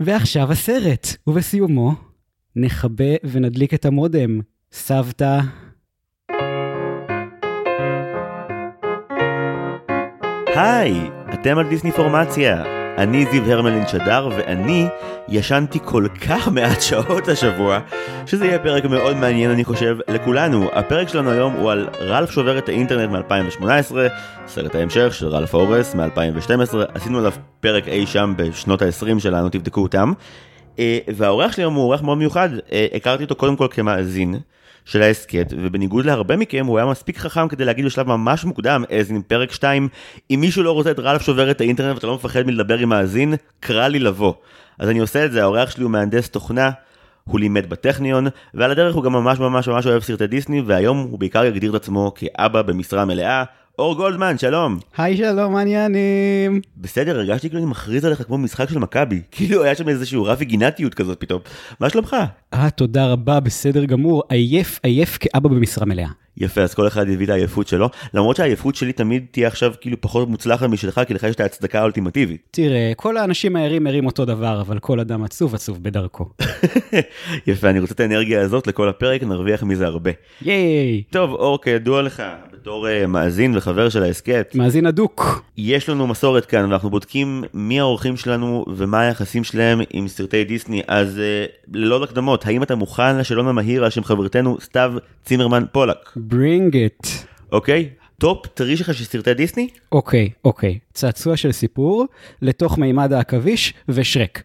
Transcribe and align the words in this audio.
ועכשיו 0.00 0.52
הסרט, 0.52 1.06
ובסיומו, 1.26 1.92
נכבה 2.56 3.14
ונדליק 3.24 3.74
את 3.74 3.84
המודם. 3.84 4.40
סבתא. 4.72 5.40
היי, 10.46 11.10
אתם 11.34 11.58
על 11.58 11.68
דיסני 11.68 11.92
פורמציה. 11.92 12.75
אני 12.96 13.26
זיו 13.32 13.52
הרמלין 13.52 13.86
שדר, 13.88 14.28
ואני 14.36 14.86
ישנתי 15.28 15.78
כל 15.84 16.06
כך 16.28 16.48
מעט 16.54 16.80
שעות 16.80 17.28
השבוע, 17.28 17.78
שזה 18.26 18.46
יהיה 18.46 18.58
פרק 18.58 18.84
מאוד 18.84 19.16
מעניין 19.16 19.50
אני 19.50 19.64
חושב 19.64 19.96
לכולנו. 20.08 20.68
הפרק 20.72 21.08
שלנו 21.08 21.30
היום 21.30 21.52
הוא 21.52 21.70
על 21.70 21.88
רלף 22.00 22.30
שובר 22.30 22.58
את 22.58 22.68
האינטרנט 22.68 23.10
מ-2018, 23.10 23.94
סרט 24.46 24.74
ההמשך 24.74 25.14
של 25.14 25.26
רלף 25.26 25.54
אורס 25.54 25.94
מ-2012, 25.94 26.76
עשינו 26.94 27.18
עליו 27.18 27.32
פרק 27.60 27.88
אי 27.88 28.06
שם 28.06 28.34
בשנות 28.36 28.82
ה-20 28.82 29.18
שלנו, 29.20 29.48
תבדקו 29.48 29.82
אותם. 29.82 30.12
אה, 30.78 30.98
והאורח 31.08 31.52
שלי 31.52 31.62
היום 31.62 31.74
הוא 31.74 31.84
אורח 31.84 32.02
מאוד 32.02 32.18
מיוחד, 32.18 32.48
אה, 32.72 32.86
הכרתי 32.94 33.24
אותו 33.24 33.34
קודם 33.34 33.56
כל 33.56 33.68
כמאזין. 33.70 34.34
של 34.86 35.02
ההסכת, 35.02 35.52
ובניגוד 35.56 36.04
להרבה 36.04 36.36
מכם 36.36 36.66
הוא 36.66 36.78
היה 36.78 36.86
מספיק 36.86 37.18
חכם 37.18 37.48
כדי 37.48 37.64
להגיד 37.64 37.84
בשלב 37.84 38.08
ממש 38.08 38.44
מוקדם, 38.44 38.84
אז 39.00 39.10
עם 39.10 39.22
פרק 39.22 39.52
2, 39.52 39.88
אם 40.30 40.38
מישהו 40.40 40.62
לא 40.62 40.72
רוצה 40.72 40.90
את 40.90 40.98
רלף 40.98 41.22
שובר 41.22 41.50
את 41.50 41.60
האינטרנט 41.60 41.94
ואתה 41.94 42.06
לא 42.06 42.14
מפחד 42.14 42.42
מלדבר 42.42 42.78
עם 42.78 42.88
מאזין, 42.88 43.34
קרא 43.60 43.88
לי 43.88 43.98
לבוא. 43.98 44.34
אז 44.78 44.88
אני 44.88 44.98
עושה 44.98 45.24
את 45.24 45.32
זה, 45.32 45.42
האורח 45.42 45.70
שלי 45.70 45.82
הוא 45.82 45.90
מהנדס 45.90 46.30
תוכנה, 46.30 46.70
הוא 47.24 47.40
לימד 47.40 47.70
בטכניון, 47.70 48.26
ועל 48.54 48.70
הדרך 48.70 48.94
הוא 48.94 49.04
גם 49.04 49.12
ממש 49.12 49.38
ממש 49.38 49.68
ממש 49.68 49.86
אוהב 49.86 50.02
סרטי 50.02 50.26
דיסני, 50.26 50.62
והיום 50.66 50.98
הוא 50.98 51.18
בעיקר 51.18 51.44
יגדיר 51.44 51.70
את 51.70 51.74
עצמו 51.74 52.12
כאבא 52.14 52.62
במשרה 52.62 53.04
מלאה. 53.04 53.44
אור 53.78 53.94
גולדמן, 53.96 54.38
שלום. 54.38 54.78
היי 54.96 55.16
שלום, 55.16 55.52
מה 55.52 55.58
העניינים? 55.58 56.60
בסדר, 56.76 57.18
הרגשתי 57.18 57.48
כאילו 57.48 57.62
אני 57.62 57.70
מכריז 57.70 58.04
עליך 58.04 58.22
כמו 58.22 58.38
משחק 58.38 58.68
של 58.70 58.78
מכבי. 58.78 59.22
כאילו 59.32 59.64
היה 59.64 59.74
שם 59.74 59.88
איזשהו 59.88 60.24
רב 60.24 60.36
וגינתיות 60.40 60.94
כזאת 60.94 61.20
פתאום. 61.20 61.40
מה 61.80 61.90
שלומך? 61.90 62.16
אה, 62.54 62.70
תודה 62.70 63.06
רבה, 63.06 63.40
בסדר 63.40 63.84
גמור. 63.84 64.22
עייף, 64.28 64.80
עייף 64.82 65.18
כאבא 65.20 65.48
במשרה 65.48 65.86
מלאה. 65.86 66.08
יפה, 66.36 66.60
אז 66.60 66.74
כל 66.74 66.86
אחד 66.86 67.08
יביא 67.08 67.24
את 67.24 67.30
העייפות 67.30 67.68
שלו, 67.68 67.88
למרות 68.14 68.36
שהעייפות 68.36 68.74
שלי 68.74 68.92
תמיד 68.92 69.26
תהיה 69.30 69.48
עכשיו 69.48 69.72
כאילו 69.80 70.00
פחות 70.00 70.28
מוצלחת 70.28 70.68
משלך, 70.68 71.00
כי 71.06 71.14
לך 71.14 71.22
יש 71.22 71.34
את 71.34 71.40
ההצדקה 71.40 71.80
האולטימטיבית. 71.80 72.40
תראה, 72.50 72.92
כל 72.96 73.16
האנשים 73.16 73.56
הערים 73.56 73.86
ערים 73.86 74.06
אותו 74.06 74.24
דבר, 74.24 74.60
אבל 74.60 74.78
כל 74.78 75.00
אדם 75.00 75.24
עצוב 75.24 75.54
עצוב 75.54 75.82
בדרכו. 75.82 76.28
יפה, 77.46 77.70
אני 77.70 77.80
רוצה 77.80 77.94
את 77.94 78.00
האנרגיה 78.00 78.40
הזאת 78.40 78.66
לכל 78.66 78.88
הפרק, 78.88 79.22
נרוויח 79.22 79.62
מזה 79.62 79.86
הרבה. 79.86 80.10
ייי! 80.42 81.02
טוב, 81.10 81.30
אור, 81.30 81.62
כידוע 81.62 82.02
לך, 82.02 82.22
בתור 82.66 82.86
uh, 82.86 83.06
מאזין 83.06 83.56
וחבר 83.56 83.88
של 83.88 84.02
ההסכת, 84.02 84.52
מאזין 84.54 84.86
הדוק. 84.86 85.42
יש 85.56 85.88
לנו 85.88 86.06
מסורת 86.06 86.46
כאן, 86.46 86.64
ואנחנו 86.64 86.90
בודקים 86.90 87.44
מי 87.54 87.80
האורחים 87.80 88.16
שלנו 88.16 88.64
ומה 88.76 89.00
היחסים 89.00 89.44
שלהם 89.44 89.80
עם 89.90 90.08
סרטי 90.08 90.44
דיסני, 90.44 90.82
אז 90.88 91.16
uh, 91.16 91.52
ללא 91.72 92.04
הקדמות, 92.04 92.46
האם 92.46 92.62
אתה 92.62 92.74
מוכן 92.74 93.18
לשאלון 93.18 93.48
המהיר 93.48 93.84
על 93.84 93.90
שם 93.90 94.04
חברתנו 94.04 94.56
סתיו 94.60 94.92
צימרמן 95.24 95.64
פולק? 95.72 96.16
Bring 96.30 96.74
it. 96.74 97.08
אוקיי? 97.52 97.88
top 98.18 98.46
three 98.46 98.76
שלך 98.76 98.94
של 98.94 99.04
סרטי 99.04 99.34
דיסני? 99.34 99.68
אוקיי, 99.92 100.30
אוקיי. 100.44 100.78
צעצוע 100.92 101.36
של 101.36 101.52
סיפור, 101.52 102.06
לתוך 102.42 102.78
מימד 102.78 103.12
העכביש 103.12 103.74
ושרק. 103.88 104.42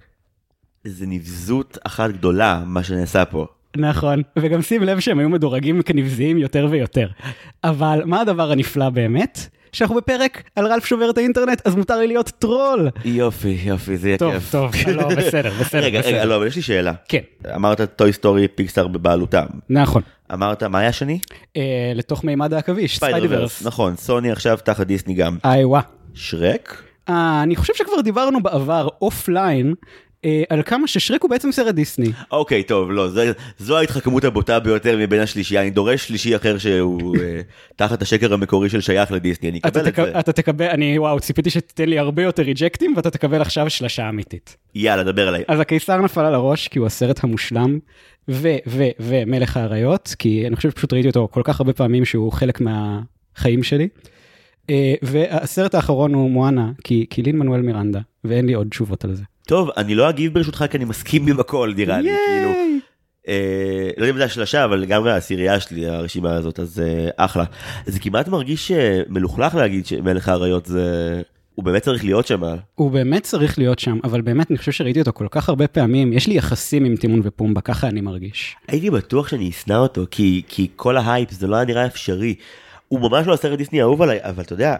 זה 0.84 1.06
נבזות 1.08 1.78
אחת 1.84 2.12
גדולה, 2.12 2.64
מה 2.66 2.84
שנעשה 2.84 3.26
פה. 3.26 3.46
נכון, 3.78 4.22
וגם 4.40 4.62
שים 4.62 4.84
לב 4.84 5.00
שהם 5.00 5.20
היו 5.20 5.30
מדורגים 5.30 5.82
כנבזיים 5.82 6.38
יותר 6.38 6.68
ויותר. 6.70 7.08
אבל 7.64 8.02
מה 8.06 8.22
הדבר 8.22 8.52
הנפלא 8.52 8.90
באמת? 8.90 9.48
שאנחנו 9.72 9.96
בפרק 9.96 10.44
על 10.56 10.66
רלף 10.66 10.86
שובר 10.86 11.10
את 11.10 11.18
האינטרנט, 11.18 11.62
אז 11.68 11.76
מותר 11.76 12.00
לי 12.00 12.08
להיות 12.08 12.30
טרול. 12.40 12.90
יופי, 13.06 13.58
יופי, 13.64 13.98
זה 13.98 14.08
יהיה 14.08 14.18
טוב, 14.18 14.34
כיף. 14.34 14.52
טוב, 14.52 14.72
לא, 14.96 15.08
בסדר, 15.08 15.52
בסדר, 15.60 15.84
רגע, 15.84 16.00
בסדר. 16.00 16.12
רגע, 16.12 16.26
לא, 16.26 16.36
אבל 16.36 16.48
יש 16.48 16.56
לי 16.56 16.62
שאלה. 16.62 16.94
כן, 17.10 17.20
אמרת 17.56 17.82
Toy 17.82 18.14
Story 18.14 18.48
פיקסאר 18.48 18.88
בבעלותם. 18.88 19.46
נכון. 19.70 20.02
אמרת, 20.34 20.64
מה 20.64 20.80
היה 20.80 20.90
השני? 20.90 21.20
אה, 21.58 21.92
לתוך 21.96 22.24
מימד 22.24 22.54
העכביש, 22.54 22.98
Spider-Verse. 22.98 23.66
נכון, 23.66 23.96
סוני 23.96 24.32
עכשיו 24.32 24.58
תחת 24.64 24.88
דיסני 24.88 25.14
גם. 25.14 25.38
איי 25.46 25.66
וואה. 25.66 25.82
שרק? 26.14 26.84
אה, 27.10 27.44
אני 27.44 27.56
חושב 27.56 27.74
שכבר 27.76 28.02
דיברנו 28.02 28.44
בעבר 28.44 28.88
offline 29.02 29.74
אה, 30.26 30.44
על 30.50 30.64
כמה 30.64 30.88
ששרק 30.88 31.24
הוא 31.24 31.30
בעצם 31.30 31.52
סרט 31.52 31.76
דיסני. 31.76 32.12
אוקיי, 32.32 32.64
טוב, 32.64 32.92
לא, 32.92 33.08
זה, 33.08 33.32
זו 33.58 33.78
ההתחכמות 33.78 34.24
הבוטה 34.24 34.60
ביותר 34.60 34.98
מבין 34.98 35.22
השלישייה, 35.22 35.62
אני 35.62 35.70
דורש 35.70 36.08
שלישי 36.08 36.36
אחר 36.36 36.58
שהוא 36.58 37.16
אה, 37.18 37.42
תחת 37.76 38.02
השקר 38.02 38.34
המקורי 38.34 38.70
של 38.70 38.82
שייך 38.82 39.12
לדיסני, 39.12 39.50
אני 39.50 39.60
אקבל 39.60 39.88
את. 39.88 39.96
זה. 39.96 40.20
אתה 40.20 40.32
תקבל, 40.32 40.66
אני 40.66 41.00
וואו, 41.00 41.20
ציפיתי 41.20 41.50
שתיתן 41.50 41.90
לי 41.90 42.00
הרבה 42.00 42.24
יותר 42.24 42.44
ריג'קטים 42.44 42.94
ואתה 42.96 43.10
תקבל 43.10 43.42
עכשיו 43.42 43.70
שלשה 43.70 44.10
אמיתית. 44.10 44.58
יאללה, 44.76 45.04
דבר 45.04 45.28
עליי. 45.28 45.44
אז 45.48 45.60
הקיסר 45.60 46.02
נפל 46.02 46.26
על 46.26 46.34
הראש 46.34 46.68
כי 46.68 46.80
הוא 46.80 46.88
הסרט 46.88 47.24
המושלם, 47.24 47.80
ו, 48.30 48.50
ו, 48.68 48.84
ומלך 49.00 49.58
האריות, 49.58 50.16
כי 50.20 50.48
אני 50.48 50.56
חושב 50.56 50.70
שפשוט 50.70 50.94
ראיתי 50.94 51.08
אותו 51.08 51.28
כל 51.32 51.42
כך 51.44 51.60
הרבה 51.60 51.74
פעמים 51.74 52.06
שהוא 52.06 52.32
חלק 52.32 52.62
מהחיים 52.62 53.64
שלי. 53.64 53.88
אה, 54.70 54.94
והסרט 55.02 55.76
האחרון 55.76 56.14
הוא 56.14 56.32
מואנה, 56.32 56.72
כי, 56.84 57.06
כי 57.10 57.22
לין 57.22 57.38
מנואל 57.38 57.62
מירנדה, 57.62 58.00
ואין 58.24 58.46
לי 58.46 58.54
עוד 58.54 58.68
תשובות 58.68 59.06
על 59.06 59.16
זה. 59.16 59.24
טוב, 59.48 59.70
אני 59.78 59.96
לא 59.96 60.10
אגיב 60.10 60.34
ברשותך 60.34 60.66
כי 60.72 60.78
אני 60.78 60.86
מסכים 60.86 61.28
עם 61.28 61.40
הכל, 61.40 61.74
נראה 61.76 62.02
לי, 62.02 62.10
כאילו. 62.28 62.52
אה, 63.28 63.90
לא 63.98 64.04
יודע 64.04 64.14
אם 64.14 64.18
זה 64.18 64.26
השלשה, 64.26 64.66
אבל 64.66 64.80
לגמרי 64.80 65.12
העשירייה 65.12 65.60
שלי, 65.60 65.88
הרשימה 65.88 66.34
הזאת, 66.34 66.60
אז 66.60 66.80
אה, 66.80 67.10
אחלה. 67.26 67.44
זה 67.86 68.00
כמעט 68.00 68.28
מרגיש 68.28 68.72
אה, 68.72 69.02
מלוכלך 69.10 69.56
להגיד 69.56 69.86
שמלך 69.86 70.30
האריות 70.30 70.66
זה... 70.66 71.22
הוא 71.56 71.66
באמת 71.66 71.82
צריך 71.82 72.04
להיות 72.04 72.28
שם. 72.28 72.42
הוא 72.76 72.92
באמת 72.92 73.24
צריך 73.24 73.58
להיות 73.58 73.80
שם, 73.80 74.00
אבל 74.04 74.22
באמת 74.22 74.52
אני 74.52 74.58
חושב 74.58 74.72
שראיתי 74.72 75.00
אותו 75.00 75.14
כל 75.14 75.28
כך 75.32 75.50
הרבה 75.50 75.68
פעמים, 75.68 76.14
יש 76.14 76.28
לי 76.28 76.34
יחסים 76.34 76.86
עם 76.86 76.96
טימון 76.96 77.22
ופומבה, 77.24 77.62
ככה 77.62 77.88
אני 77.88 78.02
מרגיש. 78.02 78.56
הייתי 78.68 78.90
בטוח 78.90 79.28
שאני 79.28 79.50
אשנא 79.50 79.74
אותו, 79.74 80.06
כי, 80.12 80.42
כי 80.48 80.68
כל 80.76 80.98
ההייפ 80.98 81.32
זה 81.32 81.48
לא 81.48 81.56
היה 81.56 81.66
נראה 81.66 81.86
אפשרי. 81.86 82.36
הוא 82.88 83.00
ממש 83.00 83.28
לא 83.28 83.34
הסרט 83.34 83.58
דיסני 83.58 83.82
האהוב 83.82 84.02
עליי, 84.02 84.20
אבל 84.22 84.44
אתה 84.44 84.54
יודע, 84.54 84.76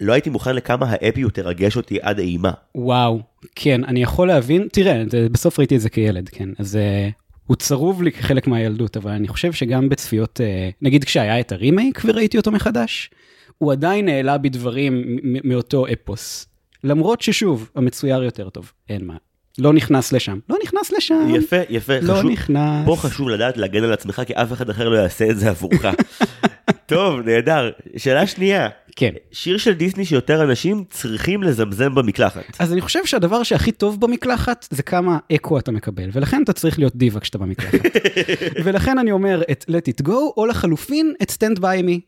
לא 0.00 0.12
הייתי 0.12 0.30
מוכן 0.30 0.56
לכמה 0.56 0.86
האפיות 0.88 1.34
תרגש 1.34 1.76
אותי 1.76 1.98
עד 2.02 2.18
אימה. 2.18 2.50
וואו, 2.74 3.20
כן, 3.54 3.84
אני 3.84 4.02
יכול 4.02 4.28
להבין, 4.28 4.68
תראה, 4.72 5.02
בסוף 5.32 5.58
ראיתי 5.58 5.76
את 5.76 5.80
זה 5.80 5.90
כילד, 5.90 6.28
כן, 6.28 6.48
אז 6.58 6.78
uh, 7.08 7.12
הוא 7.46 7.56
צרוב 7.56 8.02
לי 8.02 8.12
כחלק 8.12 8.46
מהילדות, 8.46 8.96
אבל 8.96 9.10
אני 9.10 9.28
חושב 9.28 9.52
שגם 9.52 9.88
בצפיות, 9.88 10.40
uh, 10.40 10.74
נגיד 10.82 11.04
כשהיה 11.04 11.40
את 11.40 11.52
הרימייק 11.52 12.02
וראיתי 12.04 12.36
אותו 12.36 12.50
מחדש, 12.50 13.10
הוא 13.58 13.72
עדיין 13.72 14.08
העלה 14.08 14.38
בי 14.38 14.48
דברים 14.48 15.04
מ- 15.06 15.48
מאותו 15.48 15.86
אפוס. 15.92 16.46
למרות 16.84 17.22
ששוב, 17.22 17.70
המצויר 17.74 18.22
יותר 18.22 18.48
טוב, 18.48 18.72
אין 18.88 19.04
מה. 19.04 19.14
לא 19.58 19.72
נכנס 19.72 20.12
לשם, 20.12 20.38
לא 20.48 20.56
נכנס 20.62 20.92
לשם. 20.92 21.34
יפה, 21.34 21.56
יפה, 21.70 22.00
לא 22.02 22.14
חשוב, 22.14 22.30
נכנס. 22.30 22.86
פה 22.86 22.96
חשוב 22.98 23.28
לדעת 23.28 23.56
להגן 23.56 23.84
על 23.84 23.92
עצמך, 23.92 24.22
כי 24.26 24.32
אף 24.32 24.52
אחד 24.52 24.70
אחר 24.70 24.88
לא 24.88 24.96
יעשה 24.96 25.30
את 25.30 25.38
זה 25.38 25.50
עבורך. 25.50 25.84
טוב, 26.86 27.20
נהדר. 27.20 27.70
שאלה 27.96 28.26
שנייה, 28.26 28.68
כן. 28.96 29.10
שיר 29.32 29.58
של 29.58 29.72
דיסני 29.72 30.04
שיותר 30.04 30.42
אנשים 30.44 30.84
צריכים 30.90 31.42
לזמזם 31.42 31.94
במקלחת. 31.94 32.42
אז 32.58 32.72
אני 32.72 32.80
חושב 32.80 33.06
שהדבר 33.06 33.42
שהכי 33.42 33.72
טוב 33.72 34.00
במקלחת 34.00 34.66
זה 34.70 34.82
כמה 34.82 35.18
אקו 35.34 35.58
אתה 35.58 35.72
מקבל, 35.72 36.10
ולכן 36.12 36.42
אתה 36.44 36.52
צריך 36.52 36.78
להיות 36.78 36.96
דיבה 36.96 37.20
כשאתה 37.20 37.38
במקלחת. 37.38 37.80
ולכן 38.64 38.98
אני 38.98 39.12
אומר 39.12 39.42
את 39.50 39.64
let 39.68 40.02
it 40.02 40.06
go, 40.08 40.12
או 40.36 40.46
לחלופין 40.46 41.14
את 41.22 41.30
stand 41.30 41.58
by 41.58 41.62
me. 41.86 42.00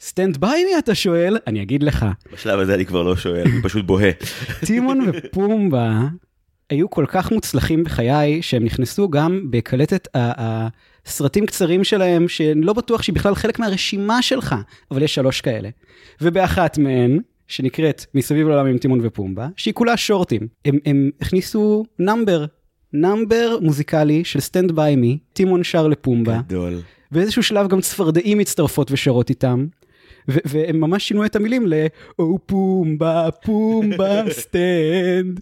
stand 0.00 0.38
by 0.40 0.44
me 0.44 0.78
אתה 0.78 0.94
שואל, 0.94 1.38
אני 1.46 1.62
אגיד 1.62 1.82
לך, 1.82 2.06
בשלב 2.32 2.60
הזה 2.60 2.74
אני 2.74 2.86
כבר 2.86 3.02
לא 3.02 3.16
שואל, 3.16 3.42
אני 3.46 3.62
פשוט 3.62 3.84
בוהה. 3.86 4.10
טימון 4.66 5.06
ופומבה 5.12 6.00
היו 6.70 6.90
כל 6.90 7.04
כך 7.08 7.32
מוצלחים 7.32 7.84
בחיי, 7.84 8.42
שהם 8.42 8.64
נכנסו 8.64 9.08
גם 9.10 9.40
בקלטת 9.50 10.08
ה- 10.16 10.68
הסרטים 11.06 11.46
קצרים 11.46 11.84
שלהם, 11.84 12.28
שאני 12.28 12.60
לא 12.60 12.72
בטוח 12.72 13.02
שהיא 13.02 13.14
בכלל 13.14 13.34
חלק 13.34 13.58
מהרשימה 13.58 14.22
שלך, 14.22 14.54
אבל 14.90 15.02
יש 15.02 15.14
שלוש 15.14 15.40
כאלה. 15.40 15.68
ובאחת 16.20 16.78
מהן, 16.78 17.18
שנקראת 17.48 18.04
מסביב 18.14 18.48
לעולם 18.48 18.66
עם 18.66 18.78
טימון 18.78 19.00
ופומבה, 19.02 19.48
שהיא 19.56 19.74
כולה 19.74 19.96
שורטים. 19.96 20.48
הם, 20.64 20.78
הם 20.86 21.10
הכניסו 21.20 21.84
number, 21.98 22.44
number 22.92 23.58
מוזיקלי 23.62 24.24
של 24.24 24.40
Stand 24.40 24.72
by 24.72 24.96
Me, 24.96 25.18
טימון 25.32 25.64
שר 25.64 25.88
לפומבה. 25.88 26.40
גדול. 26.46 26.80
באיזשהו 27.12 27.42
שלב 27.42 27.68
גם 27.68 27.80
צפרדעים 27.80 28.38
מצטרפות 28.38 28.92
ושרות 28.92 29.30
איתם. 29.30 29.66
ו- 30.28 30.38
והם 30.44 30.80
ממש 30.80 31.08
שינו 31.08 31.24
את 31.24 31.36
המילים 31.36 31.66
ל- 31.66 31.86
או 32.18 32.38
פומבה, 32.46 33.28
פומבה, 33.44 34.22
stand. 34.30 35.40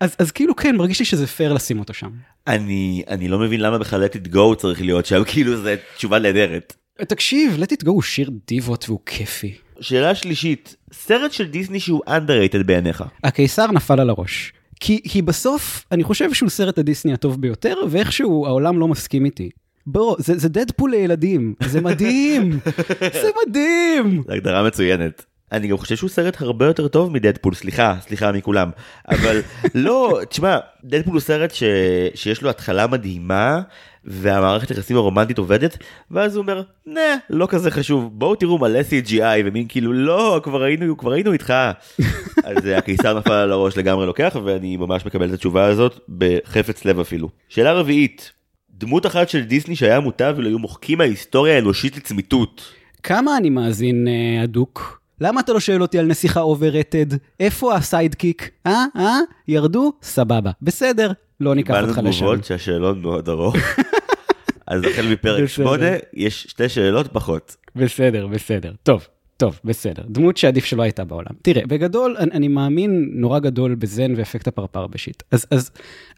אז, 0.00 0.16
אז 0.18 0.30
כאילו 0.30 0.56
כן, 0.56 0.76
מרגיש 0.76 0.98
לי 0.98 1.04
שזה 1.04 1.26
פייר 1.26 1.52
לשים 1.52 1.78
אותו 1.78 1.94
שם. 1.94 2.10
אני, 2.46 3.02
אני 3.08 3.28
לא 3.28 3.38
מבין 3.38 3.60
למה 3.60 3.78
בכלל 3.78 4.06
let 4.06 4.12
it 4.14 4.34
go 4.34 4.54
צריך 4.56 4.82
להיות 4.82 5.06
שם, 5.06 5.22
כאילו 5.32 5.56
זה 5.56 5.76
תשובה 5.96 6.18
נהדרת. 6.18 6.76
תקשיב, 6.98 7.56
let 7.62 7.72
it 7.72 7.84
go 7.84 7.88
הוא 7.90 8.02
שיר 8.02 8.30
דיבות 8.46 8.84
והוא 8.88 9.00
כיפי. 9.06 9.54
שאלה 9.80 10.14
שלישית, 10.14 10.76
סרט 10.92 11.32
של 11.32 11.46
דיסני 11.46 11.80
שהוא 11.80 12.00
underrated 12.08 12.62
בעיניך. 12.66 13.04
הקיסר 13.24 13.72
נפל 13.72 14.00
על 14.00 14.10
הראש. 14.10 14.52
כי, 14.80 15.00
כי 15.08 15.22
בסוף, 15.22 15.84
אני 15.92 16.04
חושב 16.04 16.32
שהוא 16.32 16.48
סרט 16.48 16.78
הדיסני 16.78 17.12
הטוב 17.12 17.40
ביותר, 17.40 17.74
ואיכשהו 17.90 18.46
העולם 18.46 18.78
לא 18.78 18.88
מסכים 18.88 19.24
איתי. 19.24 19.50
בוא, 19.86 20.16
זה, 20.18 20.38
זה 20.38 20.48
דדפול 20.48 20.90
לילדים, 20.90 21.54
זה 21.66 21.80
מדהים, 21.80 22.58
זה 23.22 23.30
מדהים. 23.46 24.22
זו 24.26 24.32
הגדרה 24.32 24.66
מצוינת. 24.66 25.24
אני 25.52 25.68
גם 25.68 25.76
חושב 25.76 25.96
שהוא 25.96 26.10
סרט 26.10 26.40
הרבה 26.40 26.66
יותר 26.66 26.88
טוב 26.88 27.12
מדדפול, 27.12 27.54
סליחה, 27.54 27.96
סליחה 28.00 28.32
מכולם. 28.32 28.70
אבל 29.08 29.40
לא, 29.74 30.20
תשמע, 30.28 30.58
דדפול 30.84 31.12
הוא 31.12 31.20
סרט 31.20 31.54
ש... 31.54 31.62
שיש 32.14 32.42
לו 32.42 32.50
התחלה 32.50 32.86
מדהימה, 32.86 33.60
והמערכת 34.04 34.70
היחסים 34.70 34.96
הרומנטית 34.96 35.38
עובדת, 35.38 35.78
ואז 36.10 36.36
הוא 36.36 36.42
אומר, 36.42 36.62
נה, 36.86 37.16
לא 37.30 37.46
כזה 37.50 37.70
חשוב, 37.70 38.10
בואו 38.12 38.34
תראו 38.34 38.58
מלא 38.58 38.80
CGI, 38.80 39.42
ומין 39.44 39.66
כאילו, 39.68 39.92
לא, 39.92 40.40
כבר 40.42 40.62
היינו, 40.62 40.96
כבר 40.96 41.12
היינו 41.12 41.32
איתך. 41.32 41.54
אז 42.44 42.66
הקיסר 42.66 43.18
נפל 43.18 43.32
על 43.32 43.52
הראש 43.52 43.76
לגמרי 43.76 44.06
לוקח, 44.06 44.36
ואני 44.44 44.76
ממש 44.76 45.06
מקבל 45.06 45.28
את 45.28 45.34
התשובה 45.34 45.64
הזאת 45.64 46.00
בחפץ 46.18 46.84
לב 46.84 47.00
אפילו. 47.00 47.28
שאלה 47.48 47.72
רביעית, 47.72 48.32
דמות 48.70 49.06
אחת 49.06 49.28
של 49.28 49.40
דיסני 49.44 49.76
שהיה 49.76 50.00
מוטב 50.00 50.34
ולא 50.36 50.48
היו 50.48 50.58
מוחקים 50.58 50.98
מההיסטוריה 50.98 51.54
האנושית 51.54 51.96
לצמיתות. 51.96 52.72
כמה 53.02 53.36
אני 53.36 53.50
מאזין 53.50 54.08
אה, 54.08 54.42
הדוק? 54.42 55.03
למה 55.20 55.40
אתה 55.40 55.52
לא 55.52 55.60
שואל 55.60 55.82
אותי 55.82 55.98
על 55.98 56.06
נסיכה 56.06 56.40
overrated? 56.40 57.06
איפה 57.40 57.74
ה 57.74 57.82
sidekick? 57.82 58.50
אה? 58.66 58.84
אה? 58.96 59.16
ירדו? 59.48 59.92
סבבה. 60.02 60.50
בסדר, 60.62 61.12
לא 61.40 61.54
ניקח 61.54 61.74
אותך 61.74 61.88
קיבלנו 61.88 62.08
לשם. 62.08 62.20
תגובות 62.20 62.44
שהשאלון 62.44 63.02
מאוד 63.02 63.28
ארוך. 63.28 63.56
אז 64.66 64.84
החל 64.84 65.12
מפרק 65.12 65.42
בסדר. 65.42 65.46
8 65.46 65.86
יש 66.14 66.42
שתי 66.42 66.68
שאלות 66.68 67.12
פחות. 67.12 67.56
בסדר, 67.76 68.26
בסדר. 68.26 68.72
טוב, 68.82 69.06
טוב, 69.36 69.60
בסדר. 69.64 70.02
דמות 70.08 70.36
שעדיף 70.36 70.64
שלא 70.64 70.82
הייתה 70.82 71.04
בעולם. 71.04 71.30
תראה, 71.42 71.66
בגדול, 71.66 72.16
אני, 72.18 72.30
אני 72.30 72.48
מאמין 72.48 73.08
נורא 73.12 73.38
גדול 73.38 73.74
בזן 73.74 74.14
ואפקט 74.16 74.48
הפרפר 74.48 74.86
בשיט. 74.86 75.22
אז, 75.30 75.46
אז 75.50 75.70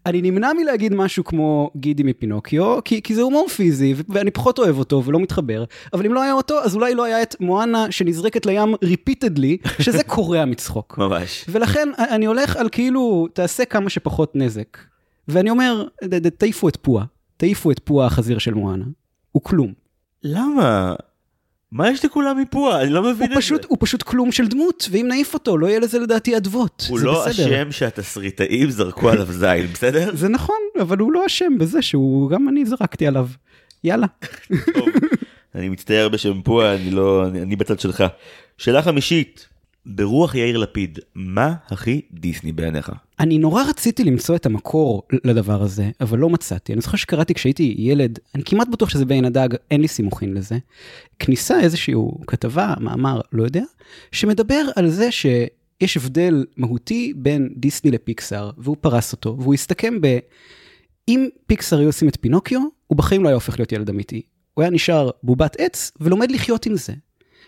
אני 0.07 0.23
נמנע 0.23 0.53
מלהגיד 0.53 0.95
משהו 0.95 1.25
כמו 1.25 1.71
ג'ימיני 1.77 2.03
מפינוקיו, 2.03 2.79
כי, 2.85 3.03
כי 3.03 3.15
זה 3.15 3.23
הומור 3.23 3.49
פיזי, 3.49 3.95
ואני 4.09 4.31
פחות 4.31 4.59
אוהב 4.59 4.79
אותו 4.79 5.05
ולא 5.05 5.21
מתחבר, 5.21 5.65
אבל 5.93 6.07
אם 6.07 6.13
לא 6.13 6.23
היה 6.23 6.33
אותו, 6.33 6.61
אז 6.63 6.75
אולי 6.75 6.95
לא 6.95 7.05
היה 7.05 7.23
את 7.23 7.37
מואנה 7.41 7.93
שנזרקת 7.93 8.47
לים 8.47 8.75
ריפיטדלי, 8.83 9.57
שזה 9.79 10.03
קורע 10.15 10.45
מצחוק. 10.45 10.99
ממש. 10.99 11.45
ולכן 11.49 11.89
אני 11.99 12.27
הולך 12.27 12.57
על 12.57 12.69
כאילו, 12.73 13.27
תעשה 13.33 13.65
כמה 13.65 13.91
שפחות 13.91 14.37
נזק. 14.37 14.79
ואני 15.29 15.51
אומר, 15.51 15.85
תעיפו 16.39 16.69
את 16.69 16.77
פועה, 16.77 17.05
תעיפו 17.37 17.71
את 17.71 17.79
פועה 17.79 18.07
החזיר 18.07 18.39
של 18.39 18.55
מואנה. 18.55 18.85
הוא 19.33 19.43
כלום. 19.43 19.73
למה? 20.23 20.95
מה 21.77 21.91
יש 21.91 22.05
לכולם 22.05 22.39
מפועה? 22.39 22.83
אני 22.83 22.91
לא 22.91 23.03
מבין 23.03 23.33
את 23.33 23.37
פשוט, 23.37 23.63
זה. 23.63 23.69
הוא 23.71 23.79
פשוט 23.81 24.03
כלום 24.03 24.33
של 24.33 24.49
דמות, 24.49 24.89
ואם 24.91 25.07
נעיף 25.09 25.35
אותו, 25.35 25.59
לא 25.59 25.67
יהיה 25.67 25.81
לזה 25.81 25.99
לדעתי 25.99 26.37
אדוות. 26.37 26.87
הוא 26.89 26.99
לא 26.99 27.27
בסדר. 27.27 27.47
אשם 27.47 27.73
שהתסריטאים 27.73 28.71
זרקו 28.71 29.11
עליו 29.11 29.27
זין, 29.33 29.67
בסדר? 29.67 30.11
זה 30.17 30.29
נכון, 30.29 30.57
אבל 30.81 30.99
הוא 30.99 31.13
לא 31.13 31.27
אשם 31.27 31.59
בזה 31.59 31.83
שהוא, 31.83 32.31
גם 32.31 32.49
אני 32.49 32.65
זרקתי 32.65 33.07
עליו. 33.07 33.29
יאללה. 33.85 34.07
טוב, 34.75 34.89
אני 35.55 35.69
מצטער 35.69 36.09
בשם 36.09 36.43
פועה, 36.43 36.75
אני 36.75 36.91
לא, 36.91 37.27
אני, 37.27 37.43
אני 37.43 37.57
בצד 37.57 37.81
שלך. 37.81 38.05
שאלה 38.59 38.83
חמישית, 38.83 39.49
ברוח 39.87 40.35
יאיר 40.35 40.57
לפיד, 40.57 40.99
מה 41.15 41.55
הכי 41.69 42.01
דיסני 42.13 42.53
בעיניך? 42.53 42.93
אני 43.21 43.39
נורא 43.39 43.63
רציתי 43.63 44.05
למצוא 44.05 44.37
את 44.37 44.47
המקור 44.47 45.03
לדבר 45.25 45.63
הזה, 45.63 45.91
אבל 46.01 46.19
לא 46.19 46.31
מצאתי. 46.31 46.73
אני 46.73 46.81
זוכר 46.81 46.97
שקראתי 46.97 47.35
כשהייתי 47.35 47.75
ילד, 47.79 48.19
אני 48.35 48.43
כמעט 48.45 48.69
בטוח 48.69 48.89
שזה 48.89 49.05
בעין 49.05 49.25
הדג, 49.25 49.49
אין 49.71 49.81
לי 49.81 49.89
סימוכין 49.89 50.35
לזה. 50.35 50.59
כניסה 51.19 51.61
איזשהו 51.61 52.21
כתבה, 52.27 52.75
מאמר, 52.81 53.21
לא 53.33 53.43
יודע, 53.43 53.63
שמדבר 54.13 54.63
על 54.77 54.89
זה 54.89 55.11
שיש 55.11 55.97
הבדל 55.97 56.45
מהותי 56.57 57.13
בין 57.17 57.49
דיסני 57.57 57.91
לפיקסאר, 57.91 58.51
והוא 58.59 58.77
פרס 58.81 59.13
אותו, 59.13 59.37
והוא 59.41 59.55
הסתכם 59.55 60.01
ב... 60.01 60.19
אם 61.09 61.29
פיקסאר 61.47 61.79
היו 61.79 61.89
עושים 61.89 62.09
את 62.09 62.17
פינוקיו, 62.21 62.61
הוא 62.87 62.99
בחיים 62.99 63.23
לא 63.23 63.29
היה 63.29 63.35
הופך 63.35 63.59
להיות 63.59 63.73
ילד 63.73 63.91
אמיתי. 63.91 64.23
הוא 64.55 64.63
היה 64.63 64.71
נשאר 64.71 65.11
בובת 65.23 65.57
עץ 65.61 65.93
ולומד 66.01 66.31
לחיות 66.31 66.67
עם 66.67 66.77
זה. 66.77 66.93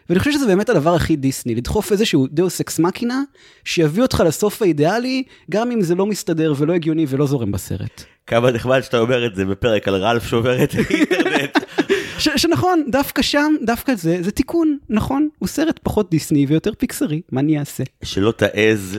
ואני 0.09 0.19
חושב 0.19 0.33
שזה 0.33 0.47
באמת 0.47 0.69
הדבר 0.69 0.95
הכי 0.95 1.17
דיסני, 1.17 1.55
לדחוף 1.55 1.93
איזשהו 1.93 2.27
דאוס 2.31 2.61
אקס 2.61 2.79
מקינה, 2.79 3.23
שיביא 3.65 4.03
אותך 4.03 4.23
לסוף 4.27 4.63
האידיאלי, 4.63 5.23
גם 5.51 5.71
אם 5.71 5.83
זה 5.83 5.95
לא 5.95 6.07
מסתדר 6.07 6.55
ולא 6.57 6.73
הגיוני 6.73 7.07
ולא 7.09 7.27
זורם 7.27 7.53
בסרט. 7.53 8.05
כמה 8.27 8.51
נחמד 8.51 8.81
שאתה 8.81 8.99
אומר 8.99 9.27
את 9.27 9.35
זה 9.35 9.45
בפרק 9.45 9.89
על 9.89 9.95
רלף 9.95 10.27
שובר 10.27 10.63
את 10.65 10.75
האינטרנט. 10.75 11.59
ש- 12.19 12.29
שנכון, 12.37 12.85
דווקא 12.89 13.23
שם, 13.23 13.55
דווקא 13.63 13.95
זה, 13.95 14.19
זה 14.21 14.31
תיקון, 14.31 14.79
נכון? 14.89 15.29
הוא 15.39 15.49
סרט 15.49 15.81
פחות 15.83 16.11
דיסני 16.11 16.47
ויותר 16.49 16.71
פיקסרי, 16.79 17.21
מה 17.33 17.41
אני 17.41 17.59
אעשה? 17.59 17.85
שלא 18.05 18.33
תעז 18.37 18.99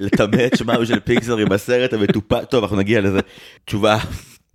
לטמא 0.00 0.38
שמם 0.54 0.86
של 0.86 1.00
פיקסר 1.00 1.36
עם 1.36 1.52
הסרט 1.52 1.92
המטופל, 1.92 2.44
טוב 2.44 2.62
אנחנו 2.62 2.76
נגיע 2.76 3.00
לזה. 3.00 3.20
תשובה 3.64 3.98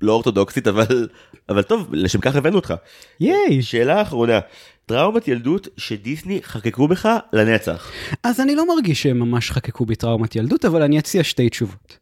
לא 0.01 0.12
אורתודוקסית 0.12 0.68
אבל 0.68 1.07
אבל 1.50 1.62
טוב 1.62 1.88
לשם 1.92 2.19
כך 2.19 2.36
הבאנו 2.36 2.56
אותך. 2.56 2.74
ייי! 3.19 3.62
שאלה 3.62 4.01
אחרונה, 4.01 4.39
טראומת 4.86 5.28
ילדות 5.28 5.68
שדיסני 5.78 6.39
חקקו 6.44 6.88
בך 6.88 7.10
לנצח. 7.33 7.92
אז 8.24 8.39
אני 8.39 8.56
לא 8.56 8.75
מרגיש 8.75 9.04
שהם 9.04 9.19
ממש 9.19 9.51
חקקו 9.51 9.86
בי 9.86 9.95
טראומת 9.95 10.36
ילדות, 10.36 10.66
אבל 10.66 10.81
אני 10.81 11.00
אציע 11.00 11.24
שתי 11.24 11.50
תשובות. 11.50 11.98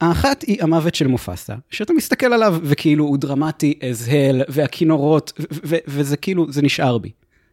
האחת 0.00 0.42
היא 0.42 0.62
המוות 0.62 0.94
של 0.94 1.06
מופסה, 1.06 1.54
שאתה 1.70 1.92
מסתכל 1.92 2.32
עליו 2.32 2.56
וכאילו 2.62 3.04
הוא 3.04 3.18
דרמטי 3.18 3.78
as 3.80 4.08
hell, 4.08 4.44
והכינורות, 4.48 5.32
וזה 5.86 6.16
כאילו, 6.16 6.52
זה 6.52 6.62
נשאר 6.62 6.98
בי. 6.98 7.10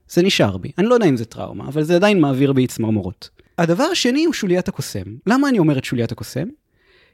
זה 0.10 0.22
נשאר 0.22 0.58
בי. 0.58 0.72
אני 0.78 0.88
לא 0.88 0.94
יודע 0.94 1.06
אם 1.06 1.18
זה 1.18 1.25
טראומה, 1.25 1.68
אבל 1.68 1.84
זה 1.84 1.96
עדיין 1.96 2.22
מעביר 2.22 2.54
בי 2.54 2.68
צמרמורות. 2.68 3.30
הדבר 3.58 3.84
השני 3.84 4.25
הוא 4.25 4.34
שוליית 4.34 4.68
הקוסם. 4.68 5.04
למה 5.28 5.50
אני 5.50 5.60
אומר 5.60 5.78
את 5.78 5.84
שוליית 5.84 6.12
הקוסם? 6.12 6.48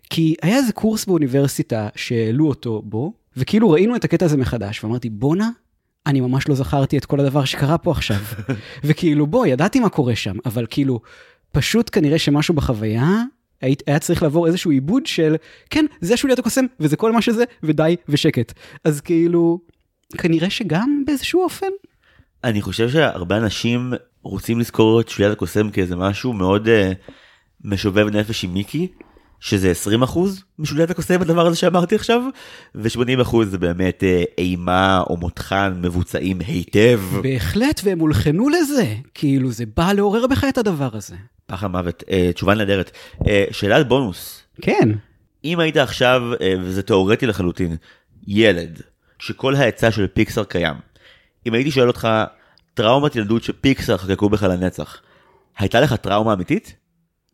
כי 0.10 0.36
היה 0.42 0.58
איזה 0.58 0.74
קורס 0.74 1.06
באוניברסיטה 1.06 1.88
שהעלו 1.96 2.48
אותו 2.48 2.82
בו, 2.86 3.14
וכאילו 3.38 3.70
ראינו 3.70 3.96
את 3.96 4.04
הקטע 4.04 4.26
הזה 4.26 4.38
מחדש, 4.38 4.84
ואמרתי, 4.84 5.10
בואנה, 5.10 5.50
אני 6.08 6.22
ממש 6.22 6.48
לא 6.48 6.56
זכרתי 6.56 6.98
את 6.98 7.06
כל 7.06 7.20
הדבר 7.20 7.46
שקרה 7.46 7.78
פה 7.78 7.92
עכשיו. 7.92 8.18
וכאילו, 8.84 9.28
בוא, 9.28 9.46
ידעתי 9.46 9.80
מה 9.80 9.90
קורה 9.90 10.16
שם, 10.16 10.36
אבל 10.46 10.66
כאילו, 10.70 11.00
פשוט 11.52 11.90
כנראה 11.94 12.20
שמשהו 12.20 12.54
בחוויה, 12.54 13.08
היית- 13.62 13.84
היה 13.88 14.00
צריך 14.00 14.24
לעבור 14.24 14.48
איזשהו 14.48 14.72
עיבוד 14.72 15.06
של, 15.06 15.36
כן, 15.70 15.86
זה 16.02 16.18
שוליית 16.18 16.40
הקוסם, 16.40 16.66
וזה 16.80 16.96
כל 16.98 17.12
מה 17.12 17.22
שזה, 17.22 17.44
ודי, 17.64 17.96
ושקט. 18.10 18.54
אז 18.84 19.02
כאילו, 19.02 19.60
כנראה 20.18 20.50
שגם 20.50 21.04
באיזשהו 21.08 21.44
אופן. 21.44 21.68
אני 22.44 22.62
חושב 22.62 22.90
שהרבה 22.90 23.38
אנשים 23.38 23.94
רוצים 24.24 24.60
לזכור 24.60 25.02
את 25.02 25.10
שוליית 25.10 25.32
הקוסם 25.34 25.70
כאיזה 25.70 25.96
משהו 25.96 26.34
מאוד 26.34 26.68
uh, 26.68 27.12
משובב 27.64 28.08
נפש 28.16 28.44
עם 28.44 28.54
מיקי. 28.54 28.88
שזה 29.40 29.74
20% 30.04 30.20
משוליית 30.60 30.90
הקוסם 30.90 31.22
הדבר 31.22 31.48
הזה 31.48 31.56
שאמרתי 31.56 31.96
עכשיו 31.96 32.22
ו-80% 32.76 33.36
זה 33.44 33.58
באמת 33.58 34.04
אה, 34.04 34.24
אימה 34.38 35.04
או 35.10 35.18
מותחן 35.18 35.74
מבוצעים 35.82 36.40
היטב. 36.48 37.00
בהחלט, 37.24 37.82
והם 37.84 38.00
הולחנו 38.00 38.50
לזה. 38.50 38.96
כאילו, 39.14 39.52
זה 39.52 39.64
בא 39.78 39.92
לעורר 39.92 40.28
בך 40.28 40.44
את 40.50 40.58
הדבר 40.58 40.90
הזה. 40.94 41.16
פח 41.46 41.64
המוות, 41.64 42.04
אה, 42.12 42.30
תשובה 42.34 42.56
נהדרת. 42.56 42.92
אה, 43.28 43.46
שאלת 43.52 43.88
בונוס, 43.88 44.44
כן. 44.62 44.90
אם 45.46 45.60
היית 45.60 45.78
עכשיו, 45.78 46.22
אה, 46.42 46.54
וזה 46.62 46.82
תיאורטי 46.82 47.26
לחלוטין, 47.26 47.76
ילד, 48.28 48.82
שכל 49.20 49.56
ההיצע 49.56 49.92
של 49.92 50.08
פיקסאר 50.08 50.44
קיים, 50.44 50.76
אם 51.46 51.54
הייתי 51.54 51.72
שואל 51.72 51.88
אותך, 51.88 52.08
טראומת 52.74 53.16
ילדות 53.16 53.44
שפיקסאר 53.44 53.98
חקקו 53.98 54.30
בך 54.30 54.44
לנצח, 54.44 55.02
הייתה 55.58 55.82
לך 55.82 55.94
טראומה 55.94 56.34
אמיתית? 56.34 56.76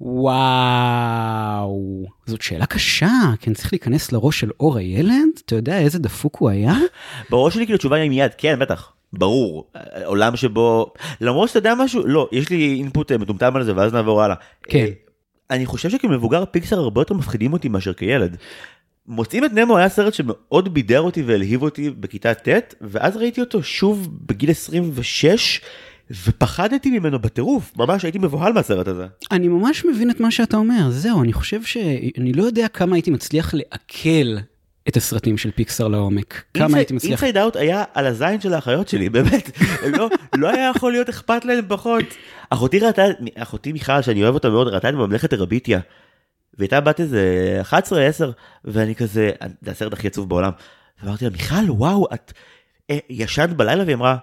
וואו, 0.02 1.55
זאת 2.26 2.42
שאלה 2.42 2.66
קשה, 2.66 3.12
כי 3.40 3.50
אני 3.50 3.56
צריך 3.56 3.74
להיכנס 3.74 4.12
לראש 4.12 4.40
של 4.40 4.50
אור 4.60 4.78
הילד? 4.78 5.12
אתה 5.46 5.56
יודע 5.56 5.80
איזה 5.80 6.00
דפוק 6.00 6.36
הוא 6.36 6.50
היה? 6.50 6.74
בראש 7.30 7.54
שלי 7.54 7.66
כאילו 7.66 7.78
תשובה 7.78 7.96
היא 7.96 8.10
מיד, 8.10 8.32
כן 8.38 8.60
בטח, 8.60 8.94
ברור, 9.14 9.68
עולם 10.06 10.36
שבו, 10.36 10.94
למרות 11.22 11.50
שאתה 11.50 11.60
יודע 11.60 11.74
משהו, 11.78 12.08
לא, 12.08 12.30
יש 12.32 12.50
לי 12.50 12.76
אינפוט 12.78 13.12
אה, 13.12 13.18
מטומטם 13.18 13.56
על 13.56 13.64
זה 13.64 13.76
ואז 13.76 13.94
נעבור 13.94 14.22
הלאה. 14.22 14.36
כן. 14.64 14.80
אה, 14.80 14.90
אני 15.52 15.66
חושב 15.66 15.90
שכמבוגר 15.90 16.44
פיקסאר 16.52 16.80
הרבה 16.80 17.02
יותר 17.02 17.14
מפחידים 17.14 17.54
אותי 17.54 17.70
מאשר 17.70 17.94
כילד. 17.94 18.38
מוצאים 19.08 19.46
את 19.46 19.54
נמו 19.54 19.78
היה 19.78 19.90
סרט 19.90 20.14
שמאוד 20.14 20.74
בידר 20.74 21.02
אותי 21.02 21.24
והלהיב 21.24 21.62
אותי 21.62 21.90
בכיתה 21.90 22.34
ט' 22.34 22.74
ואז 22.82 23.18
ראיתי 23.18 23.42
אותו 23.42 23.64
שוב 23.64 24.10
בגיל 24.26 24.52
26 24.52 25.62
ופחדתי 26.12 27.00
ממנו 27.00 27.20
בטירוף 27.20 27.72
ממש 27.78 28.04
הייתי 28.04 28.18
מבוהל 28.20 28.54
מהסרט 28.54 28.88
הזה. 28.88 29.08
אני 29.32 29.48
ממש 29.48 29.86
מבין 29.86 30.12
את 30.12 30.20
מה 30.20 30.32
שאתה 30.32 30.58
אומר, 30.58 30.90
זהו, 30.90 31.24
אני 31.24 31.34
חושב 31.34 31.64
ש... 31.64 31.78
אני 32.18 32.34
לא 32.34 32.44
יודע 32.44 32.68
כמה 32.68 32.96
הייתי 32.96 33.12
מצליח 33.12 33.54
לעכל 33.54 34.38
את 34.88 34.98
הסרטים 34.98 35.38
של 35.38 35.52
פיקסאר 35.52 35.88
לעומק. 35.88 36.44
כמה 36.54 36.78
הייתי 36.78 36.94
מצליח... 36.94 37.12
Inside 37.12 37.38
Out 37.38 37.56
היה 37.56 37.84
על 37.94 38.06
הזין 38.06 38.42
של 38.42 38.54
האחיות 38.54 38.88
שלי 38.88 39.10
באמת 39.16 39.60
לא 39.98 40.10
לא 40.36 40.50
היה 40.50 40.72
יכול 40.76 40.92
להיות 40.92 41.10
אכפת 41.10 41.46
להם 41.46 41.66
פחות. 41.68 42.04
אחותי 42.50 42.80
ראתה 42.80 43.04
אחותי 43.36 43.72
מיכל 43.72 44.02
שאני 44.02 44.24
אוהב 44.24 44.34
אותה 44.34 44.50
מאוד 44.50 44.68
ראתה 44.68 44.90
את 44.90 44.94
ממלכת 44.94 45.34
טרביתיה. 45.34 45.80
והייתה 46.58 46.82
בת 46.82 47.00
איזה 47.00 47.58
11 47.62 48.06
10 48.06 48.32
ואני 48.66 48.96
כזה 48.96 49.32
זה 49.62 49.72
הסרט 49.72 49.94
הכי 49.94 50.08
עצוב 50.08 50.30
בעולם. 50.30 50.52
ואמרתי 51.04 51.26
לה 51.26 51.32
מיכל 51.32 51.72
וואו 51.72 52.08
את 52.14 52.34
אה, 52.90 52.98
ישנת 53.10 53.50
בלילה 53.50 53.84
והיא 53.84 53.96
אמרה. 53.96 54.18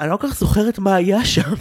אני 0.00 0.10
לא 0.10 0.16
כל 0.16 0.28
כך 0.28 0.38
זוכרת 0.38 0.78
מה 0.78 0.94
היה 0.94 1.24
שם. 1.24 1.52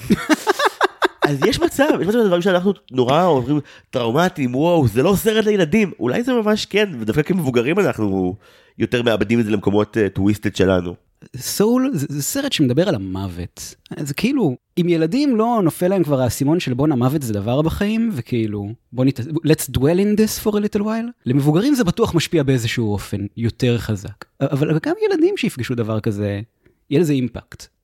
אז 1.21 1.37
יש 1.47 1.59
מצב, 1.59 1.87
יש 2.01 2.07
מצב 2.07 2.17
לדברים 2.17 2.41
שאנחנו 2.41 2.73
נורא 2.91 3.25
עוברים 3.25 3.59
טראומטיים, 3.89 4.55
וואו, 4.55 4.87
זה 4.87 5.03
לא 5.03 5.15
סרט 5.15 5.45
לילדים, 5.45 5.91
אולי 5.99 6.23
זה 6.23 6.33
ממש 6.33 6.65
כן, 6.65 6.89
ודווקא 6.99 7.21
כמבוגרים 7.21 7.79
אנחנו 7.79 8.35
יותר 8.77 9.03
מאבדים 9.03 9.39
את 9.39 9.45
זה 9.45 9.51
למקומות 9.51 9.97
טוויסטד 10.13 10.55
שלנו. 10.55 10.95
סול 11.37 11.89
זה, 11.93 12.07
זה 12.09 12.23
סרט 12.23 12.51
שמדבר 12.51 12.89
על 12.89 12.95
המוות. 12.95 13.75
זה 13.99 14.13
כאילו, 14.13 14.55
אם 14.77 14.89
ילדים 14.89 15.35
לא 15.35 15.61
נופל 15.63 15.87
להם 15.87 16.03
כבר 16.03 16.21
האסימון 16.21 16.59
של 16.59 16.73
בואנה 16.73 16.95
מוות 16.95 17.21
זה 17.21 17.33
דבר 17.33 17.61
בחיים, 17.61 18.09
וכאילו, 18.13 18.69
בוא 18.93 19.05
נת... 19.05 19.19
let's 19.19 19.77
dwell 19.77 19.99
in 19.99 20.19
this 20.19 20.45
for 20.45 20.51
a 20.51 20.59
little 20.59 20.81
while. 20.81 21.09
למבוגרים 21.25 21.75
זה 21.75 21.83
בטוח 21.83 22.15
משפיע 22.15 22.43
באיזשהו 22.43 22.93
אופן 22.93 23.25
יותר 23.37 23.77
חזק. 23.77 24.25
אבל 24.41 24.79
גם 24.83 24.93
ילדים 25.09 25.37
שיפגשו 25.37 25.75
דבר 25.75 25.99
כזה, 25.99 26.41
יהיה 26.89 27.01
לזה 27.01 27.13
אימפקט. 27.13 27.78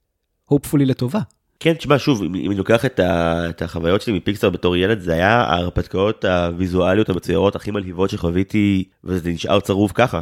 Hopefully 0.53 0.85
לטובה. 0.85 1.19
כן, 1.59 1.73
תשמע, 1.73 1.99
שוב, 1.99 2.23
אם 2.23 2.51
אני 2.51 2.57
לוקח 2.57 2.85
את, 2.85 2.99
ה, 2.99 3.49
את 3.49 3.61
החוויות 3.61 4.01
שלי 4.01 4.17
מפיקסר 4.17 4.49
בתור 4.49 4.75
ילד, 4.75 4.99
זה 4.99 5.13
היה 5.13 5.41
ההרפתקאות 5.41 6.25
הוויזואליות 6.25 7.09
המצוירות 7.09 7.55
הכי 7.55 7.71
מלהיבות 7.71 8.09
שחוויתי, 8.09 8.83
וזה 9.03 9.29
נשאר 9.29 9.59
צרוב 9.59 9.91
ככה. 9.95 10.21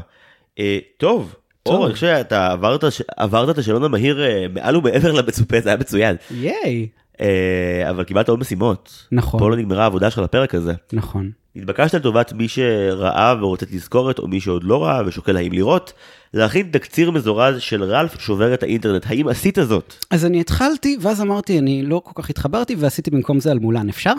אה, 0.60 0.80
טוב, 0.98 1.36
אור, 1.66 1.86
אני 1.86 1.94
חושב 1.94 2.08
שאתה 2.08 2.52
עברת, 2.52 2.84
עברת 3.18 3.50
את 3.50 3.58
השאלון 3.58 3.84
המהיר 3.84 4.24
אה, 4.24 4.46
מעל 4.54 4.78
ומעבר 4.78 5.12
למצופה, 5.12 5.62
זה 5.62 5.70
היה 5.70 5.78
מצוין. 5.78 6.16
ייי. 6.32 6.88
אה, 7.22 7.90
אבל 7.90 8.04
קיבלת 8.04 8.30
עוד 8.30 8.40
משימות. 8.40 9.08
נכון. 9.12 9.40
פה 9.40 9.50
לא 9.50 9.56
נגמרה 9.56 9.84
העבודה 9.84 10.10
שלך 10.10 10.20
לפרק 10.20 10.56
הזה. 10.56 10.74
נכון. 10.94 11.32
התבקשת 11.56 11.94
לטובת 11.94 12.34
מי 12.34 12.48
שראה 12.48 13.36
ורוצה 13.40 13.66
תזכורת, 13.66 14.20
או 14.20 14.28
מי 14.28 14.40
שעוד 14.40 14.64
לא 14.64 14.84
ראה 14.84 15.02
ושוקל 15.06 15.38
האם 15.38 15.52
לראות, 15.52 15.94
להכין 16.34 16.70
תקציר 16.72 17.12
מזורז 17.12 17.62
של 17.62 17.84
רלף 17.84 18.20
שובר 18.20 18.54
את 18.54 18.64
האינטרנט. 18.64 19.06
האם 19.08 19.28
עשית 19.28 19.58
זאת? 19.62 19.94
אז 20.10 20.26
אני 20.26 20.40
התחלתי, 20.40 20.98
ואז 21.02 21.22
אמרתי, 21.22 21.60
אני 21.60 21.84
לא 21.84 22.02
כל 22.06 22.22
כך 22.22 22.30
התחברתי, 22.30 22.76
ועשיתי 22.76 23.12
במקום 23.12 23.40
זה 23.40 23.52
על 23.52 23.60
מולן. 23.60 23.90
אפשר? 23.90 24.14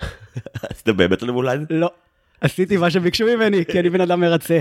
עשית 0.70 0.88
באמת 0.88 1.22
על 1.22 1.30
מולן? 1.30 1.64
לא. 1.70 1.90
עשיתי 2.40 2.76
מה 2.76 2.90
שביקשו 2.90 3.24
ממני, 3.24 3.64
כי 3.64 3.80
אני 3.80 3.90
בן 3.90 4.00
אדם 4.00 4.20
מרצה. 4.20 4.60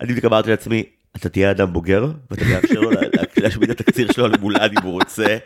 אני 0.00 0.14
אמרתי 0.26 0.50
לעצמי, 0.50 0.82
אתה 1.16 1.28
תהיה 1.28 1.50
אדם 1.50 1.72
בוגר, 1.72 2.10
ואתה 2.30 2.44
מאפשר 2.44 2.80
לו 2.80 2.90
להשמיד 3.36 3.70
את 3.70 3.80
התקציר 3.80 4.12
שלו 4.12 4.28
למולן 4.28 4.68
אם 4.78 4.82
הוא 4.82 4.92
רוצה. 4.92 5.36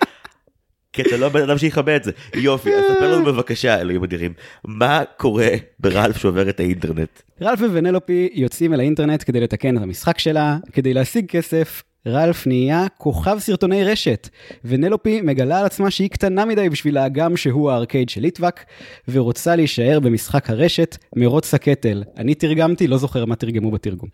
כי 0.96 1.02
אתה 1.02 1.16
לא 1.16 1.28
בן 1.28 1.42
אדם 1.42 1.58
שיכבה 1.58 1.96
את 1.96 2.04
זה. 2.04 2.12
יופי, 2.34 2.74
אז 2.74 2.84
ספר 2.94 3.14
לנו 3.14 3.24
בבקשה, 3.24 3.80
אלוהים 3.80 4.04
אדירים, 4.04 4.32
מה 4.64 5.02
קורה 5.16 5.48
ברלף 5.78 6.16
שעובר 6.16 6.48
את 6.48 6.60
האינטרנט? 6.60 7.22
רלף 7.42 7.60
ווונלופי 7.60 8.28
יוצאים 8.32 8.74
אל 8.74 8.80
האינטרנט 8.80 9.22
כדי 9.26 9.40
לתקן 9.40 9.76
את 9.76 9.82
המשחק 9.82 10.18
שלה, 10.18 10.56
כדי 10.72 10.94
להשיג 10.94 11.26
כסף, 11.28 11.82
רלף 12.06 12.46
נהיה 12.46 12.86
כוכב 12.98 13.38
סרטוני 13.38 13.84
רשת, 13.84 14.28
ונלופי 14.64 15.20
מגלה 15.20 15.58
על 15.58 15.66
עצמה 15.66 15.90
שהיא 15.90 16.10
קטנה 16.10 16.44
מדי 16.44 16.68
בשביל 16.68 16.96
האגם 16.96 17.36
שהוא 17.36 17.70
הארקייד 17.70 18.08
של 18.08 18.20
ליטווק, 18.20 18.54
ורוצה 19.08 19.56
להישאר 19.56 20.00
במשחק 20.00 20.50
הרשת 20.50 20.96
מרוץ 21.16 21.54
הקטל. 21.54 22.04
אני 22.16 22.34
תרגמתי, 22.34 22.86
לא 22.86 22.98
זוכר 22.98 23.24
מה 23.24 23.36
תרגמו 23.36 23.70
בתרגום. 23.70 24.08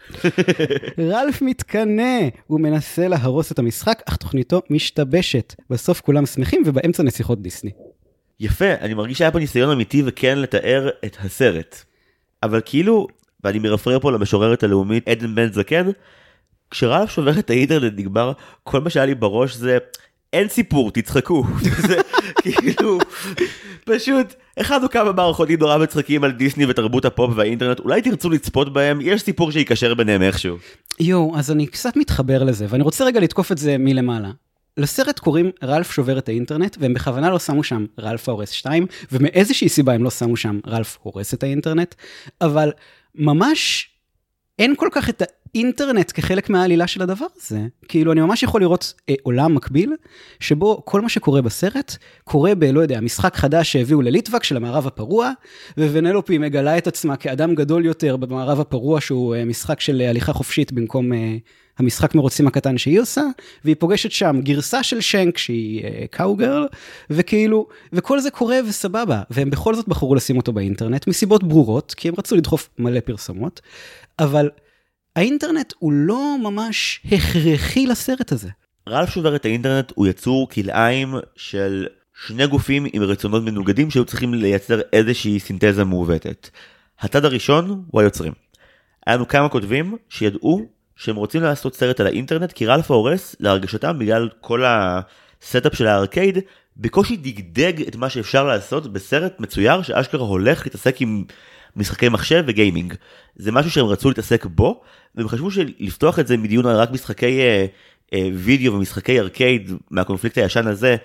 רלף 1.12 1.42
מתקנא, 1.42 2.28
הוא 2.46 2.60
מנסה 2.60 3.08
להרוס 3.08 3.52
את 3.52 3.58
המשחק, 3.58 4.02
אך 4.06 4.16
תוכניתו 4.16 4.62
משתבשת. 4.70 5.54
בסוף 5.70 6.00
כולם 6.00 6.26
שמחים 6.26 6.62
ובאמצע 6.66 7.02
נסיכות 7.02 7.42
דיסני. 7.42 7.70
יפה, 8.40 8.74
אני 8.80 8.94
מרגיש 8.94 9.18
שהיה 9.18 9.30
פה 9.30 9.38
ניסיון 9.38 9.70
אמיתי 9.70 10.02
וכן 10.06 10.38
לתאר 10.38 10.88
את 11.04 11.16
הסרט. 11.20 11.84
אבל 12.42 12.60
כאילו, 12.64 13.06
ואני 13.44 13.58
מרפרר 13.58 14.00
פה 14.00 14.12
למשוררת 14.12 14.62
הלאומית 14.62 15.08
עדן 15.08 15.34
בן 15.34 15.52
זקן, 15.52 15.90
כשרלף 16.72 17.10
שובר 17.10 17.38
את 17.38 17.50
האינטרנט 17.50 17.92
נגמר, 17.96 18.32
כל 18.62 18.80
מה 18.80 18.90
שהיה 18.90 19.06
לי 19.06 19.14
בראש 19.14 19.54
זה, 19.54 19.78
אין 20.32 20.48
סיפור, 20.48 20.90
תצחקו. 20.90 21.44
זה 21.88 21.96
כאילו, 22.42 22.98
פשוט, 23.84 24.34
הכנו 24.56 24.90
כמה 24.90 25.12
מערכונים 25.12 25.58
נורא 25.58 25.78
מצחיקים 25.78 26.24
על 26.24 26.32
דיסני 26.32 26.66
ותרבות 26.66 27.04
הפופ 27.04 27.30
והאינטרנט, 27.36 27.80
אולי 27.80 28.02
תרצו 28.02 28.30
לצפות 28.30 28.72
בהם, 28.72 28.98
יש 29.02 29.22
סיפור 29.22 29.52
שיקשר 29.52 29.94
ביניהם 29.94 30.22
איכשהו. 30.22 30.56
יואו, 31.00 31.38
אז 31.38 31.50
אני 31.50 31.66
קצת 31.66 31.96
מתחבר 31.96 32.42
לזה, 32.42 32.66
ואני 32.68 32.82
רוצה 32.82 33.04
רגע 33.04 33.20
לתקוף 33.20 33.52
את 33.52 33.58
זה 33.58 33.76
מלמעלה. 33.78 34.30
לסרט 34.76 35.18
קוראים 35.18 35.50
רלף 35.62 35.92
שובר 35.92 36.18
את 36.18 36.28
האינטרנט, 36.28 36.76
והם 36.80 36.94
בכוונה 36.94 37.30
לא 37.30 37.38
שמו 37.38 37.64
שם 37.64 37.86
רלף 38.00 38.28
ההורס 38.28 38.50
2, 38.50 38.86
ומאיזושהי 39.12 39.68
סיבה 39.68 39.92
הם 39.92 40.04
לא 40.04 40.10
שמו 40.10 40.36
שם 40.36 40.60
רלף 40.66 40.98
הורס 41.02 41.34
את 41.34 41.42
האינטרנט, 41.42 41.94
אבל 42.40 42.72
ממש 43.14 43.90
אין 44.58 44.74
כל 44.76 44.88
כך 44.92 45.08
את 45.08 45.22
האינטרנט 45.54 46.12
כחלק 46.14 46.50
מהעלילה 46.50 46.86
של 46.86 47.02
הדבר 47.02 47.26
הזה. 47.36 47.60
כאילו, 47.88 48.12
אני 48.12 48.20
ממש 48.20 48.42
יכול 48.42 48.60
לראות 48.60 48.94
אה, 49.08 49.14
עולם 49.22 49.54
מקביל, 49.54 49.92
שבו 50.40 50.82
כל 50.84 51.00
מה 51.00 51.08
שקורה 51.08 51.42
בסרט, 51.42 51.96
קורה 52.24 52.54
ב, 52.54 52.64
לא 52.64 52.80
יודע, 52.80 53.00
משחק 53.00 53.36
חדש 53.36 53.72
שהביאו 53.72 54.02
לליטווק 54.02 54.44
של 54.44 54.56
המערב 54.56 54.86
הפרוע, 54.86 55.32
וונלופי 55.78 56.38
מגלה 56.38 56.78
את 56.78 56.86
עצמה 56.86 57.16
כאדם 57.16 57.54
גדול 57.54 57.84
יותר 57.84 58.16
במערב 58.16 58.60
הפרוע, 58.60 59.00
שהוא 59.00 59.34
אה, 59.34 59.44
משחק 59.44 59.80
של 59.80 60.00
אה, 60.00 60.10
הליכה 60.10 60.32
חופשית 60.32 60.72
במקום... 60.72 61.12
אה, 61.12 61.36
המשחק 61.78 62.14
מרוצים 62.14 62.46
הקטן 62.46 62.78
שהיא 62.78 63.00
עושה, 63.00 63.22
והיא 63.64 63.76
פוגשת 63.78 64.10
שם 64.10 64.40
גרסה 64.42 64.82
של 64.82 65.00
שנק 65.00 65.38
שהיא 65.38 65.82
קאוגרל, 66.10 66.64
uh, 66.64 66.76
וכאילו, 67.10 67.66
וכל 67.92 68.20
זה 68.20 68.30
קורה 68.30 68.56
וסבבה, 68.68 69.22
והם 69.30 69.50
בכל 69.50 69.74
זאת 69.74 69.88
בחרו 69.88 70.14
לשים 70.14 70.36
אותו 70.36 70.52
באינטרנט, 70.52 71.06
מסיבות 71.06 71.44
ברורות, 71.44 71.94
כי 71.96 72.08
הם 72.08 72.14
רצו 72.18 72.36
לדחוף 72.36 72.68
מלא 72.78 73.00
פרסומות, 73.00 73.60
אבל 74.18 74.48
האינטרנט 75.16 75.72
הוא 75.78 75.92
לא 75.92 76.36
ממש 76.42 77.00
הכרחי 77.12 77.86
לסרט 77.86 78.32
הזה. 78.32 78.48
רלף 78.88 79.10
שובר 79.10 79.36
את 79.36 79.44
האינטרנט 79.44 79.92
הוא 79.94 80.06
יצור 80.06 80.48
כלאיים 80.48 81.14
של 81.36 81.86
שני 82.26 82.46
גופים 82.46 82.86
עם 82.92 83.02
רצונות 83.02 83.42
מנוגדים 83.42 83.90
שהיו 83.90 84.04
צריכים 84.04 84.34
לייצר 84.34 84.80
איזושהי 84.92 85.40
סינתזה 85.40 85.84
מעוותת. 85.84 86.50
הצד 87.00 87.24
הראשון 87.24 87.84
הוא 87.90 88.00
היוצרים. 88.00 88.32
היה 89.06 89.16
לנו 89.16 89.28
כמה 89.28 89.48
כותבים 89.48 89.96
שידעו 90.08 90.66
שהם 90.96 91.16
רוצים 91.16 91.42
לעשות 91.42 91.74
סרט 91.74 92.00
על 92.00 92.06
האינטרנט 92.06 92.52
כי 92.52 92.66
רלף 92.66 92.90
ההורס 92.90 93.36
להרגשתם 93.40 93.98
בגלל 93.98 94.28
כל 94.40 94.64
ה 94.66 94.84
setup 94.84 95.74
של 95.74 95.86
הארקייד 95.86 96.38
בקושי 96.76 97.16
דגדג 97.16 97.88
את 97.88 97.96
מה 97.96 98.10
שאפשר 98.10 98.44
לעשות 98.44 98.92
בסרט 98.92 99.40
מצויר 99.40 99.82
שאשכרה 99.82 100.20
הולך 100.20 100.66
להתעסק 100.66 101.00
עם 101.00 101.24
משחקי 101.76 102.08
מחשב 102.08 102.44
וגיימינג. 102.46 102.94
זה 103.36 103.52
משהו 103.52 103.70
שהם 103.70 103.86
רצו 103.86 104.08
להתעסק 104.08 104.46
בו 104.46 104.80
והם 105.14 105.28
חשבו 105.28 105.50
שלפתוח 105.50 106.18
את 106.18 106.26
זה 106.26 106.36
מדיון 106.36 106.66
על 106.66 106.76
רק 106.76 106.90
משחקי 106.90 107.40
אה, 107.40 107.66
אה, 108.12 108.28
וידאו 108.34 108.74
ומשחקי 108.74 109.20
ארקייד 109.20 109.72
מהקונפליקט 109.90 110.38
הישן 110.38 110.66
הזה 110.66 110.96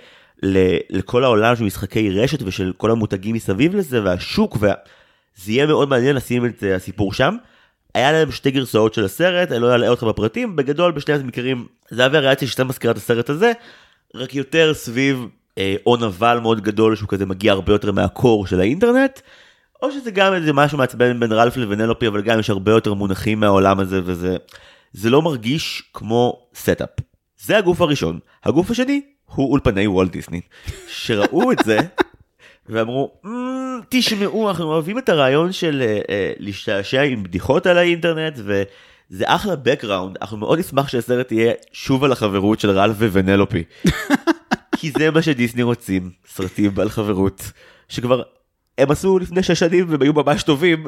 לכל 0.90 1.24
העולם 1.24 1.56
של 1.56 1.64
משחקי 1.64 2.10
רשת 2.10 2.42
ושל 2.42 2.74
כל 2.78 2.92
המותגים 2.92 3.36
מסביב 3.36 3.76
לזה 3.76 4.04
והשוק 4.04 4.58
וזה 4.58 5.52
יהיה 5.52 5.66
מאוד 5.66 5.90
מעניין 5.90 6.16
לשים 6.16 6.46
את 6.46 6.64
הסיפור 6.76 7.14
שם. 7.14 7.36
היה 7.96 8.12
להם 8.12 8.32
שתי 8.32 8.52
גרסאות 8.52 8.94
של 8.94 9.06
הסרט, 9.06 9.52
אני 9.52 9.60
לא 9.60 9.76
אלאה 9.76 9.90
אותך 9.90 10.04
בפרטים, 10.04 10.56
בגדול 10.56 10.92
בשני 10.92 11.16
המקרים 11.16 11.66
זה 11.90 12.06
הווריאציה 12.06 12.48
שהייתה 12.48 12.64
מזכירה 12.64 12.92
את 12.92 12.98
הסרט 12.98 13.30
הזה, 13.30 13.52
רק 14.16 14.36
יותר 14.36 14.74
סביב 14.74 15.28
אה, 15.58 15.76
אה, 15.88 16.08
אבל 16.08 16.40
מאוד 16.40 16.62
גדול 16.62 16.96
שהוא 16.96 17.10
כזה 17.10 17.26
מגיע 17.26 17.52
הרבה 17.52 17.74
יותר 17.74 17.92
מה 17.92 18.11
core 18.11 18.48
של 18.48 18.60
האינטרנט, 18.60 19.20
או 19.82 19.92
שזה 19.92 20.12
גם 20.12 20.34
איזה 20.34 20.54
משהו 20.54 20.78
מעצבן 20.78 21.20
בין 21.20 21.32
רלף 21.32 21.58
לבנלופי, 21.58 22.08
אבל 22.08 22.22
גם 22.22 22.40
יש 22.40 22.50
הרבה 22.50 22.72
יותר 22.72 22.94
מונחים 22.94 23.40
מהעולם 23.40 23.80
הזה 23.80 24.02
וזה, 24.04 24.38
זה 24.94 25.10
לא 25.10 25.22
מרגיש 25.22 25.84
כמו 25.94 26.48
setup. 26.56 26.90
זה 27.40 27.58
הגוף 27.58 27.82
הראשון. 27.82 28.20
הגוף 28.44 28.72
השני 28.72 29.02
הוא 29.26 29.52
אולפני 29.52 29.88
וולט 29.88 30.12
דיסני, 30.12 30.42
שראו 30.88 31.52
את 31.52 31.58
זה 31.66 31.78
ואמרו, 32.70 33.12
mm, 33.26 33.28
תשמעו, 33.90 34.50
אנחנו 34.50 34.66
אוהבים 34.66 34.98
את 34.98 35.10
הרעיון 35.10 35.52
של 35.52 35.84
uh, 35.84 36.04
uh, 36.04 36.10
להשתעשע 36.40 37.02
עם 37.02 37.24
בדיחות 37.24 37.68
על 37.68 37.78
האינטרנט, 37.78 38.34
וזה 38.38 39.24
אחלה 39.28 39.54
background, 39.54 40.18
אנחנו 40.22 40.38
מאוד 40.38 40.60
נשמח 40.60 40.88
שהסרט 40.88 41.32
יהיה 41.32 41.54
שוב 41.72 42.04
על 42.04 42.12
החברות 42.12 42.60
של 42.60 42.70
רלף 42.70 42.96
ווונלופי. 43.00 43.64
כי 44.78 44.92
זה 44.98 45.12
מה 45.12 45.22
שדיסני 45.22 45.64
רוצים, 45.64 46.12
סרטים 46.28 46.72
על 46.80 46.90
חברות, 46.90 47.52
שכבר 47.90 48.22
הם 48.78 48.92
עשו 48.92 49.20
לפני 49.20 49.44
שש 49.44 49.60
שנים 49.60 49.86
והם 49.90 50.02
היו 50.02 50.14
ממש 50.14 50.44
טובים, 50.44 50.88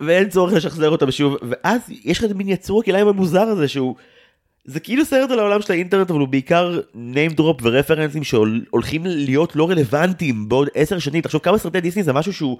ואין 0.00 0.28
צורך 0.28 0.52
לשחזר 0.52 0.88
אותם 0.88 1.10
שוב, 1.10 1.36
ואז 1.42 1.80
יש 2.04 2.18
לך 2.18 2.24
את 2.24 2.36
מין 2.36 2.48
יצור 2.48 2.80
הכלאיים 2.80 3.08
המוזר 3.08 3.42
הזה 3.42 3.68
שהוא... 3.68 3.94
זה 4.64 4.80
כאילו 4.80 5.04
סרט 5.04 5.30
על 5.30 5.38
העולם 5.38 5.62
של 5.62 5.72
האינטרנט 5.72 6.10
אבל 6.10 6.20
הוא 6.20 6.28
בעיקר 6.28 6.80
name 6.94 7.38
drop 7.38 7.62
ורפרנסים 7.62 8.24
שהולכים 8.24 9.02
להיות 9.06 9.56
לא 9.56 9.70
רלוונטיים 9.70 10.48
בעוד 10.48 10.68
עשר 10.74 10.98
שנים. 10.98 11.22
תחשוב 11.22 11.40
כמה 11.40 11.58
סרטי 11.58 11.80
דיסני 11.80 12.02
זה 12.02 12.12
משהו 12.12 12.32
שהוא 12.32 12.58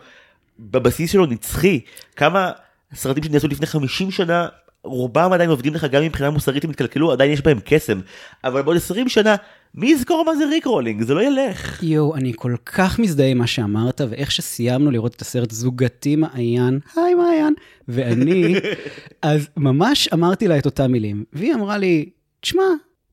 בבסיס 0.58 1.12
שלו 1.12 1.26
נצחי. 1.26 1.80
כמה 2.16 2.50
סרטים 2.94 3.24
שנעשו 3.24 3.48
לפני 3.48 3.66
50 3.66 4.10
שנה 4.10 4.46
רובם 4.84 5.32
עדיין 5.32 5.50
עובדים 5.50 5.74
לך 5.74 5.84
גם 5.84 6.02
מבחינה 6.02 6.30
מוסרית 6.30 6.64
הם 6.64 6.70
התקלקלו 6.70 7.12
עדיין 7.12 7.30
יש 7.30 7.40
בהם 7.40 7.58
קסם. 7.64 8.00
אבל 8.44 8.62
בעוד 8.62 8.76
20 8.76 9.08
שנה 9.08 9.36
מי 9.74 9.90
יזכור 9.90 10.24
מה 10.26 10.36
זה 10.36 10.46
rickrolling 10.46 11.02
זה 11.02 11.14
לא 11.14 11.22
ילך. 11.22 11.82
יואו 11.82 12.16
אני 12.16 12.32
כל 12.36 12.54
כך 12.64 12.98
מזדהה 12.98 13.26
עם 13.26 13.38
מה 13.38 13.46
שאמרת 13.46 14.00
ואיך 14.10 14.32
שסיימנו 14.32 14.90
לראות 14.90 15.14
את 15.14 15.20
הסרט 15.20 15.50
זוגתי 15.50 16.16
מעיין 16.16 16.78
היי 16.96 17.14
מעיין 17.14 17.54
ואני 17.88 18.54
אז 19.22 19.48
ממש 19.56 20.08
אמרתי 20.12 20.48
לה 20.48 20.58
את 20.58 20.66
אותם 20.66 20.92
מילים 20.92 21.24
והיא 21.32 21.54
אמרה 21.54 21.78
לי 21.78 22.08
תשמע 22.40 22.62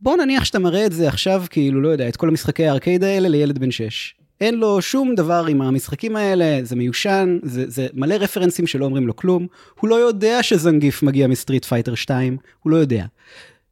בוא 0.01 0.17
נניח 0.17 0.45
שאתה 0.45 0.59
מראה 0.59 0.85
את 0.85 0.91
זה 0.91 1.07
עכשיו 1.07 1.43
כאילו 1.49 1.81
לא 1.81 1.89
יודע 1.89 2.07
את 2.07 2.15
כל 2.15 2.29
המשחקי 2.29 2.67
הארקייד 2.67 3.03
האלה 3.03 3.29
לילד 3.29 3.59
בן 3.59 3.71
6. 3.71 4.15
אין 4.41 4.55
לו 4.55 4.81
שום 4.81 5.15
דבר 5.15 5.45
עם 5.49 5.61
המשחקים 5.61 6.15
האלה, 6.15 6.59
זה 6.63 6.75
מיושן, 6.75 7.37
זה, 7.43 7.69
זה 7.69 7.87
מלא 7.93 8.13
רפרנסים 8.13 8.67
שלא 8.67 8.85
אומרים 8.85 9.07
לו 9.07 9.15
כלום, 9.15 9.47
הוא 9.79 9.89
לא 9.89 9.95
יודע 9.95 10.43
שזנגיף 10.43 11.03
מגיע 11.03 11.27
מ 11.27 11.33
Street 11.33 11.65
Fighter 11.65 11.95
2, 11.95 12.37
הוא 12.63 12.71
לא 12.71 12.77
יודע. 12.77 13.05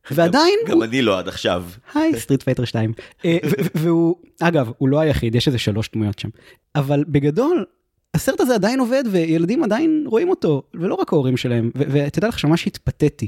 ועדיין 0.12 0.60
גם 0.68 0.76
הוא... 0.76 0.84
אני 0.84 1.02
לא 1.02 1.20
עד 1.20 1.28
עכשיו. 1.28 1.64
היי, 1.94 2.20
Street 2.20 2.44
Fighter 2.44 2.66
2. 2.66 2.94
אה, 3.26 3.38
והוא, 3.76 4.16
אגב, 4.42 4.72
הוא 4.78 4.90
לא 4.90 5.00
היחיד, 5.00 5.36
יש 5.36 5.48
איזה 5.48 5.58
שלוש 5.58 5.90
דמויות 5.94 6.20
שם. 6.20 6.30
אבל 6.76 7.04
בגדול, 7.08 7.66
הסרט 8.14 8.42
הזה 8.42 8.56
עדיין 8.56 8.80
עובד, 8.80 9.04
וילדים 9.12 9.64
עדיין 9.64 10.04
רואים 10.08 10.30
אותו, 10.30 10.64
ולא 10.74 10.96
רק 10.96 11.14
ההורים 11.14 11.38
שלהם. 11.38 11.72
ותדע 11.76 12.28
לך 12.28 12.40
שממש 12.40 12.68
התפתיתי, 12.68 13.28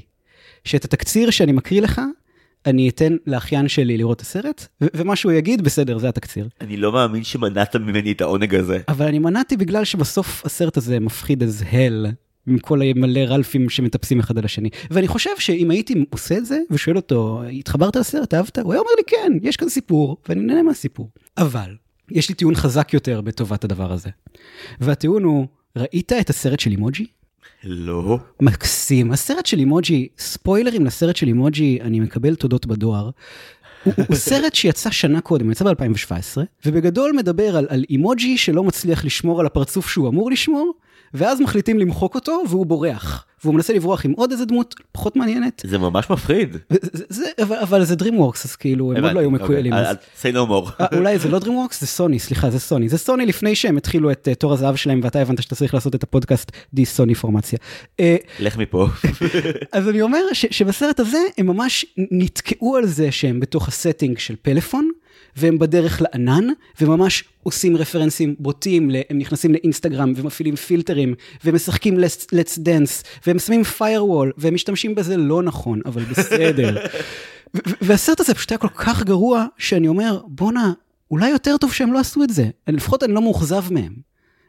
שאת 0.64 0.86
התקציר 0.86 1.30
שאני 1.30 1.52
מקריא 1.52 1.82
לך, 1.82 2.02
אני 2.66 2.90
אתן 2.90 3.16
לאחיין 3.28 3.68
שלי 3.68 3.98
לראות 3.98 4.18
את 4.18 4.22
הסרט, 4.22 4.68
ומה 4.82 5.16
שהוא 5.16 5.32
יגיד, 5.32 5.62
בסדר, 5.62 5.98
זה 5.98 6.10
התקציר. 6.10 6.48
אני 6.62 6.78
לא 6.78 6.92
מאמין 6.92 7.24
שמנעת 7.24 7.76
ממני 7.76 8.12
את 8.12 8.22
העונג 8.22 8.56
הזה. 8.56 8.80
אבל 8.88 9.06
אני 9.06 9.20
מנעתי 9.20 9.58
בגלל 9.58 9.84
שבסוף 9.84 10.46
הסרט 10.46 10.78
הזה 10.78 11.00
מפחיד 11.00 11.44
as 11.44 11.64
hell, 11.72 12.08
עם 12.48 12.58
כל 12.58 12.82
המלא 12.82 13.20
רלפים 13.20 13.70
שמטפסים 13.70 14.20
אחד 14.20 14.38
על 14.38 14.46
השני. 14.46 14.70
ואני 14.92 15.08
חושב 15.08 15.30
שאם 15.40 15.72
הייתי 15.72 16.06
עושה 16.10 16.38
את 16.38 16.46
זה, 16.46 16.60
ושואל 16.72 16.96
אותו, 16.96 17.44
התחברת 17.44 17.96
לסרט, 17.96 18.34
אהבת? 18.34 18.58
הוא 18.58 18.74
היה 18.74 18.80
אומר 18.80 18.92
לי, 18.98 19.04
כן, 19.08 19.32
יש 19.42 19.58
כאן 19.58 19.70
סיפור, 19.70 20.18
ואני 20.30 20.42
נהנה 20.42 20.64
מהסיפור. 20.64 21.10
אבל, 21.38 21.76
יש 22.12 22.30
לי 22.30 22.36
טיעון 22.36 22.56
חזק 22.56 22.94
יותר 22.94 23.22
בטובת 23.22 23.64
הדבר 23.64 23.92
הזה. 23.92 24.10
והטיעון 24.82 25.24
הוא, 25.24 25.48
ראית 25.76 26.14
את 26.14 26.30
הסרט 26.30 26.60
של 26.60 26.72
אימוג'י? 26.72 27.06
לא. 27.64 28.18
מקסים. 28.42 29.12
הסרט 29.12 29.46
של 29.46 29.60
אימוג'י, 29.60 30.08
ספוילרים 30.18 30.86
לסרט 30.86 31.16
של 31.16 31.28
אימוג'י, 31.28 31.80
אני 31.82 32.00
מקבל 32.00 32.36
תודות 32.36 32.66
בדואר. 32.66 33.10
הוא, 33.84 33.94
הוא 34.08 34.16
סרט 34.16 34.56
שיצא 34.56 34.92
שנה 34.92 35.22
קודם, 35.22 35.52
יצא 35.52 35.66
ב-2017, 35.66 36.38
ובגדול 36.66 37.12
מדבר 37.18 37.58
על, 37.58 37.68
על 37.70 37.84
אימוג'י 37.90 38.38
שלא 38.38 38.64
מצליח 38.64 39.06
לשמור 39.06 39.40
על 39.40 39.46
הפרצוף 39.46 39.90
שהוא 39.90 40.10
אמור 40.10 40.32
לשמור, 40.32 40.74
ואז 41.16 41.42
מחליטים 41.42 41.80
למחוק 41.80 42.16
אותו 42.16 42.44
והוא 42.50 42.66
בורח. 42.66 43.26
והוא 43.46 43.56
מנסה 43.56 43.74
לברוח 43.74 44.06
עם 44.06 44.12
עוד 44.12 44.32
איזה 44.32 44.46
דמות 44.46 44.76
פחות 44.92 45.16
מעניינת. 45.16 45.62
זה 45.66 45.78
ממש 45.78 46.10
מפחיד. 46.10 46.58
זה, 46.70 47.04
זה, 47.10 47.26
אבל, 47.42 47.56
אבל 47.56 47.84
זה 47.84 47.96
DreamWorks, 48.00 48.42
אז 48.46 48.56
כאילו, 48.56 48.94
הם 48.94 49.04
עוד 49.04 49.14
לא 49.14 49.20
היו 49.20 49.32
מקוילים. 49.32 49.74
אוקיי, 49.74 49.90
אז... 49.90 49.96
say 50.22 50.36
no 50.36 50.50
more. 50.50 50.72
אה, 50.82 50.98
אולי 50.98 51.20
זה 51.20 51.30
לא 51.30 51.38
DreamWorks, 51.38 51.76
זה 51.80 51.88
סוני, 51.88 52.20
סליחה, 52.20 52.50
זה 52.50 52.60
סוני. 52.60 52.90
זה 52.90 52.98
סוני 52.98 53.26
לפני 53.26 53.56
שהם 53.56 53.78
התחילו 53.78 54.12
את 54.12 54.28
uh, 54.32 54.36
תור 54.36 54.54
הזהב 54.54 54.76
שלהם, 54.76 55.00
ואתה 55.04 55.22
הבנת 55.22 55.42
שאתה 55.42 55.56
צריך 55.56 55.74
לעשות 55.74 55.96
את 55.96 56.04
הפודקאסט 56.04 56.52
די 56.74 56.86
סוני 56.86 57.16
פורמציה. 57.16 57.60
Uh, 58.02 58.04
לך 58.40 58.58
מפה. 58.58 58.88
אז 59.72 59.90
אני 59.90 60.02
אומר 60.02 60.22
שבסרט 60.34 61.00
הזה 61.00 61.20
הם 61.38 61.48
ממש 61.48 61.86
נתקעו 62.12 62.76
על 62.76 62.86
זה 62.86 63.12
שהם 63.12 63.40
בתוך 63.40 63.68
הסטינג 63.68 64.18
של 64.18 64.36
פלאפון, 64.42 64.90
והם 65.36 65.60
בדרך 65.60 66.02
לענן, 66.02 66.48
וממש 66.82 67.24
עושים 67.44 67.78
רפרנסים 67.78 68.36
בוטים, 68.40 68.92
הם 69.10 69.18
נכנסים 69.18 69.54
לאינסטגרם 69.54 70.14
ומפעילים 70.16 70.56
פילטרים, 70.56 71.14
ומשחקים 71.46 71.98
let's, 71.98 72.26
let's 72.32 72.58
dance, 72.58 73.06
והם 73.28 73.40
שמים 73.40 73.62
firewall, 73.80 74.34
והם 74.38 74.54
משתמשים 74.54 74.96
בזה 74.96 75.18
לא 75.18 75.44
נכון, 75.44 75.82
אבל 75.86 76.04
בסדר. 76.04 76.78
והסרט 77.82 78.20
הזה 78.20 78.34
פשוט 78.34 78.52
היה 78.52 78.58
כל 78.58 78.68
כך 78.68 79.04
גרוע, 79.04 79.46
שאני 79.58 79.88
אומר, 79.88 80.22
בואנה, 80.28 80.74
אולי 81.12 81.30
יותר 81.30 81.58
טוב 81.58 81.74
שהם 81.74 81.94
לא 81.94 82.00
עשו 82.00 82.24
את 82.24 82.30
זה. 82.30 82.50
לפחות 82.68 83.04
אני 83.04 83.14
לא 83.14 83.22
מאוכזב 83.22 83.64
מהם. 83.72 83.94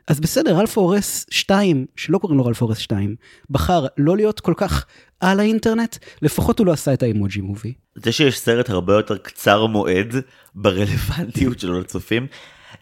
אז 0.09 0.21
בסדר, 0.21 0.61
אלפה 0.61 0.81
אורס 0.81 1.27
2, 1.31 1.87
שלא 1.97 2.19
קוראים 2.19 2.39
לו 2.39 2.49
אלפה 2.49 2.65
אורס 2.65 2.79
2, 2.79 3.17
בחר 3.51 3.87
לא 3.99 4.17
להיות 4.17 4.41
כל 4.41 4.55
כך 4.57 4.87
על 5.21 5.41
האינטרנט, 5.41 5.97
לפחות 6.23 6.59
הוא 6.59 6.67
לא 6.67 6.73
עשה 6.73 6.93
את 6.93 7.03
האימוג'י 7.03 7.41
מובי. 7.41 7.73
זה 7.95 8.13
שיש 8.13 8.39
סרט 8.39 8.71
הרבה 8.71 8.95
יותר 8.95 9.19
קצר 9.19 9.67
מועד 9.67 10.15
ברלוונטיות 10.57 11.59
שלו 11.59 11.81
לצופים. 11.81 12.27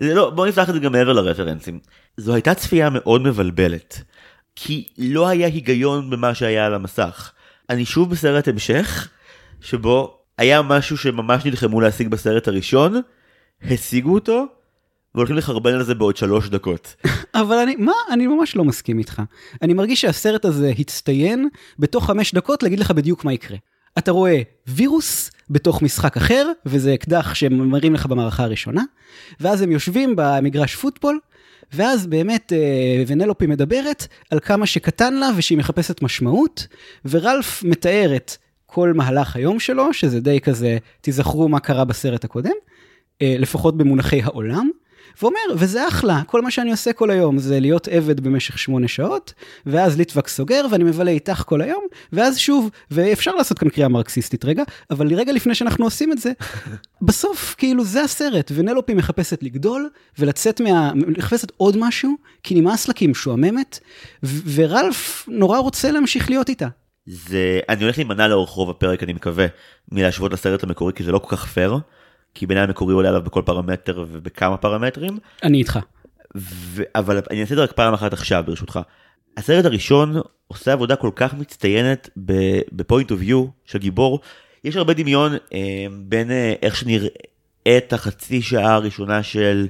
זה 0.01 0.15
לא, 0.15 0.31
בוא 0.31 0.47
נפתח 0.47 0.69
את 0.69 0.75
זה 0.75 0.81
גם 0.81 0.93
מעבר 0.93 1.13
לרפרנסים. 1.13 1.79
זו 2.17 2.35
הייתה 2.35 2.55
צפייה 2.55 2.91
מאוד 2.91 3.23
מבלבלת. 3.23 4.03
כי 4.57 4.87
לא 4.99 5.29
היה 5.29 5.47
היגיון 5.47 6.11
במה 6.11 6.35
שהיה 6.35 6.67
על 6.67 6.75
המסך. 6.75 7.33
אני 7.71 7.85
שוב 7.85 8.11
בסרט 8.11 8.49
המשך, 8.49 9.09
שבו 9.61 10.19
היה 10.39 10.63
משהו 10.63 10.97
שממש 10.97 11.45
נלחמו 11.45 11.81
להשיג 11.81 12.09
בסרט 12.09 12.49
הראשון, 12.49 13.01
השיגו 13.63 14.15
אותו, 14.15 14.45
והולכים 15.15 15.37
לחרבן 15.37 15.75
על 15.75 15.83
זה 15.83 15.95
בעוד 15.95 16.17
שלוש 16.17 16.49
דקות. 16.49 16.95
אבל 17.35 17.57
אני, 17.57 17.77
מה, 17.77 17.93
אני 18.11 18.27
ממש 18.27 18.57
לא 18.57 18.65
מסכים 18.65 18.99
איתך. 18.99 19.23
אני 19.63 19.75
מרגיש 19.75 20.01
שהסרט 20.01 20.45
הזה 20.45 20.73
הצטיין 20.79 21.49
בתוך 21.79 22.07
חמש 22.07 22.35
דקות 22.35 22.63
להגיד 22.63 22.81
לך 22.81 22.91
בדיוק 22.91 23.25
מה 23.25 23.33
יקרה. 23.33 23.57
אתה 23.99 24.11
רואה 24.11 24.43
וירוס 24.67 25.31
בתוך 25.51 25.83
משחק 25.83 26.17
אחר, 26.17 26.53
וזה 26.67 26.95
אקדח 26.95 27.35
שמראים 27.35 27.95
לך 27.95 28.07
במערכה 28.07 28.45
הראשונה, 28.45 28.83
ואז 29.41 29.63
הם 29.63 29.73
יושבים 29.73 30.15
במגרש 30.17 30.75
פוטבול, 30.75 31.19
ואז 31.73 32.07
באמת 32.07 32.53
אה, 32.53 33.05
ונלופי 33.07 33.47
מדברת 33.47 34.07
על 34.31 34.41
כמה 34.41 34.67
שקטן 34.67 35.15
לה 35.15 35.29
ושהיא 35.37 35.59
מחפשת 35.59 36.03
משמעות, 36.03 36.67
ורלף 37.05 37.63
מתאר 37.63 38.17
את 38.17 38.37
כל 38.67 38.93
מהלך 38.93 39.37
היום 39.37 39.61
שלו, 39.61 39.93
שזה 39.93 40.21
די 40.21 40.41
כזה, 40.41 40.79
תיזכרו 41.01 41.49
מה 41.49 41.61
קרה 41.61 41.85
בסרט 41.85 42.25
הקודם, 42.25 42.55
אה, 43.23 43.37
לפחות 43.39 43.77
במונחי 43.77 44.23
העולם, 44.23 44.71
ואומר, 45.23 45.39
וזה 45.57 45.89
אחלה, 45.89 46.23
כל 46.27 46.43
מה 46.43 46.51
שאני 46.51 46.71
עושה 46.71 46.93
כל 46.93 47.11
היום 47.11 47.39
זה 47.39 47.61
להיות 47.61 47.89
עבד 47.89 48.21
במשך 48.21 48.59
שמונה 48.59 48.89
שעות, 48.89 49.33
ואז 49.67 49.97
ליטווק 49.99 50.29
סוגר 50.29 50.67
ואני 50.71 50.85
מבלה 50.85 51.11
איתך 51.11 51.43
כל 51.47 51.61
היום, 51.61 51.85
ואז 52.13 52.39
שוב, 52.39 52.71
ואפשר 52.91 53.35
לעשות 53.35 53.59
כאן 53.59 53.69
קריאה 53.69 53.89
מרקסיסטית 53.89 54.45
רגע, 54.45 54.63
אבל 54.91 55.15
רגע 55.15 55.33
לפני 55.33 55.55
שאנחנו 55.55 55.85
עושים 55.85 56.13
את 56.13 56.19
זה, 56.19 56.33
בסוף 57.03 57.55
כאילו 57.59 57.85
זה 57.85 58.03
הסרט, 58.03 58.53
ונלופי 58.55 58.95
מחפשת 58.95 59.43
לגדול 59.43 59.89
ולצאת 60.19 60.61
מה... 60.61 60.93
מחפשת 60.95 61.53
עוד 61.57 61.77
משהו, 61.77 62.15
כי 62.43 62.55
נמאס 62.55 62.89
לה 62.89 62.95
כי 62.95 63.05
היא 63.05 63.11
משועממת, 63.11 63.79
ו- 64.23 64.51
ורלף 64.55 65.25
נורא 65.29 65.59
רוצה 65.59 65.91
להמשיך 65.91 66.31
להיות 66.31 66.49
איתה. 66.49 66.69
זה, 67.07 67.61
אני 67.69 67.83
הולך 67.83 67.99
להימנע 67.99 68.29
לאורך 68.29 68.51
רוב 68.51 68.71
הפרק, 68.71 69.03
אני 69.03 69.13
מקווה, 69.13 69.47
מלהשוות 69.93 70.33
לסרט 70.33 70.63
המקורי, 70.63 70.93
כי 70.93 71.05
זה 71.05 71.13
לא 71.13 71.19
כל 71.19 71.37
כך 71.37 71.47
פייר. 71.47 71.79
כי 72.35 72.47
בעיניי 72.47 72.65
המקורי 72.65 72.95
עולה 72.95 73.09
עליו 73.09 73.23
בכל 73.23 73.43
פרמטר 73.45 74.05
ובכמה 74.11 74.57
פרמטרים. 74.57 75.19
אני 75.43 75.59
איתך. 75.59 75.79
ו... 76.37 76.83
אבל 76.95 77.21
אני 77.31 77.41
אעשה 77.41 77.55
את 77.55 77.57
זה 77.57 77.63
רק 77.63 77.73
פעם 77.73 77.95
אחת 77.95 78.13
עכשיו 78.13 78.45
ברשותך. 78.47 78.81
הסרט 79.37 79.65
הראשון 79.65 80.17
עושה 80.49 80.73
עבודה 80.73 80.97
כל 80.97 81.11
כך 81.17 81.35
מצטיינת 81.35 82.11
ב 82.73 82.79
point 82.79 83.11
of 83.11 83.23
view 83.23 83.47
של 83.65 83.79
גיבור. 83.79 84.21
יש 84.65 84.77
הרבה 84.77 84.95
דמיון 84.95 85.33
אה, 85.55 85.87
בין 85.93 86.31
אה, 86.31 86.55
איך 86.63 86.77
שנראית 86.77 87.93
החצי 87.93 88.43
שעה 88.43 88.75
הראשונה 88.75 89.23
של 89.23 89.67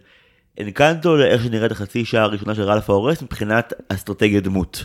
אנקנטו 0.60 1.16
לאיך 1.16 1.44
שנראית 1.44 1.72
החצי 1.72 2.04
שעה 2.04 2.22
הראשונה 2.22 2.54
של 2.54 2.62
רלף 2.62 2.90
ההורס 2.90 3.22
מבחינת 3.22 3.72
אסטרטגיה 3.88 4.40
דמות. 4.40 4.84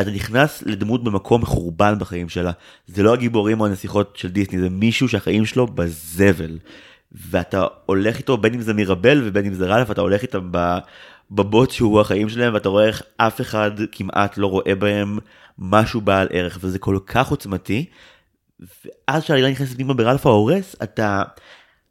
אתה 0.00 0.10
נכנס 0.10 0.62
לדמות 0.66 1.04
במקום 1.04 1.42
מחורבן 1.42 1.94
בחיים 1.98 2.28
שלה. 2.28 2.52
זה 2.86 3.02
לא 3.02 3.14
הגיבורים 3.14 3.60
או 3.60 3.66
הנסיכות 3.66 4.16
של 4.16 4.28
דיסני, 4.28 4.58
זה 4.58 4.70
מישהו 4.70 5.08
שהחיים 5.08 5.46
שלו 5.46 5.66
בזבל. 5.66 6.58
ואתה 7.14 7.66
הולך 7.86 8.18
איתו 8.18 8.36
בין 8.36 8.54
אם 8.54 8.60
זה 8.60 8.74
מירבל 8.74 9.22
ובין 9.24 9.46
אם 9.46 9.54
זה 9.54 9.66
רלף, 9.66 9.90
אתה 9.90 10.00
הולך 10.00 10.22
איתם 10.22 10.50
בבוט 11.30 11.70
שהוא 11.70 12.00
החיים 12.00 12.28
שלהם 12.28 12.54
ואתה 12.54 12.68
רואה 12.68 12.86
איך 12.86 13.02
אף 13.16 13.40
אחד 13.40 13.70
כמעט 13.92 14.38
לא 14.38 14.46
רואה 14.46 14.74
בהם 14.74 15.18
משהו 15.58 16.00
בעל 16.00 16.28
ערך 16.30 16.58
וזה 16.60 16.78
כל 16.78 16.98
כך 17.06 17.28
עוצמתי. 17.28 17.84
ואז 18.84 19.22
כשהעלילה 19.22 19.50
נכנסת 19.50 19.74
פנימה 19.74 19.94
ברלף 19.94 20.26
ההורס 20.26 20.76
אתה 20.82 21.22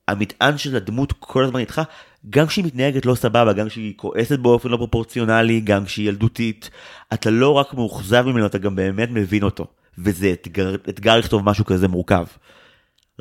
המטען 0.08 0.58
של 0.58 0.76
הדמות 0.76 1.14
כל 1.20 1.44
הזמן 1.44 1.60
איתך 1.60 1.82
גם 2.30 2.48
כשהיא 2.48 2.66
מתנהגת 2.66 3.06
לא 3.06 3.16
סבבה 3.16 3.54
גם 3.54 3.68
כשהיא 3.68 3.94
כועסת 3.96 4.40
באופן 4.40 4.70
לא 4.70 4.78
פרופורציונלי 4.78 5.60
גם 5.60 5.86
כשהיא 5.86 6.10
ילדותית 6.10 6.70
אתה 7.14 7.30
לא 7.30 7.54
רק 7.54 7.74
מאוכזב 7.74 8.26
ממנו 8.26 8.46
אתה 8.46 8.58
גם 8.58 8.76
באמת 8.76 9.10
מבין 9.12 9.44
אותו 9.44 9.68
וזה 9.98 10.32
אתגר, 10.32 10.76
אתגר 10.76 11.18
לכתוב 11.18 11.50
משהו 11.50 11.66
כזה 11.66 11.88
מורכב. 11.88 12.26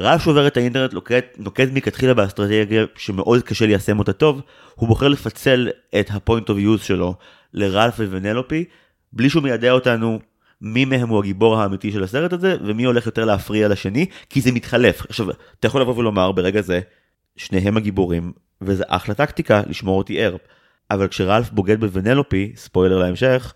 רלף 0.01 0.19
שובר 0.21 0.47
את 0.47 0.57
האינטרנט 0.57 0.93
נוקט, 0.93 1.25
נוקט 1.39 1.69
מכתחילה 1.73 2.15
באסטרטגיה 2.15 2.85
שמאוד 2.97 3.43
קשה 3.43 3.67
ליישם 3.67 3.99
אותה 3.99 4.13
טוב, 4.13 4.41
הוא 4.75 4.89
בוחר 4.89 5.09
לפצל 5.09 5.69
את 6.01 6.11
ה 6.11 6.17
point 6.17 6.49
of 6.49 6.59
views 6.59 6.83
שלו 6.83 7.15
לרלף 7.55 7.95
ונלופי, 7.99 8.65
בלי 9.13 9.31
שהוא 9.31 9.43
מיידע 9.43 9.71
אותנו 9.71 10.21
מי 10.61 10.85
מהם 10.85 11.09
הוא 11.09 11.19
הגיבור 11.19 11.57
האמיתי 11.57 11.93
של 11.93 12.05
הסרט 12.05 12.33
הזה, 12.33 12.57
ומי 12.65 12.85
הולך 12.85 13.07
יותר 13.07 13.25
להפריע 13.25 13.69
לשני, 13.69 14.07
כי 14.31 14.41
זה 14.41 14.53
מתחלף. 14.53 15.07
עכשיו, 15.09 15.27
אתה 15.31 15.67
יכול 15.67 15.81
לבוא 15.81 15.97
ולומר 15.97 16.33
ברגע 16.33 16.61
זה, 16.61 16.81
שניהם 17.37 17.77
הגיבורים, 17.77 18.33
וזה 18.61 18.85
אחלה 18.87 19.15
טקטיקה 19.15 19.63
לשמור 19.67 19.99
אותי 19.99 20.25
ער. 20.25 20.37
אבל 20.91 21.09
כשרלף 21.09 21.51
בוגד 21.51 21.81
בוונלופי, 21.81 22.53
ספוילר 22.57 22.99
להמשך, 22.99 23.53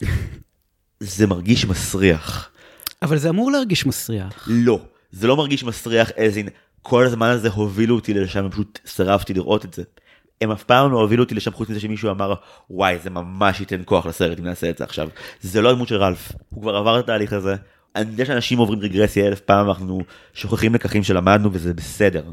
זה 1.00 1.26
מרגיש 1.26 1.66
מסריח. 1.66 2.50
אבל 3.02 3.16
זה 3.16 3.28
אמור 3.28 3.50
להרגיש 3.50 3.86
מסריח. 3.86 4.48
לא. 4.50 4.80
זה 5.10 5.26
לא 5.26 5.36
מרגיש 5.36 5.64
מסריח 5.64 6.10
איזין, 6.10 6.48
כל 6.82 7.04
הזמן 7.06 7.28
הזה 7.28 7.48
הובילו 7.48 7.94
אותי 7.94 8.14
לשם, 8.14 8.48
פשוט 8.50 8.78
סירבתי 8.86 9.34
לראות 9.34 9.64
את 9.64 9.74
זה. 9.74 9.82
הם 10.40 10.50
אף 10.50 10.64
פעם 10.64 10.92
לא 10.92 11.00
הובילו 11.00 11.22
אותי 11.22 11.34
לשם 11.34 11.52
חוץ 11.52 11.68
מזה 11.68 11.80
שמישהו 11.80 12.10
אמר, 12.10 12.34
וואי, 12.70 12.98
זה 12.98 13.10
ממש 13.10 13.60
ייתן 13.60 13.82
כוח 13.84 14.06
לסרט 14.06 14.38
אם 14.38 14.44
נעשה 14.44 14.70
את 14.70 14.78
זה 14.78 14.84
עכשיו. 14.84 15.08
זה 15.40 15.62
לא 15.62 15.70
הדמות 15.70 15.88
של 15.88 15.96
רלף, 15.96 16.32
הוא 16.50 16.62
כבר 16.62 16.76
עבר 16.76 16.98
את 16.98 17.04
התהליך 17.04 17.32
הזה. 17.32 17.56
אני 17.96 18.10
יודע 18.10 18.24
שאנשים 18.24 18.58
עוברים 18.58 18.80
רגרסיה 18.80 19.26
אלף 19.26 19.40
פעם, 19.40 19.68
אנחנו 19.68 20.00
שוכחים 20.34 20.74
לקחים 20.74 21.02
שלמדנו 21.02 21.50
וזה 21.52 21.74
בסדר. 21.74 22.24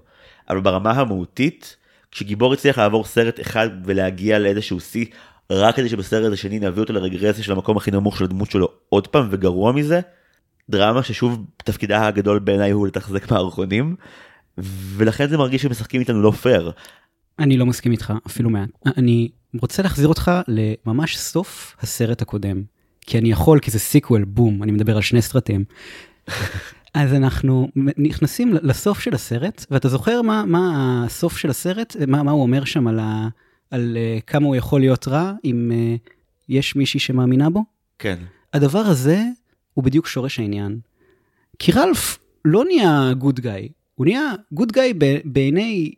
אבל 0.49 0.59
ברמה 0.59 0.91
המהותית, 0.91 1.77
כשגיבור 2.11 2.53
הצליח 2.53 2.77
לעבור 2.77 3.03
סרט 3.03 3.41
אחד 3.41 3.69
ולהגיע 3.85 4.39
לאיזשהו 4.39 4.79
שיא, 4.79 5.05
רק 5.49 5.75
כדי 5.75 5.89
שבסרט 5.89 6.33
השני 6.33 6.59
נביא 6.59 6.81
אותו 6.81 6.93
לרגרסיה 6.93 7.43
של 7.43 7.51
המקום 7.51 7.77
הכי 7.77 7.91
נמוך 7.91 8.17
של 8.17 8.23
הדמות 8.23 8.51
שלו 8.51 8.69
עוד 8.89 9.07
פעם, 9.07 9.27
וגרוע 9.31 9.71
מזה, 9.71 10.01
דרמה 10.69 11.03
ששוב 11.03 11.45
תפקידה 11.57 12.07
הגדול 12.07 12.39
בעיניי 12.39 12.71
הוא 12.71 12.87
לתחזק 12.87 13.31
מערכונים, 13.31 13.95
ולכן 14.97 15.29
זה 15.29 15.37
מרגיש 15.37 15.61
שמשחקים 15.61 16.01
איתנו 16.01 16.21
לא 16.21 16.31
פייר. 16.31 16.71
אני 17.39 17.57
לא 17.57 17.65
מסכים 17.65 17.91
איתך 17.91 18.13
אפילו 18.27 18.49
מעט. 18.49 18.69
אני 18.97 19.29
רוצה 19.61 19.83
להחזיר 19.83 20.07
אותך 20.07 20.31
לממש 20.47 21.17
סוף 21.17 21.75
הסרט 21.81 22.21
הקודם. 22.21 22.63
כי 23.01 23.17
אני 23.17 23.31
יכול, 23.31 23.59
כי 23.59 23.71
זה 23.71 23.79
sequel, 23.79 24.23
בום, 24.23 24.63
אני 24.63 24.71
מדבר 24.71 24.95
על 24.95 25.01
שני 25.01 25.21
סרטים. 25.21 25.63
אז 26.93 27.13
אנחנו 27.13 27.69
נכנסים 27.97 28.53
לסוף 28.61 28.99
של 28.99 29.13
הסרט, 29.13 29.65
ואתה 29.71 29.89
זוכר 29.89 30.21
מה, 30.21 30.45
מה 30.45 31.03
הסוף 31.05 31.37
של 31.37 31.49
הסרט? 31.49 31.95
מה, 32.07 32.23
מה 32.23 32.31
הוא 32.31 32.41
אומר 32.41 32.65
שם 32.65 32.87
על, 32.87 32.99
ה, 32.99 33.27
על 33.71 33.97
uh, 33.97 34.21
כמה 34.21 34.45
הוא 34.45 34.55
יכול 34.55 34.79
להיות 34.79 35.07
רע, 35.07 35.33
אם 35.43 35.71
uh, 35.71 36.09
יש 36.49 36.75
מישהי 36.75 36.99
שמאמינה 36.99 37.49
בו? 37.49 37.63
כן. 37.99 38.15
הדבר 38.53 38.79
הזה 38.79 39.23
הוא 39.75 39.83
בדיוק 39.83 40.07
שורש 40.07 40.39
העניין. 40.39 40.79
כי 41.59 41.71
רלף 41.71 42.17
לא 42.45 42.65
נהיה 42.65 43.13
good 43.17 43.39
guy, 43.39 43.69
הוא 43.95 44.05
נהיה 44.05 44.33
good 44.51 44.71
guy 44.71 44.93
בעיני 45.25 45.91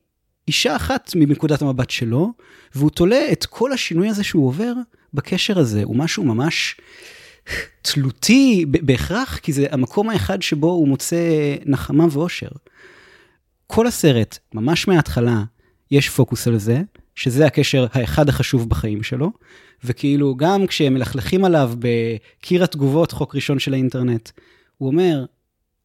אישה 0.48 0.76
אחת 0.76 1.12
מנקודת 1.16 1.62
המבט 1.62 1.90
שלו, 1.90 2.34
והוא 2.76 2.90
תולה 2.90 3.32
את 3.32 3.46
כל 3.46 3.74
השינוי 3.74 4.10
הזה 4.10 4.24
שהוא 4.24 4.48
עובר 4.48 4.74
בקשר 5.14 5.60
הזה, 5.60 5.84
הוא 5.84 5.96
משהו 5.96 6.24
ממש 6.24 6.78
תלותי 7.82 8.66
בהכרח, 8.70 9.38
כי 9.38 9.54
זה 9.54 9.66
המקום 9.72 10.10
האחד 10.10 10.42
שבו 10.42 10.72
הוא 10.72 10.88
מוצא 10.88 11.56
נחמה 11.66 12.06
ואושר. 12.12 12.50
כל 13.68 13.88
הסרט, 13.88 14.38
ממש 14.54 14.88
מההתחלה, 14.88 15.44
יש 15.92 16.10
פוקוס 16.10 16.48
על 16.48 16.58
זה, 16.58 16.82
שזה 17.18 17.46
הקשר 17.46 17.86
האחד 17.94 18.30
החשוב 18.30 18.70
בחיים 18.70 19.04
שלו, 19.04 19.32
וכאילו 19.84 20.36
גם 20.36 20.68
כשהם 20.68 20.94
מלכלכים 20.94 21.46
עליו 21.46 21.72
בקיר 21.80 22.64
התגובות, 22.64 23.12
חוק 23.12 23.36
ראשון 23.36 23.60
של 23.60 23.74
האינטרנט, 23.74 24.30
הוא 24.78 24.88
אומר, 24.88 25.26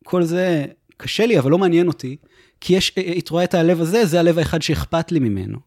כל 0.04 0.22
זה 0.22 0.64
קשה 0.96 1.26
לי, 1.26 1.38
אבל 1.38 1.50
לא 1.50 1.58
מעניין 1.58 1.88
אותי, 1.88 2.16
כי 2.60 2.74
יש, 2.74 2.92
את 3.18 3.28
רואה 3.28 3.44
את 3.44 3.54
הלב 3.54 3.80
הזה, 3.80 4.06
זה 4.06 4.20
הלב 4.20 4.38
האחד 4.38 4.62
שאכפת 4.62 5.12
לי 5.12 5.18
ממנו. 5.18 5.58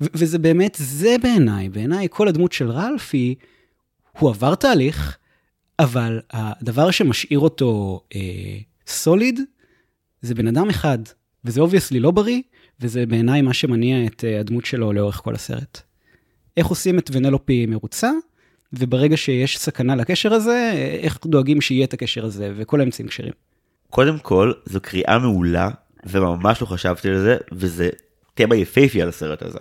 וזה 0.00 0.38
באמת, 0.38 0.76
זה 0.80 1.16
בעיניי, 1.22 1.68
בעיניי 1.68 2.08
כל 2.10 2.28
הדמות 2.28 2.52
של 2.52 2.70
רלפי, 2.70 3.34
הוא 4.18 4.30
עבר 4.30 4.54
תהליך, 4.54 5.16
אבל 5.78 6.20
הדבר 6.30 6.90
שמשאיר 6.90 7.38
אותו 7.38 8.00
אה, 8.14 8.58
solid, 8.86 9.40
זה 10.22 10.34
בן 10.34 10.46
אדם 10.46 10.68
אחד, 10.68 10.98
וזה 11.44 11.60
obviously 11.60 12.00
לא 12.00 12.10
בריא, 12.10 12.40
וזה 12.80 13.06
בעיניי 13.06 13.42
מה 13.42 13.52
שמניע 13.52 14.06
את 14.06 14.24
אה, 14.24 14.40
הדמות 14.40 14.64
שלו 14.64 14.92
לאורך 14.92 15.16
כל 15.16 15.34
הסרט. 15.34 15.80
איך 16.56 16.66
עושים 16.66 16.98
את 16.98 17.10
ונלופי 17.12 17.66
מרוצה, 17.66 18.10
וברגע 18.72 19.16
שיש 19.16 19.58
סכנה 19.58 19.96
לקשר 19.96 20.34
הזה, 20.34 20.72
איך 21.02 21.18
דואגים 21.26 21.60
שיהיה 21.60 21.84
את 21.84 21.92
הקשר 21.92 22.24
הזה, 22.24 22.52
וכל 22.56 22.80
האמצעים 22.80 23.08
כשרים. 23.08 23.32
קודם 23.90 24.18
כל, 24.18 24.52
זו 24.66 24.80
קריאה 24.80 25.18
מעולה, 25.18 25.68
וממש 26.06 26.60
לא 26.60 26.66
חשבתי 26.66 27.08
על 27.08 27.18
זה, 27.18 27.36
וזה 27.52 27.88
תמה 28.34 28.56
יפהפי 28.56 29.02
על 29.02 29.08
הסרט 29.08 29.42
הזה. 29.42 29.58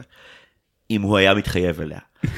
אם 0.91 1.01
הוא 1.01 1.17
היה 1.17 1.33
מתחייב 1.33 1.81
אליה. 1.81 1.99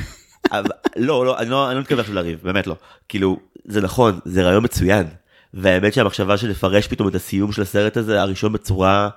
אבל, 0.52 0.70
לא, 0.96 1.26
לא, 1.26 1.40
אני 1.40 1.50
לא, 1.50 1.68
אני 1.68 1.76
לא 1.76 1.82
מתכוון 1.82 2.00
עכשיו 2.00 2.16
לריב, 2.16 2.40
באמת 2.44 2.68
לא. 2.68 2.76
כאילו, 3.10 3.40
זה 3.66 3.82
נכון, 3.82 4.20
זה 4.26 4.44
רעיון 4.44 4.64
מצוין. 4.64 5.08
והאמת 5.54 5.94
שהמחשבה 5.94 6.38
של 6.38 6.50
לפרש 6.50 6.88
פתאום 6.88 7.08
את 7.08 7.16
הסיום 7.16 7.52
של 7.52 7.62
הסרט 7.62 7.98
הזה, 7.98 8.22
הראשון 8.22 8.54
בצורה, 8.54 9.10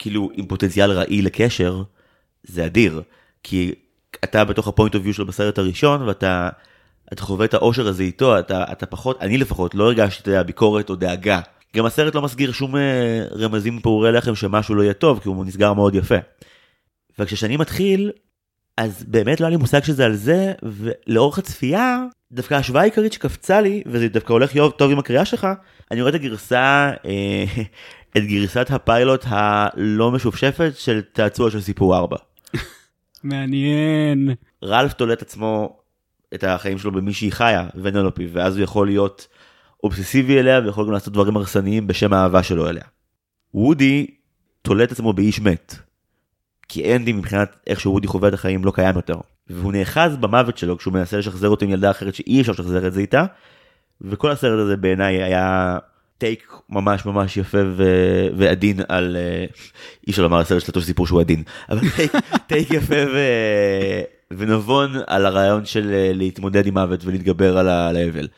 כאילו, 0.00 0.30
עם 0.32 0.46
פוטנציאל 0.46 0.90
ראי 0.90 1.22
לקשר, 1.22 1.82
זה 2.42 2.66
אדיר. 2.66 3.02
כי 3.42 3.74
אתה 4.24 4.44
בתוך 4.44 4.68
הפוינט 4.68 4.94
אוף 4.94 5.02
ויו 5.04 5.14
שלו 5.14 5.26
בסרט 5.26 5.58
הראשון, 5.58 6.02
ואתה 6.02 6.48
אתה 7.12 7.22
חווה 7.22 7.44
את 7.44 7.54
האושר 7.54 7.88
הזה 7.88 8.02
איתו, 8.02 8.38
אתה, 8.38 8.64
אתה 8.72 8.86
פחות, 8.86 9.22
אני 9.22 9.38
לפחות, 9.38 9.74
לא 9.74 9.84
הרגשתי 9.84 10.30
את 10.30 10.36
הביקורת 10.36 10.90
או 10.90 10.94
דאגה. 10.94 11.40
גם 11.76 11.86
הסרט 11.86 12.14
לא 12.14 12.22
מסגיר 12.22 12.52
שום 12.52 12.76
אה, 12.76 13.24
רמזים 13.32 13.80
פעורי 13.80 14.12
לחם 14.12 14.34
שמשהו 14.34 14.74
לא 14.74 14.82
יהיה 14.82 14.92
טוב, 14.92 15.20
כי 15.22 15.28
הוא 15.28 15.44
נסגר 15.44 15.72
מאוד 15.72 15.94
יפה. 15.94 16.14
וכששאני 17.18 17.56
מתחיל, 17.56 18.10
אז 18.76 19.04
באמת 19.08 19.40
לא 19.40 19.46
היה 19.46 19.50
לי 19.50 19.56
מושג 19.56 19.84
שזה 19.84 20.04
על 20.04 20.14
זה, 20.14 20.52
ולאורך 20.62 21.38
הצפייה, 21.38 22.04
דווקא 22.32 22.54
ההשוואה 22.54 22.82
העיקרית 22.82 23.12
שקפצה 23.12 23.60
לי, 23.60 23.82
וזה 23.86 24.08
דווקא 24.08 24.32
הולך 24.32 24.52
טוב 24.76 24.90
עם 24.90 24.98
הקריאה 24.98 25.24
שלך, 25.24 25.46
אני 25.90 26.00
רואה 26.00 26.10
את 26.10 26.14
הגרסה, 26.14 26.90
אה, 27.04 27.44
את 28.16 28.22
גרסת 28.22 28.66
הפיילוט 28.70 29.24
הלא 29.26 30.10
משופשפת 30.10 30.72
של 30.76 31.02
צעצוע 31.14 31.50
של 31.50 31.60
סיפור 31.60 31.96
4. 31.96 32.16
מעניין. 33.24 34.34
רלף 34.64 34.92
תולה 34.92 35.12
את 35.12 35.22
עצמו, 35.22 35.76
את 36.34 36.44
החיים 36.44 36.78
שלו 36.78 36.92
במי 36.92 37.12
שהיא 37.12 37.32
חיה, 37.32 37.66
ונלופי, 37.74 38.28
ואז 38.32 38.56
הוא 38.56 38.64
יכול 38.64 38.86
להיות 38.86 39.26
אובססיבי 39.84 40.38
אליה, 40.38 40.60
ויכול 40.64 40.86
גם 40.86 40.92
לעשות 40.92 41.12
דברים 41.12 41.36
הרסניים 41.36 41.86
בשם 41.86 42.12
האהבה 42.12 42.42
שלו 42.42 42.68
אליה. 42.68 42.84
וודי 43.54 44.06
תולה 44.62 44.84
את 44.84 44.92
עצמו 44.92 45.12
באיש 45.12 45.40
מת. 45.40 45.74
כי 46.68 46.96
אנדי 46.96 47.12
מבחינת 47.12 47.56
איך 47.66 47.80
שוודי 47.80 48.06
חווה 48.06 48.28
את 48.28 48.34
החיים 48.34 48.64
לא 48.64 48.70
קיים 48.70 48.96
יותר. 48.96 49.16
והוא 49.46 49.72
נאחז 49.72 50.16
במוות 50.16 50.58
שלו 50.58 50.78
כשהוא 50.78 50.94
מנסה 50.94 51.18
לשחזר 51.18 51.48
אותו 51.48 51.64
עם 51.64 51.70
ילדה 51.70 51.90
אחרת 51.90 52.14
שאי 52.14 52.40
אפשר 52.40 52.52
לשחזר 52.52 52.86
את 52.86 52.92
זה 52.92 53.00
איתה. 53.00 53.24
וכל 54.00 54.30
הסרט 54.30 54.60
הזה 54.60 54.76
בעיניי 54.76 55.22
היה 55.22 55.78
טייק 56.20 56.52
ממש 56.68 57.06
ממש 57.06 57.36
יפה 57.36 57.58
ו... 57.76 57.84
ועדין 58.36 58.80
על 58.88 59.16
uh, 59.16 59.54
אי 60.06 60.10
אפשר 60.10 60.22
לומר 60.22 60.40
לסרט 60.40 60.74
של 60.74 60.80
סיפור 60.80 61.06
שהוא 61.06 61.20
עדין 61.20 61.42
אבל 61.70 61.90
טייק, 61.96 62.12
טייק 62.48 62.70
יפה 62.70 62.94
ו... 62.94 63.18
ונבון 64.30 64.90
על 65.06 65.26
הרעיון 65.26 65.64
של 65.64 65.82
uh, 65.82 66.16
להתמודד 66.16 66.66
עם 66.66 66.74
מוות 66.74 67.04
ולהתגבר 67.04 67.58
על 67.58 67.96
האבל. 67.96 68.28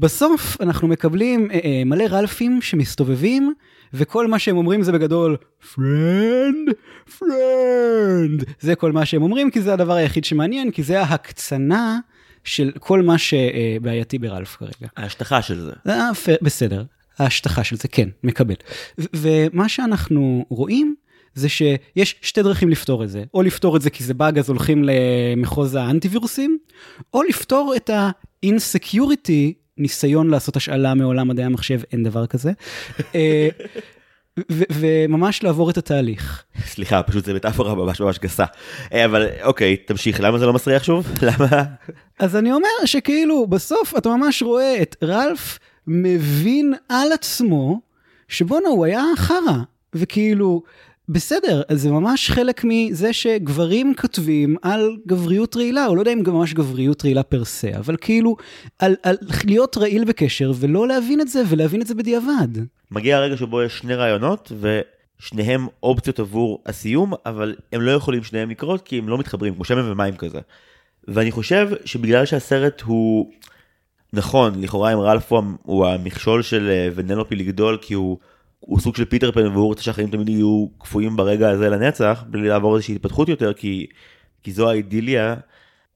בסוף 0.00 0.60
אנחנו 0.60 0.88
מקבלים 0.88 1.50
אה, 1.50 1.58
אה, 1.64 1.82
מלא 1.86 2.04
רלפים 2.10 2.62
שמסתובבים, 2.62 3.52
וכל 3.94 4.26
מה 4.26 4.38
שהם 4.38 4.56
אומרים 4.56 4.82
זה 4.82 4.92
בגדול, 4.92 5.36
friend, 5.74 6.68
friend. 7.18 8.44
זה 8.60 8.74
כל 8.74 8.92
מה 8.92 9.06
שהם 9.06 9.22
אומרים, 9.22 9.50
כי 9.50 9.62
זה 9.62 9.72
הדבר 9.72 9.92
היחיד 9.92 10.24
שמעניין, 10.24 10.70
כי 10.70 10.82
זה 10.82 11.00
ההקצנה 11.00 11.98
של 12.44 12.72
כל 12.78 13.02
מה 13.02 13.18
שבעייתי 13.18 14.18
ברלף 14.18 14.56
כרגע. 14.56 14.88
ההשטחה 14.96 15.42
של 15.42 15.60
זה. 15.60 15.72
אה, 15.88 16.10
בסדר, 16.42 16.84
ההשטחה 17.18 17.64
של 17.64 17.76
זה, 17.76 17.88
כן, 17.88 18.08
מקבל. 18.24 18.54
ומה 18.98 19.68
שאנחנו 19.68 20.44
רואים, 20.48 20.94
זה 21.34 21.48
שיש 21.48 22.16
שתי 22.22 22.42
דרכים 22.42 22.68
לפתור 22.68 23.04
את 23.04 23.10
זה, 23.10 23.24
או 23.34 23.42
לפתור 23.42 23.76
את 23.76 23.82
זה 23.82 23.90
כי 23.90 24.04
זה 24.04 24.14
באג 24.14 24.38
אז 24.38 24.48
הולכים 24.48 24.84
למחוז 24.84 25.74
האנטיווירוסים, 25.74 26.58
או 27.14 27.22
לפתור 27.22 27.74
את 27.76 27.90
ה-insecurity 27.90 29.52
ניסיון 29.78 30.30
לעשות 30.30 30.56
השאלה 30.56 30.94
מעולם 30.94 31.28
מדעי 31.28 31.44
המחשב, 31.44 31.80
אין 31.92 32.02
דבר 32.02 32.26
כזה. 32.26 32.52
אה, 33.14 33.48
וממש 34.50 35.42
לעבור 35.42 35.70
את 35.70 35.78
התהליך. 35.78 36.44
סליחה, 36.66 37.02
פשוט 37.02 37.24
זה 37.24 37.34
מטאפורה 37.34 37.74
ממש 37.74 38.00
ממש 38.00 38.18
גסה. 38.18 38.44
אה, 38.92 39.04
אבל 39.04 39.26
אוקיי, 39.42 39.76
תמשיך, 39.76 40.20
למה 40.20 40.38
זה 40.38 40.46
לא 40.46 40.52
מסריח 40.52 40.84
שוב? 40.84 41.06
למה? 41.28 41.62
אז 42.18 42.36
אני 42.36 42.52
אומר 42.52 42.68
שכאילו, 42.84 43.46
בסוף 43.46 43.94
אתה 43.98 44.08
ממש 44.08 44.42
רואה 44.42 44.82
את 44.82 44.96
רלף 45.02 45.58
מבין 45.88 46.74
על 46.88 47.12
עצמו, 47.12 47.80
שבואנה, 48.28 48.68
הוא 48.68 48.84
היה 48.84 49.04
חרא. 49.16 49.56
וכאילו, 49.94 50.62
בסדר, 51.08 51.62
זה 51.72 51.90
ממש 51.90 52.30
חלק 52.30 52.64
מזה 52.64 53.12
שגברים 53.12 53.94
כותבים 53.94 54.56
על 54.62 54.96
גבריות 55.06 55.56
רעילה, 55.56 55.86
או 55.86 55.94
לא 55.94 56.00
יודע 56.00 56.12
אם 56.12 56.22
גם 56.22 56.34
ממש 56.34 56.54
גבריות 56.54 57.04
רעילה 57.04 57.22
פר 57.22 57.44
סה, 57.44 57.68
אבל 57.76 57.96
כאילו, 58.00 58.36
על, 58.78 58.94
על 59.02 59.16
להיות 59.44 59.76
רעיל 59.76 60.04
בקשר 60.04 60.52
ולא 60.56 60.88
להבין 60.88 61.20
את 61.20 61.28
זה, 61.28 61.42
ולהבין 61.48 61.82
את 61.82 61.86
זה 61.86 61.94
בדיעבד. 61.94 62.48
מגיע 62.90 63.16
הרגע 63.16 63.36
שבו 63.36 63.62
יש 63.62 63.78
שני 63.78 63.94
רעיונות, 63.94 64.52
ושניהם 64.60 65.66
אופציות 65.82 66.18
עבור 66.18 66.62
הסיום, 66.66 67.12
אבל 67.26 67.54
הם 67.72 67.80
לא 67.80 67.90
יכולים 67.90 68.24
שניהם 68.24 68.50
לקרות, 68.50 68.82
כי 68.82 68.98
הם 68.98 69.08
לא 69.08 69.18
מתחברים, 69.18 69.54
כמו 69.54 69.64
שמן 69.64 69.90
ומים 69.90 70.16
כזה. 70.16 70.38
ואני 71.08 71.30
חושב 71.30 71.68
שבגלל 71.84 72.24
שהסרט 72.24 72.80
הוא, 72.80 73.30
נכון, 74.12 74.60
לכאורה 74.62 74.90
עם 74.90 74.98
רלף 74.98 75.32
הוא 75.62 75.86
המכשול 75.86 76.42
של 76.42 76.68
אה, 76.70 76.88
ונלופי 76.94 77.36
לגדול, 77.36 77.78
כי 77.80 77.94
הוא... 77.94 78.18
הוא 78.60 78.80
סוג 78.80 78.96
של 78.96 79.04
פיטר 79.04 79.32
פן 79.32 79.46
והוא 79.46 79.66
רוצה 79.66 79.82
שהחיים 79.82 80.10
תמיד 80.10 80.28
יהיו 80.28 80.66
קפואים 80.78 81.16
ברגע 81.16 81.50
הזה 81.50 81.68
לנצח 81.68 82.24
בלי 82.26 82.48
לעבור 82.48 82.76
איזושהי 82.76 82.94
התפתחות 82.94 83.28
יותר 83.28 83.52
כי, 83.52 83.86
כי 84.42 84.52
זו 84.52 84.70
האידיליה 84.70 85.34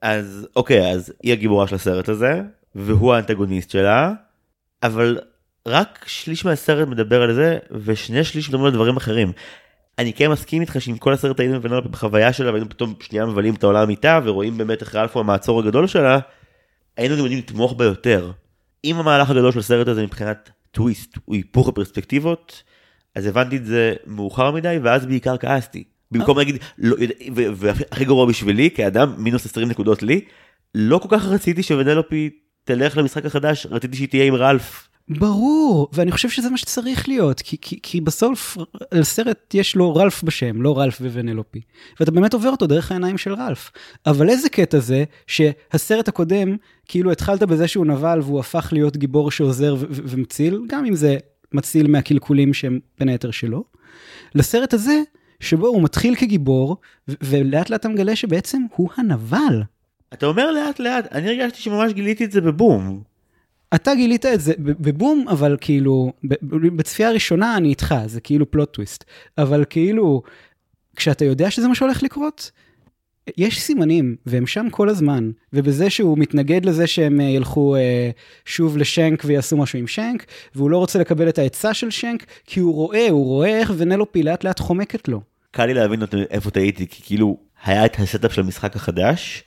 אז 0.02 0.48
אוקיי 0.56 0.92
אז 0.92 1.12
היא 1.22 1.32
הגיבורה 1.32 1.66
של 1.66 1.74
הסרט 1.74 2.08
הזה 2.08 2.42
והוא 2.74 3.14
האנטגוניסט 3.14 3.70
שלה 3.70 4.12
אבל 4.82 5.18
רק 5.66 6.04
שליש 6.06 6.44
מהסרט 6.44 6.88
מדבר 6.88 7.22
על 7.22 7.34
זה 7.34 7.58
ושני 7.70 8.24
שליש 8.24 8.48
מדברים 8.48 8.64
על 8.66 8.72
דברים 8.72 8.96
אחרים. 8.96 9.32
אני 9.98 10.12
כן 10.12 10.30
מסכים 10.30 10.60
איתך 10.60 10.76
שעם 10.80 10.98
כל 10.98 11.12
הסרט 11.12 11.40
היינו 11.40 11.56
מבינים 11.56 11.78
בחוויה 11.90 12.32
שלה 12.32 12.50
והיינו 12.50 12.68
פתאום 12.68 12.94
שנייה 13.00 13.26
מבלים 13.26 13.54
את 13.54 13.64
העולם 13.64 13.90
איתה 13.90 14.20
ורואים 14.24 14.58
באמת 14.58 14.80
איך 14.80 14.94
רלפו 14.94 15.20
המעצור 15.20 15.60
הגדול 15.60 15.86
שלה 15.86 16.18
היינו 16.96 17.16
גם 17.16 17.20
יודעים 17.20 17.38
לתמוך 17.38 17.72
בה 17.72 17.84
יותר. 17.84 18.32
אם 18.84 18.96
המהלך 18.96 19.30
הגדול 19.30 19.52
של 19.52 19.58
הסרט 19.58 19.88
הזה 19.88 20.02
מבחינת 20.02 20.50
טוויסט 20.70 21.18
הוא 21.24 21.34
היפוך 21.34 21.68
הפרספקטיבות 21.68 22.62
אז 23.14 23.26
הבנתי 23.26 23.56
את 23.56 23.66
זה 23.66 23.94
מאוחר 24.06 24.50
מדי 24.50 24.78
ואז 24.82 25.06
בעיקר 25.06 25.36
כעסתי. 25.36 25.84
במקום 26.10 26.38
להגיד, 26.38 26.56
לא, 26.78 26.96
והכי 27.34 28.04
גרוע 28.04 28.26
בשבילי 28.26 28.70
כאדם 28.70 29.14
מינוס 29.18 29.46
20 29.46 29.68
נקודות 29.68 30.02
לי, 30.02 30.20
לא 30.74 30.98
כל 30.98 31.08
כך 31.10 31.26
רציתי 31.26 31.62
שוונלופי 31.62 32.30
תלך 32.64 32.96
למשחק 32.96 33.26
החדש, 33.26 33.66
רציתי 33.70 33.96
שהיא 33.96 34.08
תהיה 34.08 34.24
עם 34.24 34.34
רלף. 34.34 34.88
ברור, 35.18 35.88
ואני 35.92 36.12
חושב 36.12 36.28
שזה 36.30 36.50
מה 36.50 36.56
שצריך 36.56 37.08
להיות, 37.08 37.40
כי, 37.40 37.56
כי, 37.60 37.78
כי 37.82 38.00
בסוף 38.00 38.58
לסרט 38.92 39.54
יש 39.54 39.76
לו 39.76 39.94
רלף 39.94 40.22
בשם, 40.22 40.62
לא 40.62 40.78
רלף 40.78 41.00
וונלופי, 41.00 41.60
ואתה 42.00 42.10
באמת 42.10 42.34
עובר 42.34 42.50
אותו 42.50 42.66
דרך 42.66 42.90
העיניים 42.90 43.18
של 43.18 43.34
רלף. 43.34 43.70
אבל 44.06 44.28
איזה 44.28 44.48
קטע 44.48 44.78
זה 44.78 45.04
שהסרט 45.26 46.08
הקודם, 46.08 46.56
כאילו 46.88 47.12
התחלת 47.12 47.42
בזה 47.42 47.68
שהוא 47.68 47.86
נבל 47.86 48.20
והוא 48.22 48.40
הפך 48.40 48.68
להיות 48.72 48.96
גיבור 48.96 49.30
שעוזר 49.30 49.76
ומציל, 49.90 50.60
גם 50.68 50.84
אם 50.84 50.94
זה 50.94 51.18
מציל 51.52 51.86
מהקלקולים 51.86 52.54
שהם 52.54 52.78
בין 52.98 53.08
היתר 53.08 53.30
שלו. 53.30 53.64
לסרט 54.34 54.74
הזה, 54.74 55.00
שבו 55.40 55.66
הוא 55.66 55.82
מתחיל 55.82 56.14
כגיבור, 56.14 56.76
ולאט 57.08 57.70
לאט 57.70 57.80
אתה 57.80 57.88
מגלה 57.88 58.16
שבעצם 58.16 58.62
הוא 58.76 58.88
הנבל. 58.96 59.62
אתה 60.12 60.26
אומר 60.26 60.50
לאט 60.50 60.80
לאט, 60.80 61.12
אני 61.12 61.28
הרגשתי 61.28 61.62
שממש 61.62 61.92
גיליתי 61.92 62.24
את 62.24 62.32
זה 62.32 62.40
בבום. 62.40 63.02
אתה 63.74 63.94
גילית 63.94 64.26
את 64.26 64.40
זה 64.40 64.52
בבום, 64.58 65.24
אבל 65.28 65.56
כאילו, 65.60 66.12
בצפייה 66.76 67.08
הראשונה 67.08 67.56
אני 67.56 67.68
איתך, 67.68 67.94
זה 68.06 68.20
כאילו 68.20 68.50
פלוט 68.50 68.74
טוויסט. 68.74 69.04
אבל 69.38 69.64
כאילו, 69.70 70.22
כשאתה 70.96 71.24
יודע 71.24 71.50
שזה 71.50 71.68
מה 71.68 71.74
שהולך 71.74 72.02
לקרות, 72.02 72.50
יש 73.36 73.60
סימנים, 73.60 74.16
והם 74.26 74.46
שם 74.46 74.66
כל 74.70 74.88
הזמן, 74.88 75.30
ובזה 75.52 75.90
שהוא 75.90 76.18
מתנגד 76.18 76.64
לזה 76.64 76.86
שהם 76.86 77.20
אה, 77.20 77.24
ילכו 77.24 77.76
אה, 77.76 78.10
שוב 78.44 78.76
לשנק 78.76 79.22
ויעשו 79.26 79.56
משהו 79.56 79.78
עם 79.78 79.86
שנק, 79.86 80.26
והוא 80.54 80.70
לא 80.70 80.78
רוצה 80.78 80.98
לקבל 80.98 81.28
את 81.28 81.38
העצה 81.38 81.74
של 81.74 81.90
שנק, 81.90 82.26
כי 82.46 82.60
הוא 82.60 82.74
רואה, 82.74 83.06
הוא 83.10 83.24
רואה 83.24 83.58
איך 83.58 83.72
ונלופי 83.76 84.22
לאט 84.22 84.44
לאט 84.44 84.58
חומקת 84.60 85.08
לו. 85.08 85.20
קל 85.50 85.66
לי 85.66 85.74
להבין 85.74 86.00
איפה 86.30 86.50
טעיתי, 86.50 86.86
כי 86.86 87.02
כאילו, 87.02 87.36
היה 87.64 87.86
את 87.86 87.96
ה 87.98 88.04
setup 88.04 88.32
של 88.32 88.40
המשחק 88.40 88.76
החדש, 88.76 89.44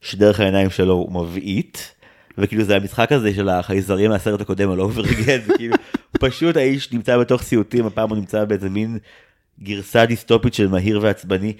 שדרך 0.00 0.40
העיניים 0.40 0.70
שלו 0.70 0.94
הוא 0.94 1.12
מבעית, 1.12 1.94
וכאילו 2.38 2.64
זה 2.64 2.76
המשחק 2.76 3.12
הזה 3.12 3.34
של 3.34 3.48
החייזרים 3.48 4.10
מהסרט 4.10 4.40
הקודם 4.40 4.70
על 4.70 4.80
אוברגן, 4.80 5.40
כאילו 5.56 5.76
פשוט 6.20 6.56
האיש 6.56 6.92
נמצא 6.92 7.18
בתוך 7.18 7.42
סיוטים, 7.42 7.86
הפעם 7.86 8.08
הוא 8.08 8.18
נמצא 8.18 8.44
באיזה 8.44 8.70
מין 8.70 8.98
גרסה 9.62 10.06
דיסטופית 10.06 10.54
של 10.54 10.68
מהיר 10.68 11.00
ועצבני. 11.02 11.52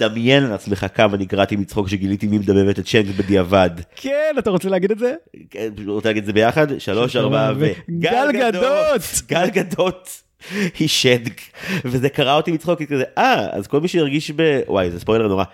דמיין 0.00 0.44
על 0.44 0.52
עצמך 0.52 0.86
כמה 0.94 1.16
נקרעתי 1.16 1.56
מצחוק 1.56 1.88
שגיליתי 1.88 2.26
מי 2.26 2.38
מדבבת 2.38 2.78
את 2.78 2.84
שנק 2.84 3.06
בדיעבד. 3.16 3.70
כן, 3.96 4.34
אתה 4.38 4.50
רוצה 4.50 4.68
להגיד 4.68 4.90
את 4.90 4.98
זה? 4.98 5.14
כן, 5.50 5.68
רוצה 5.86 6.08
להגיד 6.08 6.22
את 6.22 6.26
זה 6.26 6.32
ביחד? 6.32 6.78
שלוש, 6.78 7.16
ארבע 7.16 7.52
ו... 7.58 7.66
גל 7.90 8.28
גדות! 8.32 9.02
גל 9.28 9.50
גדות! 9.50 10.22
היא 10.78 10.88
שנק, 10.88 11.40
וזה 11.84 12.08
קרע 12.08 12.34
אותי 12.34 12.52
מצחוק, 12.52 12.82
כזה, 12.82 13.04
אה, 13.18 13.46
אז 13.50 13.66
כל 13.66 13.80
מי 13.80 13.88
שירגיש 13.88 14.30
ב... 14.30 14.60
וואי, 14.66 14.90
זה 14.90 15.00
ספוילר 15.00 15.28
נורא. 15.28 15.44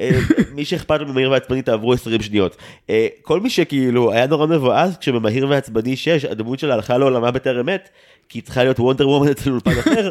אה, 0.00 0.10
מי 0.54 0.64
שאכפת 0.64 1.00
לו 1.00 1.06
במהיר 1.06 1.30
ועצבני 1.30 1.62
תעברו 1.62 1.92
20 1.92 2.22
שניות. 2.22 2.56
אה, 2.90 3.06
כל 3.22 3.40
מי 3.40 3.50
שכאילו 3.50 4.12
היה 4.12 4.26
נורא 4.26 4.46
מבואס 4.46 4.96
כשבמהיר 4.96 5.46
ועצבני 5.48 5.96
6 5.96 6.24
הדמות 6.24 6.58
שלה 6.58 6.74
הלכה 6.74 6.98
לעולמה 6.98 7.30
בטרם 7.30 7.66
מת, 7.66 7.88
כי 8.28 8.38
היא 8.38 8.44
צריכה 8.44 8.62
להיות 8.64 8.80
וונדר 8.80 9.08
וומן 9.08 9.30
אצל 9.30 9.50
אולפן 9.50 9.78
אחר, 9.78 10.08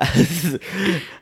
אז, 0.00 0.58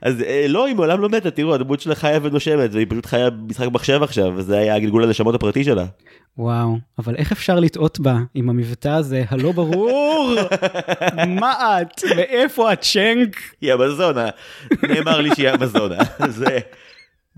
אז 0.03 0.23
אה, 0.23 0.47
לא, 0.49 0.67
היא 0.67 0.75
מעולם 0.75 1.01
לא 1.01 1.09
מתה, 1.09 1.31
תראו, 1.31 1.55
הדמות 1.55 1.81
שלה 1.81 1.95
חיה 1.95 2.19
ונושמת, 2.23 2.71
והיא 2.73 2.87
פשוט 2.91 3.07
חיה 3.07 3.31
במשחק 3.31 3.69
מחשב 3.73 4.03
עכשיו, 4.03 4.33
וזה 4.37 4.59
היה 4.59 4.75
הגלגול 4.75 5.05
הנשמות 5.05 5.35
הפרטי 5.35 5.65
שלה. 5.65 5.85
וואו, 6.39 6.79
אבל 6.99 7.17
איך 7.17 7.33
אפשר 7.33 7.61
לטעות 7.61 8.01
בה 8.01 8.19
עם 8.35 8.51
המבטא 8.51 8.89
הזה 8.89 9.25
הלא 9.29 9.53
ברור? 9.53 10.35
מה 11.41 11.83
את? 11.83 12.05
מאיפה 12.17 12.73
את 12.73 12.81
צ'נק? 12.81 13.37
היא 13.61 13.75
אמזונה, 13.75 14.29
נאמר 14.83 15.21
לי 15.21 15.31
שהיא 15.35 15.51
אמזונה, 15.51 15.99
זה 16.29 16.59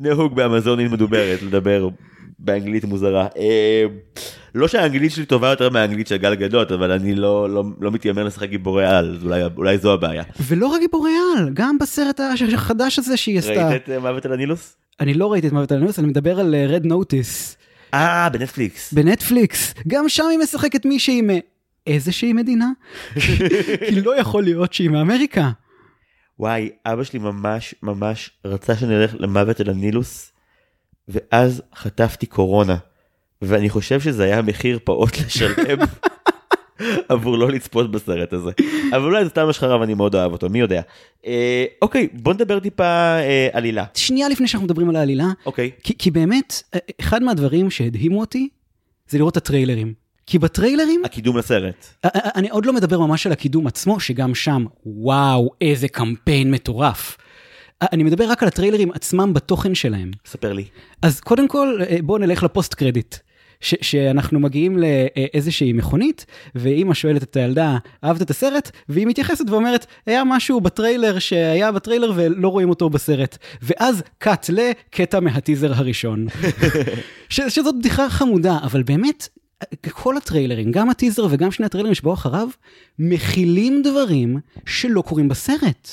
נהוג 0.03 0.37
באמזונית 0.37 0.93
מדוברת 0.93 1.43
לדבר 1.43 1.89
באנגלית 2.39 2.85
מוזרה. 2.85 3.27
אה, 3.37 3.85
לא 4.55 4.69
שהאנגלית 4.69 5.13
שלי 5.13 5.25
טובה 5.25 5.49
יותר 5.49 5.71
מהאנגלית 5.71 6.07
של 6.07 6.17
גל 6.17 6.35
גדות, 6.35 6.73
אבל 6.73 6.91
אני 6.91 7.15
לא, 7.15 7.51
לא, 7.51 7.65
לא 7.81 7.91
מתיימר 7.91 8.25
לשחק 8.25 8.49
גיבורי 8.49 8.87
על, 8.87 9.17
אז 9.17 9.25
אולי, 9.25 9.43
אולי 9.57 9.79
זו 9.79 9.93
הבעיה. 9.93 10.23
ולא 10.47 10.67
רק 10.67 10.81
גיבורי 10.81 11.13
על, 11.37 11.51
גם 11.55 11.79
בסרט 11.79 12.21
החדש 12.55 12.99
הזה 12.99 13.17
שהיא 13.17 13.39
עשתה. 13.39 13.69
ראית 13.69 13.83
את 13.83 13.89
uh, 13.89 14.01
מוות 14.01 14.27
על 14.27 14.33
הנילוס? 14.33 14.77
אני 15.01 15.15
לא 15.15 15.33
ראיתי 15.33 15.49
את 15.49 15.53
מוות 15.53 15.73
על 15.73 15.79
הנילוס, 15.79 15.99
אני 15.99 16.07
מדבר 16.07 16.41
על 16.41 16.55
רד 16.69 16.85
uh, 16.85 16.89
נוטיס. 16.89 17.57
אה, 17.95 18.29
בנטפליקס. 18.29 18.93
בנטפליקס. 18.93 19.75
גם 19.89 20.09
שם 20.09 20.25
היא 20.31 20.39
משחקת 20.39 20.87
מישהי 20.87 21.23
מאיזושהי 21.87 22.33
מדינה? 22.33 22.71
כי 23.89 24.01
לא 24.05 24.17
יכול 24.21 24.43
להיות 24.43 24.73
שהיא 24.73 24.91
מאמריקה. 24.91 25.51
וואי, 26.43 26.71
אבא 26.87 27.05
שלי 27.05 27.19
ממש 27.19 27.75
ממש 27.83 28.31
רצה 28.45 28.77
שנלך 28.77 29.15
למוות 29.19 29.61
על 29.61 29.71
הנילוס, 29.71 30.33
ואז 31.09 31.63
חטפתי 31.75 32.27
קורונה. 32.27 32.77
ואני 33.43 33.71
חושב 33.71 34.01
שזה 34.01 34.25
היה 34.25 34.43
מחיר 34.43 34.79
פעוט 34.85 35.19
לשלם 35.27 35.79
עבור 37.09 37.39
לא 37.39 37.51
לצפות 37.51 37.91
בסרט 37.91 38.33
הזה. 38.33 38.51
אבל 38.91 39.05
אולי 39.05 39.25
זה 39.25 39.31
סתם 39.31 39.49
השחרה 39.49 39.81
ואני 39.81 39.95
מאוד 39.95 40.15
אוהב 40.15 40.33
אותו, 40.33 40.49
מי 40.49 40.61
יודע. 40.61 40.83
אה, 41.27 41.65
אוקיי, 41.83 42.09
בוא 42.13 42.35
נדבר 42.35 42.61
טיפה 42.61 42.85
אה, 42.85 43.49
עלילה. 43.53 43.85
שנייה 43.95 44.29
לפני 44.29 44.49
שאנחנו 44.49 44.65
מדברים 44.65 44.89
על 44.89 44.97
העלילה. 44.97 45.27
אוקיי. 45.47 45.71
כי, 45.83 45.99
כי 45.99 46.11
באמת, 46.11 46.63
אה, 46.75 46.81
אחד 47.01 47.23
מהדברים 47.23 47.71
שהדהימו 47.71 48.21
אותי, 48.21 48.49
זה 49.09 49.19
לראות 49.19 49.33
את 49.33 49.37
הטריילרים. 49.37 50.02
כי 50.33 50.39
בטריילרים... 50.39 51.03
הקידום 51.05 51.37
לסרט. 51.39 51.87
אני 52.05 52.51
עוד 52.51 52.67
לא 52.67 52.73
מדבר 52.73 53.01
ממש 53.01 53.27
על 53.27 53.33
הקידום 53.33 53.67
עצמו, 53.67 54.01
שגם 54.01 54.35
שם, 54.35 54.65
וואו, 54.87 55.51
איזה 55.61 55.89
קמפיין 55.89 56.51
מטורף. 56.51 57.17
אני 57.83 58.03
מדבר 58.03 58.31
רק 58.31 58.43
על 58.43 58.49
הטריילרים 58.49 58.93
עצמם 58.93 59.35
בתוכן 59.35 59.75
שלהם. 59.75 60.11
ספר 60.27 60.53
לי. 60.53 60.65
אז 61.03 61.21
קודם 61.21 61.49
כל, 61.49 61.79
בואו 62.03 62.19
נלך 62.19 62.43
לפוסט 62.43 62.75
קרדיט. 62.75 63.17
ש- 63.61 63.75
שאנחנו 63.81 64.41
מגיעים 64.41 64.79
לאיזושהי 64.79 65.73
מכונית, 65.73 66.27
ואימא 66.55 66.95
שואלת 66.95 67.23
את 67.23 67.37
הילדה, 67.37 67.79
אהבת 68.05 68.23
את 68.23 68.31
הסרט? 68.31 68.71
והיא 68.89 69.07
מתייחסת 69.07 69.45
ואומרת, 69.51 69.87
היה 70.07 70.25
משהו 70.25 70.61
בטריילר 70.61 71.19
שהיה 71.19 71.73
בטריילר 71.73 72.13
ולא 72.17 72.49
רואים 72.49 72.71
אותו 72.71 72.91
בסרט. 72.91 73.39
ואז 73.63 74.03
קאט 74.19 74.51
לקטע 74.53 75.21
מהטיזר 75.21 75.73
הראשון. 75.75 76.27
ש- 77.29 77.41
שזאת 77.49 77.75
בדיחה 77.79 78.11
חמודה, 78.11 78.59
אבל 78.63 78.83
באמת, 78.83 79.29
כל 79.91 80.17
הטריילרים, 80.17 80.73
גם 80.73 80.91
הטיזר 80.91 81.27
וגם 81.31 81.51
שני 81.51 81.67
הטריילרים 81.67 81.95
שבאו 81.95 82.15
אחריו, 82.15 82.49
מכילים 82.99 83.83
דברים 83.83 84.39
שלא 84.67 85.03
קורים 85.03 85.29
בסרט. 85.29 85.89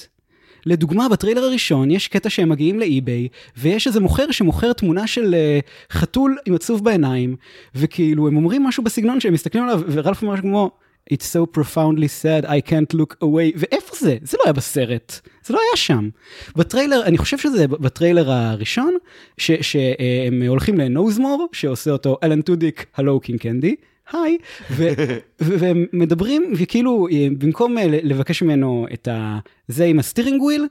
לדוגמה, 0.66 1.10
בטריילר 1.10 1.44
הראשון 1.44 1.92
יש 1.92 2.08
קטע 2.08 2.30
שהם 2.30 2.50
מגיעים 2.50 2.80
לאי-ביי, 2.80 3.28
ויש 3.58 3.88
איזה 3.88 4.00
מוכר 4.00 4.32
שמוכר 4.32 4.74
תמונה 4.74 5.08
של 5.08 5.36
uh, 5.36 5.94
חתול 5.94 6.38
עם 6.46 6.56
עצוב 6.56 6.84
בעיניים, 6.84 7.36
וכאילו 7.76 8.28
הם 8.28 8.36
אומרים 8.36 8.64
משהו 8.64 8.84
בסגנון 8.84 9.20
שהם 9.20 9.34
מסתכלים 9.34 9.64
עליו, 9.64 9.82
ורלף 9.88 10.22
אומר 10.22 10.34
משהו 10.34 10.44
כמו, 10.44 10.72
It's 11.14 11.26
so 11.26 11.46
profoundly 11.58 12.08
sad, 12.08 12.46
I 12.46 12.62
can't 12.70 12.94
look 12.94 13.16
away, 13.24 13.56
ואיפה 13.56 13.96
זה? 14.00 14.18
זה 14.22 14.38
לא 14.40 14.44
היה 14.46 14.54
בסרט, 14.54 15.20
זה 15.44 15.54
לא 15.54 15.60
היה 15.60 15.78
שם. 15.78 16.10
בטריילר, 16.56 17.04
אני 17.06 17.18
חושב 17.18 17.38
שזה 17.38 17.68
בטריילר 17.68 18.32
הראשון, 18.32 18.94
שהם 19.38 20.44
הולכים 20.48 20.78
לנוזמור, 20.78 21.48
שעושה 21.52 21.92
אותו 21.92 22.18
אלן 22.24 22.42
טודיק, 22.42 22.86
הלו 22.96 23.20
קינג 23.20 23.40
קנדי, 23.40 23.76
היי, 24.12 24.38
והם 25.40 25.86
מדברים, 25.94 26.54
וכאילו, 26.58 27.08
במקום 27.38 27.78
אה, 27.78 27.86
לבקש 27.88 28.44
ממנו 28.44 28.88
את 28.94 29.08
ה... 29.08 29.40
זה 29.68 29.86
עם 29.86 30.00
ה 30.00 30.04
steering 30.04 30.42
wheel, 30.42 30.68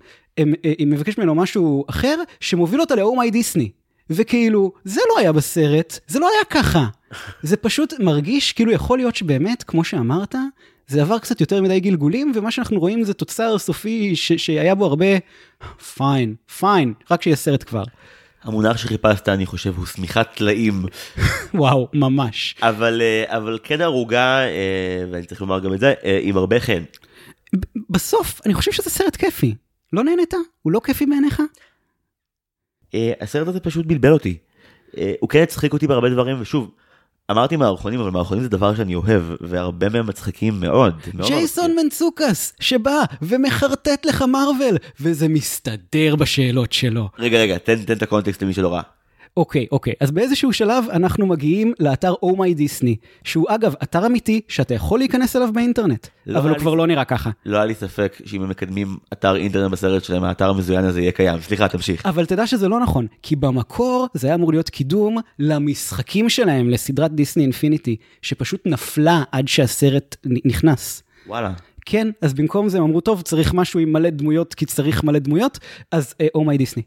היא 0.62 0.87
מבקשת 0.87 1.18
ממנו 1.18 1.35
משהו 1.35 1.85
אחר, 1.90 2.16
שמוביל 2.40 2.81
אותה 2.81 2.94
ל 2.94 3.02
Oh 3.02 3.16
My 3.16 3.31
Disney. 3.31 3.70
וכאילו, 4.11 4.72
זה 4.85 5.01
לא 5.09 5.18
היה 5.18 5.33
בסרט, 5.33 5.98
זה 6.07 6.18
לא 6.18 6.29
היה 6.29 6.44
ככה. 6.44 6.87
זה 7.42 7.57
פשוט 7.57 7.94
מרגיש 8.01 8.53
כאילו 8.53 8.73
יכול 8.73 8.99
להיות 8.99 9.16
שבאמת, 9.16 9.62
כמו 9.62 9.85
שאמרת, 9.85 10.35
זה 10.87 11.03
עבר 11.03 11.18
קצת 11.18 11.40
יותר 11.40 11.62
מדי 11.62 11.81
גלגולים, 11.81 12.33
ומה 12.35 12.51
שאנחנו 12.51 12.81
רואים 12.81 13.05
זה 13.05 13.14
תוצר 13.14 13.59
סופי 13.59 14.16
ש- 14.16 14.33
שהיה 14.33 14.75
בו 14.75 14.87
הרבה 14.87 15.07
פיין, 15.94 16.35
פיין, 16.59 16.94
רק 17.11 17.23
שיהיה 17.23 17.37
סרט 17.37 17.62
כבר. 17.62 17.85
המונח 18.42 18.77
שחיפשת 18.77 19.29
אני 19.29 19.47
חושב 19.47 19.75
הוא 19.77 19.87
שמיכת 19.87 20.27
טלאים. 20.35 20.83
וואו, 21.55 21.88
ממש. 21.94 22.55
אבל, 22.62 23.03
אה, 23.03 23.37
אבל 23.37 23.59
כן 23.62 23.81
ערוגה, 23.81 24.38
אה, 24.40 25.05
ואני 25.12 25.27
צריך 25.27 25.40
לומר 25.40 25.61
גם 25.61 25.75
את 25.75 25.81
זה, 25.81 25.94
אה, 26.05 26.18
עם 26.23 26.37
הרבה 26.37 26.61
חן. 26.61 26.83
בסוף, 27.90 28.40
אני 28.47 28.55
חושב 28.55 28.73
שזה 28.73 28.90
סרט 28.90 29.16
כיפי. 29.16 29.55
לא 29.92 30.05
נהנית? 30.05 30.35
הוא 30.62 30.73
לא 30.73 30.81
כיפי 30.85 31.07
בעיניך? 31.07 31.42
הסרט 33.21 33.49
הזה 33.49 33.61
פשוט 33.61 33.87
בלבל 33.87 34.12
אותי. 34.12 34.38
הוא 35.21 35.29
כן 35.29 35.42
הצחיק 35.42 35.73
אותי 35.73 35.87
בהרבה 35.87 36.11
דברים, 36.11 36.37
ושוב, 36.40 36.71
אמרתי 37.30 37.56
מערכונים, 37.56 38.00
אבל 38.00 38.10
מערכונים 38.10 38.42
זה 38.42 38.48
דבר 38.48 38.74
שאני 38.74 38.94
אוהב, 38.94 39.22
והרבה 39.40 39.88
מהם 39.88 40.06
מצחיקים 40.06 40.60
מאוד. 40.60 40.94
ג'ייסון 41.26 41.76
מנצוקס, 41.76 42.52
שבא 42.60 43.02
ומחרטט 43.22 44.06
לך 44.06 44.22
מארוול, 44.22 44.76
וזה 45.00 45.28
מסתדר 45.28 46.16
בשאלות 46.16 46.72
שלו. 46.72 47.08
רגע, 47.18 47.38
רגע, 47.38 47.58
תן, 47.58 47.84
תן 47.84 47.96
את 47.96 48.02
הקונטקסט 48.02 48.42
למי 48.42 48.54
שלא 48.54 48.72
ראה. 48.74 48.82
אוקיי, 49.38 49.66
אוקיי, 49.72 49.92
אז 50.01 50.11
באיזשהו 50.11 50.53
שלב 50.53 50.85
אנחנו 50.92 51.27
מגיעים 51.27 51.72
לאתר 51.81 52.12
oh 52.12 52.55
דיסני, 52.55 52.96
שהוא 53.24 53.46
אגב 53.48 53.74
אתר 53.83 54.07
אמיתי 54.07 54.40
שאתה 54.48 54.74
יכול 54.74 54.98
להיכנס 54.98 55.37
אליו 55.37 55.53
באינטרנט, 55.53 56.07
לא 56.27 56.38
אבל 56.38 56.48
הוא 56.48 56.57
לי... 56.57 56.61
כבר 56.61 56.74
לא 56.74 56.87
נראה 56.87 57.05
ככה. 57.05 57.31
לא 57.46 57.57
היה 57.57 57.66
לי 57.66 57.74
ספק 57.74 58.16
שאם 58.24 58.42
הם 58.42 58.48
מקדמים 58.48 58.96
אתר 59.12 59.37
אינטרנט 59.37 59.72
בסרט 59.72 60.05
שלהם, 60.05 60.24
האתר 60.24 60.51
המזוין 60.51 60.85
הזה 60.85 61.01
יהיה 61.01 61.12
קיים. 61.12 61.40
סליחה, 61.40 61.68
תמשיך. 61.68 62.07
אבל 62.07 62.27
תדע 62.27 62.46
שזה 62.46 62.68
לא 62.68 62.81
נכון, 62.81 63.07
כי 63.22 63.37
במקור 63.37 64.07
זה 64.14 64.27
היה 64.27 64.35
אמור 64.35 64.53
להיות 64.53 64.70
קידום 64.70 65.18
למשחקים 65.38 66.29
שלהם, 66.29 66.70
לסדרת 66.70 67.12
דיסני 67.12 67.42
אינפיניטי, 67.42 67.96
שפשוט 68.22 68.66
נפלה 68.66 69.22
עד 69.33 69.48
שהסרט 69.48 70.16
נכנס. 70.44 71.03
וואלה. 71.27 71.53
כן, 71.87 72.11
אז 72.22 72.35
במקום 72.35 72.68
זה 72.68 72.79
הם 72.79 72.85
אמרו, 72.85 73.01
טוב, 73.01 73.22
צריך 73.22 73.55
משהו 73.55 73.81
עם 73.81 73.92
מלא 73.92 74.11
דמויות, 74.11 74.55
כי 74.55 74.66
צריך 74.66 75.05
מלא 75.05 75.18
דמויות, 75.18 75.59
אז 75.92 76.14
אומיי 76.35 76.59
דיסני. 76.59 76.83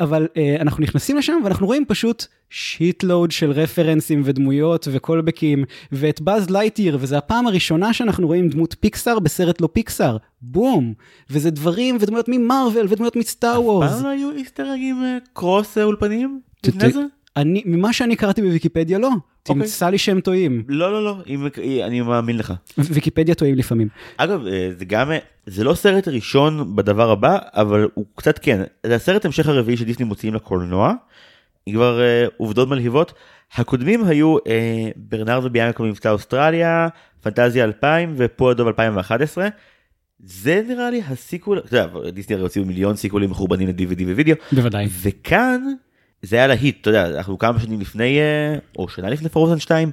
אבל 0.00 0.28
uh, 0.34 0.60
אנחנו 0.60 0.82
נכנסים 0.82 1.16
לשם 1.16 1.40
ואנחנו 1.44 1.66
רואים 1.66 1.84
פשוט 1.88 2.26
שיטלוד 2.50 3.30
של 3.30 3.50
רפרנסים 3.50 4.22
ודמויות 4.24 4.88
וקולבקים 4.92 5.64
ואת 5.92 6.20
באז 6.20 6.50
לייטיר 6.50 6.98
וזה 7.00 7.18
הפעם 7.18 7.46
הראשונה 7.46 7.92
שאנחנו 7.92 8.26
רואים 8.26 8.48
דמות 8.48 8.76
פיקסאר 8.80 9.18
בסרט 9.18 9.60
לא 9.60 9.68
פיקסאר 9.72 10.16
בום 10.42 10.94
וזה 11.30 11.50
דברים 11.50 11.96
ודמויות 12.00 12.28
ממרוויל 12.28 12.86
ודמויות 12.88 13.16
מסטאר 13.16 13.62
וורס. 13.62 13.90
פעם 13.90 14.04
לא 14.04 14.08
היו 14.08 14.30
איסטר 14.30 14.74
אגים 14.74 14.96
cross 15.32 15.78
אולפנים? 15.78 16.40
לפני 16.66 16.92
זה? 16.92 17.00
אני, 17.36 17.62
ממה 17.66 17.92
שאני 17.92 18.16
קראתי 18.16 18.42
בוויקיפדיה 18.42 18.98
לא. 18.98 19.08
אוקיי. 19.48 19.62
תמצא 19.62 19.90
לי 19.90 19.98
שהם 19.98 20.20
טועים. 20.20 20.64
לא 20.68 20.92
לא 20.92 21.04
לא 21.04 21.16
אם, 21.26 21.46
אני 21.84 22.00
מאמין 22.00 22.38
לך. 22.38 22.54
ויקיפדיה 22.78 23.34
טועים 23.34 23.54
לפעמים. 23.54 23.88
אגב 24.16 24.46
אה, 24.46 24.70
זה 24.78 24.84
גם 24.84 25.10
זה 25.46 25.64
לא 25.64 25.74
סרט 25.74 26.08
ראשון 26.08 26.76
בדבר 26.76 27.10
הבא 27.10 27.38
אבל 27.52 27.88
הוא 27.94 28.04
קצת 28.14 28.38
כן 28.38 28.62
זה 28.86 28.94
הסרט 28.94 29.24
המשך 29.24 29.48
הרביעי 29.48 29.76
שדיסני 29.76 30.04
מוציאים 30.04 30.34
לקולנוע. 30.34 30.92
כבר 31.72 32.00
אה, 32.00 32.34
עובדות 32.36 32.68
מלהיבות 32.68 33.12
הקודמים 33.54 34.04
היו 34.04 34.38
אה, 34.38 34.40
ברנרד 34.96 35.50
וביאנקה 35.50 35.82
מבצע 35.82 36.10
אוסטרליה 36.10 36.88
פנטזיה 37.22 37.64
2000 37.64 38.14
ופו 38.16 38.37
הדוב 38.37 38.66
2011. 38.66 39.48
זה 40.20 40.62
נראה 40.68 40.90
לי 40.90 41.02
ה 41.08 41.14
sequel, 41.14 41.58
אתה 41.58 41.76
יודע, 41.76 42.10
דיסני 42.10 42.34
הרי 42.34 42.42
הוציאו 42.42 42.64
מיליון 42.64 42.96
סיקוולים 42.96 43.30
מחורבנים 43.30 43.68
ל-DVD 43.68 44.02
ווידאו. 44.02 44.36
בוודאי. 44.52 44.88
וכאן 45.02 45.62
זה 46.22 46.36
היה 46.36 46.46
להיט, 46.46 46.80
אתה 46.80 46.90
יודע, 46.90 47.16
אנחנו 47.16 47.38
כמה 47.38 47.60
שנים 47.60 47.80
לפני, 47.80 48.18
אה, 48.18 48.58
או 48.78 48.88
שנה 48.88 49.10
לפני 49.10 49.28
פרוזן 49.28 49.58
2, 49.58 49.90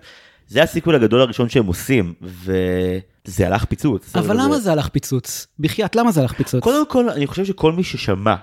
זה 0.48 0.64
ה 0.64 0.68
sequel 0.68 0.96
הגדול 0.96 1.22
הראשון 1.22 1.50
שהם 1.50 1.66
עושים, 1.66 2.14
וזה 2.22 3.48
הלך 3.48 3.66
פיצוץ. 3.66 4.16
אבל 4.16 4.42
למה 4.42 4.60
זה 4.60 4.72
הלך 4.72 4.88
פיצוץ? 4.88 5.48
בחייאת, 5.60 5.96
למה 5.96 6.12
זה 6.12 6.22
הלך 6.22 6.34
פיצוץ? 6.34 6.64
קודם 6.64 6.86
כל, 6.86 7.10
אני 7.10 7.28
חושב 7.28 7.46
שכל 7.46 7.72
מי 7.72 7.84
ששמע, 7.84 8.36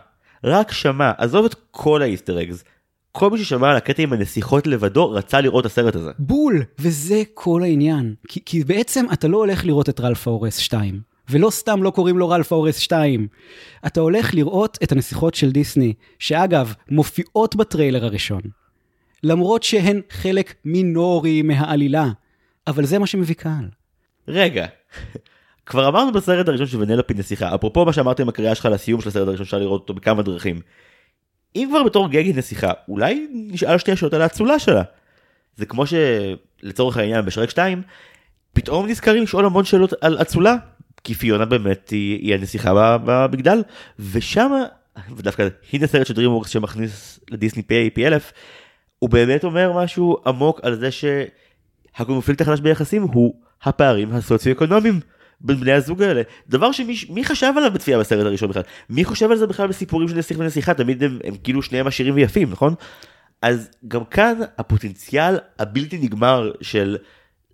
רק 0.44 0.72
שמע, 0.72 1.12
עזוב 1.18 1.44
את 1.44 1.54
כל 1.70 2.02
האיסטר 2.02 2.42
אגז, 2.42 2.64
כל 3.12 3.30
מי 3.30 3.38
ששמע 3.38 3.70
על 3.70 3.76
הקטע 3.76 4.02
עם 4.02 4.12
הנסיכות 4.12 4.66
לבדו 4.66 5.10
רצה 5.10 5.40
לראות 5.40 5.66
את 5.66 5.70
הסרט 5.70 5.96
הזה. 5.96 6.10
בול, 6.18 6.62
וזה 6.78 7.22
כל 7.34 7.62
העניין. 7.62 8.14
כי, 8.28 8.40
כי 8.46 8.64
בעצם 8.64 9.06
אתה 9.12 9.28
לא 9.28 9.36
הולך 9.36 9.64
לראות 9.64 9.88
את 9.88 10.00
רלף 10.00 10.28
האורס 10.28 10.56
2. 10.56 11.00
ולא 11.30 11.50
סתם 11.50 11.82
לא 11.82 11.90
קוראים 11.90 12.18
לו 12.18 12.28
רלף 12.28 12.52
האורס 12.52 12.78
2. 12.78 13.28
אתה 13.86 14.00
הולך 14.00 14.34
לראות 14.34 14.78
את 14.82 14.92
הנסיכות 14.92 15.34
של 15.34 15.50
דיסני, 15.50 15.94
שאגב, 16.18 16.74
מופיעות 16.90 17.56
בטריילר 17.56 18.04
הראשון. 18.04 18.40
למרות 19.22 19.62
שהן 19.62 20.00
חלק 20.10 20.54
מינורי 20.64 21.42
מהעלילה, 21.42 22.06
אבל 22.66 22.84
זה 22.84 22.98
מה 22.98 23.06
שמביא 23.06 23.34
קהל. 23.34 23.68
רגע, 24.28 24.66
כבר 25.66 25.88
אמרנו 25.88 26.12
בסרט 26.12 26.48
הראשון 26.48 26.66
שוונלופי 26.66 27.14
נסיכה, 27.14 27.54
אפרופו 27.54 27.84
מה 27.84 27.92
שאמרתי 27.92 28.22
עם 28.22 28.28
הקריאה 28.28 28.54
שלך 28.54 28.66
לסיום 28.66 29.00
של 29.00 29.08
הסרט 29.08 29.28
הראשון, 29.28 29.44
אפשר 29.44 29.58
לראות 29.58 29.80
אותו 29.80 29.94
בכמה 29.94 30.22
דרכים. 30.22 30.60
אם 31.56 31.68
כבר 31.70 31.82
בתור 31.82 32.08
גגי 32.08 32.32
נסיכה, 32.32 32.72
אולי 32.88 33.28
נשאל 33.32 33.78
שתי 33.78 33.92
השאלות 33.92 34.14
על 34.14 34.22
האצולה 34.22 34.58
שלה. 34.58 34.82
זה 35.56 35.66
כמו 35.66 35.84
שלצורך 35.86 36.96
העניין 36.96 37.24
בשרק 37.24 37.50
2, 37.50 37.82
פתאום 38.52 38.86
נזכרים 38.86 39.22
לשאול 39.22 39.44
המון 39.44 39.64
שאלות 39.64 39.92
על 40.00 40.22
אצולה, 40.22 40.56
כי 41.04 41.14
פיונה 41.14 41.44
באמת 41.44 41.90
היא, 41.90 42.18
היא 42.18 42.34
הנסיכה 42.34 42.98
במגדל, 43.04 43.62
ושם, 43.98 44.52
ודווקא 45.16 45.48
הנה 45.72 45.86
סרט 45.86 46.06
של 46.06 46.14
DreamWorks 46.14 46.48
שמכניס 46.48 47.20
לדיסני 47.30 47.62
פי 47.62 47.90
פי 47.90 48.06
אלף, 48.06 48.32
הוא 48.98 49.10
באמת 49.10 49.44
אומר 49.44 49.72
משהו 49.72 50.16
עמוק 50.26 50.60
על 50.62 50.74
זה 50.74 50.88
שהקונפליקט 50.90 52.40
החדש 52.40 52.60
ביחסים 52.60 53.02
הוא 53.02 53.34
הפערים 53.62 54.12
הסוציו-אקונומיים. 54.12 55.00
בין 55.40 55.56
בני 55.56 55.72
הזוג 55.72 56.02
האלה. 56.02 56.22
דבר 56.48 56.72
שמי 56.72 57.24
חשב 57.24 57.52
עליו 57.56 57.70
בצפייה 57.70 57.98
בסרט 57.98 58.26
הראשון 58.26 58.48
בכלל? 58.48 58.62
מי 58.90 59.04
חושב 59.04 59.30
על 59.30 59.36
זה 59.36 59.46
בכלל 59.46 59.66
בסיפורים 59.66 60.08
של 60.08 60.16
נסיך 60.16 60.38
ונסיכה? 60.38 60.74
תמיד 60.74 61.04
הם, 61.04 61.18
הם 61.24 61.34
כאילו 61.44 61.62
שניהם 61.62 61.86
עשירים 61.86 62.14
ויפים 62.14 62.50
נכון? 62.50 62.74
אז 63.42 63.70
גם 63.88 64.04
כאן 64.04 64.40
הפוטנציאל 64.58 65.38
הבלתי 65.58 65.98
נגמר 65.98 66.52
של 66.60 66.96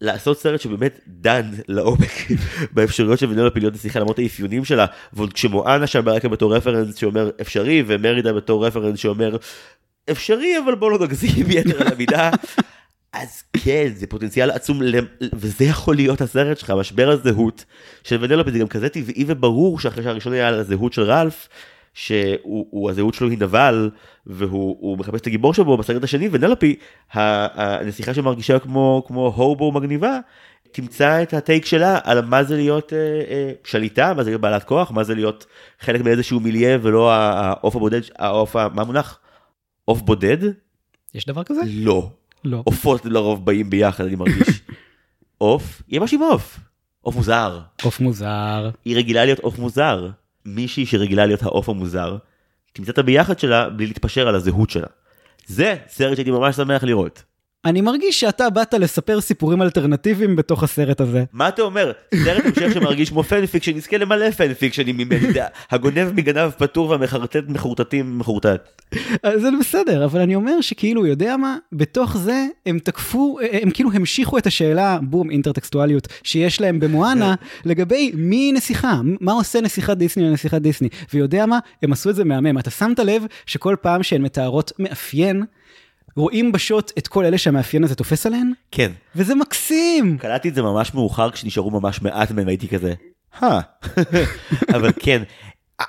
לעשות 0.00 0.38
סרט 0.38 0.60
שבאמת 0.60 1.00
דן 1.06 1.50
לעומק 1.68 2.12
באפשרויות 2.74 3.18
של 3.18 3.30
ונולה 3.30 3.50
פיליות 3.50 3.74
נסיכה 3.74 4.00
למרות 4.00 4.18
האפיונים 4.18 4.64
שלה 4.64 4.86
ועוד 5.12 5.32
כשמואנה 5.32 5.86
שם 5.86 6.04
ברקע 6.04 6.28
בתור 6.28 6.56
רפרנס 6.56 6.96
שאומר 6.96 7.30
אפשרי 7.40 7.82
ומרידה 7.86 8.32
בתור 8.32 8.66
רפרנס 8.66 8.98
שאומר 8.98 9.36
אפשרי 10.10 10.58
אבל 10.64 10.74
בוא 10.74 10.90
לא 10.90 10.98
נגזים 10.98 11.46
יתר 11.50 11.80
על 11.80 11.92
המידה. 11.92 12.30
אז 13.12 13.42
כן 13.52 13.92
זה 13.94 14.06
פוטנציאל 14.06 14.50
עצום 14.50 14.80
וזה 15.34 15.64
יכול 15.64 15.96
להיות 15.96 16.20
הסרט 16.20 16.58
שלך 16.58 16.70
משבר 16.70 17.10
הזהות 17.10 17.64
של 18.04 18.18
ונלופי 18.20 18.52
זה 18.52 18.58
גם 18.58 18.68
כזה 18.68 18.88
טבעי 18.88 19.24
וברור 19.26 19.80
שאחרי 19.80 20.04
שהראשון 20.04 20.32
היה 20.32 20.48
על 20.48 20.54
הזהות 20.54 20.92
של 20.92 21.02
רלף 21.02 21.48
שהוא 21.96 22.90
הזהות 22.90 23.14
שלו 23.14 23.28
היא 23.28 23.38
נבל 23.38 23.90
והוא 24.26 24.98
מחפש 24.98 25.20
את 25.20 25.26
הגיבור 25.26 25.54
שבו 25.54 25.76
בסרט 25.76 26.04
השני 26.04 26.28
ונלופי 26.32 26.76
הנסיכה 27.12 28.14
שמרגישה 28.14 28.58
כמו 28.58 29.04
כמו 29.06 29.32
הובו 29.36 29.72
מגניבה 29.72 30.18
תמצא 30.72 31.22
את 31.22 31.34
הטייק 31.34 31.64
שלה 31.64 31.98
על 32.04 32.20
מה 32.20 32.44
זה 32.44 32.56
להיות 32.56 32.92
אה, 32.92 32.98
אה, 33.30 33.52
שליטה 33.64 34.14
מה 34.14 34.24
זה 34.24 34.30
להיות 34.30 34.40
בעלת 34.40 34.64
כוח 34.64 34.90
מה 34.90 35.04
זה 35.04 35.14
להיות 35.14 35.46
חלק 35.80 36.00
מאיזשהו 36.00 36.40
מיליה 36.40 36.78
ולא 36.82 37.12
העוף 37.12 37.76
הבודד 37.76 38.00
העוף 38.18 38.56
מה 38.56 38.82
המונח 38.82 39.18
עוף 39.86 40.02
בודד. 40.02 40.38
יש 41.14 41.26
דבר 41.26 41.44
כזה? 41.44 41.60
לא. 41.66 42.10
לא. 42.44 42.62
עופות 42.64 43.04
לרוב 43.04 43.44
באים 43.44 43.70
ביחד 43.70 44.04
אני 44.04 44.16
מרגיש. 44.16 44.62
עוף 45.38 45.82
יהיה 45.88 46.00
משהו 46.00 46.24
עם 46.24 46.32
עוף. 46.32 46.60
עוף 47.00 47.16
מוזר. 47.16 47.60
עוף 47.82 48.00
מוזר. 48.00 48.70
היא 48.84 48.96
רגילה 48.96 49.24
להיות 49.24 49.38
עוף 49.38 49.58
מוזר. 49.58 50.10
מישהי 50.46 50.86
שרגילה 50.86 51.26
להיות 51.26 51.42
העוף 51.42 51.68
המוזר, 51.68 52.16
תמצא 52.72 52.92
את 52.92 52.98
הביחד 52.98 53.38
שלה 53.38 53.70
בלי 53.70 53.86
להתפשר 53.86 54.28
על 54.28 54.34
הזהות 54.34 54.70
שלה. 54.70 54.86
זה 55.46 55.76
סרט 55.88 56.16
שהייתי 56.16 56.30
ממש 56.30 56.56
שמח 56.56 56.84
לראות. 56.84 57.22
אני 57.66 57.80
מרגיש 57.80 58.20
שאתה 58.20 58.50
באת 58.50 58.74
לספר 58.74 59.20
סיפורים 59.20 59.62
אלטרנטיביים 59.62 60.36
בתוך 60.36 60.62
הסרט 60.62 61.00
הזה. 61.00 61.24
מה 61.32 61.48
אתה 61.48 61.62
אומר? 61.62 61.92
סרט 62.24 62.44
המשך 62.46 62.74
שמרגיש 62.74 63.10
כמו 63.10 63.22
fan 63.22 63.46
fiction, 63.46 63.76
יזכה 63.76 63.96
למלא 63.96 64.30
פן 64.30 64.54
פיקשנים 64.54 64.96
ממני, 64.96 65.28
הגונב 65.70 66.12
מגנב 66.14 66.50
פטור 66.50 66.90
והמחרטט 66.90 67.44
מחורטטים 67.48 68.18
מחורטט. 68.18 68.82
זה 69.36 69.48
בסדר, 69.60 70.04
אבל 70.04 70.20
אני 70.20 70.34
אומר 70.34 70.60
שכאילו, 70.60 71.06
יודע 71.06 71.36
מה? 71.36 71.56
בתוך 71.72 72.16
זה 72.16 72.46
הם 72.66 72.78
תקפו, 72.78 73.38
הם 73.62 73.70
כאילו 73.70 73.92
המשיכו 73.92 74.38
את 74.38 74.46
השאלה, 74.46 74.98
בום, 75.02 75.30
אינטרטקסטואליות, 75.30 76.08
שיש 76.22 76.60
להם 76.60 76.80
במואנה, 76.80 77.34
לגבי 77.64 78.12
מי 78.14 78.52
נסיכה, 78.52 79.00
מה 79.20 79.32
עושה 79.32 79.60
נסיכת 79.60 79.96
דיסני 79.96 80.22
לנסיכת 80.22 80.60
דיסני, 80.60 80.88
ויודע 81.14 81.46
מה? 81.46 81.58
הם 81.82 81.92
עשו 81.92 82.10
את 82.10 82.14
זה 82.14 82.24
מהמם. 82.24 82.58
אתה 82.58 82.70
שמת 82.70 82.98
לב 82.98 83.26
שכל 83.46 83.76
פעם 83.80 84.02
שהן 84.02 84.22
מתארות 84.22 84.72
מאפיין, 84.78 85.42
רואים 86.16 86.52
בשוט 86.52 86.92
את 86.98 87.08
כל 87.08 87.24
אלה 87.24 87.38
שהמאפיין 87.38 87.84
הזה 87.84 87.94
תופס 87.94 88.26
עליהן? 88.26 88.52
כן. 88.70 88.92
וזה 89.16 89.34
מקסים! 89.34 90.18
קלטתי 90.18 90.48
את 90.48 90.54
זה 90.54 90.62
ממש 90.62 90.94
מאוחר 90.94 91.30
כשנשארו 91.30 91.70
ממש 91.70 92.02
מעט 92.02 92.30
מהם 92.30 92.48
הייתי 92.48 92.68
כזה, 92.68 92.94
הא, 93.38 93.60
אבל 94.76 94.90
כן, 95.00 95.22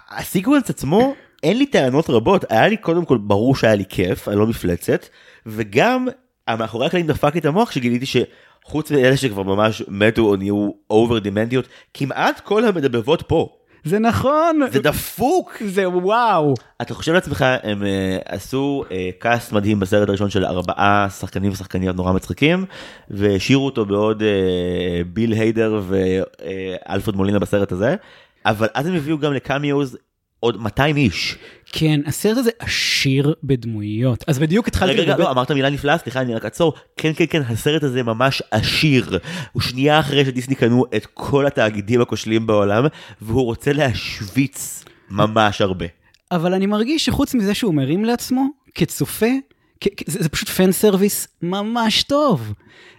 ה 0.10 0.16
sequence 0.16 0.69
עצמו 0.69 1.15
אין 1.43 1.57
לי 1.57 1.65
טענות 1.65 2.09
רבות, 2.09 2.45
היה 2.51 2.67
לי 2.67 2.77
קודם 2.77 3.05
כל 3.05 3.17
ברור 3.17 3.55
שהיה 3.55 3.75
לי 3.75 3.83
כיף, 3.89 4.27
אני 4.27 4.37
לא 4.37 4.47
מפלצת, 4.47 5.05
וגם 5.45 6.07
מאחורי 6.49 6.85
הקלעים 6.85 7.07
דפק 7.07 7.33
לי 7.33 7.39
את 7.39 7.45
המוח 7.45 7.71
שגיליתי 7.71 8.05
שחוץ 8.05 8.91
מאלה 8.91 9.17
שכבר 9.17 9.43
ממש 9.43 9.83
מתו 9.87 10.21
או 10.21 10.35
נהיו 10.35 10.69
over 10.89 11.19
דמנטיות, 11.19 11.67
כמעט 11.93 12.39
כל 12.39 12.65
המדבבות 12.65 13.21
פה. 13.27 13.57
זה 13.83 13.99
נכון. 13.99 14.59
זה 14.71 14.79
דפוק. 14.79 15.57
זה 15.65 15.89
וואו. 15.89 16.53
אתה 16.81 16.93
חושב 16.93 17.13
לעצמך 17.13 17.45
הם 17.63 17.81
אה, 17.81 17.86
עשו 18.25 18.83
אה, 18.88 18.91
cast 19.19 19.53
מדהים 19.53 19.79
בסרט 19.79 20.09
הראשון 20.09 20.29
של 20.29 20.45
ארבעה 20.45 21.07
שחקנים 21.19 21.51
ושחקניות 21.51 21.95
נורא 21.95 22.13
מצחיקים 22.13 22.65
והשאירו 23.09 23.65
אותו 23.65 23.85
בעוד 23.85 24.21
uh, 24.21 25.07
ביל 25.07 25.31
היידר 25.31 25.81
ואלפרד 25.87 27.15
מולינה 27.15 27.39
בסרט 27.39 27.71
הזה 27.71 27.95
אבל 28.45 28.67
אז 28.73 28.87
הם 28.87 28.95
הביאו 28.95 29.17
גם 29.17 29.33
לקמיוז 29.33 29.97
עוד 30.39 30.62
200 30.62 30.97
איש. 30.97 31.36
כן, 31.71 32.00
הסרט 32.06 32.38
הזה 32.38 32.52
עשיר 32.60 33.34
בדמויות. 33.43 34.23
אז 34.28 34.39
בדיוק 34.39 34.67
התחלתי 34.67 34.93
לדבר... 34.93 35.04
רגע, 35.04 35.13
רגע, 35.13 35.23
לא, 35.23 35.31
אמרת 35.31 35.52
מילה 35.52 35.69
נפלאה, 35.69 35.98
סליחה, 35.98 36.21
אני 36.21 36.35
רק 36.35 36.46
אעצור. 36.46 36.73
כן, 36.98 37.12
כן, 37.15 37.25
כן, 37.29 37.42
הסרט 37.42 37.83
הזה 37.83 38.04
ממש 38.04 38.42
עשיר. 38.52 39.19
הוא 39.52 39.62
שנייה 39.62 40.00
אחרי 40.00 40.25
שדיסני 40.25 40.56
קנו 40.56 40.85
את 40.96 41.06
כל 41.13 41.46
התאגידים 41.46 42.02
הכושלים 42.02 42.48
בעולם, 42.48 42.85
והוא 43.21 43.46
רוצה 43.46 43.73
להשוויץ 43.73 44.85
ממש 45.10 45.62
הרבה. 45.62 45.85
אבל 46.31 46.54
אני 46.54 46.65
מרגיש 46.65 47.06
שחוץ 47.06 47.33
מזה 47.33 47.54
שהוא 47.54 47.73
מרים 47.73 48.06
לעצמו, 48.06 48.48
כצופה, 48.75 49.27
זה, 50.08 50.23
זה 50.23 50.30
פשוט 50.30 50.50
fan 50.50 50.71
service 50.71 51.27
ממש 51.42 52.04
טוב. 52.04 52.54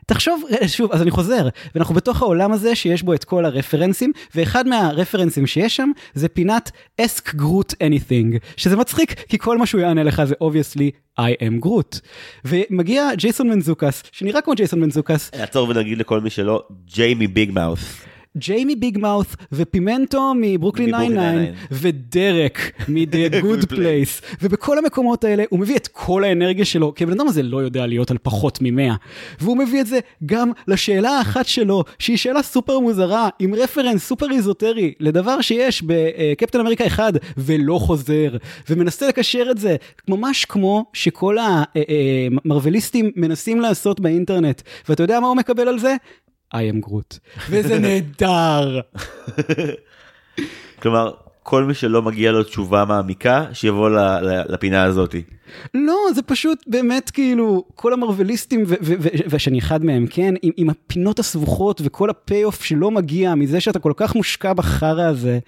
תחשוב, 0.06 0.42
אה, 0.50 0.68
שוב, 0.68 0.92
אז 0.92 1.02
אני 1.02 1.10
חוזר, 1.10 1.48
ואנחנו 1.74 1.94
בתוך 1.94 2.22
העולם 2.22 2.52
הזה 2.52 2.74
שיש 2.74 3.02
בו 3.02 3.14
את 3.14 3.24
כל 3.24 3.44
הרפרנסים, 3.44 4.12
ואחד 4.34 4.68
מהרפרנסים 4.68 5.46
שיש 5.46 5.76
שם 5.76 5.90
זה 6.14 6.28
פינת 6.28 6.70
ask 7.02 7.34
Groot 7.34 7.72
anything, 7.72 8.38
שזה 8.56 8.76
מצחיק, 8.76 9.12
כי 9.12 9.38
כל 9.38 9.58
מה 9.58 9.66
שהוא 9.66 9.80
יענה 9.80 10.02
לך 10.02 10.24
זה 10.24 10.34
obviously 10.42 11.20
I 11.20 11.42
am 11.42 11.66
Groot. 11.66 12.00
ומגיע 12.44 13.14
ג'ייסון 13.14 13.48
מנזוקס, 13.48 14.02
שנראה 14.12 14.40
כמו 14.40 14.54
ג'ייסון 14.54 14.80
מנזוקס. 14.80 15.30
נעצור 15.38 15.68
ונגיד 15.68 15.98
לכל 15.98 16.20
מי 16.20 16.30
שלא, 16.30 16.62
ג'יי 16.86 17.26
מביג 17.26 17.50
מאות'. 17.50 18.00
ג'יי 18.38 18.76
מביג 18.76 18.98
מאות' 18.98 19.36
ופימנטו 19.52 20.32
מברוקלין 20.40 20.88
מברוקלין 20.88 21.12
99 21.12 21.52
99. 21.68 21.88
ודרק 21.88 22.58
מ-The 22.88 23.44
Good 23.44 23.72
Place 23.72 24.36
ובכל 24.42 24.78
המקומות 24.78 25.24
האלה 25.24 25.44
הוא 25.48 25.60
מביא 25.60 25.76
את 25.76 25.88
כל 25.88 26.24
האנרגיה 26.24 26.64
שלו 26.64 26.94
כי 26.94 27.04
הבן 27.04 27.12
אדם 27.12 27.28
הזה 27.28 27.42
לא 27.42 27.58
יודע 27.58 27.86
להיות 27.86 28.10
על 28.10 28.16
פחות 28.22 28.58
ממאה 28.62 28.94
והוא 29.40 29.56
מביא 29.56 29.80
את 29.80 29.86
זה 29.86 29.98
גם 30.26 30.50
לשאלה 30.68 31.10
האחת 31.10 31.46
שלו 31.46 31.84
שהיא 31.98 32.16
שאלה 32.16 32.42
סופר 32.42 32.78
מוזרה 32.78 33.28
עם 33.38 33.54
רפרנס 33.54 34.06
סופר 34.06 34.30
איזוטרי 34.30 34.94
לדבר 35.00 35.40
שיש 35.40 35.82
בקפטן 35.86 36.60
אמריקה 36.60 36.86
1 36.86 37.14
ולא 37.36 37.78
חוזר 37.78 38.36
ומנסה 38.70 39.08
לקשר 39.08 39.48
את 39.50 39.58
זה 39.58 39.76
ממש 40.08 40.44
כמו 40.44 40.84
שכל 40.92 41.36
המרוויליסטים 41.40 43.10
מנסים 43.16 43.60
לעשות 43.60 44.00
באינטרנט 44.00 44.62
ואתה 44.88 45.02
יודע 45.02 45.20
מה 45.20 45.26
הוא 45.26 45.36
מקבל 45.36 45.68
על 45.68 45.78
זה? 45.78 45.96
I 46.54 46.58
am 46.58 46.88
Groot 46.88 47.18
וזה 47.50 47.78
נהדר. 47.78 48.80
כלומר, 50.82 51.12
כל 51.42 51.64
מי 51.64 51.74
שלא 51.74 52.02
מגיע 52.02 52.32
לו 52.32 52.44
תשובה 52.44 52.84
מעמיקה, 52.84 53.44
שיבוא 53.52 53.90
ל- 53.90 53.98
ל- 53.98 54.52
לפינה 54.54 54.84
הזאתי. 54.84 55.22
לא, 55.74 55.96
זה 56.14 56.22
פשוט 56.22 56.64
באמת 56.66 57.10
כאילו, 57.10 57.64
כל 57.74 57.92
המרוויליסטים, 57.92 58.64
ו- 58.66 58.74
ושאני 59.30 59.58
אחד 59.58 59.84
מהם, 59.84 60.06
כן, 60.10 60.34
עם, 60.42 60.52
עם 60.56 60.70
הפינות 60.70 61.18
הסבוכות 61.18 61.80
וכל 61.84 62.10
הפי-אוף 62.10 62.64
שלא 62.64 62.90
מגיע 62.90 63.34
מזה 63.34 63.60
שאתה 63.60 63.78
כל 63.78 63.92
כך 63.96 64.14
מושקע 64.14 64.52
בחרא 64.52 65.02
הזה. 65.02 65.38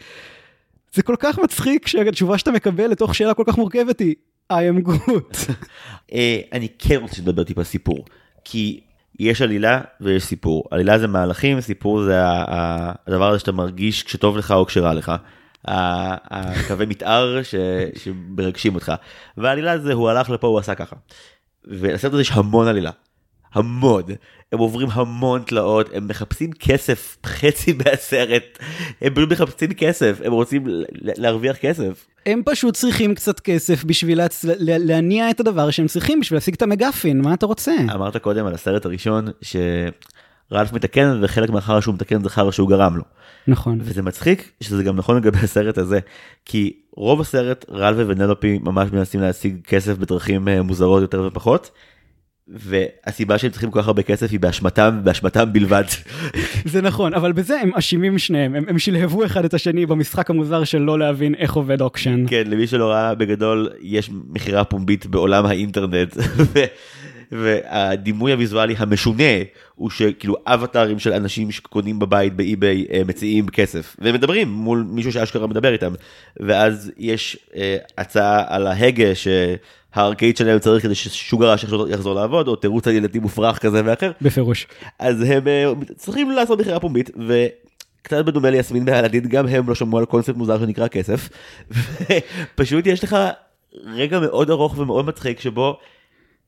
זה 0.95 1.03
כל 1.03 1.17
כך 1.19 1.39
מצחיק 1.39 1.87
שהתשובה 1.87 2.39
שאתה 2.39 2.51
מקבל 2.51 2.87
לתוך 2.87 3.15
שאלה 3.15 3.35
כל 3.35 3.45
כך 3.47 3.59
מורכבת 3.59 3.99
היא, 3.99 4.15
I 4.53 4.57
am 4.57 4.89
good. 4.89 5.51
אה, 6.15 6.41
אני 6.53 6.69
כן 6.79 6.97
רוצה 6.97 7.23
לדבר 7.23 7.45
טיפה 7.45 7.65
סיפור, 7.65 8.05
כי 8.45 8.81
יש 9.21 9.43
עלילה 9.43 9.81
ויש 10.01 10.25
סיפור. 10.25 10.65
עלילה 10.71 10.99
זה 10.99 11.07
מהלכים, 11.09 11.61
סיפור 11.61 12.03
זה 12.05 12.15
הדבר 12.23 13.29
הזה 13.31 13.39
שאתה 13.39 13.53
מרגיש 13.53 14.03
כשטוב 14.03 14.37
לך 14.37 14.51
או 14.51 14.67
כשרע 14.67 14.95
לך. 14.95 15.13
הקווי 15.65 16.87
מתאר 16.87 17.43
ש- 17.43 17.55
שמרגשים 18.05 18.75
אותך. 18.75 18.93
והעלילה 19.37 19.79
זה 19.79 19.93
הוא 19.93 20.11
הלך 20.11 20.31
לפה 20.31 20.47
הוא 20.47 20.59
עשה 20.59 20.75
ככה. 20.75 20.97
ולסרט 21.65 22.13
הזה 22.13 22.23
יש 22.23 22.31
המון 22.33 22.69
עלילה. 22.69 22.91
המון. 23.55 24.03
הם 24.53 24.59
עוברים 24.59 24.89
המון 24.93 25.43
תלאות, 25.47 25.91
הם 25.95 26.09
מחפשים 26.09 26.53
כסף, 26.53 27.17
חצי 27.27 27.73
מהסרט, 27.79 28.59
הם 29.01 29.15
פשוט 29.15 29.33
מחפשים 29.33 29.73
כסף, 29.73 30.21
הם 30.25 30.33
רוצים 30.33 30.65
להרוויח 31.03 31.57
כסף. 31.57 32.07
הם 32.27 32.43
פשוט 32.45 32.75
צריכים 32.75 33.15
קצת 33.15 33.41
כסף 33.41 33.85
בשביל 33.85 34.19
להצ... 34.19 34.45
להניע 34.59 35.31
את 35.31 35.41
הדבר 35.41 35.71
שהם 35.71 35.87
צריכים 35.87 36.21
בשביל 36.21 36.37
להשיג 36.37 36.55
את 36.55 36.63
המגפין, 36.63 37.21
מה 37.21 37.35
אתה 37.35 37.47
רוצה? 37.47 37.73
אמרת 37.95 38.17
קודם 38.17 38.47
על 38.47 38.55
הסרט 38.55 38.85
הראשון 38.85 39.25
שרלף 39.43 40.73
מתקן 40.73 41.19
וחלק 41.23 41.51
מהחרא 41.51 41.81
שהוא 41.81 41.95
מתקן 41.95 42.23
זה 42.23 42.31
חרא 42.31 42.51
שהוא 42.51 42.69
גרם 42.69 42.97
לו. 42.97 43.05
נכון. 43.47 43.79
וזה 43.83 44.03
מצחיק 44.03 44.53
שזה 44.61 44.83
גם 44.83 44.97
נכון 44.97 45.17
לגבי 45.17 45.39
הסרט 45.45 45.79
הזה 45.79 45.99
כי 46.45 46.73
רוב 46.97 47.21
הסרט 47.21 47.65
רלווה 47.71 48.05
ונלופי 48.09 48.59
ממש 48.63 48.93
מנסים 48.93 49.21
להשיג 49.21 49.61
כסף 49.65 49.99
בדרכים 49.99 50.49
אה, 50.49 50.63
מוזרות 50.63 51.03
יותר 51.03 51.23
ופחות. 51.27 51.71
והסיבה 52.53 53.39
שהם 53.39 53.51
צריכים 53.51 53.71
כל 53.71 53.81
כך 53.81 53.87
הרבה 53.87 54.03
כסף 54.03 54.31
היא 54.31 54.41
באשמתם 54.41 55.01
באשמתם 55.05 55.53
בלבד. 55.53 55.85
זה 56.65 56.83
נכון, 56.83 57.15
אבל 57.15 57.33
בזה 57.33 57.61
הם 57.61 57.71
אשימים 57.75 58.19
שניהם, 58.19 58.55
הם, 58.55 58.65
הם 58.69 58.79
שלהבו 58.79 59.25
אחד 59.25 59.45
את 59.45 59.55
השני 59.55 59.87
במשחק 59.87 60.31
המוזר 60.31 60.65
של 60.65 60.79
לא 60.79 60.99
להבין 60.99 61.35
איך 61.35 61.53
עובד 61.53 61.81
אוקשן. 61.81 62.25
כן 62.29 62.43
למי 62.47 62.67
שלא 62.67 62.91
ראה 62.91 63.15
בגדול 63.15 63.71
יש 63.81 64.11
מכירה 64.29 64.65
פומבית 64.65 65.07
בעולם 65.07 65.47
האינטרנט. 65.47 66.17
ו- 66.55 66.65
והדימוי 67.33 68.33
הוויזואלי 68.33 68.75
המשונה 68.79 69.25
הוא 69.75 69.91
שכאילו 69.91 70.37
אבטארים 70.47 70.99
של 70.99 71.13
אנשים 71.13 71.51
שקונים 71.51 71.99
בבית 71.99 72.37
באי-ביי 72.37 72.87
אה, 72.93 73.03
מציעים 73.07 73.49
כסף 73.49 73.97
ומדברים 73.99 74.49
מול 74.49 74.87
מישהו 74.89 75.13
שאשכרה 75.13 75.47
מדבר 75.47 75.73
איתם 75.73 75.93
ואז 76.41 76.93
יש 76.99 77.39
אה, 77.57 77.77
הצעה 77.99 78.45
על 78.49 78.67
ההגה 78.67 79.15
שהארקייד 79.95 80.37
שלהם 80.37 80.59
צריך 80.59 80.83
כדי 80.83 80.95
ששוגר 80.95 81.53
ראש 81.53 81.65
יחזור, 81.89 82.15
לעבוד 82.15 82.49
או 82.49 82.57
תירוץ 82.57 82.87
על 82.87 82.95
ילדים 82.95 83.23
מופרך 83.23 83.59
כזה 83.59 83.83
ואחר 83.85 84.11
בפירוש. 84.23 84.67
אז 84.99 85.23
הם 85.23 85.49
אה, 85.49 85.73
צריכים 85.97 86.31
לעשות 86.31 86.61
מכירה 86.61 86.81
פומבית 86.81 87.11
ו... 87.29 87.47
קצת 88.03 88.25
בדומה 88.25 88.51
ליסמין 88.51 88.83
והילדין 88.87 89.29
גם 89.29 89.47
הם 89.47 89.69
לא 89.69 89.75
שמעו 89.75 89.99
על 89.99 90.05
קונספט 90.05 90.37
מוזר 90.37 90.59
שנקרא 90.59 90.89
כסף. 90.89 91.29
פשוט 92.55 92.87
יש 92.87 93.05
לך 93.05 93.17
רגע 93.85 94.21
מאוד 94.21 94.51
ארוך 94.51 94.79
ומאוד 94.79 95.07
מצחיק 95.07 95.41
שבו 95.41 95.79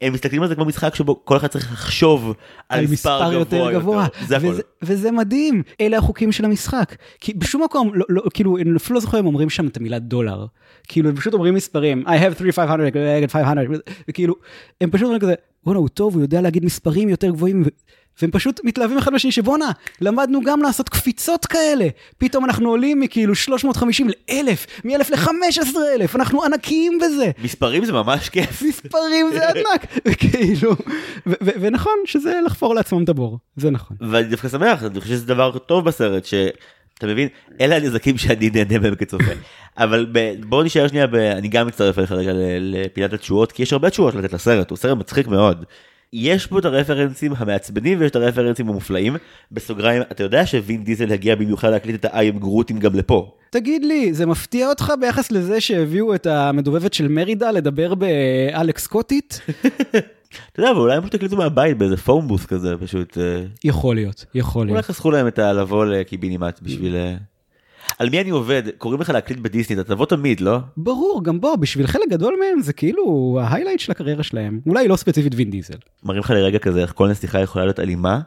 הם 0.03 0.13
מסתכלים 0.13 0.43
על 0.43 0.49
זה 0.49 0.55
כמו 0.55 0.65
משחק 0.65 0.95
שבו 0.95 1.25
כל 1.25 1.37
אחד 1.37 1.47
צריך 1.47 1.73
לחשוב 1.73 2.35
על, 2.69 2.79
על 2.79 2.87
מספר 2.87 3.33
יותר 3.33 3.73
גבוה, 3.73 4.07
זה 4.27 4.37
הכל. 4.37 4.47
וזה, 4.47 4.63
וזה 4.83 5.11
מדהים, 5.11 5.63
אלה 5.81 5.99
החוקים 5.99 6.33
של 6.33 6.45
המשחק. 6.45 6.97
כי 7.21 7.35
בשום 7.35 7.65
מקום, 7.65 7.91
לא, 7.95 8.07
לא, 8.09 8.23
כאילו, 8.35 8.59
אני 8.59 8.77
אפילו 8.77 8.95
לא 8.95 9.01
זוכר 9.01 9.21
אם 9.21 9.27
אומרים 9.27 9.51
שם 9.51 9.67
את 9.67 9.77
המילה 9.77 9.99
דולר. 9.99 10.47
כאילו, 10.89 11.09
הם 11.09 11.17
פשוט 11.17 11.35
אומרים 11.35 11.55
מספרים, 11.55 12.05
I 12.07 12.11
have 12.11 12.39
3,500, 12.39 12.93
I 12.93 13.29
get 13.29 13.33
500, 13.33 13.81
וכאילו, 14.09 14.35
הם 14.81 14.91
פשוט 14.91 15.05
אומרים 15.05 15.21
כזה, 15.21 15.35
בואנה, 15.65 15.79
הוא 15.79 15.89
טוב, 15.89 16.15
הוא 16.15 16.23
יודע 16.23 16.41
להגיד 16.41 16.65
מספרים 16.65 17.09
יותר 17.09 17.31
גבוהים, 17.31 17.63
ו... 17.63 17.69
והם 18.23 18.31
פשוט 18.31 18.61
מתלהבים 18.65 18.99
אחד 18.99 19.15
בשני 19.15 19.33
שבואנה, 19.33 19.71
למדנו 20.01 20.41
גם 20.41 20.63
לעשות 20.63 20.89
קפיצות 20.89 21.47
כאלה. 21.47 21.89
פתאום 22.19 22.45
אנחנו 22.45 22.69
עולים 22.69 23.01
מכאילו 23.01 23.35
350 23.35 24.09
ל-1000, 24.09 24.85
מ-1000 24.85 25.11
ל-15,000, 25.11 26.11
אנחנו 26.15 26.45
ענקיים 26.45 26.99
בזה. 26.99 27.31
מספרים 27.43 27.85
זה 27.85 27.93
ממש 27.93 28.29
כיף. 28.29 28.63
מספרים 28.63 29.27
זה 29.33 29.49
ענק, 29.51 29.87
וכאילו, 30.09 30.77
ונכון 31.27 31.93
שזה 32.05 32.41
לחפור 32.47 32.75
לעצמם 32.75 33.05
את 33.05 33.09
הבור, 33.09 33.39
זה 33.57 33.71
נכון. 33.71 33.97
ואני 34.01 34.29
דווקא 34.29 34.49
שמח 34.49 34.83
אני 34.83 35.01
חושב 35.01 35.13
שזה 35.13 35.27
דבר 35.27 35.59
טוב 35.59 35.85
בסרט 35.85 36.25
שאתה 36.25 37.07
מבין 37.07 37.29
אלה 37.61 37.77
הנזקים 37.77 38.19
שאני 38.19 38.51
נהנה 38.51 38.79
מהם 38.79 38.95
כצופה 38.95 39.33
אבל 39.79 40.07
ב... 40.13 40.33
בוא 40.45 40.65
נשאר 40.65 40.89
שנייה 40.89 41.07
ב... 41.07 41.15
אני 41.15 41.49
גם 41.49 41.67
מצטרף 41.67 41.99
אליך 41.99 42.13
רגע 42.13 42.33
לפינת 42.61 43.13
התשואות 43.13 43.53
כי 43.53 43.63
יש 43.63 43.73
הרבה 43.73 43.91
תשואות 43.91 44.15
לתת 44.15 44.33
לסרט 44.33 44.71
הוא 44.71 44.79
סרט 44.79 44.99
מצחיק 44.99 45.27
מאוד. 45.27 45.65
יש 46.13 46.47
פה 46.47 46.59
את 46.59 46.65
הרפרנסים 46.65 47.33
המעצבנים 47.37 48.01
ויש 48.01 48.11
את 48.11 48.17
הרפרנסים 48.17 48.69
המופלאים 48.69 49.17
בסוגריים 49.53 50.03
אתה 50.03 50.23
יודע 50.23 50.47
שווין 50.47 50.85
דיזל 50.85 51.13
הגיע 51.13 51.35
במיוחד 51.35 51.71
להקליט 51.71 51.95
את 51.95 52.05
ה-I 52.05 52.35
am 52.35 52.39
גרוטים 52.39 52.79
גם 52.79 52.95
לפה. 52.95 53.35
תגיד 53.51 53.85
לי, 53.85 54.15
זה 54.15 54.27
מפתיע 54.27 54.69
אותך 54.69 54.93
ביחס 55.01 55.33
לזה 55.33 55.61
שהביאו 55.61 56.15
את 56.15 56.27
המדובבת 56.27 56.95
של 56.95 57.09
מרידה 57.09 57.51
לדבר 57.51 57.95
בעלק 57.95 58.87
סקוטית? 58.87 59.41
אתה 60.53 60.61
יודע 60.61 60.71
אבל 60.71 60.81
אולי 60.81 60.97
הם 60.97 61.01
פשוט 61.03 61.15
הקליטו 61.15 61.37
מהבית 61.37 61.79
באיזה 61.79 61.97
phone 61.97 62.29
booth 62.29 62.47
כזה 62.47 62.75
פשוט. 62.81 63.19
אה, 63.19 63.45
יכול 63.65 63.95
להיות, 63.95 64.25
יכול 64.35 64.61
אולי 64.63 64.73
להיות. 64.73 64.85
חסכו 64.85 65.11
להם 65.11 65.27
את 65.27 65.39
הלבוא 65.39 65.87
לקיבינימט 65.87 66.61
בשביל... 66.63 66.97
על 67.99 68.11
מי 68.11 68.21
אני 68.21 68.31
עובד? 68.31 68.63
קוראים 68.79 69.01
לך 69.01 69.11
להקליט 69.11 69.39
בדיסני, 69.39 69.81
אתה 69.81 69.95
תבוא 69.95 70.07
תמיד, 70.07 70.41
לא? 70.41 70.59
ברור, 70.77 71.25
גם 71.25 71.41
בוא, 71.41 71.57
בשביל 71.57 71.87
חלק 71.87 72.09
גדול 72.11 72.35
מהם 72.41 72.63
זה 72.63 72.73
כאילו 72.73 73.39
ה 73.43 73.47
highlight 73.47 73.81
של 73.81 73.93
הקריירה 73.93 74.23
שלהם. 74.23 74.61
אולי 74.67 74.89
לא 74.89 74.97
ספציפית 74.97 75.33
וין 75.35 75.51
דיזל. 75.51 75.75
מראים 76.05 76.21
לך 76.21 76.31
לרגע 76.31 76.59
כזה 76.59 76.83
איך 76.83 76.93
כל 76.97 77.09
נסיכה 77.09 77.41
יכולה 77.41 77.65
להיות 77.65 77.81
אלימה, 77.81 78.21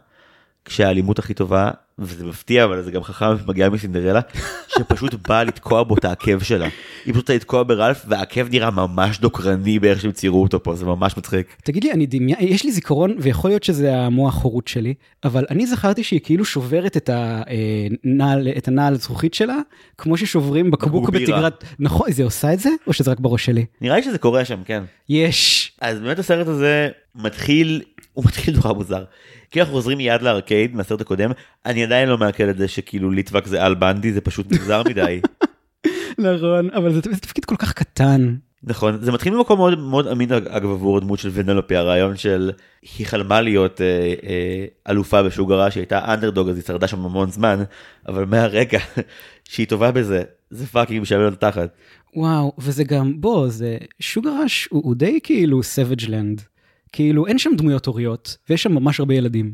כשהאלימות 0.66 1.20
הכי 1.20 1.34
טובה, 1.34 1.72
וזה 2.00 2.26
מפתיע 2.26 2.64
אבל 2.64 2.82
זה 2.82 2.92
גם 2.92 3.04
חכם 3.04 3.26
מגיעה 3.48 3.70
מסינדרלה, 3.70 4.20
שפשוט 4.68 5.14
באה 5.28 5.44
לתקוע 5.44 5.84
בו 5.84 5.98
את 5.98 6.06
העקב 6.06 6.44
שלה. 6.44 6.68
היא 7.06 7.14
פשוט 7.14 7.32
לתקוע 7.32 7.64
ברלף 7.64 8.06
והעקב 8.08 8.50
נראה 8.50 8.72
ממש 8.72 9.20
דוקרני 9.20 9.80
באיך 9.80 10.02
שהם 10.02 10.12
ציירו 10.12 10.44
אותו 10.44 10.64
פה, 10.64 10.76
זה 10.76 10.86
ממש 10.86 11.18
מצחיק. 11.18 11.56
תגיד 11.64 11.84
לי, 11.84 11.92
אני 11.92 12.06
דמיין, 12.06 12.38
יש 12.40 12.64
לי 12.64 12.72
זיכרון, 12.72 13.16
ויכול 13.20 13.50
להיות 13.50 13.64
שזה 13.64 13.98
המוח 13.98 14.44
הורות 14.44 14.68
שלי, 14.68 14.94
אבל 15.24 15.46
אני 15.50 15.68
זכרתי 15.68 16.04
שהיא 16.04 16.20
כאילו 16.24 16.46
שוברת 16.46 16.98
את 16.98 17.10
הנעל, 17.14 18.48
את 18.58 18.68
הנעל 18.68 18.96
זכוכית 18.96 19.34
שלה, 19.34 19.58
כמו 19.98 20.18
ששוברים 20.18 20.72
בקבוק. 20.72 21.10
בתגרת, 21.10 21.64
נכון, 21.80 22.12
זה 22.12 22.24
עושה 22.24 22.54
את 22.54 22.60
זה? 22.60 22.70
או 22.88 22.94
שזה 22.94 23.12
רק 23.12 23.20
בראש 23.20 23.46
שלי? 23.46 23.66
נראה 23.82 23.96
לי 23.96 24.04
שזה 24.04 24.18
קורה 24.18 24.46
שם, 24.46 24.62
כן. 24.66 24.84
יש. 25.10 25.72
אז 25.82 26.00
באמת 26.00 26.20
הסרט 26.20 26.48
הזה 26.48 26.90
מתחיל, 27.16 27.82
הוא 28.14 28.26
מתחיל 28.26 28.56
נורא 28.56 28.74
מוזר. 28.74 29.04
כאילו 29.52 29.64
אנחנו 29.64 29.76
חוזרים 29.76 29.98
מיד 29.98 30.22
לארקייד 30.22 30.76
מהסרט 30.76 31.02
הקודם, 31.02 31.32
אני 31.66 31.84
עדיין 31.84 32.10
לא 32.10 32.18
מעכל 32.18 32.50
את 32.50 32.58
זה 32.58 32.68
שכאילו 32.68 33.12
ליטווק 33.12 33.46
זה 33.46 33.66
אל 33.66 33.76
בנדי, 33.76 34.14
זה 34.14 34.22
פשוט 34.22 34.52
מוזר 34.52 34.84
מדי. 34.90 35.22
נכון, 36.18 36.70
אבל 36.74 36.94
זה, 36.94 37.00
זה 37.12 37.20
תפקיד 37.20 37.46
כל 37.46 37.56
כך 37.56 37.74
קטן. 37.74 38.36
נכון 38.68 38.98
זה 39.02 39.12
מתחיל 39.12 39.34
ממקום 39.36 39.58
מאוד 39.58 39.80
מאוד 39.80 40.08
אמין 40.08 40.32
אגב 40.32 40.70
עבור 40.70 40.98
הדמות 40.98 41.20
של 41.20 41.30
ונלופי 41.34 41.76
הרעיון 41.76 42.18
של 42.18 42.52
היא 42.98 43.08
חלמה 43.08 43.42
להיות 43.42 43.82
אה, 43.82 44.14
אה, 44.30 44.66
אלופה 44.90 45.24
בשוגרה 45.24 45.72
שהייתה 45.72 46.14
אנדרדוג 46.14 46.50
אז 46.50 46.56
היא 46.56 46.64
שרדה 46.64 46.88
שם 46.88 47.06
המון 47.06 47.32
זמן 47.32 47.64
אבל 48.08 48.26
מהרגע 48.26 48.80
שהיא 49.50 49.68
טובה 49.68 49.92
בזה 49.92 50.24
זה 50.50 50.68
fucking 50.68 51.02
משעמם 51.02 51.26
אותה 51.26 51.52
תחת. 51.52 51.70
וואו, 52.16 52.54
וזה 52.58 52.84
גם, 52.84 53.22
בוא, 53.22 53.48
זה, 53.50 53.78
שוגראש 54.00 54.68
הוא, 54.72 54.82
הוא 54.86 54.96
די 54.96 55.20
כאילו 55.24 55.64
savage 55.64 56.06
land. 56.06 56.42
כאילו, 56.96 57.28
אין 57.28 57.38
שם 57.38 57.50
דמויות 57.58 57.86
הוריות, 57.86 58.38
ויש 58.50 58.64
שם 58.64 58.74
ממש 58.74 59.00
הרבה 59.00 59.14
ילדים. 59.16 59.54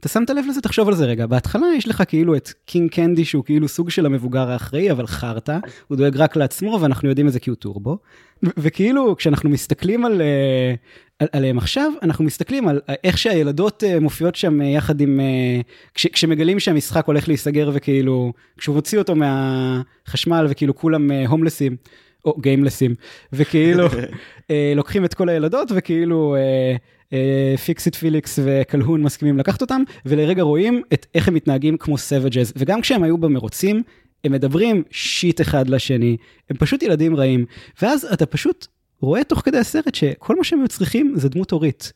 אתה 0.00 0.08
שמת 0.08 0.30
לב 0.30 0.44
לזה? 0.48 0.60
תחשוב 0.60 0.88
על 0.88 0.94
זה 0.94 1.04
רגע. 1.06 1.26
בהתחלה 1.26 1.66
יש 1.76 1.88
לך 1.88 2.02
כאילו 2.08 2.36
את 2.36 2.48
קינג 2.66 2.90
קנדי, 2.90 3.24
שהוא 3.24 3.44
כאילו 3.44 3.68
סוג 3.68 3.90
של 3.90 4.06
המבוגר 4.06 4.50
האחראי, 4.50 4.90
אבל 4.90 5.06
חרטא, 5.06 5.58
הוא 5.88 5.96
דואג 5.98 6.16
רק 6.16 6.36
לעצמו, 6.36 6.78
ואנחנו 6.82 7.08
יודעים 7.08 7.26
את 7.28 7.32
זה 7.32 7.40
כי 7.40 7.50
הוא 7.50 7.56
טורבו. 7.56 7.98
וכאילו, 8.42 9.16
כשאנחנו 9.16 9.50
מסתכלים 9.50 10.04
על, 10.04 10.20
אה, 10.20 10.74
על- 11.18 11.28
עליהם 11.32 11.58
עכשיו, 11.58 11.92
אנחנו 12.02 12.24
מסתכלים 12.24 12.68
על 12.68 12.80
איך 13.04 13.18
שהילדות 13.18 13.84
אה, 13.84 14.00
מופיעות 14.00 14.34
שם 14.34 14.60
אה, 14.60 14.66
יחד 14.66 15.00
עם, 15.00 15.20
אה, 15.20 15.60
כש, 15.94 16.06
כשמגלים 16.06 16.60
שהמשחק 16.60 17.06
הולך 17.06 17.28
להיסגר 17.28 17.70
וכאילו, 17.74 18.32
כשהוא 18.58 18.74
מוציא 18.76 18.98
אותו 18.98 19.14
מהחשמל 19.16 20.46
וכאילו 20.50 20.74
כולם 20.76 21.10
אה, 21.10 21.26
הומלסים, 21.26 21.76
או 22.24 22.36
גיימלסים, 22.40 22.94
וכאילו 23.32 23.86
אה, 24.50 24.72
לוקחים 24.76 25.04
את 25.04 25.14
כל 25.14 25.28
הילדות 25.28 25.68
וכאילו 25.74 26.36
אה, 26.36 26.76
אה, 27.12 27.56
פיקסיט 27.56 27.94
פיליקס 27.94 28.38
וקלהון 28.44 29.02
מסכימים 29.02 29.38
לקחת 29.38 29.60
אותם, 29.60 29.82
ולרגע 30.06 30.42
רואים 30.42 30.82
את 30.92 31.06
איך 31.14 31.28
הם 31.28 31.34
מתנהגים 31.34 31.76
כמו 31.76 31.98
סווג'ז, 31.98 32.52
וגם 32.56 32.80
כשהם 32.80 33.02
היו 33.02 33.18
במרוצים, 33.18 33.82
הם 34.24 34.32
מדברים 34.32 34.82
שיט 34.90 35.40
אחד 35.40 35.68
לשני, 35.68 36.16
הם 36.50 36.56
פשוט 36.56 36.82
ילדים 36.82 37.16
רעים, 37.16 37.44
ואז 37.82 38.04
אתה 38.12 38.26
פשוט 38.26 38.66
רואה 39.00 39.24
תוך 39.24 39.40
כדי 39.40 39.58
הסרט 39.58 39.94
שכל 39.94 40.36
מה 40.36 40.44
שהם 40.44 40.60
היו 40.60 40.68
צריכים 40.68 41.12
זה 41.16 41.28
דמות 41.28 41.50
הורית. 41.50 41.92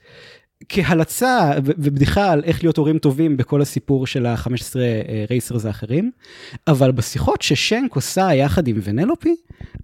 כהלצה 0.68 1.50
ובדיחה 1.64 2.32
על 2.32 2.44
איך 2.44 2.64
להיות 2.64 2.76
הורים 2.76 2.98
טובים 2.98 3.36
בכל 3.36 3.62
הסיפור 3.62 4.06
של 4.06 4.26
ה-15 4.26 4.76
רייסרס 5.30 5.66
האחרים, 5.66 6.10
אבל 6.66 6.92
בשיחות 6.92 7.42
ששנק 7.42 7.94
עושה 7.94 8.34
יחד 8.34 8.68
עם 8.68 8.80
ונלופי, 8.82 9.34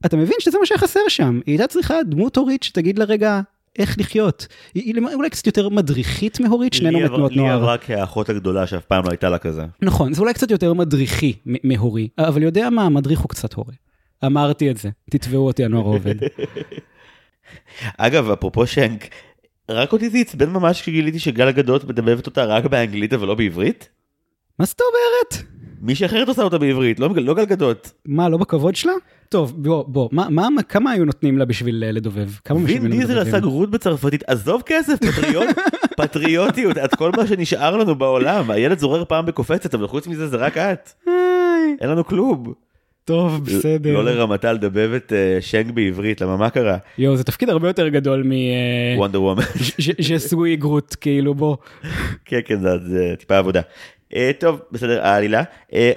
אתה 0.07 0.17
מבין 0.17 0.37
שזה 0.39 0.59
מה 0.61 0.67
שהיה 0.67 0.79
חסר 0.79 1.01
שם. 1.09 1.41
היא 1.47 1.53
הייתה 1.53 1.67
צריכה 1.67 1.95
דמות 2.09 2.37
הורית 2.37 2.63
שתגיד 2.63 2.99
לה 2.99 3.05
רגע 3.05 3.41
איך 3.79 3.97
לחיות. 3.99 4.47
היא, 4.75 4.83
היא 4.85 5.15
אולי 5.15 5.31
קצת 5.31 5.47
יותר 5.47 5.69
מדריכית 5.69 6.41
מהורית, 6.41 6.73
שנינו 6.75 6.99
עבר- 6.99 7.07
בתנועות 7.09 7.33
לי 7.33 7.37
נוער. 7.39 7.55
עברה 7.55 7.79
כאחות 7.79 8.29
הגדולה 8.29 8.67
שאף 8.67 8.85
פעם 8.85 9.05
לא 9.05 9.11
הייתה 9.11 9.29
לה 9.29 9.39
כזה. 9.39 9.65
נכון, 9.83 10.13
זה 10.13 10.21
אולי 10.21 10.35
קצת 10.35 10.51
יותר 10.51 10.73
מדריכי 10.75 11.33
מהורי, 11.65 12.09
אבל 12.19 12.43
יודע 12.43 12.71
מה, 12.71 12.83
המדריך 12.83 13.21
הוא 13.21 13.29
קצת 13.29 13.55
הורה. 13.55 13.73
אמרתי 14.27 14.71
את 14.71 14.77
זה, 14.77 14.89
תתבעו 15.11 15.47
אותי 15.47 15.65
הנוער 15.65 15.87
העובד. 15.87 16.15
אגב, 17.99 18.31
אפרופו 18.31 18.67
שנק, 18.67 19.09
רק 19.69 19.93
אותי 19.93 20.11
זה 20.11 20.19
עצבן 20.19 20.51
ממש 20.51 20.83
כשגיליתי 20.83 21.19
שגל 21.19 21.49
הגדות 21.49 21.85
מדבבת 21.85 22.27
אותה 22.27 22.45
רק 22.45 22.65
באנגלית 22.67 23.13
אבל 23.13 23.27
לא 23.27 23.35
בעברית? 23.35 23.89
מה 24.59 24.65
זאת 24.65 24.81
אומרת? 24.81 25.49
מישהי 25.81 26.07
אחרת 26.07 26.29
עושה 26.29 26.43
אותה 26.43 26.59
בעברית, 26.59 27.01
לא, 27.01 27.09
לא 27.17 27.35
גל 27.35 27.45
גדות. 27.45 27.93
מה, 28.07 28.29
לא 28.29 28.37
בכבוד 28.37 28.75
שלה? 28.77 28.93
טוב, 29.29 29.55
בוא, 29.57 29.85
בוא, 29.89 30.09
מה, 30.13 30.51
מה, 30.51 30.63
כמה 30.63 30.91
היו 30.91 31.05
נותנים 31.05 31.39
לה 31.39 31.45
בשביל 31.45 31.85
אה, 31.85 31.93
לדובב? 31.93 32.31
כמה 32.45 32.59
וין 32.59 32.67
משלמים 32.67 32.91
דיזל 32.91 33.13
לדובבים? 33.13 33.35
עשה 33.35 33.41
גרות 33.41 33.71
בצרפתית, 33.71 34.25
עזוב 34.27 34.63
כסף, 34.67 34.95
פטריוט, 34.95 35.49
פטריוטיות, 35.99 36.79
את 36.79 36.95
כל 36.95 37.11
מה 37.17 37.27
שנשאר 37.27 37.77
לנו 37.77 37.95
בעולם, 37.95 38.51
הילד 38.51 38.79
זורר 38.79 39.05
פעם 39.05 39.27
בקופצת, 39.27 39.75
אבל 39.75 39.87
חוץ 39.87 40.07
מזה 40.07 40.29
זה 40.29 40.37
רק 40.37 40.57
את, 40.57 40.91
אין 41.81 41.91
לנו 41.91 42.05
כלום. 42.05 42.53
טוב, 43.09 43.45
בסדר. 43.45 43.93
לא 43.93 44.05
לרמתה 44.05 44.53
לדבב 44.53 44.93
את 44.97 45.13
אה, 45.13 45.39
שנק 45.41 45.71
בעברית, 45.71 46.21
למה 46.21 46.37
מה 46.37 46.51
קרה? 46.51 46.77
יואו, 46.99 47.17
זה 47.17 47.25
תפקיד 47.25 47.51
הרבה 47.51 47.69
יותר 47.69 47.89
גדול 47.89 48.23
מ... 48.23 48.33
אה, 48.33 48.95
וונדר 48.97 49.23
וומן. 49.23 49.43
ז'סוי 50.09 50.57
גרוט, 50.57 50.97
כאילו, 51.01 51.35
בוא. 51.35 51.57
כן, 52.25 52.41
כן, 52.45 52.61
זה, 52.61 53.15
טיפה 53.19 53.39
עבודה. 53.39 53.61
Uh, 54.13 54.17
טוב, 54.39 54.61
בסדר, 54.73 55.07
העלילה. 55.07 55.43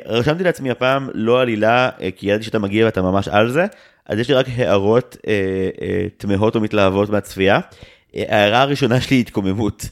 רשמתי 0.06 0.44
לעצמי 0.44 0.72
הפעם 0.72 1.10
לא 1.14 1.42
עלילה, 1.42 1.90
כי 2.16 2.28
ידעתי 2.28 2.44
שאתה 2.44 2.60
מגיע 2.60 2.86
ואתה 2.86 3.02
ממש 3.02 3.28
על 3.28 3.50
זה, 3.50 3.66
אז 4.06 4.20
יש 4.20 4.30
לי 4.30 4.36
רק 4.36 4.46
הערות 4.58 5.18
תמהות 6.18 6.56
או 6.56 6.62
מתלהבות 6.62 7.10
מהצפייה. 7.10 7.60
ההערה 8.16 8.62
הראשונה 8.62 9.02
שלי 9.02 9.16
היא 9.16 9.22
התקוממות. 9.22 9.86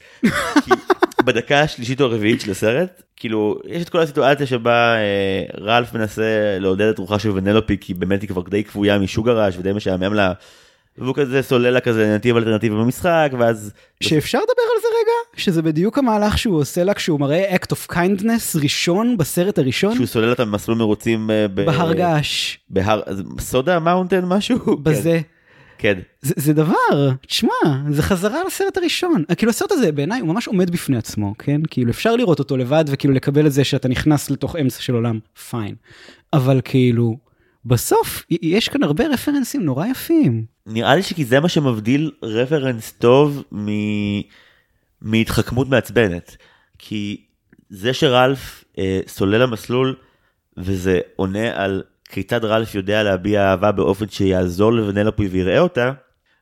בדקה 1.23 1.59
השלישית 1.61 2.01
או 2.01 2.05
הרביעית 2.05 2.41
של 2.41 2.51
הסרט, 2.51 3.01
כאילו, 3.15 3.59
יש 3.67 3.83
את 3.83 3.89
כל 3.89 3.99
הסיטואציה 3.99 4.45
שבה 4.45 4.95
uh, 4.95 5.61
רלף 5.61 5.93
מנסה 5.93 6.57
לעודד 6.59 6.89
את 6.89 6.99
רוחה 6.99 7.19
של 7.19 7.31
ונלופי, 7.31 7.77
כי 7.81 7.93
באמת 7.93 8.21
היא 8.21 8.29
כבר 8.29 8.41
די 8.41 8.63
כבויה 8.63 8.99
משוגראז' 8.99 9.57
ודי 9.57 9.73
משעמם 9.73 10.13
לה. 10.13 10.33
והוא 10.97 11.15
כזה 11.15 11.41
סולל 11.41 11.69
לה 11.69 11.79
כזה 11.79 12.15
נתיב 12.15 12.37
אלטרנטיבי 12.37 12.75
במשחק, 12.75 13.31
ואז 13.39 13.73
שאפשר 14.03 14.37
לדבר 14.37 14.63
על 14.75 14.81
זה 14.81 14.87
רגע? 14.87 15.41
שזה 15.43 15.61
בדיוק 15.61 15.97
המהלך 15.97 16.37
שהוא 16.37 16.59
עושה 16.59 16.83
לה 16.83 16.93
כשהוא 16.93 17.19
מראה 17.19 17.55
act 17.55 17.73
of 17.73 17.93
kindness 17.93 18.59
ראשון 18.61 19.17
בסרט 19.17 19.57
הראשון? 19.59 19.95
שהוא 19.95 20.05
סולל 20.05 20.29
אותם 20.29 20.51
במסלול 20.51 20.77
מרוצים 20.77 21.31
אה, 21.31 21.47
ב- 21.47 21.65
בהר 21.65 21.93
געש, 21.93 22.57
בהר, 22.69 23.01
סודה 23.39 23.79
מאונטן 23.79 24.25
משהו? 24.25 24.77
בזה. 24.83 25.19
כן. 25.23 25.38
זה, 26.21 26.33
זה 26.37 26.53
דבר, 26.53 27.09
תשמע, 27.27 27.49
זה 27.89 28.03
חזרה 28.03 28.43
לסרט 28.47 28.77
הראשון. 28.77 29.23
כאילו 29.37 29.49
הסרט 29.49 29.71
הזה 29.71 29.91
בעיניי 29.91 30.19
הוא 30.19 30.27
ממש 30.27 30.47
עומד 30.47 30.69
בפני 30.69 30.97
עצמו, 30.97 31.35
כן? 31.39 31.61
כאילו 31.69 31.91
אפשר 31.91 32.15
לראות 32.15 32.39
אותו 32.39 32.57
לבד 32.57 32.85
וכאילו 32.87 33.13
לקבל 33.13 33.47
את 33.47 33.51
זה 33.51 33.63
שאתה 33.63 33.87
נכנס 33.87 34.29
לתוך 34.29 34.55
אמצע 34.55 34.81
של 34.81 34.93
עולם, 34.93 35.19
fine. 35.49 35.75
אבל 36.33 36.61
כאילו, 36.63 37.17
בסוף 37.65 38.25
יש 38.29 38.69
כאן 38.69 38.83
הרבה 38.83 39.07
רפרנסים 39.07 39.65
נורא 39.65 39.87
יפים. 39.87 40.45
נראה 40.65 40.95
לי 40.95 41.03
שכי 41.03 41.25
זה 41.25 41.39
מה 41.39 41.49
שמבדיל 41.49 42.11
רפרנס 42.23 42.91
טוב 42.91 43.43
מ... 43.53 43.67
מהתחכמות 45.01 45.69
מעצבנת. 45.69 46.37
כי 46.77 47.25
זה 47.69 47.93
שרלף 47.93 48.63
אה, 48.77 48.99
סולל 49.07 49.41
המסלול 49.41 49.95
וזה 50.57 50.99
עונה 51.15 51.63
על 51.63 51.83
כיצד 52.09 52.45
רלף 52.45 52.75
יודע 52.75 53.03
להביע 53.03 53.49
אהבה 53.49 53.71
באופן 53.71 54.09
שיעזור 54.09 54.73
לוונלופי 54.73 55.27
ויראה 55.27 55.59
אותה, 55.59 55.91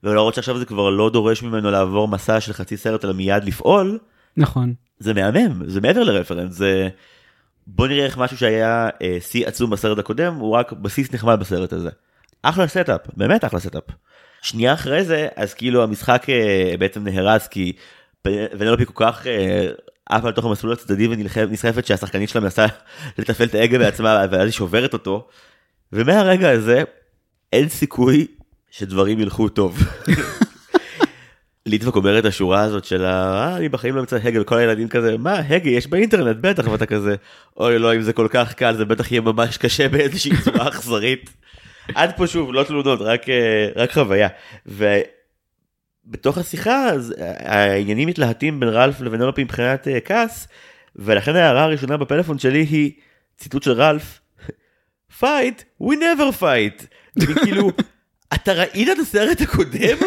ולהראות 0.03 0.33
שעכשיו 0.33 0.57
זה 0.57 0.65
כבר 0.65 0.89
לא 0.89 1.09
דורש 1.09 1.43
ממנו 1.43 1.71
לעבור 1.71 2.07
מסע 2.07 2.41
של 2.41 2.53
חצי 2.53 2.77
סרט 2.77 3.05
אלא 3.05 3.13
מיד 3.13 3.43
לפעול, 3.43 3.99
נכון. 4.37 4.73
זה 4.99 5.13
מהמם, 5.13 5.69
זה 5.69 5.81
מעבר 5.81 6.03
לרפרנס, 6.03 6.53
זה... 6.53 6.89
בוא 7.67 7.87
נראה 7.87 8.05
איך 8.05 8.17
משהו 8.17 8.37
שהיה 8.37 8.89
אה, 9.01 9.17
שיא 9.21 9.47
עצום 9.47 9.69
בסרט 9.69 9.97
הקודם, 9.97 10.35
הוא 10.35 10.51
רק 10.51 10.71
בסיס 10.71 11.13
נחמד 11.13 11.39
בסרט 11.39 11.73
הזה. 11.73 11.89
אחלה 12.41 12.67
setup, 12.67 13.01
באמת 13.17 13.45
אחלה 13.45 13.59
setup. 13.59 13.83
שנייה 14.41 14.73
אחרי 14.73 15.03
זה, 15.03 15.27
אז 15.35 15.53
כאילו 15.53 15.83
המשחק 15.83 16.29
אה, 16.29 16.75
בעצם 16.79 17.03
נהרס 17.03 17.47
כי 17.47 17.73
ונלופי 18.27 18.85
כל 18.85 19.05
כך 19.05 19.27
אה, 19.27 19.67
עפה 20.09 20.29
לתוך 20.29 20.45
המסלול 20.45 20.73
הצדדי 20.73 21.07
ונסחפת 21.07 21.85
שהשחקנית 21.85 22.29
שלה 22.29 22.41
מנסה 22.41 22.65
לתפעל 23.17 23.47
את 23.47 23.55
ההגה 23.55 23.77
בעצמה 23.77 24.25
ואז 24.31 24.41
היא 24.41 24.51
שוברת 24.51 24.93
אותו. 24.93 25.27
ומהרגע 25.93 26.49
הזה 26.49 26.83
אין 27.53 27.69
סיכוי 27.69 28.27
שדברים 28.71 29.19
ילכו 29.19 29.49
טוב. 29.49 29.79
ליטבק 31.65 31.95
אומר 31.95 32.19
את 32.19 32.25
השורה 32.25 32.61
הזאת 32.61 32.85
של 32.85 33.05
ה... 33.05 33.47
"אה, 33.47 33.57
אני 33.57 33.69
בחיים 33.69 33.95
לא 33.95 34.03
מצא 34.03 34.17
הגה 34.23 34.41
וכל 34.41 34.57
הילדים 34.57 34.87
כזה 34.87 35.17
מה 35.17 35.33
הגה 35.33 35.69
יש 35.69 35.87
באינטרנט 35.87 36.37
בטח 36.41 36.67
ואתה 36.67 36.85
כזה 36.85 37.15
אוי 37.57 37.79
לא 37.79 37.95
אם 37.95 38.01
זה 38.01 38.13
כל 38.13 38.27
כך 38.29 38.53
קל 38.53 38.75
זה 38.75 38.85
בטח 38.85 39.11
יהיה 39.11 39.21
ממש 39.21 39.57
קשה 39.57 39.89
באיזושהי 39.89 40.31
צורה 40.43 40.67
אכזרית. 40.67 41.29
עד 41.95 42.11
פה 42.17 42.27
שוב 42.27 42.53
לא 42.53 42.63
תלונות 42.63 43.01
רק 43.01 43.29
אה, 43.29 43.69
רק 43.75 43.91
חוויה. 43.91 44.27
ובתוך 44.65 46.37
השיחה 46.37 46.89
אז 46.89 47.13
העניינים 47.39 48.07
מתלהטים 48.07 48.59
בין 48.59 48.69
רלף 48.69 49.01
לוונלופי 49.01 49.43
מבחינת 49.43 49.87
אה, 49.87 49.99
כעס 49.99 50.47
ולכן 50.95 51.35
ההערה 51.35 51.63
הראשונה 51.63 51.97
בפלאפון 51.97 52.39
שלי 52.39 52.59
היא 52.59 52.91
ציטוט 53.37 53.63
של 53.63 53.71
רלף. 53.71 54.19
Fight 55.21 55.83
we 55.83 55.93
never 55.95 56.41
fight. 56.41 56.85
אני 57.17 57.35
כאילו 57.43 57.71
אתה 58.35 58.53
ראית 58.53 58.89
את 58.89 58.99
הסרט 58.99 59.41
הקודם? 59.41 59.97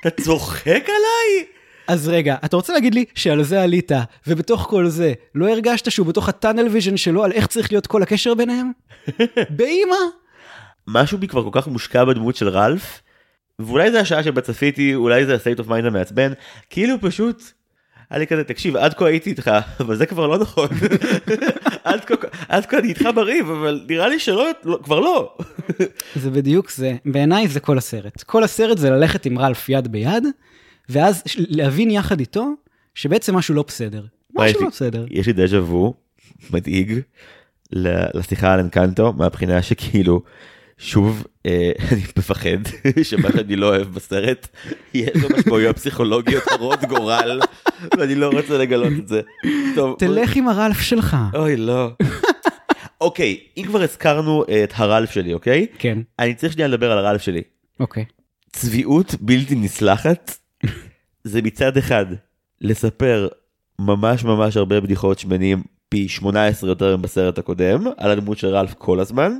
אתה 0.00 0.22
צוחק 0.22 0.84
עליי? 0.84 1.46
אז 1.88 2.08
רגע, 2.08 2.36
אתה 2.44 2.56
רוצה 2.56 2.72
להגיד 2.72 2.94
לי 2.94 3.04
שעל 3.14 3.42
זה 3.42 3.62
עלית, 3.62 3.92
ובתוך 4.26 4.66
כל 4.70 4.86
זה, 4.86 5.12
לא 5.34 5.48
הרגשת 5.48 5.90
שהוא 5.90 6.06
בתוך 6.06 6.28
ה 6.28 6.34
tunnel 6.34 6.68
vision 6.68 6.96
שלו 6.96 7.24
על 7.24 7.32
איך 7.32 7.46
צריך 7.46 7.72
להיות 7.72 7.86
כל 7.86 8.02
הקשר 8.02 8.34
ביניהם? 8.34 8.72
באימא? 9.56 9.96
משהו 10.86 11.18
בי 11.18 11.28
כבר 11.28 11.44
כל 11.50 11.60
כך 11.60 11.66
מושקע 11.66 12.04
בדמות 12.04 12.36
של 12.36 12.48
רלף, 12.48 13.00
ואולי 13.58 13.90
זה 13.90 14.00
השעה 14.00 14.22
שבה 14.22 14.40
צפיתי, 14.40 14.94
אולי 14.94 15.26
זה 15.26 15.34
ה-state 15.34 15.60
of 15.64 15.68
mind 15.68 15.86
המעצבן, 15.86 16.32
כאילו 16.70 17.00
פשוט, 17.00 17.42
היה 18.10 18.18
לי 18.18 18.26
כזה, 18.26 18.44
תקשיב, 18.44 18.76
עד 18.76 18.94
כה 18.94 19.06
הייתי 19.06 19.30
איתך, 19.30 19.50
אבל 19.80 19.96
זה 19.96 20.06
כבר 20.06 20.26
לא 20.26 20.38
נכון. 20.38 20.68
עד 21.84 22.04
כה, 22.04 22.14
עד 22.48 22.66
כה 22.66 22.78
אני 22.78 22.88
איתך 22.88 23.08
בריב, 23.14 23.50
אבל 23.50 23.84
נראה 23.88 24.08
לי 24.08 24.18
שלא, 24.18 24.46
לא, 24.64 24.78
כבר 24.82 25.00
לא. 25.00 25.36
זה 26.16 26.30
בדיוק 26.30 26.70
זה, 26.70 26.96
בעיניי 27.04 27.48
זה 27.48 27.60
כל 27.60 27.78
הסרט. 27.78 28.22
כל 28.22 28.44
הסרט 28.44 28.78
זה 28.78 28.90
ללכת 28.90 29.26
עם 29.26 29.38
רלף 29.38 29.68
יד 29.68 29.88
ביד, 29.88 30.24
ואז 30.88 31.22
להבין 31.36 31.90
יחד 31.90 32.20
איתו 32.20 32.52
שבעצם 32.94 33.34
משהו 33.34 33.54
לא 33.54 33.64
בסדר. 33.68 34.04
משהו 34.34 34.62
לא 34.62 34.68
בסדר. 34.68 35.06
יש 35.10 35.26
לי 35.26 35.32
דז'ה 35.32 35.62
וו 35.62 35.94
מדאיג 36.50 37.00
לשיחה 38.14 38.52
על 38.52 38.60
אנקנטו 38.60 39.12
מהבחינה 39.12 39.62
שכאילו 39.62 40.22
שוב 40.80 41.26
אה, 41.46 41.72
אני 41.92 42.02
מפחד 42.18 42.58
שמה 43.02 43.28
שאני 43.32 43.56
לא 43.56 43.68
אוהב 43.68 43.88
בסרט 43.88 44.48
יש 44.94 45.08
לו 45.14 45.28
משמעויות 45.38 45.76
פסיכולוגיות 45.76 46.42
הרות 46.50 46.84
גורל 46.84 47.40
ואני 47.98 48.14
לא 48.14 48.30
רוצה 48.30 48.58
לגלות 48.58 48.92
את 48.98 49.08
זה. 49.08 49.20
טוב, 49.74 49.96
תלך 49.98 50.36
עם 50.36 50.48
הרלף 50.48 50.80
שלך. 50.80 51.16
אוי 51.34 51.56
לא. 51.56 51.90
אוקיי 53.00 53.38
אם 53.56 53.64
כבר 53.66 53.82
הזכרנו 53.82 54.44
אה, 54.48 54.64
את 54.64 54.72
הרלף 54.76 55.10
שלי 55.10 55.34
אוקיי 55.34 55.66
כן, 55.78 55.98
אני 56.18 56.34
צריך 56.34 56.52
שנייה 56.52 56.68
לדבר 56.68 56.92
על 56.92 56.98
הרלף 56.98 57.22
שלי. 57.22 57.42
אוקיי. 57.80 58.04
צביעות 58.52 59.14
בלתי 59.20 59.54
נסלחת 59.54 60.36
זה 61.24 61.42
מצד 61.42 61.76
אחד 61.76 62.06
לספר 62.60 63.28
ממש 63.78 64.24
ממש 64.24 64.56
הרבה 64.56 64.80
בדיחות 64.80 65.18
שמניעים 65.18 65.62
פי 65.88 66.08
18 66.08 66.70
יותר 66.70 66.96
מבסרט 66.96 67.38
הקודם 67.38 67.86
על 67.96 68.10
הדמות 68.10 68.38
של 68.38 68.48
רלף 68.48 68.74
כל 68.74 69.00
הזמן 69.00 69.32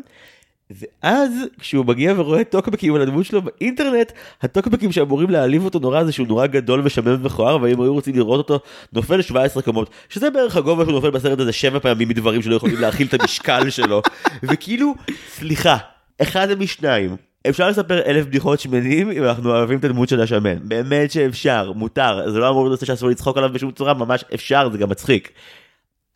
ואז 0.70 1.32
כשהוא 1.58 1.86
מגיע 1.86 2.14
ורואה 2.16 2.44
טוקבקים 2.44 2.94
על 2.94 3.02
הדמות 3.02 3.26
שלו 3.26 3.42
באינטרנט, 3.42 4.12
הטוקבקים 4.42 4.92
שאמורים 4.92 5.30
להעליב 5.30 5.64
אותו 5.64 5.78
נורא 5.78 6.04
זה 6.04 6.12
שהוא 6.12 6.26
נורא 6.26 6.46
גדול 6.46 6.82
ושמן 6.84 7.12
ומכוער, 7.12 7.58
ואם 7.62 7.80
היו 7.80 7.92
רוצים 7.92 8.16
לראות 8.16 8.38
אותו 8.38 8.64
נופל 8.92 9.22
17 9.22 9.62
קומות, 9.62 9.90
שזה 10.08 10.30
בערך 10.30 10.56
הגובה 10.56 10.84
שהוא 10.84 10.92
נופל 10.92 11.10
בסרט 11.10 11.40
הזה 11.40 11.52
שבע 11.52 11.78
פעמים 11.78 12.08
מדברים 12.08 12.42
שלא 12.42 12.56
יכולים 12.56 12.80
להכיל 12.80 13.06
את 13.06 13.20
המשקל 13.20 13.70
שלו, 13.76 14.02
וכאילו, 14.42 14.94
סליחה, 15.28 15.76
אחד 16.22 16.58
משניים. 16.58 17.16
אפשר 17.48 17.68
לספר 17.68 18.02
אלף 18.06 18.26
בדיחות 18.26 18.60
שמנים 18.60 19.10
אם 19.10 19.24
אנחנו 19.24 19.50
אוהבים 19.50 19.78
את 19.78 19.84
הדמות 19.84 20.08
של 20.08 20.20
השמן. 20.20 20.56
באמת 20.62 21.10
שאפשר, 21.10 21.72
מותר, 21.72 22.30
זה 22.30 22.38
לא 22.38 22.50
אמור 22.50 22.68
להיות 22.68 22.86
שאסור 22.86 23.08
לצחוק 23.08 23.36
עליו 23.36 23.50
בשום 23.52 23.70
צורה, 23.70 23.94
ממש 23.94 24.24
אפשר, 24.34 24.68
זה 24.72 24.78
גם 24.78 24.90
מצחיק. 24.90 25.30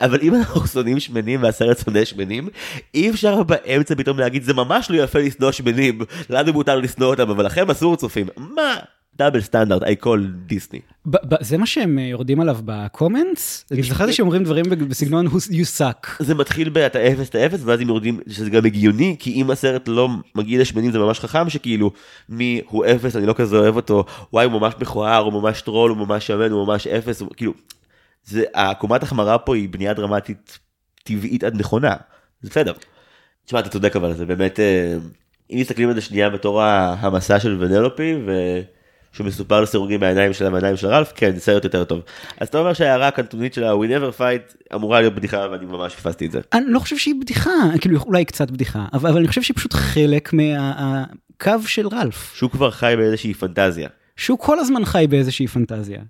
אבל 0.00 0.18
אם 0.22 0.34
אנחנו 0.34 0.66
שונאים 0.66 1.00
שמנים 1.00 1.42
והסרט 1.42 1.78
שונא 1.84 2.04
שמנים, 2.04 2.48
אי 2.94 3.10
אפשר 3.10 3.42
באמצע 3.42 3.94
פתאום 3.94 4.18
להגיד 4.18 4.42
זה 4.42 4.54
ממש 4.54 4.90
לא 4.90 5.02
יפה 5.02 5.18
לשנוא 5.18 5.52
שמנים, 5.52 5.98
לנו 6.30 6.52
מותר 6.52 6.76
לשנוא 6.76 7.06
אותם 7.06 7.30
אבל 7.30 7.46
לכם 7.46 7.70
אסור 7.70 7.96
צופים. 7.96 8.26
מה? 8.36 8.76
double 9.16 9.40
standard, 9.40 9.82
I 9.82 10.04
call 10.04 10.18
Disney. 10.46 10.80
זה 11.40 11.58
מה 11.58 11.66
שהם 11.66 11.98
אה, 11.98 12.04
יורדים 12.04 12.40
עליו 12.40 12.58
ב 12.64 12.74
comments? 12.74 13.64
אני 13.70 13.82
זכרתי 13.82 14.12
שאומרים 14.12 14.44
דברים 14.44 14.64
בסגנון 14.88 15.26
you 15.26 15.78
suck. 15.78 16.08
זה 16.18 16.34
מתחיל 16.34 16.68
באתה 16.68 16.98
אפס 17.06 17.28
אתה 17.28 17.46
אפס 17.46 17.60
ואז 17.64 17.80
הם 17.80 17.88
יורדים 17.88 18.20
שזה 18.28 18.50
גם 18.50 18.64
הגיוני 18.64 19.16
כי 19.18 19.32
אם 19.32 19.50
הסרט 19.50 19.88
לא 19.88 20.08
מגיע 20.34 20.60
לשמנים 20.60 20.90
זה 20.90 20.98
ממש 20.98 21.20
חכם 21.20 21.50
שכאילו 21.50 21.90
מי 22.28 22.60
הוא 22.68 22.84
אפס 22.86 23.16
אני 23.16 23.26
לא 23.26 23.32
כזה 23.32 23.56
אוהב 23.56 23.76
אותו 23.76 24.04
וואי 24.32 24.44
הוא 24.44 24.52
ממש 24.52 24.74
מכוער 24.80 25.22
הוא 25.22 25.32
ממש 25.32 25.62
טרול 25.62 25.90
הוא 25.90 25.98
ממש 25.98 26.26
שמן 26.26 26.50
הוא 26.50 26.66
ממש 26.66 26.86
אפס 26.86 27.22
כאילו. 27.36 27.52
זה 28.24 28.44
הקומת 28.54 29.02
החמרה 29.02 29.38
פה 29.38 29.56
היא 29.56 29.68
בנייה 29.68 29.94
דרמטית 29.94 30.58
טבעית 31.04 31.44
עד 31.44 31.60
נכונה 31.60 31.96
זה 32.42 32.50
בסדר. 32.50 32.72
תשמע 33.44 33.60
אתה 33.60 33.68
צודק 33.68 33.96
אבל 33.96 34.14
זה 34.14 34.26
באמת 34.26 34.60
אה, 34.60 34.96
אם 35.50 35.58
מסתכלים 35.60 35.88
על 35.88 35.94
זה 35.94 36.00
שנייה 36.00 36.30
בתור 36.30 36.62
המסע 36.62 37.40
של 37.40 37.56
ונלופי. 37.60 38.14
ו... 38.26 38.60
שהוא 39.14 39.26
מסופר 39.26 39.60
לסירוגין 39.60 40.00
מהעיניים 40.00 40.32
של 40.32 40.46
המעיניים 40.46 40.76
של 40.76 40.86
רלף, 40.86 41.12
כן, 41.16 41.34
זה 41.34 41.40
סרט 41.40 41.64
יותר 41.64 41.84
טוב. 41.84 42.00
אז 42.40 42.48
אתה 42.48 42.58
אומר 42.58 42.72
שההערה 42.72 43.08
הקנטונית 43.08 43.54
של 43.54 43.64
ה-We 43.64 43.86
never 43.86 44.18
fight 44.18 44.74
אמורה 44.74 45.00
להיות 45.00 45.14
בדיחה 45.14 45.46
ואני 45.50 45.66
ממש 45.66 45.94
פספסתי 45.94 46.26
את 46.26 46.32
זה. 46.32 46.40
אני 46.52 46.64
לא 46.68 46.78
חושב 46.78 46.98
שהיא 46.98 47.14
בדיחה, 47.20 47.50
כאילו 47.80 48.00
אולי 48.00 48.24
קצת 48.24 48.50
בדיחה, 48.50 48.86
אבל, 48.92 49.10
אבל 49.10 49.18
אני 49.18 49.28
חושב 49.28 49.42
שהיא 49.42 49.56
פשוט 49.56 49.72
חלק 49.72 50.32
מהקו 50.32 51.66
של 51.66 51.88
רלף. 51.88 52.34
שהוא 52.34 52.50
כבר 52.50 52.70
חי 52.70 52.94
באיזושהי 52.96 53.34
פנטזיה. 53.34 53.88
שהוא 54.16 54.38
כל 54.38 54.58
הזמן 54.58 54.84
חי 54.84 55.06
באיזושהי 55.10 55.46
פנטזיה. 55.46 56.02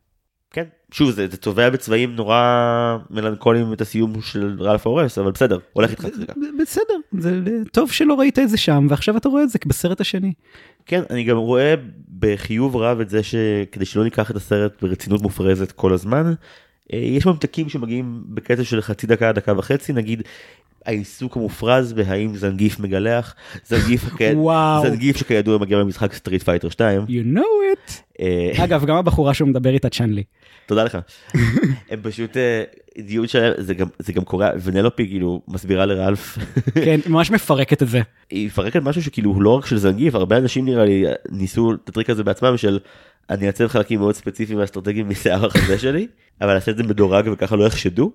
כן, 0.54 0.64
שוב 0.90 1.10
זה, 1.10 1.28
זה 1.28 1.36
צובע 1.36 1.70
בצבעים 1.70 2.16
נורא 2.16 2.96
מלנכוליים 3.10 3.72
את 3.72 3.80
הסיום 3.80 4.22
של 4.22 4.56
רלף 4.60 4.86
הורס, 4.86 5.18
אבל 5.18 5.30
בסדר, 5.30 5.58
הולך 5.72 5.90
איתך. 5.90 6.06
בסדר, 6.60 6.94
זה 7.18 7.40
טוב 7.72 7.90
שלא 7.92 8.14
ראית 8.14 8.38
את 8.38 8.48
זה 8.48 8.56
שם 8.56 8.86
ועכשיו 8.90 9.16
אתה 9.16 9.28
רואה 9.28 9.42
את 9.42 9.50
זה 9.50 9.58
בסרט 9.66 10.00
השני. 10.00 10.32
כן, 10.86 11.02
אני 11.10 11.24
גם 11.24 11.36
רואה 11.36 11.74
בחיוב 12.18 12.76
רב 12.76 13.00
את 13.00 13.08
זה 13.08 13.22
שכדי 13.22 13.84
שלא 13.84 14.04
ניקח 14.04 14.30
את 14.30 14.36
הסרט 14.36 14.82
ברצינות 14.82 15.22
מופרזת 15.22 15.72
כל 15.72 15.92
הזמן, 15.92 16.34
יש 16.90 17.26
ממתקים 17.26 17.68
שמגיעים 17.68 18.22
בקצב 18.28 18.62
של 18.62 18.80
חצי 18.80 19.06
דקה, 19.06 19.32
דקה 19.32 19.58
וחצי, 19.58 19.92
נגיד 19.92 20.22
העיסוק 20.86 21.36
המופרז 21.36 21.92
בהאם 21.92 22.36
זנגיף 22.36 22.80
מגלח, 22.80 23.34
זנגיף, 23.66 24.04
זנגיף 24.84 25.16
שכידוע 25.16 25.58
מגיע 25.58 25.78
במשחק 25.78 26.12
Street 26.12 26.42
Fighter 26.42 26.68
2. 26.68 27.02
You 27.02 27.36
know 27.36 27.76
it. 27.76 27.92
אה, 28.20 28.64
אגב, 28.64 28.84
גם 28.84 28.96
הבחורה 28.96 29.34
שהוא 29.34 29.48
מדבר 29.48 29.70
איתה 29.70 29.88
צ'אנלי. 29.88 30.22
תודה 30.66 30.84
לך. 30.84 30.98
הם 31.90 32.00
פשוט 32.02 32.36
אה, 32.36 32.62
דיון 32.98 33.26
שלהם 33.26 33.52
זה 33.58 33.74
גם 33.74 33.86
זה 33.98 34.12
גם 34.12 34.24
קורה 34.24 34.50
ונלופי 34.62 35.08
כאילו 35.08 35.42
מסבירה 35.48 35.86
לרלף. 35.86 36.38
כן 36.74 37.00
ממש 37.10 37.30
מפרקת 37.30 37.82
את 37.82 37.88
זה. 37.88 38.00
היא 38.30 38.46
מפרקת 38.46 38.82
משהו 38.82 39.02
שכאילו 39.02 39.30
הוא 39.30 39.42
לא 39.42 39.50
רק 39.50 39.66
של 39.66 39.78
זנגיף 39.78 40.14
הרבה 40.14 40.36
אנשים 40.36 40.64
נראה 40.64 40.84
לי 40.84 41.04
ניסו 41.30 41.72
את 41.72 41.88
הטריק 41.88 42.10
הזה 42.10 42.24
בעצמם 42.24 42.56
של 42.56 42.78
אני 43.30 43.46
אעצב 43.46 43.66
חלקים 43.66 43.98
מאוד 43.98 44.14
ספציפיים 44.14 44.58
ואסטרטגיים 44.58 45.08
משיער 45.08 45.46
החזה 45.46 45.78
שלי 45.78 46.06
אבל 46.40 46.54
אעשה 46.54 46.70
את 46.70 46.76
זה 46.76 46.82
מדורג 46.82 47.28
וככה 47.32 47.56
לא 47.56 47.64
יחשדו. 47.64 48.12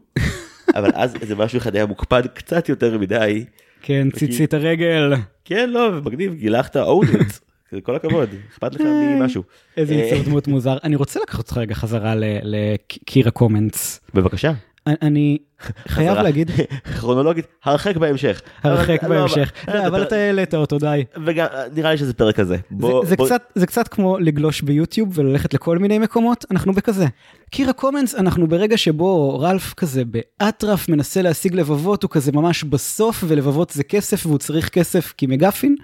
אבל 0.76 0.90
אז 0.94 1.14
זה 1.22 1.36
משהו 1.36 1.58
אחד 1.58 1.76
היה 1.76 1.86
מוקפד 1.86 2.24
קצת 2.34 2.70
יותר 2.70 2.98
מדי. 2.98 3.46
כן 3.82 4.08
ציצית 4.12 4.54
הרגל. 4.54 5.14
כן 5.46 5.70
לא 5.70 5.92
מגניב 6.06 6.34
גילחת 6.34 6.78
אודנט. 6.78 7.34
כל 7.84 7.96
הכבוד, 7.96 8.30
אכפת 8.50 8.76
לך 8.76 8.82
ממשהו. 8.82 9.44
איזה 9.78 9.94
אה, 9.94 10.00
יצור 10.00 10.24
דמות 10.24 10.48
מוזר. 10.48 10.78
אני 10.84 10.96
רוצה 10.96 11.20
לקחת 11.20 11.38
אותך 11.38 11.58
רגע 11.58 11.76
חזרה 11.76 12.14
לקירה 12.44 13.32
קומנטס. 13.32 14.02
בבקשה. 14.14 14.52
אני 15.02 15.38
חייב 15.88 16.18
להגיד 16.18 16.52
כרונולוגית 17.00 17.46
הרחק 17.64 17.98
בהמשך. 17.98 18.42
הרחק 18.64 19.04
לא, 19.04 19.10
בהמשך. 19.10 19.52
לא, 19.68 19.88
אבל 19.88 20.04
אתה 20.04 20.16
העלית 20.16 20.54
אותו 20.54 20.78
די. 20.78 21.04
וגם 21.26 21.48
נראה 21.76 21.92
לי 21.92 21.98
שזה 21.98 22.14
פרק 22.14 22.36
כזה. 22.36 22.58
זה 23.56 23.66
קצת 23.68 23.88
כמו 23.88 24.20
לגלוש 24.20 24.62
ביוטיוב 24.62 25.20
וללכת 25.20 25.54
לכל 25.54 25.78
מיני 25.78 26.00
מקומות 26.00 26.46
אנחנו 26.52 26.74
בכזה. 26.74 27.06
קירה 27.50 27.74
קומנס 27.74 28.16
אנחנו 28.16 28.48
ברגע 28.48 28.78
שבו 28.78 29.40
רלף 29.40 29.74
כזה 29.74 30.04
באטרף 30.06 30.90
מנסה 30.90 31.22
להשיג 31.22 31.56
לבבות 31.56 32.04
הוא 32.04 32.12
כזה 32.12 32.32
ממש 32.32 32.64
בסוף 32.64 33.24
ולבבות 33.28 33.70
זה 33.70 33.84
כסף 33.84 34.26
והוא 34.26 34.38
צריך 34.38 34.70
כסף 34.70 35.14
כי 35.18 35.28
מגפין. 35.28 35.76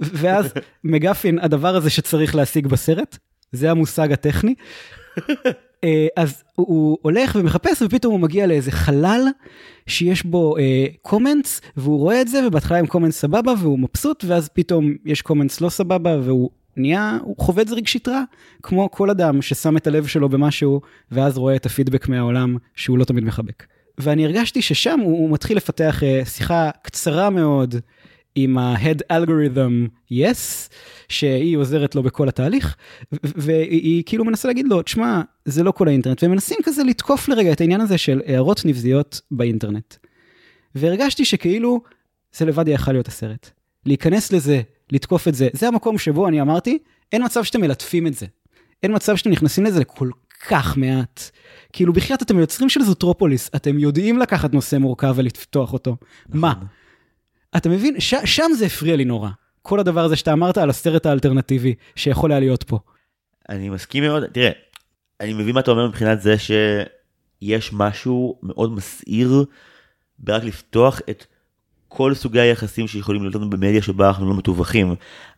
ואז 0.00 0.52
מגפין 0.84 1.38
הדבר 1.38 1.76
הזה 1.76 1.90
שצריך 1.90 2.34
להשיג 2.34 2.66
בסרט 2.66 3.18
זה 3.52 3.70
המושג 3.70 4.12
הטכני. 4.12 4.54
אה, 5.84 6.06
אז 6.16 6.44
הוא 6.54 6.98
הולך 7.02 7.36
ומחפש 7.40 7.82
ופתאום 7.82 8.12
הוא 8.12 8.20
מגיע 8.20 8.46
לאיזה 8.46 8.70
חלל 8.70 9.26
שיש 9.86 10.24
בו 10.24 10.54
comments 11.02 11.60
אה, 11.64 11.70
והוא 11.76 11.98
רואה 11.98 12.20
את 12.20 12.28
זה 12.28 12.46
ובהתחלה 12.46 12.78
עם 12.78 12.86
comments 12.86 13.20
סבבה 13.20 13.54
והוא 13.60 13.78
מבסוט 13.78 14.24
ואז 14.26 14.48
פתאום 14.48 14.94
יש 15.04 15.22
comments 15.22 15.60
לא 15.60 15.68
סבבה 15.68 16.18
והוא 16.22 16.50
נהיה, 16.76 17.18
הוא 17.22 17.34
חווה 17.38 17.62
את 17.62 17.68
זה 17.68 17.74
רגשית 17.74 18.08
רע, 18.08 18.22
כמו 18.62 18.90
כל 18.90 19.10
אדם 19.10 19.42
ששם 19.42 19.76
את 19.76 19.86
הלב 19.86 20.06
שלו 20.06 20.28
במשהו 20.28 20.80
ואז 21.10 21.38
רואה 21.38 21.56
את 21.56 21.66
הפידבק 21.66 22.08
מהעולם 22.08 22.56
שהוא 22.74 22.98
לא 22.98 23.04
תמיד 23.04 23.24
מחבק. 23.24 23.64
ואני 23.98 24.24
הרגשתי 24.24 24.62
ששם 24.62 25.00
הוא, 25.00 25.18
הוא 25.18 25.30
מתחיל 25.30 25.56
לפתח 25.56 26.02
uh, 26.02 26.28
שיחה 26.28 26.70
קצרה 26.82 27.30
מאוד 27.30 27.74
עם 28.36 28.58
ה-head 28.58 29.12
algorithm 29.12 29.88
yes, 30.12 30.70
שהיא 31.08 31.56
עוזרת 31.56 31.94
לו 31.94 32.02
בכל 32.02 32.28
התהליך, 32.28 32.76
והיא 33.12 34.02
כאילו 34.06 34.24
מנסה 34.24 34.48
להגיד 34.48 34.66
לו, 34.68 34.82
תשמע, 34.82 35.20
זה 35.44 35.62
לא 35.62 35.70
כל 35.70 35.88
האינטרנט, 35.88 36.22
והם 36.22 36.32
מנסים 36.32 36.58
כזה 36.64 36.84
לתקוף 36.84 37.28
לרגע 37.28 37.52
את 37.52 37.60
העניין 37.60 37.80
הזה 37.80 37.98
של 37.98 38.20
הערות 38.26 38.64
נבזיות 38.64 39.20
באינטרנט. 39.30 39.94
והרגשתי 40.74 41.24
שכאילו 41.24 41.80
זה 42.36 42.44
לבד 42.44 42.68
יכול 42.68 42.94
להיות 42.94 43.08
הסרט. 43.08 43.50
להיכנס 43.86 44.32
לזה, 44.32 44.62
לתקוף 44.92 45.28
את 45.28 45.34
זה, 45.34 45.48
זה 45.52 45.68
המקום 45.68 45.98
שבו 45.98 46.28
אני 46.28 46.40
אמרתי, 46.40 46.78
אין 47.12 47.24
מצב 47.24 47.44
שאתם 47.44 47.60
מלטפים 47.60 48.06
את 48.06 48.14
זה. 48.14 48.26
אין 48.82 48.94
מצב 48.94 49.16
שאתם 49.16 49.30
נכנסים 49.30 49.64
לזה 49.64 49.80
לכל 49.80 50.10
כך 50.48 50.76
מעט. 50.76 51.30
כאילו 51.72 51.92
בחייאת 51.92 52.22
אתם 52.22 52.38
יוצרים 52.38 52.68
של 52.68 52.82
זוטרופוליס, 52.82 53.50
אתם 53.56 53.78
יודעים 53.78 54.18
לקחת 54.18 54.54
נושא 54.54 54.76
מורכב 54.76 55.14
ולפתוח 55.16 55.72
אותו. 55.72 55.96
מה? 56.28 56.54
אתה 57.56 57.68
מבין? 57.68 58.00
ש, 58.00 58.14
שם 58.24 58.50
זה 58.58 58.66
הפריע 58.66 58.96
לי 58.96 59.04
נורא. 59.04 59.28
כל 59.62 59.80
הדבר 59.80 60.04
הזה 60.04 60.16
שאתה 60.16 60.32
אמרת 60.32 60.58
על 60.58 60.70
הסרט 60.70 61.06
האלטרנטיבי 61.06 61.74
שיכול 61.96 62.32
היה 62.32 62.40
להיות 62.40 62.62
פה. 62.62 62.78
אני 63.48 63.68
מסכים 63.68 64.02
מאוד, 64.02 64.24
תראה, 64.26 64.50
אני 65.20 65.32
מבין 65.32 65.54
מה 65.54 65.60
אתה 65.60 65.70
אומר 65.70 65.88
מבחינת 65.88 66.22
זה 66.22 66.34
שיש 66.38 67.72
משהו 67.72 68.38
מאוד 68.42 68.72
מסעיר 68.72 69.44
ברק 70.18 70.44
לפתוח 70.44 71.00
את 71.10 71.26
כל 71.88 72.14
סוגי 72.14 72.40
היחסים 72.40 72.88
שיכולים 72.88 73.22
להיות 73.22 73.34
לנו 73.34 73.50
במדיה 73.50 73.82
שבה 73.82 74.08
אנחנו 74.08 74.28
לא 74.28 74.36
מתווכים, 74.36 74.94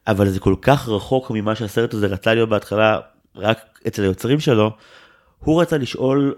אבל 0.07 0.29
זה 0.29 0.41
כל 0.41 0.55
כך 0.63 0.89
רחוק 0.89 1.31
ממה 1.31 1.55
שהסרט 1.55 1.95
הזה 1.95 2.07
רצה 2.07 2.35
להיות 2.35 2.49
בהתחלה 2.49 2.99
רק 3.37 3.81
אצל 3.87 4.03
היוצרים 4.03 4.41
שלו, 4.41 4.71
הוא 5.39 5.63
רצה 5.63 5.79
לשאול 5.79 6.35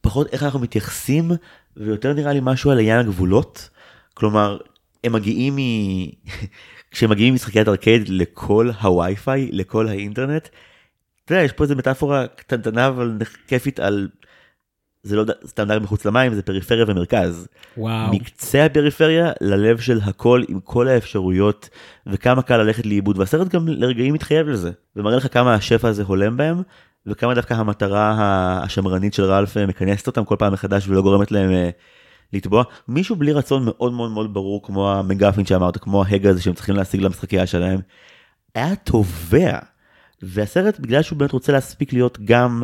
פחות 0.00 0.26
איך 0.32 0.42
אנחנו 0.42 0.58
מתייחסים 0.58 1.30
ויותר 1.76 2.12
נראה 2.12 2.32
לי 2.32 2.40
משהו 2.42 2.70
על 2.70 2.78
עניין 2.78 2.98
הגבולות. 2.98 3.68
כלומר 4.14 4.58
הם 5.04 5.12
מגיעים 5.12 5.56
מ... 5.56 5.60
כשהם 6.90 7.10
מגיעים 7.10 7.34
משחקיית 7.34 7.68
ארקייד 7.68 8.08
לכל 8.08 8.70
הווי-פיי, 8.80 9.48
לכל 9.52 9.88
האינטרנט. 9.88 10.48
אתה 11.24 11.34
יודע, 11.34 11.44
יש 11.44 11.52
פה 11.52 11.64
איזה 11.64 11.74
מטאפורה 11.74 12.26
קטנטנה 12.26 12.88
אבל 12.88 13.18
כיפית 13.46 13.80
על... 13.80 14.08
זה 15.02 15.16
לא 15.16 15.24
סתם 15.46 15.64
דרך 15.68 15.82
מחוץ 15.82 16.04
למים, 16.04 16.34
זה 16.34 16.42
פריפריה 16.42 16.84
ומרכז. 16.88 17.48
וואו. 17.76 18.14
מקצה 18.14 18.64
הפריפריה 18.64 19.32
ללב 19.40 19.80
של 19.80 20.00
הכל 20.04 20.42
עם 20.48 20.60
כל 20.60 20.88
האפשרויות 20.88 21.68
וכמה 22.06 22.42
קל 22.42 22.56
ללכת 22.56 22.86
לאיבוד 22.86 23.18
והסרט 23.18 23.48
גם 23.48 23.68
לרגעים 23.68 24.14
מתחייב 24.14 24.48
לזה 24.48 24.70
ומראה 24.96 25.16
לך 25.16 25.32
כמה 25.32 25.54
השפע 25.54 25.88
הזה 25.88 26.02
הולם 26.02 26.36
בהם 26.36 26.62
וכמה 27.06 27.34
דווקא 27.34 27.54
המטרה 27.54 28.14
השמרנית 28.62 29.14
של 29.14 29.24
רלף 29.24 29.56
מכנסת 29.56 30.06
אותם 30.06 30.24
כל 30.24 30.36
פעם 30.38 30.52
מחדש 30.52 30.88
ולא 30.88 31.02
גורמת 31.02 31.32
להם 31.32 31.50
אה, 31.50 31.70
לתבוע 32.32 32.64
מישהו 32.88 33.16
בלי 33.16 33.32
רצון 33.32 33.62
מאוד 33.64 33.92
מאוד 33.92 34.10
מאוד 34.10 34.34
ברור 34.34 34.62
כמו 34.62 34.92
המגפין 34.92 35.46
שאמרת 35.46 35.76
כמו 35.76 36.04
ההג 36.04 36.26
הזה 36.26 36.42
שהם 36.42 36.54
צריכים 36.54 36.76
להשיג 36.76 37.00
למשחקייה 37.00 37.46
שלהם. 37.46 37.80
היה 38.54 38.76
תובע 38.76 39.58
והסרט 40.22 40.80
בגלל 40.80 41.02
שהוא 41.02 41.18
באמת 41.18 41.32
רוצה 41.32 41.52
להספיק 41.52 41.92
להיות 41.92 42.18
גם 42.24 42.62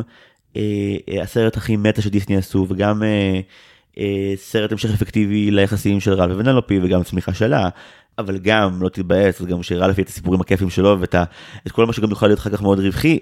אה, 0.55 0.61
אה, 1.09 1.23
הסרט 1.23 1.57
הכי 1.57 1.75
מטה 1.75 2.01
שדיסני 2.01 2.37
עשו 2.37 2.65
וגם 2.69 3.03
אה, 3.03 3.39
אה, 3.97 4.33
סרט 4.35 4.71
המשך 4.71 4.93
אפקטיבי 4.93 5.51
ליחסים 5.51 5.99
של 5.99 6.13
רב 6.13 6.31
ונלופי 6.37 6.79
וגם 6.83 7.03
צמיחה 7.03 7.33
שלה 7.33 7.69
אבל 8.17 8.37
גם 8.37 8.81
לא 8.81 8.89
תתבאס, 8.89 9.41
גם 9.41 9.63
שהראה 9.63 9.87
לפי 9.87 10.01
את 10.01 10.07
הסיפורים 10.09 10.41
הכיפים 10.41 10.69
שלו 10.69 10.97
ואת 10.99 11.15
את 11.67 11.71
כל 11.71 11.85
מה 11.85 11.93
שגם 11.93 12.09
יוכל 12.09 12.27
להיות 12.27 12.39
אחר 12.39 12.49
כך 12.49 12.61
מאוד 12.61 12.79
רווחי. 12.79 13.19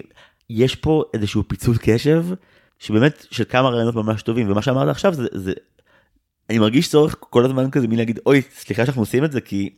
יש 0.50 0.74
פה 0.74 1.04
איזשהו 1.14 1.42
פיצול 1.48 1.76
קשב 1.82 2.24
שבאמת 2.78 3.26
של 3.30 3.44
כמה 3.48 3.68
רעיונות 3.68 3.94
ממש 3.94 4.22
טובים 4.22 4.50
ומה 4.50 4.62
שאמרת 4.62 4.88
עכשיו 4.88 5.14
זה, 5.14 5.26
זה 5.32 5.52
אני 6.52 6.58
מרגיש 6.58 6.88
צורך 6.88 7.16
כל 7.20 7.44
הזמן 7.44 7.70
כזה 7.70 7.88
מי 7.88 7.96
להגיד 7.96 8.18
אוי 8.26 8.42
סליחה 8.56 8.86
שאנחנו 8.86 9.02
עושים 9.02 9.24
את 9.24 9.32
זה 9.32 9.40
כי, 9.40 9.70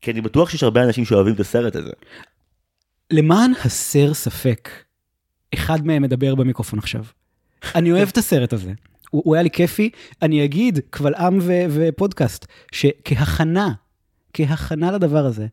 כי 0.00 0.10
אני 0.10 0.20
בטוח 0.20 0.50
שיש 0.50 0.62
הרבה 0.62 0.84
אנשים 0.84 1.04
שאוהבים 1.04 1.34
את 1.34 1.40
הסרט 1.40 1.76
הזה. 1.76 1.90
למען 3.10 3.52
הסר 3.64 4.14
ספק, 4.14 4.68
אחד 5.54 5.86
מהם 5.86 6.02
מדבר 6.02 6.34
במיקרופון 6.34 6.78
עכשיו. 6.78 7.04
אני 7.74 7.92
אוהב 7.92 8.08
את 8.08 8.18
הסרט 8.18 8.52
הזה. 8.52 8.72
הוא, 9.10 9.22
הוא 9.24 9.34
היה 9.34 9.42
לי 9.42 9.50
כיפי. 9.50 9.90
אני 10.22 10.44
אגיד, 10.44 10.78
קבל 10.90 11.14
עם 11.14 11.38
ו- 11.42 11.64
ופודקאסט, 11.70 12.46
שכהכנה, 12.72 13.72
כהכנה 14.32 14.92
לדבר 14.92 15.26
הזה, 15.26 15.46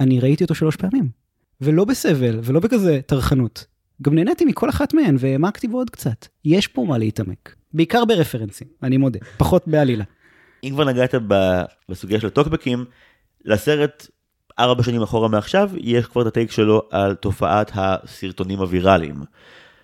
אני 0.00 0.20
ראיתי 0.20 0.44
אותו 0.44 0.54
שלוש 0.54 0.76
פעמים. 0.76 1.08
ולא 1.60 1.84
בסבל, 1.84 2.40
ולא 2.42 2.60
בכזה 2.60 3.00
טרחנות. 3.06 3.66
גם 4.02 4.14
נהניתי 4.14 4.44
מכל 4.44 4.70
אחת 4.70 4.94
מהן 4.94 5.16
והעמקתי 5.18 5.68
בו 5.68 5.78
עוד 5.78 5.90
קצת. 5.90 6.26
יש 6.44 6.66
פה 6.66 6.84
מה 6.88 6.98
להתעמק. 6.98 7.57
בעיקר 7.72 8.04
ברפרנסים, 8.04 8.68
אני 8.82 8.96
מודה. 8.96 9.18
פחות 9.36 9.62
בעלילה. 9.66 10.04
אם 10.64 10.70
כבר 10.74 10.84
נגעת 10.84 11.14
בסוגיה 11.88 12.20
של 12.20 12.26
הטוקבקים, 12.26 12.84
לסרט 13.44 14.06
ארבע 14.58 14.82
שנים 14.82 15.02
אחורה 15.02 15.28
מעכשיו, 15.28 15.70
יש 15.76 16.06
כבר 16.06 16.22
את 16.22 16.26
הטייק 16.26 16.50
שלו 16.50 16.82
על 16.90 17.14
תופעת 17.14 17.70
הסרטונים 17.74 18.58
הוויראליים. 18.58 19.22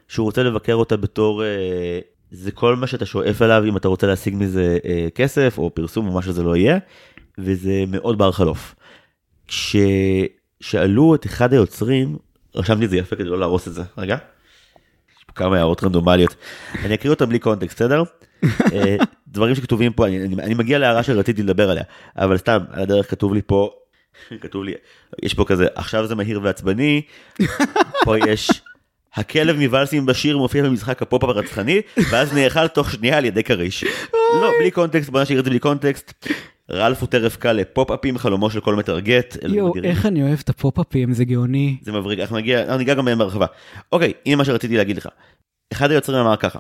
שהוא 0.08 0.24
רוצה 0.24 0.42
לבקר 0.42 0.74
אותה 0.74 0.96
בתור, 0.96 1.44
אה, 1.44 1.98
זה 2.30 2.50
כל 2.50 2.76
מה 2.76 2.86
שאתה 2.86 3.06
שואף 3.06 3.42
אליו 3.42 3.64
אם 3.68 3.76
אתה 3.76 3.88
רוצה 3.88 4.06
להשיג 4.06 4.34
מזה 4.36 4.78
אה, 4.84 5.08
כסף 5.14 5.58
או 5.58 5.74
פרסום 5.74 6.06
או 6.06 6.12
מה 6.12 6.22
שזה 6.22 6.42
לא 6.42 6.56
יהיה, 6.56 6.78
וזה 7.38 7.84
מאוד 7.88 8.18
בר 8.18 8.32
חלוף. 8.32 8.74
כששאלו 9.46 11.14
את 11.14 11.26
אחד 11.26 11.52
היוצרים, 11.52 12.16
רשמתי 12.54 12.84
את 12.84 12.90
זה 12.90 12.96
יפה 12.96 13.16
כדי 13.16 13.24
לא 13.24 13.38
להרוס 13.38 13.68
את 13.68 13.74
זה, 13.74 13.82
רגע. 13.98 14.16
כמה 15.34 15.56
הערות 15.56 15.84
רנדומליות, 15.84 16.34
אני 16.84 16.94
אקריא 16.94 17.12
אותם 17.12 17.28
בלי 17.28 17.38
קונטקסט, 17.38 17.76
בסדר? 17.76 18.02
אה, 18.72 18.96
דברים 19.28 19.54
שכתובים 19.54 19.92
פה, 19.92 20.06
אני, 20.06 20.24
אני, 20.24 20.34
אני 20.42 20.54
מגיע 20.54 20.78
להערה 20.78 21.02
שרציתי 21.02 21.42
לדבר 21.42 21.70
עליה, 21.70 21.84
אבל 22.16 22.36
סתם, 22.36 22.58
על 22.70 22.82
הדרך 22.82 23.10
כתוב 23.10 23.34
לי 23.34 23.42
פה, 23.46 23.70
כתוב 24.40 24.64
לי, 24.64 24.72
יש 25.22 25.34
פה 25.34 25.44
כזה, 25.44 25.66
עכשיו 25.74 26.06
זה 26.06 26.14
מהיר 26.14 26.40
ועצבני, 26.42 27.02
פה 28.04 28.18
יש, 28.18 28.50
הכלב 29.14 29.56
מוואלסים 29.56 30.06
בשיר 30.06 30.38
מופיע 30.38 30.62
במשחק 30.62 31.02
הפופ 31.02 31.24
הרצחני, 31.24 31.80
ואז 32.10 32.32
נאכל 32.34 32.68
תוך 32.68 32.90
שנייה 32.90 33.18
על 33.18 33.24
ידי 33.24 33.44
כריש. 33.44 33.84
לא, 34.12 34.50
בלי 34.60 34.70
קונטקסט, 34.70 35.10
בוא 35.10 35.22
נשאיר 35.22 35.38
את 35.38 35.44
זה 35.44 35.50
בלי 35.50 35.58
קונטקסט. 35.58 36.24
ראלף 36.70 37.00
הוא 37.00 37.08
טרף 37.08 37.36
קל 37.36 37.52
לפופ-אפים, 37.52 38.18
חלומו 38.18 38.50
של 38.50 38.60
כל 38.60 38.74
מטרגט. 38.74 39.36
יואו. 39.48 39.72
איך 39.84 40.06
אני 40.06 40.22
אוהב 40.22 40.38
את 40.44 40.48
הפופ-אפים, 40.48 41.12
זה 41.12 41.24
גאוני. 41.24 41.76
זה 41.82 41.92
מבריק, 41.92 42.20
אנחנו 42.20 42.36
נגיע, 42.36 42.62
אנחנו 42.62 42.78
ניגע 42.78 42.94
גם 42.94 43.04
בהם 43.04 43.18
בהרחבה. 43.18 43.46
אוקיי, 43.92 44.12
הנה 44.26 44.36
מה 44.36 44.44
שרציתי 44.44 44.76
להגיד 44.76 44.96
לך. 44.96 45.08
אחד 45.72 45.90
היוצרים 45.90 46.18
אמר 46.18 46.36
ככה, 46.36 46.58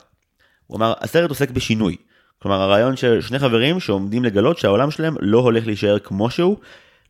הוא 0.66 0.76
אמר, 0.76 0.92
הסרט 1.00 1.28
עוסק 1.30 1.50
בשינוי. 1.50 1.96
כלומר, 2.38 2.60
הרעיון 2.60 2.96
של 2.96 3.20
שני 3.20 3.38
חברים 3.38 3.80
שעומדים 3.80 4.24
לגלות 4.24 4.58
שהעולם 4.58 4.90
שלהם 4.90 5.14
לא 5.20 5.38
הולך 5.38 5.66
להישאר 5.66 5.98
כמו 5.98 6.30
שהוא, 6.30 6.56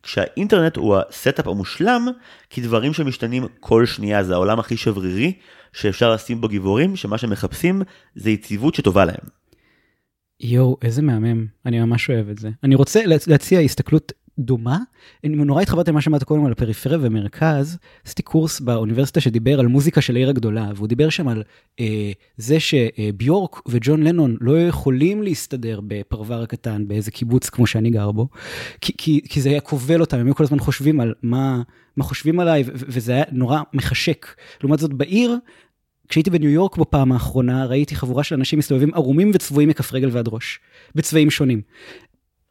כשהאינטרנט 0.03 0.77
הוא 0.77 0.97
ה 1.09 1.15
setup 1.15 1.47
המושלם, 1.47 2.07
כי 2.49 2.61
דברים 2.61 2.93
שמשתנים 2.93 3.45
כל 3.59 3.85
שנייה 3.85 4.23
זה 4.23 4.33
העולם 4.33 4.59
הכי 4.59 4.77
שברירי, 4.77 5.33
שאפשר 5.73 6.13
לשים 6.13 6.41
בו 6.41 6.47
גיבורים, 6.47 6.95
שמה 6.95 7.17
שמחפשים 7.17 7.81
זה 8.15 8.29
יציבות 8.29 8.75
שטובה 8.75 9.05
להם. 9.05 9.25
יואו, 10.39 10.77
איזה 10.81 11.01
מהמם, 11.01 11.45
אני 11.65 11.79
ממש 11.79 12.09
אוהב 12.09 12.29
את 12.29 12.37
זה. 12.37 12.49
אני 12.63 12.75
רוצה 12.75 13.05
להצ- 13.05 13.27
להציע 13.27 13.59
הסתכלות 13.59 14.11
דומה. 14.39 14.77
אני 15.23 15.35
נורא 15.35 15.61
התחברתי 15.61 15.91
למה 15.91 16.01
שאמרת 16.01 16.23
קודם 16.23 16.45
על 16.45 16.51
הפריפריה 16.51 16.97
ומרכז. 17.01 17.77
עשיתי 18.05 18.23
קורס 18.23 18.59
באוניברסיטה 18.59 19.21
שדיבר 19.21 19.59
על 19.59 19.67
מוזיקה 19.67 20.01
של 20.01 20.15
העיר 20.15 20.29
הגדולה, 20.29 20.71
והוא 20.75 20.87
דיבר 20.87 21.09
שם 21.09 21.27
על 21.27 21.43
אה, 21.79 22.11
זה 22.37 22.57
שביורק 22.59 23.61
וג'ון 23.67 24.03
לנון 24.03 24.37
לא 24.41 24.61
יכולים 24.61 25.23
להסתדר 25.23 25.79
בפרבר 25.87 26.41
הקטן 26.41 26.87
באיזה 26.87 27.11
קיבוץ 27.11 27.49
כמו 27.49 27.67
שאני 27.67 27.89
גר 27.89 28.11
בו, 28.11 28.27
כי, 28.81 28.93
כי, 28.97 29.21
כי 29.29 29.41
זה 29.41 29.49
היה 29.49 29.61
כובל 29.61 30.01
אותם, 30.01 30.17
הם 30.17 30.25
היו 30.25 30.35
כל 30.35 30.43
הזמן 30.43 30.59
חושבים 30.59 30.99
על 30.99 31.13
מה, 31.23 31.61
מה 31.97 32.03
חושבים 32.03 32.39
עליי, 32.39 32.63
וזה 32.67 33.11
היה 33.11 33.23
נורא 33.31 33.61
מחשק. 33.73 34.25
לעומת 34.61 34.79
זאת 34.79 34.93
בעיר, 34.93 35.35
כשהייתי 36.09 36.29
בניו 36.29 36.49
יורק 36.49 36.77
בפעם 36.77 37.11
האחרונה, 37.11 37.65
ראיתי 37.65 37.95
חבורה 37.95 38.23
של 38.23 38.35
אנשים 38.35 38.59
מסתובבים 38.59 38.93
ערומים 38.93 39.31
וצבועים 39.33 39.69
מכף 39.69 39.93
רגל 39.93 40.09
ועד 40.11 40.27
ראש, 40.27 40.59
בצבעים 40.95 41.31
שונים. 41.31 41.61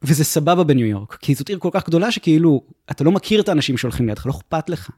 וזה 0.01 0.23
סבבה 0.23 0.63
בניו 0.63 0.85
יורק, 0.85 1.17
כי 1.21 1.35
זאת 1.35 1.49
עיר 1.49 1.59
כל 1.59 1.69
כך 1.71 1.87
גדולה 1.87 2.11
שכאילו, 2.11 2.61
אתה 2.91 3.03
לא 3.03 3.11
מכיר 3.11 3.41
את 3.41 3.49
האנשים 3.49 3.77
שהולכים 3.77 4.07
לידך, 4.07 4.25
לא 4.25 4.31
אכפת 4.31 4.69
לך. 4.69 4.89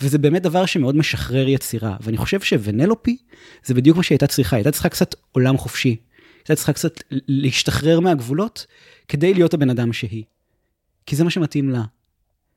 וזה 0.00 0.18
באמת 0.18 0.42
דבר 0.42 0.66
שמאוד 0.66 0.96
משחרר 0.96 1.48
יצירה, 1.48 1.96
ואני 2.00 2.16
חושב 2.16 2.40
שוונלופי 2.40 3.16
זה 3.64 3.74
בדיוק 3.74 3.96
מה 3.96 4.02
שהיא 4.02 4.16
הייתה 4.16 4.26
צריכה, 4.26 4.56
הייתה 4.56 4.70
צריכה 4.70 4.88
קצת 4.88 5.14
עולם 5.32 5.58
חופשי. 5.58 5.96
הייתה 6.38 6.54
צריכה 6.54 6.72
קצת 6.72 7.02
להשתחרר 7.10 8.00
מהגבולות 8.00 8.66
כדי 9.08 9.34
להיות 9.34 9.54
הבן 9.54 9.70
אדם 9.70 9.92
שהיא. 9.92 10.24
כי 11.06 11.16
זה 11.16 11.24
מה 11.24 11.30
שמתאים 11.30 11.70
לה. 11.70 11.82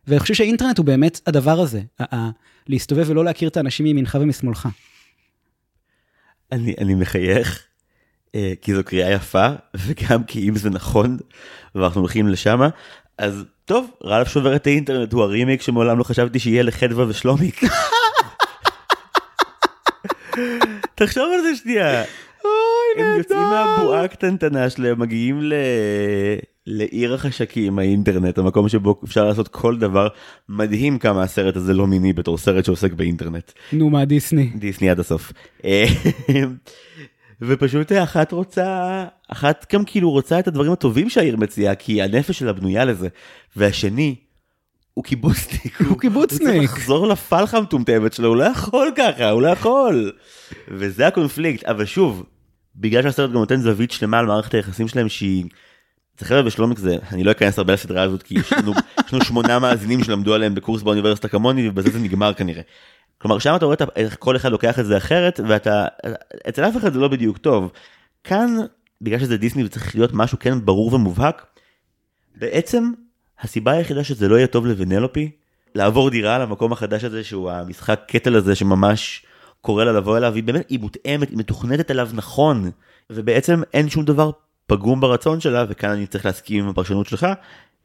ואני 0.07 0.19
חושב 0.19 0.33
שהאינטרנט 0.33 0.77
הוא 0.77 0.85
באמת 0.85 1.21
הדבר 1.27 1.59
הזה, 1.59 1.81
להסתובב 2.67 3.05
ולא 3.09 3.25
להכיר 3.25 3.49
את 3.49 3.57
האנשים 3.57 3.83
מימינך 3.83 4.17
ומשמאלך. 4.21 4.67
אני, 6.51 6.75
אני 6.77 6.95
מחייך, 6.95 7.63
אה, 8.35 8.53
כי 8.61 8.75
זו 8.75 8.83
קריאה 8.83 9.11
יפה, 9.11 9.47
וגם 9.77 10.23
כי 10.23 10.49
אם 10.49 10.55
זה 10.55 10.69
נכון, 10.69 11.17
ואנחנו 11.75 12.01
הולכים 12.01 12.27
לשמה, 12.27 12.69
אז 13.17 13.43
טוב, 13.65 13.91
רלף 14.03 14.27
שובר 14.27 14.55
את 14.55 14.67
האינטרנט 14.67 15.13
הוא 15.13 15.23
הרימיק 15.23 15.61
שמעולם 15.61 15.99
לא 15.99 16.03
חשבתי 16.03 16.39
שיהיה 16.39 16.63
לחדווה 16.63 17.05
ושלומיק. 17.07 17.61
תחשוב 20.95 21.31
על 21.33 21.41
זה 21.41 21.55
שנייה. 21.55 22.03
הם 22.97 23.17
יוצאים 23.17 23.39
מהבועה 23.39 24.03
הקטנטנה 24.03 24.69
שלהם, 24.69 24.99
מגיעים 24.99 25.41
ל... 25.41 25.53
לעיר 26.67 27.13
החשקים, 27.13 27.79
האינטרנט, 27.79 28.37
המקום 28.37 28.69
שבו 28.69 29.01
אפשר 29.03 29.27
לעשות 29.27 29.47
כל 29.47 29.77
דבר. 29.77 30.07
מדהים 30.49 30.99
כמה 30.99 31.23
הסרט 31.23 31.55
הזה 31.55 31.73
לא 31.73 31.87
מיני 31.87 32.13
בתור 32.13 32.37
סרט 32.37 32.65
שעוסק 32.65 32.93
באינטרנט. 32.93 33.51
נו, 33.73 33.89
מה 33.89 34.05
דיסני? 34.05 34.49
דיסני 34.55 34.89
עד 34.89 34.99
הסוף. 34.99 35.33
אה, 35.65 35.85
ופשוט 37.41 37.91
אחת 37.91 38.31
רוצה, 38.31 39.05
אחת 39.27 39.73
גם 39.73 39.85
כאילו 39.85 40.11
רוצה 40.11 40.39
את 40.39 40.47
הדברים 40.47 40.71
הטובים 40.71 41.09
שהעיר 41.09 41.37
מציעה, 41.37 41.75
כי 41.75 42.01
הנפש 42.01 42.39
שלה 42.39 42.53
בנויה 42.53 42.85
לזה. 42.85 43.07
והשני, 43.55 44.15
הוא 44.93 45.03
קיבוצניק. 45.03 45.81
הוא 45.81 45.99
קיבוצניק. 45.99 46.41
הוא 46.41 46.49
צריך 46.49 46.63
לחזור 46.63 47.07
לפלחה 47.07 47.57
המטומטמת 47.57 48.13
שלו, 48.13 48.27
הוא 48.27 48.37
לא 48.37 48.43
יכול 48.43 48.91
ככה, 48.97 49.29
הוא 49.29 49.41
לא 49.41 49.47
יכול. 49.47 50.11
וזה 50.67 51.07
הקונפליקט, 51.07 51.63
אבל 51.63 51.85
שוב, 51.85 52.23
בגלל 52.75 53.03
שהסרט 53.03 53.29
גם 53.29 53.35
נותן 53.35 53.61
זווית 53.61 53.91
שלמה 53.91 54.19
על 54.19 54.25
מערכת 54.25 54.53
היחסים 54.53 54.87
שלהם 54.87 55.09
שהיא... 55.09 55.45
זה 56.19 56.25
חבר'ה 56.25 56.41
בשלומק 56.41 56.77
זה, 56.77 56.97
אני 57.11 57.23
לא 57.23 57.31
אכנס 57.31 57.57
הרבה 57.57 57.73
לסדרה 57.73 58.01
הזאת 58.01 58.23
כי 58.23 58.39
יש 58.39 58.53
לנו, 58.53 58.73
יש 59.05 59.13
לנו 59.13 59.25
שמונה 59.25 59.59
מאזינים 59.59 60.03
שלמדו 60.03 60.33
עליהם 60.33 60.55
בקורס 60.55 60.81
באוניברסיטה 60.81 61.27
כמוני 61.27 61.69
ובזה 61.69 61.89
זה 61.89 61.99
נגמר 61.99 62.33
כנראה. 62.33 62.61
כלומר 63.17 63.39
שם 63.39 63.55
אתה 63.55 63.65
רואה 63.65 63.77
איך 63.95 64.15
כל 64.19 64.35
אחד 64.35 64.51
לוקח 64.51 64.79
את 64.79 64.85
זה 64.85 64.97
אחרת 64.97 65.39
ואתה, 65.47 65.85
אצל 66.49 66.63
אף 66.63 66.77
אחד 66.77 66.93
זה 66.93 66.99
לא 66.99 67.07
בדיוק 67.07 67.37
טוב. 67.37 67.71
כאן, 68.23 68.57
בגלל 69.01 69.19
שזה 69.19 69.37
דיסני 69.37 69.63
וצריך 69.63 69.95
להיות 69.95 70.13
משהו 70.13 70.39
כן 70.39 70.65
ברור 70.65 70.93
ומובהק, 70.93 71.45
בעצם 72.35 72.91
הסיבה 73.41 73.71
היחידה 73.71 74.03
שזה 74.03 74.27
לא 74.27 74.35
יהיה 74.35 74.47
טוב 74.47 74.65
לוונלופי, 74.65 75.31
לעבור 75.75 76.09
דירה 76.09 76.39
למקום 76.39 76.71
החדש 76.71 77.03
הזה 77.03 77.23
שהוא 77.23 77.51
המשחק 77.51 77.99
קטל 78.07 78.35
הזה 78.35 78.55
שממש 78.55 79.25
קורא 79.61 79.83
לה 79.83 79.91
לבוא 79.91 80.17
אליו, 80.17 80.35
היא 80.35 80.43
באמת, 80.43 80.69
היא 80.69 80.79
מותאמת, 80.79 81.29
היא 81.29 81.37
מתוכנתת 81.37 81.91
אליו 81.91 82.09
נכון, 82.13 82.71
ובעצם 83.09 83.61
אין 83.73 83.89
שום 83.89 84.05
דבר 84.05 84.31
פגום 84.67 85.01
ברצון 85.01 85.39
שלה, 85.39 85.65
וכאן 85.69 85.89
אני 85.89 86.07
צריך 86.07 86.25
להסכים 86.25 86.63
עם 86.63 86.69
הפרשנות 86.69 87.07
שלך, 87.07 87.27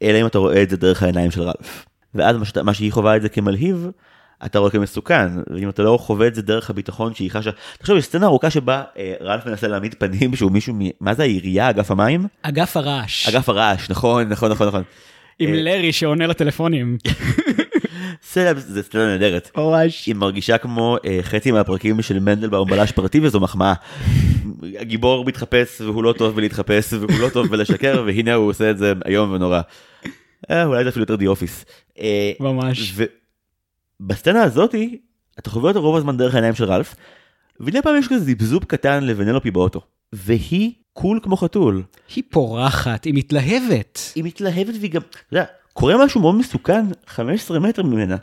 אלא 0.01 0.21
אם 0.21 0.25
אתה 0.25 0.37
רואה 0.37 0.63
את 0.63 0.69
זה 0.69 0.77
דרך 0.77 1.03
העיניים 1.03 1.31
של 1.31 1.41
רלף. 1.41 1.85
ואז 2.15 2.37
מה, 2.37 2.45
שאתה, 2.45 2.63
מה 2.63 2.73
שהיא 2.73 2.91
חווה 2.91 3.15
את 3.15 3.21
זה 3.21 3.29
כמלהיב, 3.29 3.87
אתה 4.45 4.59
רואה 4.59 4.71
כמסוכן, 4.71 5.27
ואם 5.53 5.69
אתה 5.69 5.83
לא 5.83 5.97
חווה 6.01 6.27
את 6.27 6.35
זה 6.35 6.41
דרך 6.41 6.69
הביטחון 6.69 7.13
שהיא 7.13 7.31
חשה, 7.31 7.49
תחשוב, 7.79 7.97
יש 7.97 8.05
סצנה 8.05 8.25
ארוכה 8.25 8.49
שבה 8.49 8.83
אה, 8.97 9.13
רלף 9.21 9.45
מנסה 9.45 9.67
להעמיד 9.67 9.95
פנים 9.99 10.35
שהוא 10.35 10.51
מישהו, 10.51 10.73
מ... 10.73 10.79
מה 10.99 11.13
זה 11.13 11.23
העירייה, 11.23 11.69
אגף 11.69 11.91
המים? 11.91 12.27
אגף 12.41 12.77
הרעש. 12.77 13.27
אגף 13.27 13.49
הרעש, 13.49 13.89
נכון, 13.89 14.29
נכון, 14.29 14.51
נכון, 14.51 14.67
נכון. 14.67 14.83
עם 15.39 15.53
אה, 15.53 15.61
לארי 15.61 15.91
שעונה 15.91 16.27
לטלפונים. 16.27 16.97
סלאבס, 18.23 18.63
זה 18.63 18.83
סצנה 18.83 19.05
נהדרת. 19.05 19.51
ממש. 19.57 20.05
היא 20.05 20.15
מרגישה 20.15 20.57
כמו 20.57 20.97
אה, 21.05 21.19
חצי 21.21 21.51
מהפרקים 21.51 22.01
של 22.01 22.19
מנדלבאום 22.19 22.69
בלש 22.69 22.91
פרטי 22.91 23.19
וזו 23.19 23.39
מחמאה. 23.39 23.73
הגיבור 24.79 25.25
מתחפש 25.25 25.81
והוא 25.81 26.03
לא 26.03 26.13
טוב 26.13 26.35
בלהתחפש 26.35 26.93
והוא 26.93 27.19
לא 27.19 27.29
טוב 27.29 27.47
בלשקר 27.47 28.03
והנה 28.05 28.33
הוא 28.33 28.49
עושה 28.49 28.71
את 28.71 28.77
זה 28.77 28.93
איום 29.05 29.31
ונורא. 29.31 29.61
אה, 30.49 30.65
אולי 30.65 30.83
זה 30.83 30.89
אפילו 30.89 31.03
יותר 31.03 31.15
The 31.15 31.27
Office. 31.27 31.65
אה, 31.99 32.31
ממש. 32.39 32.93
ובסצנה 33.99 34.43
הזאתי 34.43 34.97
אתה 35.39 35.49
חווה 35.49 35.69
אותה 35.69 35.79
רוב 35.79 35.95
הזמן 35.95 36.17
דרך 36.17 36.33
העיניים 36.33 36.55
של 36.55 36.63
רלף. 36.63 36.95
ומדי 37.59 37.81
פעם 37.81 37.97
יש 37.97 38.07
כזה 38.07 38.19
זיבזוב 38.19 38.63
קטן 38.63 39.03
לוונלופי 39.03 39.51
באוטו. 39.51 39.81
והיא 40.13 40.71
קול 40.97 41.19
כמו 41.23 41.37
חתול. 41.37 41.83
היא 42.15 42.23
פורחת, 42.29 43.03
היא 43.03 43.13
מתלהבת. 43.13 43.99
היא 44.15 44.23
מתלהבת 44.23 44.73
והיא 44.79 44.91
גם, 44.91 45.01
אתה 45.01 45.19
יודע, 45.31 45.45
קורה 45.73 46.05
משהו 46.05 46.21
מאוד 46.21 46.35
מסוכן 46.35 46.85
15 47.07 47.59
מטר 47.59 47.83
ממנה. 47.83 48.15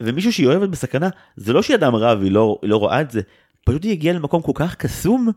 ומישהו 0.00 0.32
שהיא 0.32 0.46
אוהבת 0.46 0.68
בסכנה, 0.68 1.08
זה 1.36 1.52
לא 1.52 1.62
שהיא 1.62 1.74
אדם 1.74 1.94
רע 1.94 2.14
והיא 2.18 2.32
לא, 2.32 2.58
לא 2.62 2.76
רואה 2.76 3.00
את 3.00 3.10
זה, 3.10 3.20
פשוט 3.64 3.84
היא 3.84 3.92
הגיעה 3.92 4.14
למקום 4.14 4.42
כל 4.42 4.52
כך 4.54 4.74
קסום, 4.74 5.28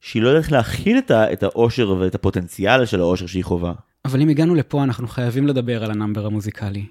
שהיא 0.00 0.22
לא 0.22 0.28
יודעת 0.28 0.52
להכיל 0.52 0.98
את, 0.98 1.10
ה, 1.10 1.32
את 1.32 1.42
האושר 1.42 1.90
ואת 1.98 2.14
הפוטנציאל 2.14 2.86
של 2.86 3.00
האושר 3.00 3.26
שהיא 3.26 3.44
חווה. 3.44 3.72
אבל 4.04 4.20
אם 4.20 4.28
הגענו 4.28 4.54
לפה, 4.54 4.82
אנחנו 4.82 5.08
חייבים 5.08 5.46
לדבר 5.46 5.84
על 5.84 5.90
ה 5.90 5.95
number 5.95 6.26
המוזיקלי. 6.26 6.86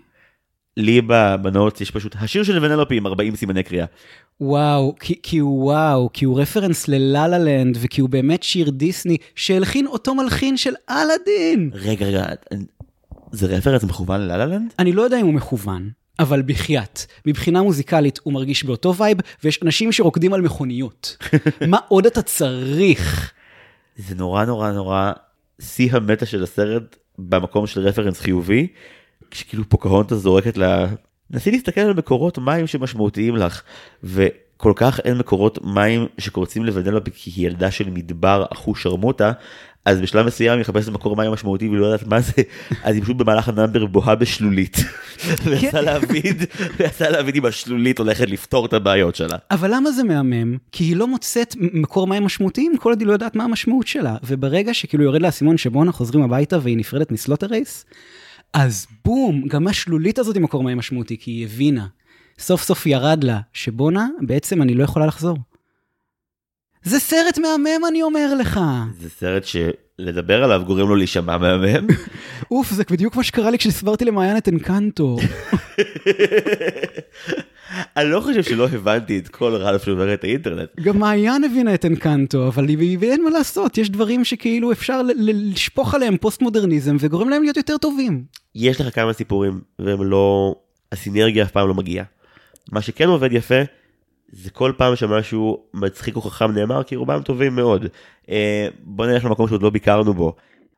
לי 0.77 1.01
ב 1.41 1.48
notes 1.48 1.81
יש 1.81 1.91
פשוט 1.91 2.15
השיר 2.19 2.43
של 2.43 2.65
ונלופי 2.65 2.97
עם 2.97 3.07
40 3.07 3.35
סימני 3.35 3.63
קריאה. 3.63 3.85
וואו, 4.41 4.95
כי, 4.99 5.19
כי 5.23 5.37
הוא 5.37 5.63
וואו, 5.63 6.09
כי 6.13 6.25
הוא 6.25 6.41
reference 6.41 6.87
ל 6.87 7.27
La 7.27 7.39
La 7.39 7.50
Land, 7.50 7.77
וכי 7.81 8.01
הוא 8.01 8.09
באמת 8.09 8.43
שיר 8.43 8.69
דיסני 8.69 9.17
שהלחין 9.35 9.87
אותו 9.87 10.15
מלחין 10.15 10.57
של 10.57 10.73
אלאדין. 10.89 11.69
רגע, 11.73 12.05
רגע, 12.05 12.25
זה 13.31 13.47
reference 13.47 13.83
מכוון 13.83 14.21
ל 14.21 14.45
La 14.45 14.51
La 14.51 14.58
Land? 14.58 14.73
אני 14.79 14.93
לא 14.93 15.01
יודע 15.01 15.19
אם 15.21 15.25
הוא 15.25 15.33
מכוון, 15.33 15.89
אבל 16.19 16.41
בחייאת, 16.41 17.01
מבחינה 17.25 17.61
מוזיקלית 17.61 18.19
הוא 18.23 18.33
מרגיש 18.33 18.63
באותו 18.63 18.95
vibe, 18.95 19.17
ויש 19.43 19.59
אנשים 19.63 19.91
שרוקדים 19.91 20.33
על 20.33 20.41
מכוניות. 20.41 21.17
מה 21.67 21.77
עוד 21.87 22.05
אתה 22.05 22.21
צריך? 22.21 23.31
זה 23.97 24.15
נורא 24.15 24.45
נורא 24.45 24.71
נורא 24.71 25.11
שיא 25.61 25.93
המטה 25.93 26.25
של 26.25 26.43
הסרט 26.43 26.97
במקום 27.17 27.67
של 27.67 27.81
reference 27.81 28.19
חיובי, 28.19 28.67
כשכאילו 29.31 29.69
פוקהונטס 29.69 30.15
זורקת 30.15 30.57
לה, 30.57 30.87
נסי 31.31 31.51
להסתכל 31.51 31.81
על 31.81 31.93
מקורות 31.93 32.37
מים 32.37 32.67
שמשמעותיים 32.67 33.35
לך, 33.35 33.61
וכל 34.03 34.73
כך 34.75 34.99
אין 34.99 35.17
מקורות 35.17 35.59
מים 35.63 36.05
שקורצים 36.17 36.65
לוונלופי 36.65 37.11
כי 37.13 37.31
היא 37.35 37.47
ילדה 37.47 37.71
של 37.71 37.89
מדבר 37.89 38.45
אחוש 38.51 38.83
שרמוטה, 38.83 39.31
אז 39.87 40.01
בשלב 40.01 40.25
מסוים 40.25 40.51
היא 40.51 40.59
מחפשת 40.59 40.89
מקור 40.89 41.15
מים 41.15 41.31
משמעותי 41.31 41.67
והיא 41.67 41.79
לא 41.79 41.85
יודעת 41.85 42.07
מה 42.07 42.21
זה, 42.21 42.41
אז 42.83 42.95
היא 42.95 43.03
פשוט 43.03 43.17
במהלך 43.17 43.49
ה 43.49 43.54
number 43.54 43.85
בוהה 43.85 44.15
בשלולית. 44.15 44.77
ויצא 45.45 45.79
להבין, 45.79 46.37
ויצא 46.79 47.09
להבין 47.09 47.35
אם 47.35 47.45
השלולית 47.45 47.99
הולכת 47.99 48.29
לפתור 48.29 48.65
את 48.65 48.73
הבעיות 48.73 49.15
שלה. 49.15 49.37
אבל 49.51 49.75
למה 49.75 49.91
זה 49.91 50.03
מהמם? 50.03 50.57
כי 50.71 50.83
היא 50.83 50.95
לא 50.95 51.07
מוצאת 51.07 51.55
מקור 51.59 52.07
מים 52.07 52.23
משמעותיים 52.23 52.77
כל 52.77 52.89
עוד 52.89 52.99
היא 52.99 53.07
לא 53.07 53.13
יודעת 53.13 53.35
מה 53.35 53.43
המשמעות 53.43 53.87
שלה. 53.87 54.15
וברגע 54.23 54.73
שכאילו 54.73 55.03
יורד 55.03 55.21
לה 55.21 55.29
אסימון 55.29 55.57
שבו 55.57 55.83
אנחנו 55.83 55.97
חוזרים 55.97 56.23
הביתה 56.23 56.57
והיא 56.61 56.77
נפרדת 56.77 57.11
מ 57.11 57.15
Slaughter 57.15 57.47
Race, 57.47 57.85
אז 58.53 58.87
בום, 59.05 59.47
גם 59.47 59.67
השלולית 59.67 60.19
הזאת 60.19 60.37
מקור 60.37 60.63
מים 60.63 60.77
משמעותי, 60.77 61.17
כי 61.19 61.31
היא 61.31 61.45
הבינה. 61.45 61.87
סוף 62.39 62.63
סוף 62.63 62.85
ירד 62.85 63.23
לה, 63.23 63.39
שבואנה, 63.53 64.07
בעצם 64.21 64.61
אני 64.61 64.73
לא 64.73 64.83
יכולה 64.83 65.05
לחזור. 65.05 65.37
זה 66.83 66.99
סרט 66.99 67.37
מהמם, 67.37 67.85
אני 67.87 68.03
אומר 68.03 68.35
לך. 68.35 68.59
זה 68.99 69.09
סרט 69.09 69.43
שלדבר 69.45 70.43
עליו 70.43 70.61
גורם 70.65 70.89
לו 70.89 70.95
להישמע 70.95 71.37
מהמם. 71.37 71.87
אוף, 72.51 72.71
זה 72.71 72.83
בדיוק 72.91 73.15
מה 73.15 73.23
שקרה 73.23 73.51
לי 73.51 73.57
כשהסברתי 73.57 74.05
למעיין 74.05 74.37
את 74.37 74.49
אנקנטו. 74.49 75.17
אני 77.97 78.09
לא 78.09 78.21
חושב 78.21 78.43
שלא 78.43 78.67
הבנתי 78.67 79.17
את 79.17 79.27
כל 79.27 79.55
רלף 79.55 79.83
שובר 79.83 80.13
את 80.13 80.23
האינטרנט. 80.23 80.69
גם 80.79 80.99
מעיין 80.99 81.43
הבינה 81.43 81.73
את 81.73 81.85
אנקנטו, 81.85 82.47
אבל 82.47 82.65
אין 83.03 83.23
מה 83.23 83.29
לעשות, 83.29 83.77
יש 83.77 83.89
דברים 83.89 84.23
שכאילו 84.23 84.71
אפשר 84.71 85.01
לשפוך 85.17 85.93
עליהם 85.93 86.17
פוסט 86.17 86.41
מודרניזם 86.41 86.97
וגורם 86.99 87.29
להם 87.29 87.41
להיות 87.41 87.57
יותר 87.57 87.77
טובים. 87.77 88.23
יש 88.55 88.81
לך 88.81 88.95
כמה 88.95 89.13
סיפורים, 89.13 89.61
והם 89.79 90.03
לא... 90.03 90.55
הסינרגיה 90.91 91.43
אף 91.43 91.51
פעם 91.51 91.67
לא 91.67 91.73
מגיעה. 91.73 92.05
מה 92.71 92.81
שכן 92.81 93.07
עובד 93.07 93.33
יפה, 93.33 93.61
זה 94.31 94.49
כל 94.49 94.71
פעם 94.77 94.95
שמשהו 94.95 95.63
מצחיק 95.73 96.15
או 96.15 96.21
חכם 96.21 96.51
נאמר, 96.51 96.83
כי 96.83 96.95
רובם 96.95 97.21
טובים 97.21 97.55
מאוד. 97.55 97.85
אה, 98.29 98.67
בוא 98.83 99.05
נלך 99.05 99.25
למקום 99.25 99.47
שעוד 99.47 99.63
לא 99.63 99.69
ביקרנו 99.69 100.13
בו. 100.13 100.35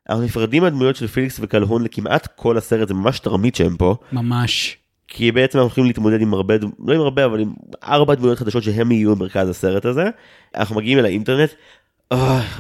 אנחנו 0.09 0.23
נפרדים 0.23 0.63
מהדמויות 0.63 0.95
של 0.95 1.07
פיליקס 1.07 1.39
וקלהון 1.41 1.83
לכמעט 1.83 2.27
כל 2.35 2.57
הסרט, 2.57 2.87
זה 2.87 2.93
ממש 2.93 3.19
תרמית 3.19 3.55
שהם 3.55 3.77
פה. 3.77 3.95
ממש. 4.11 4.77
כי 5.09 5.31
בעצם 5.31 5.57
אנחנו 5.57 5.67
הולכים 5.67 5.85
להתמודד 5.85 6.21
עם 6.21 6.33
הרבה, 6.33 6.55
לא 6.85 6.93
עם 6.93 7.01
הרבה, 7.01 7.25
אבל 7.25 7.39
עם 7.39 7.53
ארבע 7.83 8.15
דמויות 8.15 8.39
חדשות 8.39 8.63
שהם 8.63 8.91
יהיו 8.91 9.15
במרכז 9.15 9.49
הסרט 9.49 9.85
הזה. 9.85 10.09
אנחנו 10.55 10.75
מגיעים 10.75 10.99
אל 10.99 11.05
האינטרנט, 11.05 11.49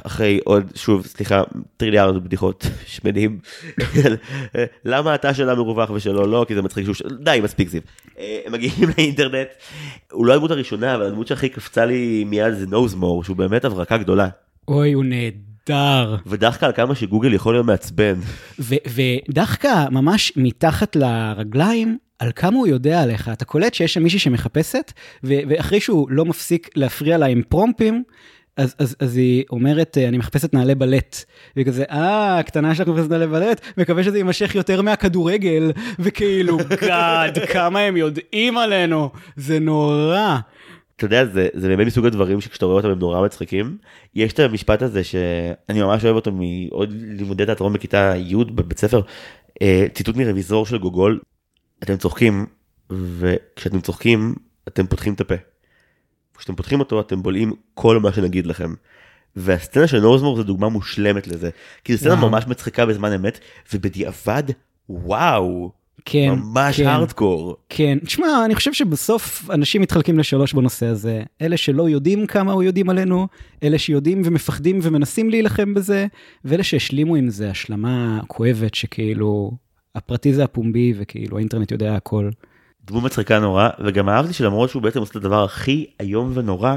אחרי 0.03 0.39
עוד, 0.43 0.71
שוב, 0.75 1.05
סליחה, 1.05 1.43
טריליארד 1.77 2.23
בדיחות 2.23 2.67
שמנים. 2.85 3.39
למה 4.85 5.15
אתה 5.15 5.33
שלה 5.33 5.55
מרווח 5.55 5.89
ושלו 5.89 6.27
לא? 6.27 6.45
כי 6.47 6.55
זה 6.55 6.61
מצחיק 6.61 6.85
שהוא... 6.85 7.11
די, 7.19 7.39
מספיק 7.43 7.69
זיו. 7.69 7.81
אה, 8.19 8.39
הם 8.45 8.51
מגיעים 8.51 8.89
לאינטרנט, 8.97 9.47
הוא 10.11 10.25
לא 10.25 10.33
הדמות 10.33 10.51
הראשונה, 10.51 10.95
אבל 10.95 11.05
הדמות 11.05 11.27
שהכי 11.27 11.49
קפצה 11.49 11.85
לי 11.85 12.23
מיד 12.23 12.53
זה 12.53 12.67
נוזמור, 12.67 13.23
שהוא 13.23 13.37
באמת 13.37 13.65
הברקה 13.65 13.97
גדולה. 13.97 14.27
אוי, 14.67 14.93
הוא 14.93 15.03
נהדר. 15.05 16.15
ודווקא 16.25 16.65
על 16.65 16.71
כמה 16.71 16.95
שגוגל 16.95 17.33
יכול 17.33 17.53
להיות 17.53 17.65
מעצבן. 17.65 18.15
ודווקא 18.59 19.85
ממש 19.91 20.33
מתחת 20.35 20.95
לרגליים, 20.95 21.97
על 22.19 22.31
כמה 22.35 22.57
הוא 22.57 22.67
יודע 22.67 23.01
עליך, 23.01 23.29
אתה 23.33 23.45
קולט 23.45 23.73
שיש 23.73 23.93
שם 23.93 24.03
מישהי 24.03 24.19
שמחפשת, 24.19 24.93
ואחרי 25.23 25.79
שהוא 25.79 26.07
לא 26.09 26.25
מפסיק 26.25 26.69
להפריע 26.75 27.17
לה 27.17 27.25
עם 27.25 27.41
פרומפים, 27.49 28.03
אז, 28.57 28.75
אז, 28.79 28.95
אז 28.99 29.17
היא 29.17 29.43
אומרת, 29.49 29.97
אני 30.07 30.17
מחפשת 30.17 30.53
נעלי 30.53 30.75
בלט. 30.75 31.23
והיא 31.55 31.65
כזה, 31.65 31.83
אה, 31.83 32.39
הקטנה 32.39 32.75
שלך 32.75 32.87
מחפשת 32.87 33.09
נעלי 33.09 33.27
בלט, 33.27 33.61
מקווה 33.77 34.03
שזה 34.03 34.17
יימשך 34.17 34.55
יותר 34.55 34.81
מהכדורגל. 34.81 35.71
וכאילו, 35.99 36.57
גאד, 36.81 37.39
כמה 37.53 37.79
הם 37.79 37.97
יודעים 37.97 38.57
עלינו, 38.57 39.09
זה 39.35 39.59
נורא. 39.59 40.37
אתה 40.95 41.05
יודע, 41.05 41.25
זה, 41.25 41.47
זה 41.53 41.67
באמת 41.67 41.87
מסוג 41.87 42.05
הדברים 42.05 42.41
שכשאתה 42.41 42.65
רואה 42.65 42.77
אותם 42.77 42.89
הם 42.89 42.99
נורא 42.99 43.25
מצחיקים. 43.25 43.77
יש 44.15 44.33
את 44.33 44.39
המשפט 44.39 44.81
הזה 44.81 45.03
שאני 45.03 45.81
ממש 45.81 46.05
אוהב 46.05 46.15
אותו 46.15 46.31
מעוד 46.31 46.93
לימודי 46.97 47.45
תיאטרון 47.45 47.73
בכיתה 47.73 48.13
י' 48.17 48.35
בבית 48.35 48.79
ספר, 48.79 49.01
אה, 49.61 49.85
ציטוט 49.93 50.15
מרוויזור 50.15 50.65
של 50.65 50.77
גוגול, 50.77 51.19
אתם 51.83 51.97
צוחקים, 51.97 52.45
וכשאתם 52.89 53.81
צוחקים, 53.81 54.35
אתם 54.67 54.87
פותחים 54.87 55.13
את 55.13 55.21
הפה. 55.21 55.35
כשאתם 56.37 56.55
פותחים 56.55 56.79
אותו 56.79 57.01
אתם 57.01 57.23
בולעים 57.23 57.53
כל 57.73 57.99
מה 57.99 58.13
שנגיד 58.13 58.45
לכם. 58.45 58.73
והסצנה 59.35 59.87
של 59.87 59.99
נורזמור 59.99 60.35
זו 60.35 60.43
דוגמה 60.43 60.69
מושלמת 60.69 61.27
לזה. 61.27 61.49
כי 61.83 61.95
זו 61.95 61.99
סצנה 61.99 62.15
ממש 62.15 62.47
מצחיקה 62.47 62.85
בזמן 62.85 63.13
אמת, 63.13 63.39
ובדיעבד, 63.73 64.43
וואו. 64.89 65.71
כן, 66.05 66.29
ממש 66.31 66.77
כן, 66.77 66.87
הארדקור. 66.87 67.57
כן, 67.69 67.97
תשמע, 68.05 68.45
אני 68.45 68.55
חושב 68.55 68.73
שבסוף 68.73 69.49
אנשים 69.49 69.81
מתחלקים 69.81 70.19
לשלוש 70.19 70.53
בנושא 70.53 70.85
הזה. 70.85 71.23
אלה 71.41 71.57
שלא 71.57 71.89
יודעים 71.89 72.27
כמה 72.27 72.51
הוא 72.51 72.63
יודעים 72.63 72.89
עלינו, 72.89 73.27
אלה 73.63 73.77
שיודעים 73.77 74.21
ומפחדים 74.25 74.79
ומנסים 74.83 75.29
להילחם 75.29 75.73
בזה, 75.73 76.07
ואלה 76.45 76.63
שהשלימו 76.63 77.15
עם 77.15 77.29
זה 77.29 77.49
השלמה 77.49 78.19
כואבת 78.27 78.75
שכאילו, 78.75 79.51
הפרטי 79.99 80.33
זה 80.33 80.43
הפומבי 80.43 80.93
וכאילו 80.97 81.37
האינטרנט 81.37 81.71
יודע 81.71 81.95
הכל. 81.95 82.29
דמות 82.85 83.03
מצחיקה 83.03 83.39
נורא, 83.39 83.69
וגם 83.85 84.09
אהבתי 84.09 84.33
שלמרות 84.33 84.69
שהוא 84.69 84.81
בעצם 84.81 84.99
עושה 84.99 85.11
את 85.11 85.15
הדבר 85.15 85.43
הכי 85.43 85.85
איום 85.99 86.31
ונורא, 86.33 86.75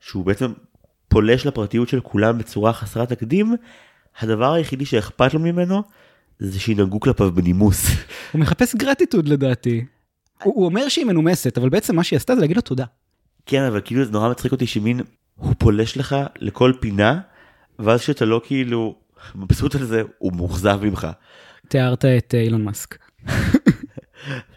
שהוא 0.00 0.24
בעצם 0.24 0.52
פולש 1.08 1.46
לפרטיות 1.46 1.88
של 1.88 2.00
כולם 2.00 2.38
בצורה 2.38 2.72
חסרת 2.72 3.08
תקדים, 3.08 3.54
הדבר 4.20 4.52
היחידי 4.52 4.84
שאכפת 4.84 5.34
לו 5.34 5.40
ממנו, 5.40 5.82
זה 6.38 6.60
שינהגו 6.60 7.00
כלפיו 7.00 7.32
בנימוס. 7.32 7.86
הוא 8.32 8.40
מחפש 8.40 8.74
גרטיטוד 8.74 9.28
לדעתי. 9.28 9.84
הוא, 10.42 10.54
הוא 10.54 10.64
אומר 10.64 10.88
שהיא 10.88 11.06
מנומסת, 11.06 11.58
אבל 11.58 11.68
בעצם 11.68 11.96
מה 11.96 12.04
שהיא 12.04 12.16
עשתה 12.16 12.34
זה 12.34 12.40
להגיד 12.40 12.56
לו 12.56 12.62
תודה. 12.62 12.84
כן, 13.46 13.62
אבל 13.62 13.80
כאילו 13.84 14.04
זה 14.04 14.12
נורא 14.12 14.30
מצחיק 14.30 14.52
אותי 14.52 14.66
שמין, 14.66 15.00
הוא 15.34 15.54
פולש 15.58 15.96
לך 15.96 16.16
לכל 16.38 16.72
פינה, 16.80 17.20
ואז 17.78 18.00
שאתה 18.00 18.24
לא 18.24 18.40
כאילו 18.44 18.94
מבסוט 19.34 19.74
על 19.74 19.84
זה, 19.84 20.02
הוא 20.18 20.32
מאוכזב 20.32 20.80
ממך. 20.82 21.08
תיארת 21.68 22.04
את 22.04 22.34
אילון 22.34 22.64
מאסק. 22.64 22.98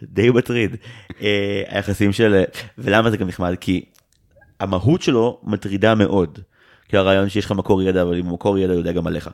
די 0.03 0.29
מטריד. 0.29 0.75
אה, 1.21 1.63
היחסים 1.67 2.13
של... 2.13 2.43
ולמה 2.77 3.11
זה 3.11 3.17
גם 3.17 3.27
נחמד? 3.27 3.55
כי 3.59 3.85
המהות 4.59 5.01
שלו 5.01 5.41
מטרידה 5.43 5.95
מאוד. 5.95 6.39
כי 6.89 6.97
הרעיון 6.97 7.29
שיש 7.29 7.45
לך 7.45 7.51
מקור 7.51 7.81
ידע, 7.81 8.01
אבל 8.01 8.19
אם 8.19 8.33
מקור 8.33 8.57
ידע 8.57 8.73
יודע 8.73 8.91
גם 8.91 9.07
עליך. 9.07 9.29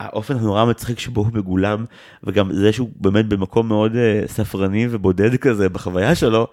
האופן 0.00 0.36
הנורא 0.36 0.64
מצחיק 0.64 0.98
שבו 0.98 1.20
הוא 1.20 1.32
מגולם, 1.32 1.84
וגם 2.24 2.52
זה 2.52 2.72
שהוא 2.72 2.88
באמת 2.96 3.26
במקום 3.26 3.68
מאוד 3.68 3.92
uh, 3.92 4.28
ספרני 4.28 4.86
ובודד 4.90 5.36
כזה 5.36 5.68
בחוויה 5.68 6.14
שלו, 6.14 6.46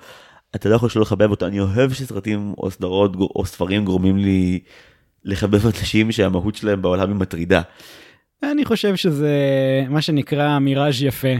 אתה 0.55 0.69
לא 0.69 0.75
יכול 0.75 0.89
שלא 0.89 1.01
לחבב 1.01 1.31
אותו. 1.31 1.45
אני 1.45 1.59
אוהב 1.59 1.93
שסרטים 1.93 2.53
או 2.57 2.71
סדרות 2.71 3.15
או 3.15 3.45
ספרים 3.45 3.85
גורמים 3.85 4.17
לי 4.17 4.59
לחבב 5.25 5.65
אנשים 5.65 6.11
שהמהות 6.11 6.55
שלהם 6.55 6.81
בעולם 6.81 7.09
היא 7.09 7.15
מטרידה. 7.15 7.61
אני 8.43 8.65
חושב 8.65 8.95
שזה 8.95 9.35
מה 9.89 10.01
שנקרא 10.01 10.59
מיראז' 10.59 11.01
יפה. 11.01 11.35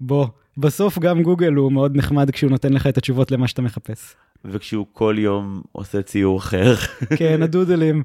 בוא, 0.00 0.26
בסוף 0.56 0.98
גם 0.98 1.22
גוגל 1.22 1.52
הוא 1.52 1.72
מאוד 1.72 1.96
נחמד 1.96 2.30
כשהוא 2.30 2.50
נותן 2.50 2.72
לך 2.72 2.86
את 2.86 2.98
התשובות 2.98 3.30
למה 3.30 3.48
שאתה 3.48 3.62
מחפש. 3.62 4.14
וכשהוא 4.44 4.86
כל 4.92 5.16
יום 5.18 5.62
עושה 5.72 6.02
ציור 6.02 6.38
אחר. 6.38 6.74
כן, 7.18 7.42
הדודלים. 7.42 8.02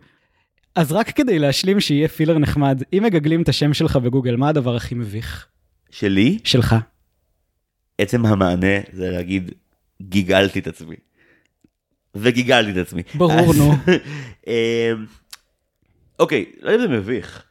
אז 0.76 0.92
רק 0.92 1.10
כדי 1.10 1.40
להשלים 1.40 1.80
שיהיה 1.80 2.08
פילר 2.08 2.38
נחמד, 2.38 2.84
אם 2.94 3.04
מגגלים 3.04 3.42
את 3.42 3.50
השם 3.50 3.74
שלך 3.74 3.96
בגוגל, 3.96 4.36
מה 4.36 4.50
הדבר 4.50 4.76
הכי 4.76 4.96
מביך? 4.96 5.48
שלי? 5.92 6.40
שלך. 6.44 6.76
עצם 7.98 8.26
המענה 8.26 8.78
זה 8.92 9.10
להגיד, 9.10 9.52
גיגלתי 10.02 10.60
את 10.60 10.68
עצמי. 10.68 10.96
וגיגלתי 12.16 12.72
את 12.72 12.78
עצמי. 12.88 13.02
ברור, 13.16 13.54
נו. 13.58 13.74
אמ, 14.48 15.06
אוקיי, 16.20 16.46
לא 16.62 16.72
יודע 16.72 16.86
אם 16.86 16.90
זה 16.90 16.98
מביך. 16.98 17.44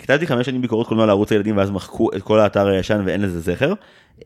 כתבתי 0.00 0.26
חמש 0.26 0.46
שנים 0.46 0.62
ביקורות 0.62 0.86
קולנוע 0.86 1.06
לערוץ 1.06 1.32
הילדים 1.32 1.56
ואז 1.56 1.70
מחקו 1.70 2.10
את 2.16 2.22
כל 2.22 2.40
האתר 2.40 2.66
הישן 2.66 3.02
ואין 3.06 3.20
לזה 3.20 3.40
זכר, 3.40 3.72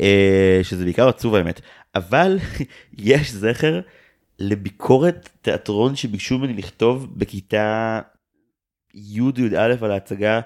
אה, 0.01 0.61
שזה 0.62 0.85
בעיקר 0.85 1.09
עצוב 1.09 1.35
האמת, 1.35 1.61
אבל 1.95 2.39
יש 2.99 3.33
זכר 3.33 3.81
לביקורת 4.39 5.29
תיאטרון 5.43 5.97
שביקשו 5.97 6.39
ממני 6.39 6.55
לכתוב 6.55 7.09
בכיתה 7.16 8.01
י'-י"א 8.95 9.85
על 9.85 9.91
ההצגה 9.91 10.41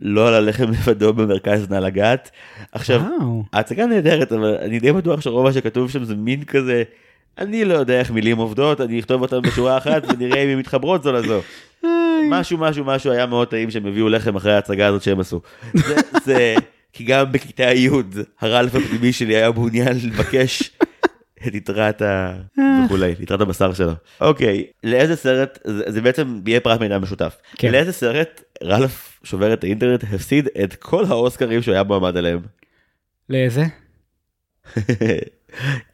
לא 0.00 0.28
על 0.28 0.34
הלחם 0.34 0.70
לבדו 0.70 1.12
במרכז 1.12 1.70
נא 1.70 1.74
לגעת. 1.74 2.30
עכשיו, 2.72 3.00
וואו. 3.00 3.44
ההצגה 3.52 3.86
נהדרת 3.86 4.32
אבל 4.32 4.56
אני 4.60 4.80
די 4.80 4.92
בטוח 4.92 5.20
שרוב 5.20 5.44
מה 5.44 5.52
שכתוב 5.52 5.90
שם 5.90 6.04
זה 6.04 6.14
מין 6.14 6.44
כזה. 6.44 6.82
אני 7.38 7.64
לא 7.64 7.74
יודע 7.74 7.98
איך 7.98 8.10
מילים 8.10 8.36
עובדות 8.36 8.80
אני 8.80 9.00
אכתוב 9.00 9.22
אותם 9.22 9.42
בשורה 9.42 9.78
אחת 9.78 10.02
ונראה 10.08 10.42
אם 10.42 10.48
הן 10.48 10.58
מתחברות 10.58 11.02
זו 11.02 11.12
לזו. 11.12 11.40
משהו 12.30 12.58
משהו 12.58 12.84
משהו 12.84 13.12
היה 13.12 13.26
מאוד 13.26 13.48
טעים 13.48 13.70
שהם 13.70 13.86
הביאו 13.86 14.08
לחם 14.08 14.36
אחרי 14.36 14.52
ההצגה 14.54 14.86
הזאת 14.86 15.02
שהם 15.02 15.20
עשו. 15.20 15.40
זה, 15.74 15.96
זה 16.24 16.54
כי 16.92 17.04
גם 17.04 17.32
בכיתה 17.32 17.62
י' 17.62 17.88
הרלף 18.40 18.74
הפנימי 18.74 19.12
שלי 19.12 19.36
היה 19.36 19.50
מעוניין 19.50 19.96
לבקש 20.02 20.70
את 21.46 21.54
יתרת 21.54 22.02
ה... 22.02 22.34
וכולי, 22.84 23.14
יתרת 23.20 23.40
הבשר 23.40 23.72
שלו. 23.72 23.92
אוקיי, 24.20 24.66
לאיזה 24.84 25.16
סרט, 25.16 25.58
זה, 25.64 25.84
זה 25.86 26.00
בעצם 26.00 26.40
יהיה 26.46 26.60
פרט 26.60 26.80
מידע 26.80 26.98
משותף. 26.98 27.36
כן. 27.56 27.72
לאיזה 27.72 27.92
סרט 27.92 28.42
רלף 28.62 29.20
שובר 29.24 29.52
את 29.52 29.64
האינטרנט 29.64 30.04
הפסיד 30.12 30.48
את 30.64 30.74
כל 30.74 31.04
האוסקרים 31.04 31.62
שהוא 31.62 31.72
היה 31.72 31.82
מועמד 31.82 32.16
עליהם. 32.16 32.40
לאיזה? 33.30 33.64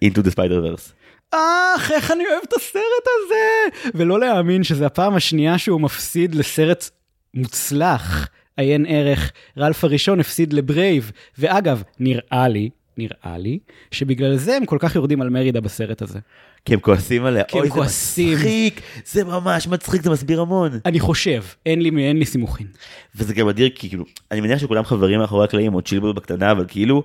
into 0.04 0.22
the 0.22 0.30
spider 0.30 0.60
verse. 0.60 1.01
אך, 1.32 1.90
איך 1.90 2.10
אני 2.10 2.24
אוהב 2.30 2.42
את 2.48 2.52
הסרט 2.52 3.06
הזה! 3.06 3.90
ולא 3.94 4.20
להאמין 4.20 4.64
שזו 4.64 4.84
הפעם 4.84 5.14
השנייה 5.14 5.58
שהוא 5.58 5.80
מפסיד 5.80 6.34
לסרט 6.34 6.90
מוצלח, 7.34 8.28
עיין 8.56 8.86
ערך. 8.88 9.32
רלף 9.58 9.84
הראשון 9.84 10.20
הפסיד 10.20 10.52
לברייב, 10.52 11.12
ואגב, 11.38 11.82
נראה 12.00 12.48
לי, 12.48 12.70
נראה 12.96 13.38
לי, 13.38 13.58
שבגלל 13.90 14.36
זה 14.36 14.56
הם 14.56 14.66
כל 14.66 14.76
כך 14.80 14.94
יורדים 14.94 15.20
על 15.20 15.28
מרידה 15.28 15.60
בסרט 15.60 16.02
הזה. 16.02 16.18
כי 16.64 16.74
הם 16.74 16.80
כועסים 16.80 17.24
עליה. 17.24 17.44
אוי, 17.52 17.68
זה 17.68 17.74
כועסים. 17.74 18.32
מצחיק, 18.32 18.80
זה 19.06 19.24
ממש 19.24 19.66
מצחיק, 19.68 20.02
זה 20.02 20.10
מסביר 20.10 20.40
המון. 20.40 20.70
אני 20.86 21.00
חושב, 21.00 21.42
אין 21.66 21.82
לי, 21.82 22.08
אין 22.08 22.18
לי 22.18 22.24
סימוכין. 22.24 22.66
וזה 23.14 23.34
גם 23.34 23.48
אדיר 23.48 23.68
כי 23.74 23.88
כאילו 23.88 24.04
אני 24.30 24.40
מניח 24.40 24.58
שכולם 24.58 24.84
חברים 24.84 25.18
מאחורי 25.20 25.44
הקלעים 25.44 25.74
או 25.74 25.82
צ'ילבול 25.82 26.12
בקטנה 26.12 26.50
אבל 26.52 26.64
כאילו. 26.68 27.02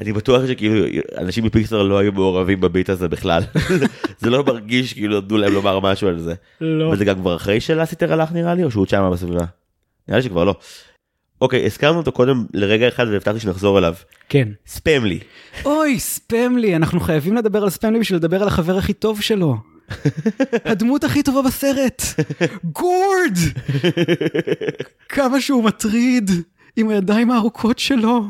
אני 0.00 0.12
בטוח 0.12 0.46
שכאילו 0.46 0.86
אנשים 1.18 1.44
מפיקסר 1.44 1.82
לא 1.82 1.98
היו 1.98 2.12
מעורבים 2.12 2.60
בביט 2.60 2.90
הזה 2.90 3.08
בכלל 3.08 3.42
זה 4.20 4.30
לא 4.30 4.44
מרגיש 4.44 4.92
כאילו 4.92 5.20
נתנו 5.20 5.36
להם 5.36 5.52
לומר 5.52 5.80
משהו 5.80 6.08
על 6.08 6.18
זה 6.18 6.34
לא. 6.60 6.84
וזה 6.84 7.04
גם 7.04 7.16
כבר 7.16 7.36
אחרי 7.36 7.60
שלאסיטר 7.60 8.12
הלך 8.12 8.32
נראה 8.32 8.54
לי 8.54 8.64
או 8.64 8.70
שהוא 8.70 8.80
עוד 8.80 8.88
שמה 8.88 9.10
בסביבה. 9.10 9.44
נראה 10.08 10.18
לי 10.18 10.22
שכבר 10.22 10.44
לא. 10.44 10.54
אוקיי 11.40 11.66
הזכרנו 11.66 11.98
אותו 11.98 12.12
קודם 12.12 12.46
לרגע 12.54 12.88
אחד 12.88 13.06
והבטחתי 13.10 13.40
שנחזור 13.40 13.78
אליו 13.78 13.94
כן. 14.28 14.48
ספמלי 14.66 15.18
אוי, 15.64 15.98
ספמלי, 16.00 16.76
אנחנו 16.76 17.00
חייבים 17.00 17.36
לדבר 17.36 17.62
על 17.62 17.70
ספמלי 17.70 18.00
בשביל 18.00 18.18
לדבר 18.18 18.42
על 18.42 18.48
החבר 18.48 18.78
הכי 18.78 18.92
טוב 18.92 19.20
שלו. 19.20 19.56
הדמות 20.64 21.04
הכי 21.04 21.22
טובה 21.22 21.42
בסרט, 21.42 22.02
גורד! 22.64 23.38
כמה 25.08 25.40
שהוא 25.40 25.64
מטריד, 25.64 26.30
עם 26.76 26.88
הידיים 26.88 27.30
הארוכות 27.30 27.78
שלו. 27.78 28.24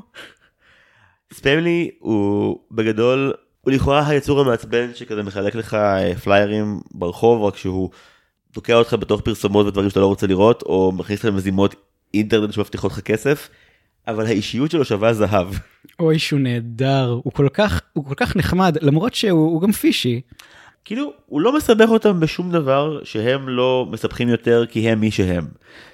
ספמלי 1.32 1.90
הוא 1.98 2.58
בגדול 2.70 3.32
הוא 3.60 3.72
לכאורה 3.72 4.08
היצור 4.08 4.40
המעצבן 4.40 4.94
שכזה 4.94 5.22
מחלק 5.22 5.54
לך 5.54 5.74
אה, 5.74 6.14
פליירים 6.14 6.80
ברחוב 6.90 7.42
רק 7.42 7.56
שהוא 7.56 7.90
תוקע 8.52 8.74
אותך 8.74 8.96
בתוך 9.00 9.20
פרסומות 9.20 9.66
ודברים 9.66 9.88
שאתה 9.88 10.00
לא 10.00 10.06
רוצה 10.06 10.26
לראות 10.26 10.62
או 10.62 10.92
מכניס 10.92 11.18
לך 11.18 11.24
למזימות 11.24 11.74
אינטרנט 12.14 12.52
שמבטיחות 12.52 12.92
לך 12.92 13.00
כסף. 13.00 13.48
אבל 14.08 14.26
האישיות 14.26 14.70
שלו 14.70 14.84
שווה 14.84 15.14
זהב. 15.14 15.48
אוי, 16.00 16.18
שהוא 16.18 16.40
נהדר, 16.40 17.20
הוא 17.22 17.32
כל 17.32 17.48
כך, 17.52 17.80
הוא 17.92 18.04
כל 18.04 18.14
כך 18.14 18.36
נחמד, 18.36 18.76
למרות 18.80 19.14
שהוא 19.14 19.50
הוא 19.52 19.62
גם 19.62 19.72
פישי. 19.72 20.20
כאילו 20.86 21.12
הוא 21.26 21.40
לא 21.40 21.56
מסבך 21.56 21.88
אותם 21.88 22.20
בשום 22.20 22.52
דבר 22.52 23.00
שהם 23.04 23.48
לא 23.48 23.86
מסבכים 23.90 24.28
יותר 24.28 24.64
כי 24.66 24.88
הם 24.88 25.00
מי 25.00 25.10
שהם. 25.10 25.44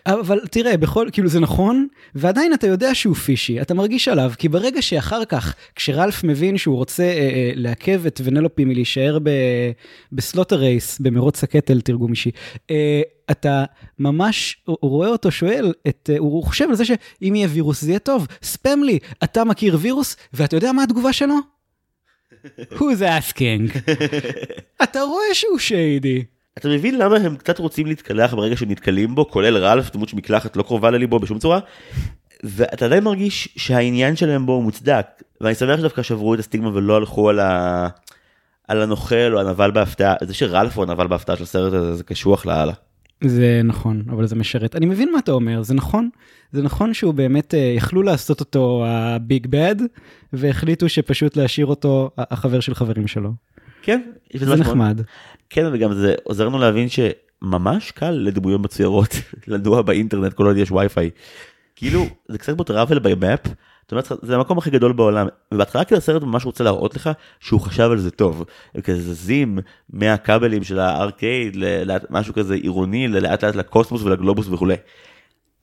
אבל 0.06 0.40
תראה, 0.50 0.76
בכל, 0.76 1.08
כאילו 1.12 1.28
זה 1.28 1.40
נכון, 1.40 1.86
ועדיין 2.14 2.54
אתה 2.54 2.66
יודע 2.66 2.94
שהוא 2.94 3.14
פישי, 3.14 3.60
אתה 3.60 3.74
מרגיש 3.74 4.08
עליו, 4.08 4.32
כי 4.38 4.48
ברגע 4.48 4.82
שאחר 4.82 5.24
כך, 5.24 5.54
כשרלף 5.76 6.24
מבין 6.24 6.58
שהוא 6.58 6.76
רוצה 6.76 7.02
אה, 7.02 7.08
אה, 7.08 7.50
לעכב 7.54 8.06
את 8.06 8.20
ונלופי 8.24 8.64
מלהישאר 8.64 9.18
ב, 9.22 9.30
בסלוטר 10.12 10.56
רייס, 10.56 11.00
במרוץ 11.00 11.44
הקטל, 11.44 11.80
תרגום 11.80 12.10
אישי, 12.10 12.30
אה, 12.70 13.02
אתה 13.30 13.64
ממש 13.98 14.64
רואה 14.66 15.08
אותו 15.08 15.30
שואל, 15.30 15.72
את, 15.88 16.10
אה, 16.12 16.18
הוא 16.18 16.44
חושב 16.44 16.66
על 16.68 16.74
זה 16.74 16.84
שאם 16.84 17.34
יהיה 17.34 17.48
וירוס 17.50 17.80
זה 17.80 17.90
יהיה 17.90 17.98
טוב, 17.98 18.26
ספם 18.42 18.82
לי, 18.82 18.98
אתה 19.24 19.44
מכיר 19.44 19.76
וירוס, 19.80 20.16
ואתה 20.32 20.56
יודע 20.56 20.72
מה 20.72 20.82
התגובה 20.82 21.12
שלו? 21.12 21.34
Who's 22.72 23.00
asking? 23.00 23.78
אתה 24.82 25.02
רואה 25.02 25.34
שהוא 25.34 25.58
שיידי. 25.58 26.24
אתה 26.58 26.68
מבין 26.68 26.98
למה 26.98 27.16
הם 27.16 27.36
קצת 27.36 27.58
רוצים 27.58 27.86
להתקלח 27.86 28.34
ברגע 28.34 28.56
שנתקלים 28.56 29.14
בו 29.14 29.30
כולל 29.30 29.56
רלף 29.56 29.90
דמות 29.90 30.08
שמקלחת 30.08 30.56
לא 30.56 30.62
קרובה 30.62 30.90
לליבו 30.90 31.18
בשום 31.18 31.38
צורה. 31.38 31.60
ואתה 32.44 32.84
עדיין 32.84 33.04
מרגיש 33.04 33.48
שהעניין 33.56 34.16
שלהם 34.16 34.46
בו 34.46 34.52
הוא 34.52 34.62
מוצדק 34.62 35.06
ואני 35.40 35.54
שמח 35.54 35.78
שדווקא 35.78 36.02
שברו 36.02 36.34
את 36.34 36.38
הסטיגמה 36.38 36.70
ולא 36.74 36.96
הלכו 36.96 37.28
על, 37.28 37.40
ה... 37.40 37.88
על 38.68 38.82
הנוכל 38.82 39.34
או 39.34 39.40
הנבל 39.40 39.70
בהפתעה 39.70 40.14
זה 40.22 40.34
שרלף 40.34 40.76
הוא 40.76 40.84
הנבל 40.84 41.06
בהפתעה 41.06 41.36
של 41.36 41.42
הסרט 41.42 41.72
הזה 41.72 41.94
זה 41.94 42.04
קשוח 42.04 42.46
לאללה. 42.46 42.72
זה 43.28 43.60
נכון, 43.64 44.02
אבל 44.10 44.26
זה 44.26 44.36
משרת. 44.36 44.76
אני 44.76 44.86
מבין 44.86 45.12
מה 45.12 45.18
אתה 45.18 45.32
אומר, 45.32 45.62
זה 45.62 45.74
נכון. 45.74 46.08
זה 46.52 46.62
נכון 46.62 46.94
שהוא 46.94 47.14
באמת, 47.14 47.54
אה, 47.54 47.72
יכלו 47.76 48.02
לעשות 48.02 48.40
אותו 48.40 48.84
הביג 48.86 49.46
בד, 49.50 49.76
והחליטו 50.32 50.88
שפשוט 50.88 51.36
להשאיר 51.36 51.66
אותו 51.66 52.10
החבר 52.18 52.60
של 52.60 52.74
חברים 52.74 53.06
שלו. 53.06 53.30
כן, 53.82 54.00
זה 54.34 54.46
מאוד- 54.46 54.58
נחמד. 54.58 55.00
כן 55.50 55.64
וגם 55.72 55.92
זה 55.94 56.14
עוזר 56.24 56.48
לנו 56.48 56.58
להבין 56.58 56.86
שממש 56.88 57.90
קל 57.90 58.10
לדמויות 58.10 58.60
מצוירות 58.60 59.14
לנוע 59.48 59.82
באינטרנט 59.82 60.32
כל 60.32 60.46
עוד 60.46 60.56
יש 60.56 60.70
וי-פיי. 60.70 61.10
כאילו 61.76 62.06
זה 62.28 62.38
קצת 62.38 62.54
כמו 62.54 62.64
טראבל 62.64 62.98
זאת 63.82 63.92
אומרת, 63.92 64.12
זה 64.22 64.34
המקום 64.34 64.58
הכי 64.58 64.70
גדול 64.70 64.92
בעולם 64.92 65.26
ובהתחלה 65.54 65.84
כאילו 65.84 65.98
הסרט 65.98 66.22
ממש 66.22 66.44
רוצה 66.44 66.64
להראות 66.64 66.96
לך 66.96 67.10
שהוא 67.40 67.60
חשב 67.60 67.88
על 67.90 67.98
זה 67.98 68.10
טוב 68.10 68.44
הם 68.74 68.80
כזה 68.80 69.14
זזים 69.14 69.58
מהכבלים 69.90 70.64
של 70.64 70.78
הארקייד 70.78 71.56
למשהו 71.56 72.34
כזה 72.34 72.54
עירוני 72.54 73.08
לאט 73.08 73.44
לאט 73.44 73.54
לקוסמוס 73.54 74.02
ולגלובוס 74.02 74.48
וכולי. 74.48 74.76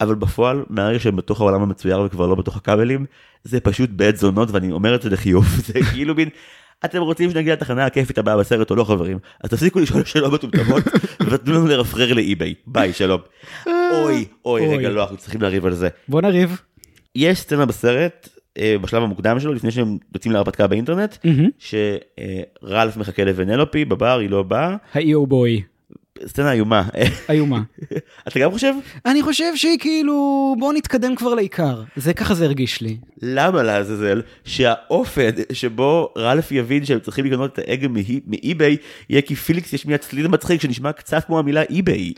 אבל 0.02 0.16
בפועל 0.16 0.64
מהרגע 0.70 1.00
שהם 1.00 1.16
בתוך 1.16 1.42
העולם 1.42 1.62
המצויר 1.62 2.02
וכבר 2.02 2.28
לא 2.28 2.36
בתוך 2.36 2.58
הכבלים 2.58 3.06
זה 3.44 3.60
פשוט 3.60 3.90
בעת 3.90 4.18
זונות 4.18 4.52
ואני 4.52 4.72
אומר 4.72 4.96
את 4.96 5.02
זה 5.02 5.10
לחיוב 5.10 5.46
זה 5.68 5.74
כאילו 5.94 6.16
מין 6.16 6.30
אתם 6.86 7.02
רוצים 7.02 7.32
שנגיע 7.32 7.54
לתחנה 7.54 7.86
הכיפית 7.86 8.18
הבאה 8.18 8.38
בסרט 8.38 8.72
או 8.72 8.76
לא 8.76 8.84
חברים 8.84 9.20
אז 9.44 9.50
תפסיקו 9.50 9.80
לשאול 9.80 10.06
שאלות 10.06 10.34
מטומטמות 10.34 10.84
ותנו 11.30 11.54
לנו 11.54 11.68
לרפרר 11.68 12.14
לאי-ביי 12.14 12.54
ביי 12.68 12.94
שלום. 12.94 13.22
אוי 13.66 14.26
אוי 14.46 14.66
אוי. 14.66 14.78
רגע 14.78 14.90
לא 14.90 15.02
אנחנו 15.02 15.18
צריכים 15.18 15.42
לריב 15.42 15.66
על 15.66 15.74
זה. 15.74 15.90
בוא 16.08 16.22
נריב. 16.22 16.62
יש 17.16 17.40
סצנה 17.40 17.66
בסרט 17.66 18.30
אה, 18.58 18.76
בשלב 18.82 19.04
המוקדם 19.04 19.40
שלו 19.40 19.54
לפני 19.54 19.72
שהם 19.72 19.98
יוצאים 20.14 20.34
להרפתקה 20.34 20.68
באינטרנט 20.68 21.18
מהמם. 21.24 21.50
שרלף 21.60 22.98
מחכה 22.98 23.24
לוונלופי 23.24 23.86
בבר 23.86 24.20
היא 24.20 24.30
לא 24.30 24.44
באה 24.44 24.76
האי-או 24.94 25.28
בוי. 25.28 25.62
סצנה 26.26 26.52
איומה 26.52 26.84
איומה. 27.30 27.62
אתה 28.28 28.40
גם 28.40 28.52
חושב 28.52 28.74
אני 29.06 29.22
חושב 29.22 29.56
שהיא 29.56 29.80
כאילו, 29.80 30.56
בוא 30.60 30.74
נתקדם 30.74 31.16
כבר 31.16 31.34
לעיקר. 31.34 31.84
זה 31.96 32.14
ככה 32.14 32.34
זה 32.34 32.46
הרגיש 32.46 32.82
לי. 32.82 32.98
למה 33.22 33.64
לעזאזל 33.64 34.22
שהאופן 34.44 35.30
שבו 35.52 36.14
רלף 36.18 36.52
יבין 36.52 36.86
שהם 36.86 37.00
צריכים 37.00 37.26
לקנות 37.26 37.54
את 37.54 37.60
ההגה 37.60 37.88
מ 38.28 38.38
eBay 38.38 38.78
יהיה 39.10 39.22
כי 39.22 39.36
פיליקס 39.36 39.74
ישמיע 39.74 39.98
צליל 39.98 40.28
מצחיק 40.28 40.62
שנשמע 40.62 40.92
קצת 40.92 41.24
כמו 41.26 41.40
המילה 41.40 41.62
eBay. 41.62 42.14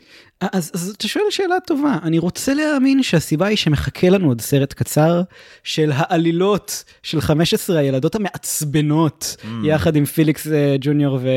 אז, 0.52 0.70
אז 0.74 0.94
אתה 0.98 1.08
שואל 1.08 1.24
שאלה 1.30 1.60
טובה, 1.66 1.96
אני 2.02 2.18
רוצה 2.18 2.54
להאמין 2.54 3.02
שהסיבה 3.02 3.46
היא 3.46 3.56
שמחכה 3.56 4.08
לנו 4.08 4.28
עוד 4.28 4.40
סרט 4.40 4.72
קצר 4.72 5.22
של 5.64 5.90
העלילות 5.94 6.84
של 7.02 7.20
15 7.20 7.78
הילדות 7.78 8.14
המעצבנות 8.14 9.36
mm. 9.42 9.46
יחד 9.64 9.96
עם 9.96 10.04
פיליקס 10.04 10.46
אה, 10.46 10.76
ג'וניור 10.80 11.18
ו... 11.22 11.28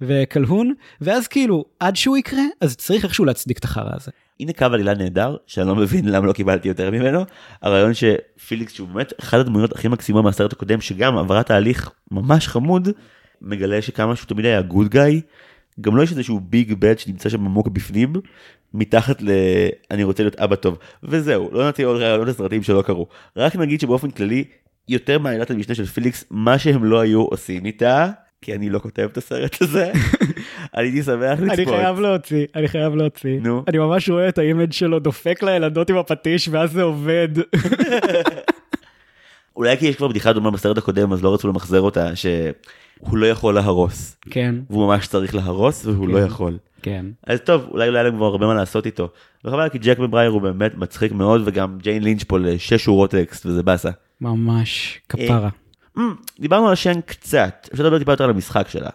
וקלהון, 0.00 0.74
ואז 1.00 1.28
כאילו 1.28 1.64
עד 1.80 1.96
שהוא 1.96 2.16
יקרה 2.16 2.42
אז 2.60 2.76
צריך 2.76 3.04
איכשהו 3.04 3.24
להצדיק 3.24 3.58
את 3.58 3.64
החרא 3.64 3.90
הזה. 3.96 4.10
הנה 4.40 4.52
קו 4.52 4.64
עלילה 4.64 4.94
נהדר 4.94 5.36
שאני 5.46 5.68
לא 5.68 5.74
מבין 5.76 6.08
למה 6.08 6.26
לא 6.26 6.32
קיבלתי 6.32 6.68
יותר 6.68 6.90
ממנו 6.90 7.24
הרעיון 7.62 7.92
שפיליקס 7.94 8.72
שהוא 8.72 8.88
באמת 8.88 9.12
אחת 9.20 9.38
הדמויות 9.38 9.72
הכי 9.72 9.88
מקסימות 9.88 10.24
מהסרט 10.24 10.52
הקודם 10.52 10.80
שגם 10.80 11.18
עברה 11.18 11.42
תהליך 11.42 11.90
ממש 12.10 12.48
חמוד 12.48 12.88
מגלה 13.42 13.82
שכמה 13.82 14.16
שהוא 14.16 14.28
תמיד 14.28 14.44
היה 14.44 14.62
good 14.62 14.88
guy 14.88 15.20
גם 15.80 15.96
לא 15.96 16.02
יש 16.02 16.10
איזשהו 16.10 16.40
big 16.40 16.72
bad 16.72 16.98
שנמצא 16.98 17.28
שם 17.28 17.44
עמוק 17.44 17.68
בפנים 17.68 18.12
מתחת 18.74 19.22
ל 19.22 19.30
אני 19.90 20.04
רוצה 20.04 20.22
להיות 20.22 20.36
אבא 20.36 20.56
טוב 20.56 20.78
וזהו 21.02 21.50
לא 21.52 21.68
נתתי 21.68 21.82
עוד 21.82 22.00
רעיונות 22.00 22.28
לסרטים 22.28 22.62
שלא 22.62 22.82
קרו 22.82 23.06
רק 23.36 23.56
נגיד 23.56 23.80
שבאופן 23.80 24.10
כללי 24.10 24.44
יותר 24.88 25.18
מעלילת 25.18 25.50
המשנה 25.50 25.74
של 25.74 25.86
פיליקס 25.86 26.24
מה 26.30 26.58
שהם 26.58 26.84
לא 26.84 27.00
היו 27.00 27.22
עושים 27.22 27.66
איתה 27.66 28.10
כי 28.44 28.54
אני 28.54 28.70
לא 28.70 28.78
כותב 28.78 29.08
את 29.12 29.16
הסרט 29.16 29.62
הזה. 29.62 29.92
הייתי 30.72 31.02
שמח 31.02 31.40
לצפות. 31.40 31.58
אני 31.58 31.66
חייב 31.66 32.00
להוציא, 32.00 32.46
אני 32.54 32.68
חייב 32.68 32.94
להוציא. 32.94 33.40
נו. 33.40 33.64
אני 33.68 33.78
ממש 33.78 34.08
רואה 34.08 34.28
את 34.28 34.38
ה 34.38 34.44
image 34.44 34.72
שלו 34.72 34.98
דופק 34.98 35.42
לילדות 35.42 35.90
עם 35.90 35.96
הפטיש 35.96 36.48
ואז 36.48 36.72
זה 36.72 36.82
עובד. 36.82 37.28
אולי 39.56 39.76
כי 39.76 39.86
יש 39.86 39.96
כבר 39.96 40.08
בדיחה 40.08 40.32
דומה 40.32 40.50
בסרט 40.50 40.78
הקודם 40.78 41.12
אז 41.12 41.22
לא 41.22 41.34
רצו 41.34 41.48
למחזר 41.48 41.80
אותה 41.80 42.16
שהוא 43.04 43.18
לא 43.18 43.26
יכול 43.26 43.54
להרוס. 43.54 44.16
כן, 44.30 44.54
והוא 44.70 44.86
ממש 44.86 45.06
צריך 45.06 45.34
להרוס 45.34 45.86
והוא 45.86 46.08
לא 46.08 46.20
כן. 46.20 46.26
יכול. 46.26 46.58
כן. 46.82 47.06
אז 47.26 47.40
טוב 47.40 47.66
אולי 47.70 47.90
לא 47.90 47.94
היה 47.94 48.02
להם 48.02 48.16
כבר 48.16 48.26
הרבה 48.26 48.46
מה 48.46 48.54
לעשות 48.54 48.86
איתו. 48.86 49.08
וחבל 49.44 49.68
כי 49.68 49.78
ג'ק 49.78 49.98
מברייר 49.98 50.30
הוא 50.30 50.42
באמת 50.42 50.74
מצחיק 50.74 51.12
מאוד 51.12 51.42
וגם 51.44 51.78
ג'יין 51.82 52.02
לינץ' 52.02 52.24
פה 52.24 52.38
לשש 52.38 52.84
שורות 52.84 53.10
טקסט 53.10 53.46
וזה 53.46 53.62
באסה. 53.62 53.90
ממש 54.20 55.00
כפרה. 55.08 55.48
Mm, 55.98 56.00
דיברנו 56.40 56.66
על 56.66 56.72
השן 56.72 57.00
קצת, 57.00 57.68
אפשר 57.72 57.84
לדבר 57.84 57.98
טיפה 57.98 58.12
יותר 58.12 58.24
על 58.24 58.30
המשחק 58.30 58.68
שלה. 58.68 58.90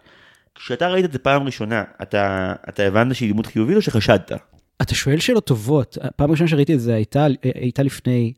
כשאתה 0.56 0.88
ראית 0.88 1.06
את 1.06 1.12
זה 1.12 1.20
פעם 1.20 1.44
ראשונה, 1.44 1.84
אתה, 2.02 2.54
אתה 2.70 2.84
הבנת 2.84 3.16
שהיא 3.16 3.34
דמות 3.34 3.46
חיובית 3.46 3.76
או 3.76 3.82
שחשדת? 3.82 4.32
אתה 4.82 4.96
שואל 4.96 5.20
שאלות 5.20 5.46
טובות. 5.46 5.98
הפעם 6.02 6.30
הראשונה 6.30 6.50
שראיתי 6.50 6.74
את 6.74 6.80
זה 6.80 6.96
הייתה, 6.96 7.26
הייתה 7.56 7.84
לפני 7.84 8.34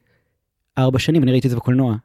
ארבע 0.78 1.00
שנים, 1.00 1.24
אני 1.24 1.32
ראיתי 1.32 1.48
את 1.48 1.52
זה 1.52 1.58
בקולנוע. 1.58 1.96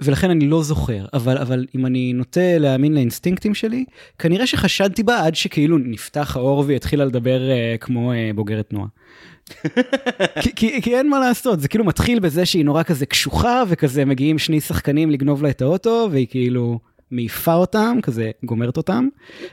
ולכן 0.00 0.30
אני 0.30 0.48
לא 0.48 0.62
זוכר, 0.62 1.06
אבל, 1.12 1.38
אבל 1.38 1.66
אם 1.76 1.86
אני 1.86 2.12
נוטה 2.12 2.58
להאמין 2.58 2.94
לאינסטינקטים 2.94 3.54
שלי, 3.54 3.84
כנראה 4.18 4.46
שחשדתי 4.46 5.02
בה 5.02 5.26
עד 5.26 5.34
שכאילו 5.34 5.78
נפתח 5.78 6.36
האור 6.36 6.64
והיא 6.66 6.76
התחילה 6.76 7.04
לדבר 7.04 7.50
אה, 7.50 7.76
כמו 7.80 8.12
אה, 8.12 8.30
בוגרת 8.34 8.68
תנועה. 8.68 8.86
כי, 10.42 10.54
כי, 10.56 10.82
כי 10.82 10.96
אין 10.96 11.10
מה 11.10 11.18
לעשות, 11.18 11.60
זה 11.60 11.68
כאילו 11.68 11.84
מתחיל 11.84 12.18
בזה 12.18 12.46
שהיא 12.46 12.64
נורא 12.64 12.82
כזה 12.82 13.06
קשוחה, 13.06 13.62
וכזה 13.68 14.04
מגיעים 14.04 14.38
שני 14.38 14.60
שחקנים 14.60 15.10
לגנוב 15.10 15.42
לה 15.42 15.50
את 15.50 15.62
האוטו, 15.62 16.08
והיא 16.10 16.26
כאילו 16.30 16.78
מעיפה 17.10 17.54
אותם, 17.54 17.98
כזה 18.02 18.30
גומרת 18.44 18.76
אותם, 18.76 19.08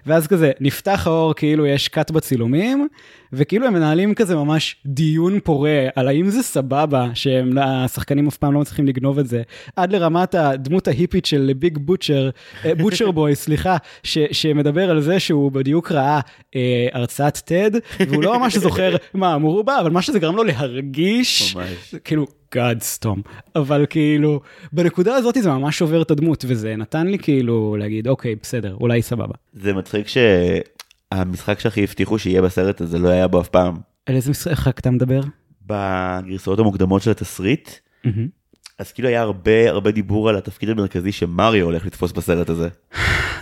ואז 0.06 0.28
כזה 0.28 0.52
נפתח 0.60 1.04
האור 1.08 1.34
כאילו 1.34 1.66
יש 1.66 1.88
קאט 1.88 2.12
בצילומים, 2.12 2.88
וכאילו 3.34 3.68
הם 3.68 3.74
מנהלים 3.74 4.14
כזה 4.14 4.36
ממש 4.36 4.76
דיון 4.86 5.40
פורה 5.40 5.88
על 5.96 6.08
האם 6.08 6.30
זה 6.30 6.44
סבבה 6.44 7.08
שהשחקנים 7.14 8.28
אף 8.28 8.38
פעם 8.38 8.54
לא 8.54 8.60
מצליחים 8.60 8.88
לגנוב 8.88 9.20
את 9.20 9.28
זה, 9.28 9.42
עד 9.76 9.92
לרמת 9.92 10.36
הדמות 10.36 10.88
ההיפית 10.88 11.26
של 11.26 11.52
ביג 11.60 11.78
בוטשר, 11.78 12.30
אה, 12.66 12.76
בוטשר 12.76 13.12
בוי, 13.12 13.36
סליחה, 13.46 13.78
ש, 14.04 14.18
שמדבר 14.32 14.90
על 14.90 15.02
זה 15.02 15.20
שהוא 15.20 15.52
בדיוק 15.52 15.92
ראה 15.92 16.20
אה, 16.56 16.88
הרצאת 16.94 17.38
TED, 17.38 17.80
והוא 18.08 18.24
לא 18.24 18.40
ממש 18.40 18.58
זוכר 18.58 18.96
מה 19.14 19.36
אמרו 19.36 19.64
בה, 19.64 19.80
אבל 19.80 19.92
מה 19.92 20.02
שזה 20.02 20.20
גרם 20.20 20.36
לו 20.36 20.44
להרגיש, 20.44 21.56
ממש. 21.56 21.96
כאילו, 22.04 22.28
God 22.56 22.84
סתום, 22.84 23.22
אבל 23.56 23.86
כאילו, 23.90 24.40
בנקודה 24.74 25.16
הזאת 25.16 25.36
זה 25.42 25.50
ממש 25.50 25.78
שובר 25.78 26.02
את 26.02 26.12
הדמות, 26.12 26.46
וזה 26.48 26.76
נתן 26.76 27.08
לי 27.08 27.20
כאילו 27.20 27.76
להגיד, 27.80 28.08
אוקיי, 28.08 28.36
בסדר, 28.42 28.78
אולי 28.82 29.02
סבבה. 29.02 29.34
זה 29.54 29.74
מצחיק 29.74 30.08
שהמשחק 30.08 31.60
שהכי 31.60 31.84
הבטיחו 31.84 32.20
שיהיה 32.20 32.42
בסרט 32.42 32.82
הזה 32.82 33.00
לא 33.00 33.10
היה 33.10 33.28
בו 33.28 33.42
אף 33.42 33.48
פעם. 33.48 33.76
על 34.06 34.16
איזה 34.16 34.32
משחק 34.32 34.80
אתה 34.80 34.92
מדבר? 34.92 35.22
בגרסאות 35.66 36.60
המוקדמות 36.60 37.02
של 37.02 37.12
התסריט. 37.12 37.70
אז 38.80 38.92
כאילו 38.92 39.08
היה 39.08 39.22
הרבה 39.22 39.70
הרבה 39.70 39.92
דיבור 39.92 40.30
על 40.30 40.36
התפקיד 40.36 40.70
המרכזי 40.70 41.12
שמריו 41.12 41.66
הולך 41.66 41.86
לתפוס 41.86 42.12
בסרט 42.12 42.50
הזה. 42.50 42.70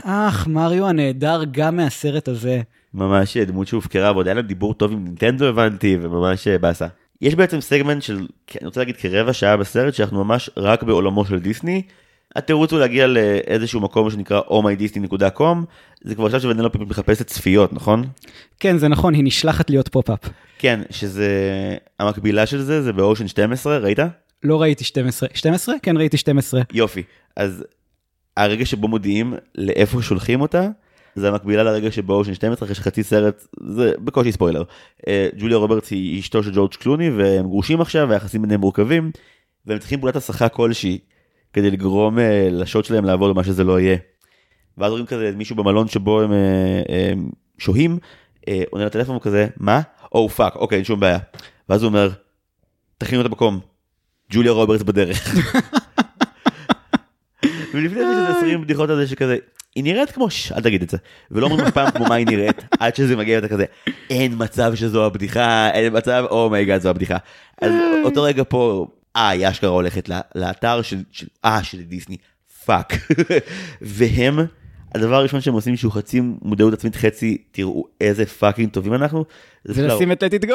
אך, 0.04 0.48
מריו 0.48 0.88
הנהדר 0.88 1.42
גם 1.52 1.76
מהסרט 1.76 2.28
הזה. 2.28 2.62
ממש 2.94 3.38
דמות 3.38 3.68
שהופקרה 3.68 4.12
ועוד 4.12 4.28
היה 4.28 4.34
להם 4.34 4.46
דיבור 4.46 4.74
טוב 4.74 4.92
עם 4.92 5.04
נינטנדו 5.04 5.46
הבנתי 5.46 5.98
וממש 6.02 6.48
אה, 6.48 6.58
באסה. 6.58 6.88
יש 7.24 7.36
בעצם 7.36 7.62
סגמנט 7.62 8.02
של, 8.02 8.28
אני 8.62 8.66
רוצה 8.66 8.80
להגיד 8.80 8.98
כרבע 8.98 9.34
שעה 9.34 9.58
בסרט 9.58 9.94
שאנחנו 9.94 10.24
ממש 10.24 10.50
רק 10.58 10.84
בעולמו 10.84 11.26
של 11.26 11.40
דיסני. 11.40 11.82
התירוץ 12.36 12.72
הוא 12.72 12.80
להגיע 12.80 13.08
לאיזשהו 13.08 13.80
מקום 13.80 14.10
שנקרא 14.10 14.42
ohmydisney.com 14.42 15.58
זה 16.02 16.16
כבר 16.16 16.26
עכשיו 16.26 16.42
שוונלופ 16.42 16.76
מחפשת 16.76 17.28
צפיות 17.28 17.74
נכון? 17.74 18.06
כן, 18.60 18.78
זה 18.78 18.88
נכון, 18.88 19.14
היא 19.14 19.24
נשלחת 19.24 19.70
להיות 19.70 19.88
pop-up. 19.88 20.20
כן 20.60 20.80
שזה 20.90 21.30
המקבילה 22.00 22.46
של 22.46 22.62
זה 22.62 22.82
זה 22.82 22.94
באושן 22.94 23.28
12 23.28 23.78
ראית? 23.78 24.00
לא 24.44 24.62
ראיתי 24.62 24.84
12. 24.84 25.30
12? 25.34 25.76
כן, 25.82 25.98
ראיתי 25.98 26.18
12. 26.18 26.62
יופי 26.74 27.04
אז 27.36 27.64
הרגע 28.38 28.66
שבו 28.66 28.88
מודיעים 28.88 29.34
לאיפה 29.56 30.02
שולחים 30.02 30.42
אותה 30.42 30.70
זה 31.16 31.30
המקבילה 31.30 31.64
לרגע 31.64 31.92
שבו 31.92 32.14
אושן 32.14 32.34
12 32.34 32.66
אחרי 32.66 32.76
שחצי 32.76 33.04
סרט 33.04 33.48
זה 33.64 33.94
בקושי 34.00 34.32
ספוילר. 34.32 34.64
אה, 35.08 35.28
ג'וליה 35.38 35.58
רוברטס 35.58 35.92
היא 35.92 36.20
אשתו 36.20 36.44
של 36.44 36.52
ג'ורג' 36.54 36.74
קלוני 36.74 37.10
והם 37.10 37.46
גרושים 37.46 37.82
עכשיו 37.82 38.10
והיחסים 38.10 38.42
ביניהם 38.42 38.60
מורכבים 38.60 39.12
והם 39.66 39.80
צריכים 39.80 40.00
פעולת 40.00 40.16
הסחה 40.16 40.50
כלשהי 40.50 41.00
כדי 41.54 41.72
לגרום 41.72 42.20
אה, 42.20 42.48
לשוט 42.52 42.86
שלהם 42.86 43.06
לעבוד 43.06 43.36
מה 43.36 43.44
שזה 43.44 43.64
לא 43.64 43.80
יהיה. 43.80 43.98
ואז 44.78 44.92
רואים 44.92 45.06
כזה 45.06 45.32
מישהו 45.36 45.56
במלון 45.56 45.88
שבו 45.88 46.22
הם, 46.22 46.32
אה, 46.32 46.82
הם 47.12 47.30
שוהים 47.58 47.98
עונה 48.72 48.86
לטלפון 48.86 49.20
כזה 49.20 49.48
מה? 49.58 49.82
או 50.12 50.30
fuck 50.30 50.56
אוקיי 50.56 50.76
אין 50.76 50.86
שום 50.86 51.00
בעיה. 51.00 51.20
ואז 51.70 51.84
הוא 51.84 51.90
אומר 51.90 52.10
תכינו 52.98 53.22
את 53.22 53.26
המקום 53.26 53.60
ג'וליה 54.32 54.52
רוברטס 54.52 54.84
בדרך. 54.84 55.36
ולפני 57.74 58.00
זה 58.00 58.12
יש 58.12 58.18
איזה 58.18 58.38
20 58.38 58.62
בדיחות 58.62 58.90
על 58.90 58.96
זה 58.96 59.08
שכזה 59.08 59.38
היא 59.76 59.84
נראית 59.84 60.12
כמו 60.12 60.30
ש... 60.30 60.52
אל 60.52 60.62
תגיד 60.62 60.82
את 60.82 60.90
זה 60.90 60.98
ולא 61.32 61.46
אומרים 61.46 61.66
אף 61.66 61.74
פעם 61.74 61.92
כמו 61.92 62.06
מה 62.06 62.16
היא 62.16 62.26
נראית 62.28 62.64
עד 62.80 62.96
שזה 62.96 63.16
מגיע 63.16 63.36
ואתה 63.38 63.48
כזה 63.48 63.66
אין 64.10 64.34
מצב 64.38 64.76
שזו 64.76 65.06
הבדיחה 65.06 65.70
אין 65.74 65.98
מצב 65.98 66.26
oh 66.30 66.44
my 66.44 66.59
god 66.59 66.82
זו 66.82 66.90
הבדיחה. 66.90 67.18
אז 67.62 67.72
אותו 68.04 68.24
רגע 68.24 68.44
פה 68.50 68.88
אה 69.16 69.30
היא 69.30 69.50
אשכרה 69.50 69.70
הולכת 69.70 70.10
לאתר 70.36 70.82
של 70.82 71.04
של- 71.12 71.28
אה 71.46 71.64
של 71.64 71.82
דיסני 71.82 72.18
fuck 72.66 72.94
והם 73.82 74.40
הדבר 74.96 75.16
הראשון 75.16 75.42
שהם 75.42 75.54
עושים 75.54 75.78
שהוא 75.78 75.92
חצי 75.92 76.22
מודעות 76.42 76.74
עצמית 76.74 76.96
חצי 76.96 77.38
תראו 77.52 77.86
איזה 78.02 78.26
fucking 78.26 78.70
טובים 78.70 78.94
אנחנו. 78.94 79.26
זה 79.64 79.84
ולשים 79.86 80.12
את 80.12 80.24
let 80.24 80.44
it 80.44 80.48
go! 80.48 80.54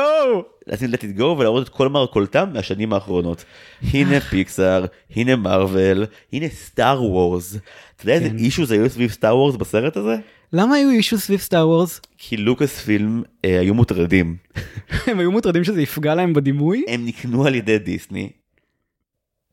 לשים 0.66 0.91
let 0.91 0.99
it 0.99 1.21
go 1.21 1.23
ולהראות 1.23 1.62
את 1.64 1.69
כל 1.69 1.89
מרכולתם 1.89 2.51
מהשנים 2.53 2.93
האחרונות. 2.93 3.45
הנה 3.93 4.21
פיקסאר, 4.21 4.85
הנה 5.16 5.37
מארוול, 5.37 6.07
הנה 6.33 6.49
סטאר 6.49 7.05
וורס. 7.05 7.57
אתה 7.99 8.07
יודע 8.07 8.14
איזה 8.14 8.30
כן. 8.30 8.38
אישוז 8.38 8.70
היו 8.70 8.90
סביב 8.90 9.11
סטאר 9.11 9.36
וורס 9.36 9.57
בסרט 9.57 9.96
הזה? 9.96 10.16
למה 10.53 10.74
היו 10.74 10.90
issue 10.91 11.18
סביב 11.18 11.40
סטאר 11.40 11.68
וורס? 11.68 12.01
כי 12.18 12.36
לוקאס 12.36 12.78
פילם 12.78 13.22
אה, 13.44 13.61
היו 13.61 13.74
מוטרדים. 13.74 14.36
הם 15.07 15.18
היו 15.18 15.32
מוטרדים 15.32 15.64
שזה 15.64 15.82
יפגע 15.82 16.14
להם 16.14 16.32
בדימוי? 16.32 16.84
הם 16.88 17.07
נקנו 17.07 17.46
על 17.46 17.55
ידי 17.55 17.78
דיסני, 17.78 18.30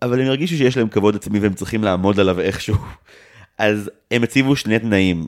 אבל 0.01 0.21
הם 0.21 0.27
הרגישו 0.27 0.57
שיש 0.57 0.77
להם 0.77 0.87
כבוד 0.87 1.15
עצמי 1.15 1.39
והם 1.39 1.53
צריכים 1.53 1.83
לעמוד 1.83 2.19
עליו 2.19 2.39
איכשהו. 2.39 2.75
אז 3.57 3.91
הם 4.11 4.23
הציבו 4.23 4.55
שני 4.55 4.79
תנאים 4.79 5.25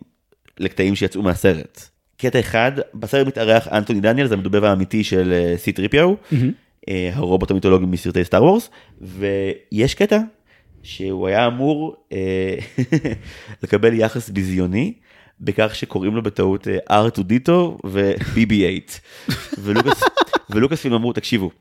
לקטעים 0.59 0.95
שיצאו 0.95 1.22
מהסרט. 1.22 1.89
קטע 2.18 2.39
אחד, 2.39 2.72
בסרט 2.93 3.28
מתארח 3.28 3.68
אנתוני 3.68 3.99
דניאל, 3.99 4.28
זה 4.28 4.34
המדובב 4.34 4.63
האמיתי 4.63 5.03
של 5.03 5.34
אה, 5.34 5.57
סי 5.57 5.72
טריפיו. 5.72 6.13
אה, 6.89 7.09
הרובוט 7.13 7.51
המיתולוגי 7.51 7.86
מסרטי 7.86 8.24
סטאר 8.24 8.43
וורס, 8.43 8.70
ויש 9.01 9.93
קטע 9.93 10.20
שהוא 10.88 11.28
היה 11.28 11.48
אמור 11.48 11.96
אה, 12.12 12.56
לקבל 13.64 13.94
יחס 13.94 14.30
ביזיוני. 14.30 14.94
בכך 15.40 15.76
שקוראים 15.76 16.16
לו 16.16 16.24
בטעות 16.24 16.68
אה, 16.68 16.78
ארטודיטו 16.92 17.78
ו-BB8 17.86 18.92
ולוקאס 19.64 20.04
ולוקאס 20.50 20.82
פילם 20.82 20.96
אמרו 20.96 21.14
תקשיבו 21.14 21.52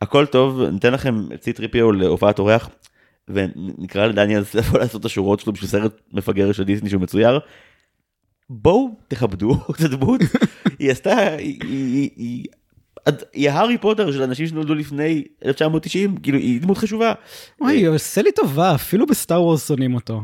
הכל 0.00 0.26
טוב 0.26 0.62
ניתן 0.62 0.92
לכם 0.92 1.32
את 1.34 1.42
סי 1.42 1.52
טריפיו 1.52 1.92
להופעת 1.92 2.38
אורח 2.38 2.70
ונקרא 3.28 4.06
לדניאל 4.06 4.42
לבוא 4.54 4.78
לעשות 4.78 5.00
את 5.00 5.04
השורות 5.04 5.40
שלו 5.40 5.52
בשביל 5.52 5.70
סרט 5.70 6.00
מפגר 6.12 6.52
של 6.52 6.64
דיסני 6.64 6.90
שהוא 6.90 7.02
מצויר. 7.02 7.40
בואו 8.50 8.88
תכבדו 9.08 9.54
את 9.70 9.80
הדמות 9.80 10.20
היא 10.78 10.90
עשתה 10.90 11.28
היא, 11.28 11.58
היא, 11.62 12.10
היא, 12.16 12.44
היא 13.32 13.50
הארי 13.50 13.78
פוטר 13.78 14.12
של 14.12 14.22
אנשים 14.22 14.46
שנולדו 14.46 14.74
לפני 14.74 15.24
1990 15.44 16.16
כאילו 16.16 16.38
היא 16.38 16.60
דמות 16.60 16.78
חשובה. 16.78 17.12
אוי, 17.60 17.86
אבל 17.88 17.96
עשה 17.96 18.22
לי 18.22 18.32
טובה, 18.32 18.74
אפילו 18.74 19.06
בסטאר 19.06 19.42
וורס 19.42 19.68
שונאים 19.68 19.94
אותו. 19.94 20.22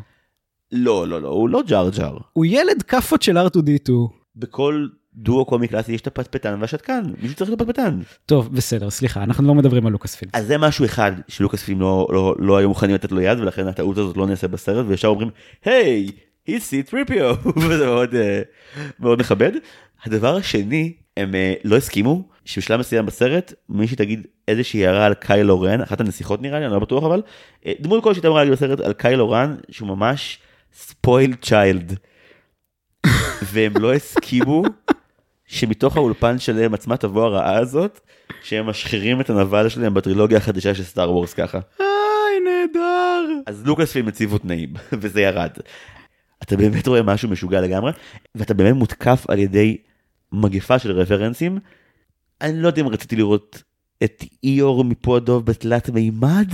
לא 0.73 1.09
לא 1.09 1.23
לא 1.23 1.29
הוא 1.29 1.49
לא 1.49 1.63
ג'אר 1.67 1.91
ג'אר. 1.91 2.19
הוא 2.33 2.45
ילד 2.45 2.83
כאפות 2.83 3.23
של 3.23 3.39
R2D2. 3.39 3.93
בכל 4.37 4.87
דואו 5.15 5.45
קומי 5.45 5.69
קלאסי 5.69 5.93
יש 5.93 6.01
את 6.01 6.07
הפטפטן 6.07 6.59
והשתקן 6.61 7.03
מישהו 7.23 7.37
צריך 7.37 7.53
את 7.53 7.61
הפטפטן. 7.61 8.01
טוב, 8.27 8.55
בסדר, 8.55 8.91
סליחה, 8.91 9.23
אנחנו 9.23 9.49
לא 9.49 9.55
מדברים 9.55 9.87
על 9.87 9.93
לוקאס 9.93 10.15
פילם. 10.15 10.31
אז 10.35 10.47
זה 10.47 10.59
משהו 10.59 10.85
אחד 10.85 11.13
שלוקאס 11.29 11.63
פילם 11.63 11.81
לא, 11.81 12.09
לא, 12.11 12.35
לא 12.39 12.57
היו 12.57 12.69
מוכנים 12.69 12.95
לתת 12.95 13.13
לו 13.13 13.21
יד 13.21 13.39
ולכן 13.41 13.67
הטעות 13.67 13.99
הזאת 13.99 14.17
לא 14.17 14.27
נעשה 14.27 14.49
בסרט 14.49 14.87
וישר 14.89 15.09
אומרים 15.09 15.31
hey 15.65 16.11
he's 16.51 16.59
סי 16.59 16.83
טריפיו 16.83 17.35
וזה 17.57 17.87
מאוד 17.87 18.15
אה, 18.15 18.43
מאוד 19.01 19.19
מכבד. 19.19 19.53
הדבר 20.05 20.37
השני 20.37 20.93
הם 21.17 21.35
אה, 21.35 21.55
לא 21.65 21.77
הסכימו 21.77 22.29
שבשלב 22.47 22.81
מסוים 22.81 23.07
בסרט 23.07 23.53
מישהי 23.69 23.97
תגיד 23.97 24.27
איזושהי 24.49 24.87
הערה 24.87 25.07
על 25.07 25.15
קיילו 25.15 25.61
רן 25.61 25.81
אחת 25.81 26.01
הנסיכות 26.01 26.43
נראה 26.43 26.59
לי 26.59 26.67
אני 26.67 26.75
לא 26.75 26.79
בטוח 26.79 27.05
אבל 27.05 27.23
אה, 27.67 27.73
דמות 27.81 28.05
כלשהי 28.05 28.27
אמרה 28.27 28.39
להגיד 28.39 28.53
בסרט 28.53 28.81
על 28.81 28.93
קיילו 28.93 29.31
רן 29.31 29.57
שהוא 29.71 29.89
ממש 29.89 30.39
spoiled 30.75 31.37
child. 31.43 31.99
והם 33.53 33.73
לא 33.81 33.95
הסכימו 33.95 34.63
שמתוך 35.47 35.97
האולפן 35.97 36.39
שלהם 36.39 36.75
עצמה 36.75 36.97
תבוא 36.97 37.25
הרעה 37.25 37.59
הזאת 37.59 38.01
שהם 38.43 38.67
משחירים 38.67 39.21
את 39.21 39.31
הנבל 39.31 39.69
שלהם 39.69 39.95
בטרילוגיה 39.95 40.39
החדשה 40.39 40.75
של 40.75 40.83
סטאר 40.83 41.13
וורס 41.13 41.35
ככה. 41.35 41.59
איי, 41.81 42.41
נהדר. 42.45 43.25
אז 43.47 43.67
לוקאס 43.67 43.93
פילם 43.93 44.09
הציבו 44.09 44.39
תנאים 44.39 44.75
וזה 45.01 45.21
ירד. 45.21 45.51
אתה 46.43 46.57
באמת 46.57 46.87
רואה 46.87 47.03
משהו 47.03 47.29
משוגע 47.29 47.61
לגמרי, 47.61 47.93
ואתה 48.35 48.55
באמת 48.55 48.75
מותקף 48.75 49.25
על 49.29 49.39
ידי 49.39 49.77
מגפה 50.33 50.79
של 50.79 50.93
רפרנסים. 50.93 51.59
אני 52.41 52.63
לא 52.63 52.69
יודע 52.69 52.83
אם 52.83 52.89
רציתי 52.89 53.17
לראות 53.17 53.63
את 54.05 54.25
איור 54.45 54.85
מפה 54.85 55.17
הדוב 55.17 55.47
בתלת 55.47 55.89
מימד. 55.89 56.49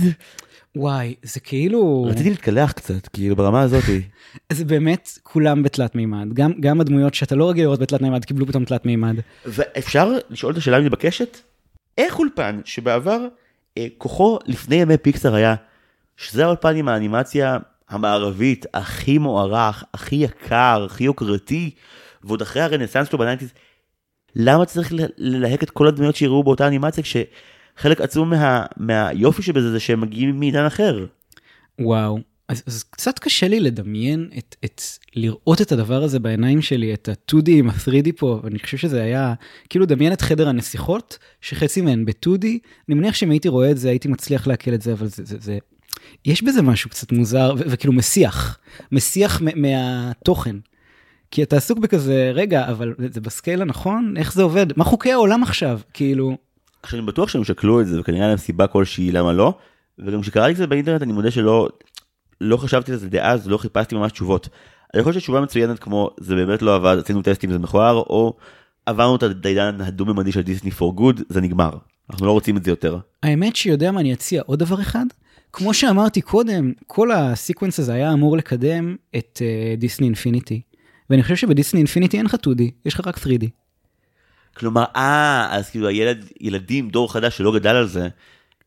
וואי, 0.75 1.15
זה 1.23 1.39
כאילו... 1.39 2.07
רציתי 2.09 2.29
להתקלח 2.29 2.71
קצת, 2.71 3.07
כאילו 3.07 3.35
ברמה 3.35 3.61
הזאתי. 3.61 4.01
זה 4.53 4.65
באמת 4.65 5.09
כולם 5.23 5.63
בתלת 5.63 5.95
מימד. 5.95 6.33
גם, 6.33 6.51
גם 6.59 6.81
הדמויות 6.81 7.13
שאתה 7.13 7.35
לא 7.35 7.49
רגיל 7.49 7.63
לראות 7.63 7.79
בתלת 7.79 8.01
מימד 8.01 8.25
קיבלו 8.25 8.47
פתאום 8.47 8.65
תלת 8.65 8.85
מימד. 8.85 9.15
ואפשר 9.45 10.13
לשאול 10.29 10.51
את 10.51 10.57
השאלה 10.57 10.77
המתבקשת? 10.77 11.37
איך 11.97 12.19
אולפן 12.19 12.61
שבעבר 12.65 13.27
אה, 13.77 13.87
כוחו 13.97 14.39
לפני 14.45 14.75
ימי 14.75 14.97
פיקסר 14.97 15.35
היה 15.35 15.55
שזה 16.17 16.45
האולפן 16.45 16.75
עם 16.75 16.87
האנימציה 16.87 17.57
המערבית 17.89 18.65
הכי 18.73 19.17
מוערך, 19.17 19.83
הכי 19.93 20.15
יקר, 20.15 20.85
הכי 20.85 21.03
יוקרתי, 21.03 21.71
ועוד 22.23 22.41
אחרי 22.41 22.61
הרנסאנס 22.61 23.09
שלו 23.09 23.19
ב 23.19 23.22
nineties, 23.22 23.53
למה 24.35 24.65
צריך 24.65 24.93
ללהק 25.17 25.63
את 25.63 25.69
כל 25.69 25.87
הדמויות 25.87 26.15
שיראו 26.15 26.43
באותה 26.43 26.67
אנימציה 26.67 27.03
כשחלק 27.03 28.01
עצום 28.01 28.29
מה, 28.29 28.65
מהיופי 28.77 29.41
שבזה 29.41 29.71
זה 29.71 29.79
שהם 29.79 30.01
מגיעים 30.01 30.39
מעידן 30.39 30.65
אחר? 30.65 31.05
וואו. 31.79 32.19
אז, 32.47 32.63
אז 32.67 32.83
קצת 32.83 33.19
קשה 33.19 33.47
לי 33.47 33.59
לדמיין 33.59 34.29
את, 34.37 34.55
את 34.65 34.81
לראות 35.15 35.61
את 35.61 35.71
הדבר 35.71 36.03
הזה 36.03 36.19
בעיניים 36.19 36.61
שלי, 36.61 36.93
את 36.93 37.09
ה-2D 37.09 37.45
עם 37.47 37.69
ה-3D 37.69 38.09
פה, 38.17 38.39
ואני 38.43 38.59
חושב 38.59 38.77
שזה 38.77 39.03
היה, 39.03 39.33
כאילו 39.69 39.85
דמיין 39.85 40.13
את 40.13 40.21
חדר 40.21 40.49
הנסיכות, 40.49 41.17
שחצי 41.41 41.81
מהן 41.81 42.05
ב-2D, 42.05 42.45
אני 42.89 42.95
מניח 42.95 43.15
שאם 43.15 43.31
הייתי 43.31 43.47
רואה 43.49 43.71
את 43.71 43.77
זה 43.77 43.89
הייתי 43.89 44.07
מצליח 44.07 44.47
לעכל 44.47 44.73
את 44.73 44.81
זה, 44.81 44.93
אבל 44.93 45.07
זה, 45.07 45.23
זה, 45.25 45.37
זה 45.39 45.57
יש 46.25 46.43
בזה 46.43 46.61
משהו 46.61 46.89
קצת 46.89 47.11
מוזר, 47.11 47.53
וכאילו 47.57 47.93
מסיח, 47.93 48.59
מסיח 48.91 49.41
מהתוכן. 49.55 50.55
כי 51.33 51.43
אתה 51.43 51.57
עסוק 51.57 51.79
בכזה, 51.79 52.31
רגע, 52.33 52.67
אבל 52.67 52.93
זה 53.09 53.21
בסקייל 53.21 53.61
הנכון? 53.61 54.13
איך 54.17 54.33
זה 54.33 54.43
עובד? 54.43 54.77
מה 54.77 54.83
חוקי 54.83 55.11
העולם 55.11 55.43
עכשיו? 55.43 55.79
כאילו, 55.93 56.37
עכשיו 56.83 56.99
אני 56.99 57.07
בטוח 57.07 57.29
שהם 57.29 57.43
שקלו 57.43 57.81
את 57.81 57.87
זה 57.87 57.99
וכנראה 57.99 58.27
להם 58.27 58.37
סיבה 58.37 58.67
כלשהי 58.67 59.11
למה 59.11 59.33
לא, 59.33 59.53
וגם 59.99 60.21
כשקראתי 60.21 60.51
את 60.51 60.57
זה 60.57 60.67
באינטרנט 60.67 61.01
אני 61.01 61.13
מודה 61.13 61.31
שלא 61.31 61.69
לא 62.41 62.57
חשבתי 62.57 62.91
על 62.91 62.97
זה 62.97 63.09
דאז, 63.09 63.47
לא 63.47 63.57
חיפשתי 63.57 63.95
ממש 63.95 64.11
תשובות. 64.11 64.49
אני 64.93 65.03
חושב 65.03 65.19
שתשובה 65.19 65.41
מצוינת 65.41 65.79
כמו 65.79 66.09
זה 66.19 66.35
באמת 66.35 66.61
לא 66.61 66.75
עבד, 66.75 66.97
עשינו 67.03 67.21
טסטים 67.21 67.51
זה 67.51 67.59
מכוער, 67.59 67.95
או 67.95 68.37
עברנו 68.85 69.15
את 69.15 69.23
העידן 69.45 69.81
הדו-ממדי 69.81 70.31
של 70.31 70.41
דיסני 70.41 70.71
for 70.71 70.99
good, 70.99 71.21
זה 71.29 71.41
נגמר. 71.41 71.77
אנחנו 72.09 72.25
לא 72.25 72.31
רוצים 72.31 72.57
את 72.57 72.63
זה 72.63 72.71
יותר. 72.71 72.97
האמת 73.23 73.55
שיודע 73.55 73.91
מה 73.91 73.99
אני 73.99 74.13
אציע 74.13 74.41
עוד 74.45 74.59
דבר 74.59 74.81
אחד? 74.81 75.05
כמו 75.53 75.73
שאמרתי 75.73 76.21
קודם, 76.21 76.73
כל 76.87 77.11
ה 77.11 77.19
sequence 77.19 77.79
הזה 77.79 77.93
היה 77.93 78.13
אמור 78.13 78.37
לקדם 78.37 78.95
את 79.15 79.41
דיסני 79.77 80.05
אה, 80.05 80.09
אינפיניטי. 80.09 80.61
ואני 81.13 81.23
חושב 81.23 81.35
שבדיסני 81.35 81.79
אינפיניטי 81.79 82.17
אין 82.17 82.25
לך 82.25 82.33
2D, 82.33 82.61
יש 82.85 82.93
לך 82.93 83.07
רק 83.07 83.17
3D. 83.17 83.45
כלומר, 84.57 84.83
אה, 84.95 85.47
אז 85.51 85.69
כאילו 85.69 85.87
הילד, 85.87 86.25
ילדים, 86.41 86.89
דור 86.89 87.13
חדש 87.13 87.37
שלא 87.37 87.53
גדל 87.53 87.75
על 87.75 87.87
זה, 87.87 88.07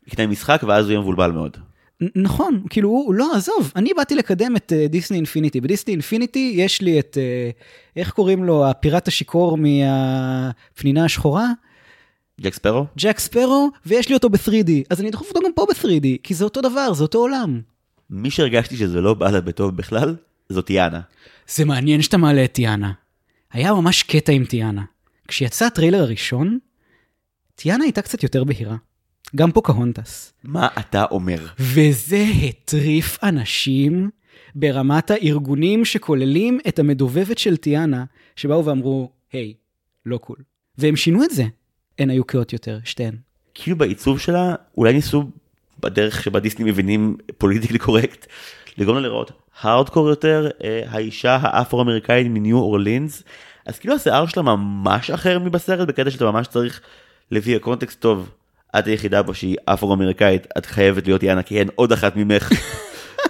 יקנה 0.06 0.26
משחק 0.26 0.62
ואז 0.66 0.84
הוא 0.84 0.90
יהיה 0.92 1.00
מבולבל 1.00 1.30
מאוד. 1.30 1.56
נכון, 2.16 2.62
כאילו, 2.70 2.88
הוא, 2.88 3.14
לא, 3.14 3.32
עזוב, 3.36 3.72
אני 3.76 3.90
באתי 3.96 4.14
לקדם 4.14 4.56
את 4.56 4.72
אה, 4.72 4.88
דיסני 4.88 5.16
אינפיניטי. 5.16 5.60
בדיסני 5.60 5.92
אינפיניטי 5.92 6.52
יש 6.56 6.82
לי 6.82 7.00
את, 7.00 7.16
אה, 7.16 7.62
איך 7.96 8.10
קוראים 8.10 8.44
לו, 8.44 8.66
הפיראט 8.70 9.08
השיכור 9.08 9.58
מהפנינה 9.58 11.04
השחורה? 11.04 11.46
ג'ק 12.40 12.54
ספרו? 12.54 12.86
ג'ק 12.98 13.18
ספרו, 13.18 13.70
ויש 13.86 14.08
לי 14.08 14.14
אותו 14.14 14.28
ב-3D. 14.28 14.70
אז 14.90 15.00
אני 15.00 15.08
אדחוף 15.08 15.28
אותו 15.28 15.40
גם 15.44 15.52
פה 15.54 15.66
ב-3D, 15.68 16.06
כי 16.22 16.34
זה 16.34 16.44
אותו 16.44 16.60
דבר, 16.60 16.92
זה 16.92 17.02
אותו 17.02 17.18
עולם. 17.18 17.60
מי 18.10 18.30
שהרגשתי 18.30 18.76
שזה 18.76 19.00
לא 19.00 19.14
בא 19.14 19.30
לה 19.30 19.40
בטוב 19.40 19.76
בכלל, 19.76 20.16
זאת 20.48 20.70
טיאנה. 20.70 21.00
זה 21.48 21.64
מעניין 21.64 22.02
שאתה 22.02 22.16
מעלה 22.16 22.44
את 22.44 22.52
טיאנה. 22.52 22.92
היה 23.52 23.72
ממש 23.72 24.02
קטע 24.02 24.32
עם 24.32 24.44
טיאנה. 24.44 24.82
כשיצא 25.28 25.66
הטריילר 25.66 26.02
הראשון, 26.02 26.58
טיאנה 27.54 27.84
הייתה 27.84 28.02
קצת 28.02 28.22
יותר 28.22 28.44
בהירה. 28.44 28.76
גם 29.36 29.52
פוקהונטס. 29.52 30.32
מה 30.44 30.68
אתה 30.80 31.04
אומר? 31.10 31.46
וזה 31.58 32.24
הטריף 32.42 33.24
אנשים 33.24 34.10
ברמת 34.54 35.10
הארגונים 35.10 35.84
שכוללים 35.84 36.58
את 36.68 36.78
המדובבת 36.78 37.38
של 37.38 37.56
טיאנה, 37.56 38.04
שבאו 38.36 38.64
ואמרו, 38.64 39.10
hey, 39.32 39.54
לא 40.06 40.18
cool. 40.18 40.36
והם 40.78 40.96
שינו 40.96 41.24
את 41.24 41.30
זה. 41.30 41.44
הן 41.98 42.10
היו 42.10 42.24
קהות 42.24 42.52
יותר, 42.52 42.78
שתיהן. 42.84 43.16
כאילו 43.54 43.76
בעיצוב 43.76 44.20
שלה, 44.20 44.54
אולי 44.76 44.92
ניסו 44.92 45.30
בדרך 45.80 46.22
שבה 46.22 46.40
דיסני 46.40 46.70
מבינים 46.70 47.16
politically 47.38 47.78
correct, 47.78 48.26
לגרום 48.78 48.96
לה 48.96 49.02
לראות 49.02 49.45
הארדקור 49.60 50.08
יותר, 50.08 50.48
אה, 50.64 50.82
האישה 50.88 51.38
האפרו-אמריקאית 51.42 52.26
מניו 52.30 52.58
אורלינס, 52.58 53.22
אז 53.66 53.78
כאילו 53.78 53.94
השיער 53.94 54.26
שלה 54.26 54.42
ממש 54.42 55.10
אחר 55.10 55.38
מבסרט, 55.38 55.88
בקטע 55.88 56.10
שאתה 56.10 56.24
ממש 56.24 56.46
צריך, 56.46 56.80
לפי 57.30 57.56
הקונטקסט 57.56 58.00
טוב, 58.00 58.30
את 58.78 58.86
היחידה 58.86 59.22
פה 59.24 59.34
שהיא 59.34 59.56
אפרו-אמריקאית, 59.64 60.46
את 60.58 60.66
חייבת 60.66 61.06
להיות 61.06 61.22
יאנה, 61.22 61.42
כי 61.42 61.58
אין 61.58 61.68
עוד 61.74 61.92
אחת 61.92 62.12
ממך. 62.16 62.50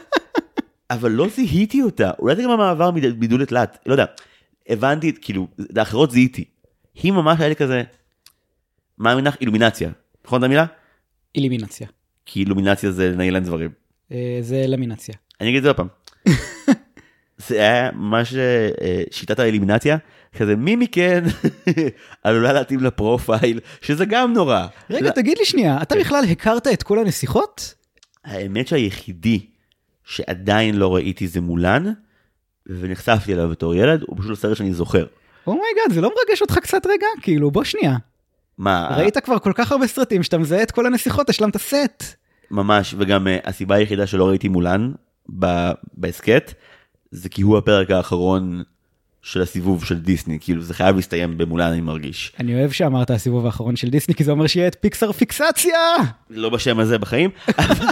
אבל 0.90 1.10
לא 1.10 1.28
זיהיתי 1.28 1.82
אותה, 1.82 2.10
אולי 2.18 2.36
זה 2.36 2.42
גם 2.42 2.50
המעבר 2.50 2.90
מד- 2.90 3.18
מדו 3.18 3.38
לתלת, 3.38 3.78
לא 3.86 3.92
יודע, 3.92 4.04
הבנתי, 4.68 5.12
כאילו, 5.20 5.46
את 5.72 5.78
האחרות 5.78 6.10
זיהיתי. 6.10 6.44
היא 6.94 7.12
ממש 7.12 7.40
היה 7.40 7.48
לי 7.48 7.56
כזה, 7.56 7.82
מה 8.98 9.12
המונח? 9.12 9.36
אילומינציה, 9.40 9.90
נכון 10.26 10.38
את 10.38 10.44
המילה? 10.44 10.66
אלימינציה. 11.34 11.86
כי 12.26 12.40
אילומינציה 12.40 12.90
זה 12.90 13.14
להם 13.16 13.44
דברים. 13.44 13.70
אה, 14.12 14.38
אלימינציה. 14.40 15.14
אני 15.40 15.48
אגיד 15.48 15.56
את 15.56 15.62
זה 15.62 15.68
עוד 15.68 15.76
פעם. 15.76 15.88
זה 17.48 17.54
היה 17.56 17.90
ממש 17.92 18.34
אה, 18.34 19.02
שיטת 19.10 19.38
האלימינציה, 19.38 19.96
כזה 20.36 20.56
מי 20.56 20.76
מכן 20.76 21.24
עלולה 22.24 22.52
להתאים 22.52 22.80
ל 22.80 22.89
profile, 22.89 23.60
שזה 23.80 24.04
גם 24.04 24.32
נורא. 24.32 24.66
רגע, 24.90 25.06
לא, 25.06 25.10
תגיד 25.10 25.38
לי 25.38 25.44
שנייה, 25.44 25.78
אתה 25.82 25.94
בכלל 25.96 26.24
הכרת 26.30 26.66
את 26.66 26.82
כל 26.82 26.98
הנסיכות? 26.98 27.74
האמת 28.24 28.68
שהיחידי 28.68 29.46
שעדיין 30.04 30.76
לא 30.76 30.94
ראיתי 30.94 31.28
זה 31.28 31.40
מולן, 31.40 31.92
ונחשפתי 32.66 33.34
אליו 33.34 33.48
בתור 33.48 33.74
ילד, 33.74 34.02
הוא 34.06 34.18
פשוט 34.18 34.32
הסרט 34.32 34.56
שאני 34.56 34.72
זוכר. 34.72 35.06
oh 35.46 35.58
my 35.58 35.69
god, 35.69 35.92
זה 35.94 36.00
לא 36.00 36.10
מרגש 36.16 36.42
אותך 36.42 36.58
קצת 36.58 36.86
רגע? 36.86 37.06
כאילו, 37.22 37.50
בוא 37.50 37.64
שנייה. 37.64 37.96
מה, 38.58 38.88
ראית 38.96 39.18
כבר 39.18 39.38
כל 39.38 39.52
כך 39.54 39.72
הרבה 39.72 39.86
סרטים 39.86 40.22
שאתה 40.22 40.38
מזהה 40.38 40.62
את 40.62 40.70
כל 40.70 40.86
הנסיכות, 40.86 41.30
השלמת 41.30 41.56
סט. 41.56 42.04
ממש, 42.50 42.94
וגם 42.98 43.26
uh, 43.26 43.48
הסיבה 43.48 43.74
היחידה 43.74 44.06
שלא 44.06 44.28
ראיתי 44.28 44.48
מולן 44.48 44.92
בהסכת, 45.94 46.54
זה 47.10 47.28
כי 47.28 47.42
הוא 47.42 47.58
הפרק 47.58 47.90
האחרון 47.90 48.62
של 49.22 49.42
הסיבוב 49.42 49.84
של 49.84 49.98
דיסני, 49.98 50.38
כאילו 50.40 50.62
זה 50.62 50.74
חייב 50.74 50.96
להסתיים 50.96 51.38
במולן 51.38 51.72
אני 51.72 51.80
מרגיש. 51.80 52.32
אני 52.40 52.54
אוהב 52.54 52.70
שאמרת 52.70 53.10
הסיבוב 53.10 53.46
האחרון 53.46 53.76
של 53.76 53.88
דיסני, 53.88 54.14
כי 54.14 54.24
זה 54.24 54.30
אומר 54.30 54.46
שיהיה 54.46 54.68
את 54.68 54.76
פיקסר 54.80 55.12
פיקסציה! 55.12 55.78
לא 56.30 56.50
בשם 56.50 56.78
הזה 56.78 56.98
בחיים, 56.98 57.30
אבל 57.58 57.86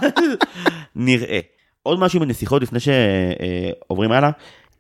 נראה. 0.96 1.40
עוד 1.82 1.98
משהו 1.98 2.20
בנסיכות 2.20 2.62
לפני 2.62 2.78
שעוברים 2.80 4.12
הלאה, 4.12 4.30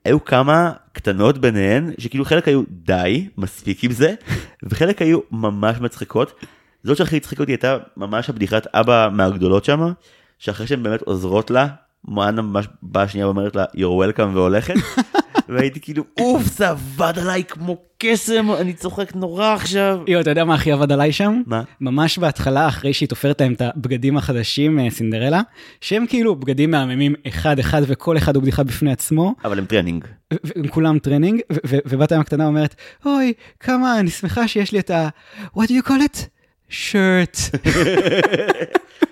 היו 0.04 0.24
כמה 0.24 0.72
קטנות 0.92 1.38
ביניהן, 1.38 1.90
שכאילו 1.98 2.24
חלק 2.24 2.48
היו 2.48 2.62
די, 2.68 3.28
מספיק 3.38 3.84
עם 3.84 3.92
זה, 3.92 4.14
וחלק 4.70 5.02
היו 5.02 5.18
ממש 5.30 5.80
מצחיקות. 5.80 6.40
זאת 6.84 6.96
שהכי 6.96 7.16
הצחיקה 7.16 7.42
אותי 7.42 7.52
הייתה 7.52 7.76
ממש 7.96 8.28
הבדיחת 8.28 8.66
אבא 8.74 9.08
מהגדולות 9.12 9.64
שם, 9.64 9.92
שאחרי 10.38 10.66
שהן 10.66 10.82
באמת 10.82 11.02
עוזרות 11.02 11.50
לה, 11.50 11.66
מואנה 12.08 12.42
ממש 12.42 12.68
באה 12.82 13.08
שנייה 13.08 13.26
ואומרת 13.26 13.56
לה 13.56 13.64
you're 13.64 14.16
welcome 14.16 14.34
והולכת, 14.34 14.74
והייתי 15.48 15.80
כאילו 15.80 16.04
אוף 16.20 16.42
זה 16.42 16.68
עבד 16.68 17.18
עליי 17.18 17.44
כמו 17.44 17.76
קסם, 17.98 18.50
אני 18.52 18.72
צוחק 18.72 19.14
נורא 19.14 19.54
עכשיו. 19.54 20.00
יואו, 20.06 20.20
אתה 20.20 20.30
יודע 20.30 20.44
מה 20.44 20.54
הכי 20.54 20.72
עבד 20.72 20.92
עליי 20.92 21.12
שם? 21.12 21.42
מה? 21.46 21.62
ממש 21.80 22.18
בהתחלה, 22.18 22.68
אחרי 22.68 22.92
שהיא 22.92 23.08
תופרת 23.08 23.40
להם 23.40 23.52
את 23.52 23.62
הבגדים 23.62 24.16
החדשים, 24.16 24.80
אה, 24.80 24.90
סינדרלה, 24.90 25.40
שהם 25.80 26.06
כאילו 26.06 26.36
בגדים 26.36 26.70
מהממים 26.70 27.14
אחד-אחד, 27.28 27.82
וכל 27.86 28.16
אחד 28.16 28.34
הוא 28.34 28.42
בדיחה 28.42 28.62
בפני 28.62 28.92
עצמו, 28.92 29.34
אבל 29.44 29.58
הם 29.58 29.64
טרנינג. 29.64 30.04
והם 30.44 30.68
כולם 30.68 30.98
טרנינג, 30.98 31.40
ובת 31.64 32.12
הים 32.12 32.20
הקטנה 32.20 32.46
אומרת, 32.46 32.74
אוי, 33.06 33.32
כמה 33.60 34.00
אני 34.00 34.10
שמחה 34.10 34.48
שיש 34.48 34.72
לי 34.72 34.78
את 34.78 34.90
ה... 34.90 35.08
what 35.56 35.66
do 35.66 35.70
you 35.70 35.88
call 35.88 36.00
it? 36.12 36.34
shirt. 36.70 37.50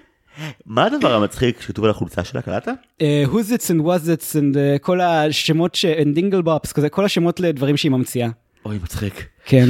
מה 0.66 0.84
הדבר 0.84 1.14
המצחיק 1.14 1.60
שכתוב 1.60 1.84
על 1.84 1.90
החולצה 1.90 2.24
שלה, 2.24 2.42
קלטת? 2.42 2.72
אה, 3.00 3.24
whosits 3.26 3.70
and 3.70 3.82
whatsits 3.82 4.36
and 4.36 4.58
אה, 4.58 4.76
כל 4.78 5.00
השמות 5.00 5.74
ש... 5.74 5.84
and 5.84 6.18
dinglehoppers, 6.18 6.72
כזה, 6.74 6.88
כל 6.88 7.04
השמות 7.04 7.40
לדברים 7.40 7.76
שהיא 7.76 7.92
ממציאה. 7.92 8.28
אוי 8.64 8.78
מצחיק. 8.82 9.26
כן. 9.44 9.68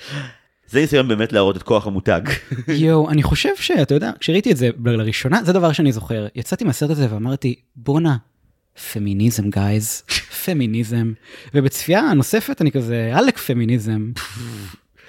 זה 0.70 0.80
ניסיון 0.80 1.08
באמת 1.08 1.32
להראות 1.32 1.56
את 1.56 1.62
כוח 1.62 1.86
המותג. 1.86 2.20
יואו, 2.68 3.10
אני 3.10 3.22
חושב 3.22 3.56
שאתה 3.56 3.94
יודע, 3.94 4.10
כשראיתי 4.20 4.52
את 4.52 4.56
זה 4.56 4.70
לראשונה, 4.84 5.44
זה 5.44 5.52
דבר 5.52 5.72
שאני 5.72 5.92
זוכר. 5.92 6.26
יצאתי 6.34 6.64
מהסרט 6.64 6.90
הזה 6.90 7.06
ואמרתי, 7.10 7.54
בואנה, 7.76 8.16
פמיניזם 8.92 9.50
guys, 9.50 10.02
פמיניזם. 10.44 11.12
ובצפייה 11.54 12.14
נוספת 12.14 12.60
אני 12.62 12.72
כזה, 12.72 13.12
עלק 13.14 13.38
פמיניזם. 13.38 14.10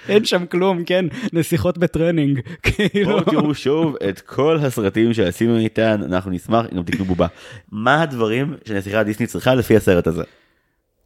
אין 0.08 0.24
שם 0.24 0.46
כלום, 0.46 0.84
כן, 0.84 1.04
נסיכות 1.32 1.78
in 1.78 1.89
training, 1.89 2.40
כאילו. 2.62 3.10
בואו 3.10 3.24
תראו 3.24 3.54
שוב 3.54 3.96
את 4.08 4.20
כל 4.20 4.58
הסרטים 4.62 5.14
שעשינו 5.14 5.58
איתן, 5.58 6.00
אנחנו 6.04 6.30
נשמח 6.30 6.66
אם 6.72 6.76
גם 6.76 6.82
תקנו 6.82 7.04
בובה. 7.04 7.26
מה 7.72 8.02
הדברים 8.02 8.54
שנסיכה 8.64 9.02
דיסני 9.02 9.26
צריכה 9.26 9.54
לפי 9.54 9.76
הסרט 9.76 10.06
הזה? 10.06 10.22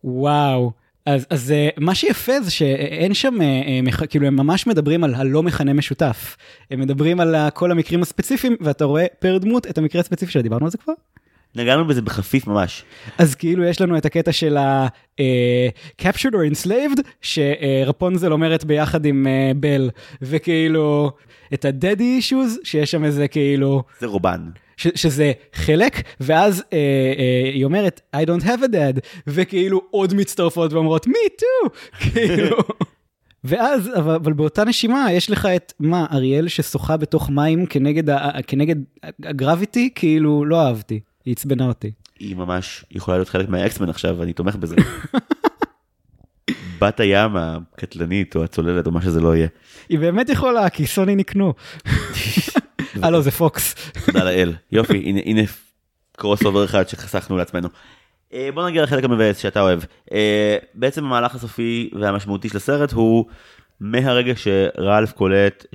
וואו. 0.05 0.73
אז, 1.07 1.27
אז 1.31 1.51
אה, 1.51 1.69
מה 1.79 1.95
שיפה 1.95 2.41
זה 2.41 2.51
שאין 2.51 3.15
שם, 3.15 3.43
אה, 3.43 3.81
אה, 4.01 4.07
כאילו 4.07 4.27
הם 4.27 4.37
ממש 4.37 4.67
מדברים 4.67 5.05
על 5.05 5.15
הלא 5.15 5.43
מכנה 5.43 5.73
משותף. 5.73 6.37
הם 6.71 6.81
מדברים 6.81 7.21
על 7.21 7.37
כל 7.55 7.71
המקרים 7.71 8.03
הספציפיים, 8.03 8.57
ואתה 8.61 8.85
רואה 8.85 9.07
פר 9.19 9.39
דמות 9.39 9.67
את 9.67 9.79
המקרה 9.79 10.01
הספציפי 10.01 10.33
שלה, 10.33 10.43
דיברנו 10.43 10.65
על 10.65 10.71
זה 10.71 10.79
כבר? 10.79 10.93
נגענו 11.57 11.85
בזה 11.87 12.03
בחפיף 12.03 12.47
ממש. 12.47 12.85
אז 13.19 13.35
כאילו 13.35 13.65
יש 13.65 13.81
לנו 13.81 13.97
את 13.97 14.07
הקטע 14.07 14.33
של 14.33 14.57
ה- 14.57 14.87
אה, 15.21 15.69
captured 16.03 16.33
or 16.33 16.67
enslaved, 16.67 17.01
שרפונזל 17.21 18.33
אומרת 18.33 18.65
ביחד 18.65 19.05
עם 19.07 19.27
אה, 19.27 19.53
בל, 19.57 19.91
וכאילו 20.23 21.11
את 21.55 21.65
ה-daddy 21.65 22.01
issues, 22.23 22.59
שיש 22.65 22.91
שם 22.91 23.05
איזה 23.05 23.29
כאילו, 23.29 23.83
זה 24.01 24.07
רובן. 24.07 24.41
ש- 24.77 24.89
שזה 25.03 25.33
חלק, 25.55 26.03
ואז 26.21 26.65
אה, 26.73 26.79
אה, 27.19 27.51
היא 27.55 27.65
אומרת, 27.65 28.01
I 28.17 28.29
don't 28.29 28.43
have 28.45 28.63
a 28.63 28.69
dad, 28.73 29.01
וכאילו 29.27 29.81
עוד 29.91 30.15
מצטרפות 30.15 30.73
ואומרות, 30.73 31.07
me 31.07 31.11
too, 31.41 31.69
כאילו. 32.01 32.57
ואז, 33.45 33.91
אבל, 33.97 34.15
אבל 34.15 34.33
באותה 34.33 34.65
נשימה, 34.65 35.07
יש 35.13 35.31
לך 35.31 35.47
את, 35.47 35.73
מה, 35.81 36.07
אריאל 36.13 36.49
ששוחה 36.49 36.97
בתוך 36.97 37.31
מים 37.31 37.67
כנגד, 37.67 38.11
ה- 38.11 38.17
ה- 38.19 38.43
כנגד 38.43 38.77
ה 39.25 39.32
gravity, 39.32 39.91
כאילו, 39.95 40.45
לא 40.45 40.67
אהבתי, 40.67 41.01
היא 41.25 41.33
עצבנה 41.33 41.67
אותי. 41.67 41.91
היא 42.19 42.37
ממש 42.37 42.85
יכולה 42.91 43.17
להיות 43.17 43.29
חלק 43.29 43.49
מהאקס-מן 43.49 43.89
עכשיו, 43.89 44.23
אני 44.23 44.33
תומך 44.33 44.57
בזה. 44.57 44.77
בת 46.79 47.01
הים 47.01 47.37
הקטלנית 47.37 48.37
או 48.37 48.45
הצוללת 48.45 48.87
או 48.87 48.91
מה 48.91 49.03
שזה 49.03 49.21
לא 49.21 49.37
יהיה. 49.37 49.49
היא 49.89 49.99
באמת 49.99 50.29
יכולה, 50.29 50.71
כי 50.71 50.87
סוני 50.87 51.17
נקנו. 51.17 51.55
לא, 53.11 53.21
זה 53.21 53.31
פוקס. 53.31 53.75
תודה 54.07 54.25
לאל. 54.25 54.55
יופי, 54.73 54.99
הנה, 54.99 55.21
הנה 55.25 55.43
crossover 56.17 56.65
אחד 56.65 56.89
שחסכנו 56.89 57.37
לעצמנו. 57.37 57.69
אה, 58.33 58.49
בוא 58.55 58.69
נגיע 58.69 58.83
לחלק 58.83 59.05
המבאס 59.05 59.39
שאתה 59.39 59.61
אוהב. 59.61 59.81
אה, 60.13 60.57
בעצם 60.75 61.05
המהלך 61.05 61.35
הסופי 61.35 61.91
והמשמעותי 62.01 62.49
של 62.49 62.57
הסרט 62.57 62.93
הוא 62.93 63.25
מהרגע 63.81 64.33
שרלף 64.37 65.13
קולט 65.13 65.67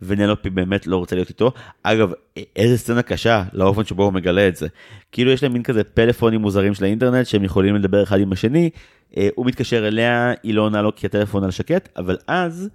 שוונלופי 0.00 0.50
באמת 0.50 0.86
לא 0.86 0.96
רוצה 0.96 1.16
להיות 1.16 1.28
איתו. 1.28 1.52
אגב, 1.82 2.12
איזה 2.56 2.78
סצנה 2.78 3.02
קשה 3.02 3.44
לאופן 3.52 3.84
שבו 3.84 4.04
הוא 4.04 4.12
מגלה 4.12 4.48
את 4.48 4.56
זה. 4.56 4.66
כאילו 5.12 5.30
יש 5.30 5.42
להם 5.42 5.52
מין 5.52 5.62
כזה 5.62 5.84
פלאפונים 5.84 6.40
מוזרים 6.40 6.74
של 6.74 6.84
האינטרנט 6.84 7.26
שהם 7.26 7.44
יכולים 7.44 7.74
לדבר 7.74 8.02
אחד 8.02 8.20
עם 8.20 8.32
השני. 8.32 8.70
אה, 9.16 9.28
הוא 9.34 9.46
מתקשר 9.46 9.88
אליה, 9.88 10.32
היא 10.42 10.54
לא 10.54 10.62
עונה 10.62 10.82
לו 10.82 10.94
כי 10.96 11.06
הטלפון 11.06 11.44
על 11.44 11.50
שקט, 11.50 11.88
אבל 11.96 12.16
אז 12.26 12.68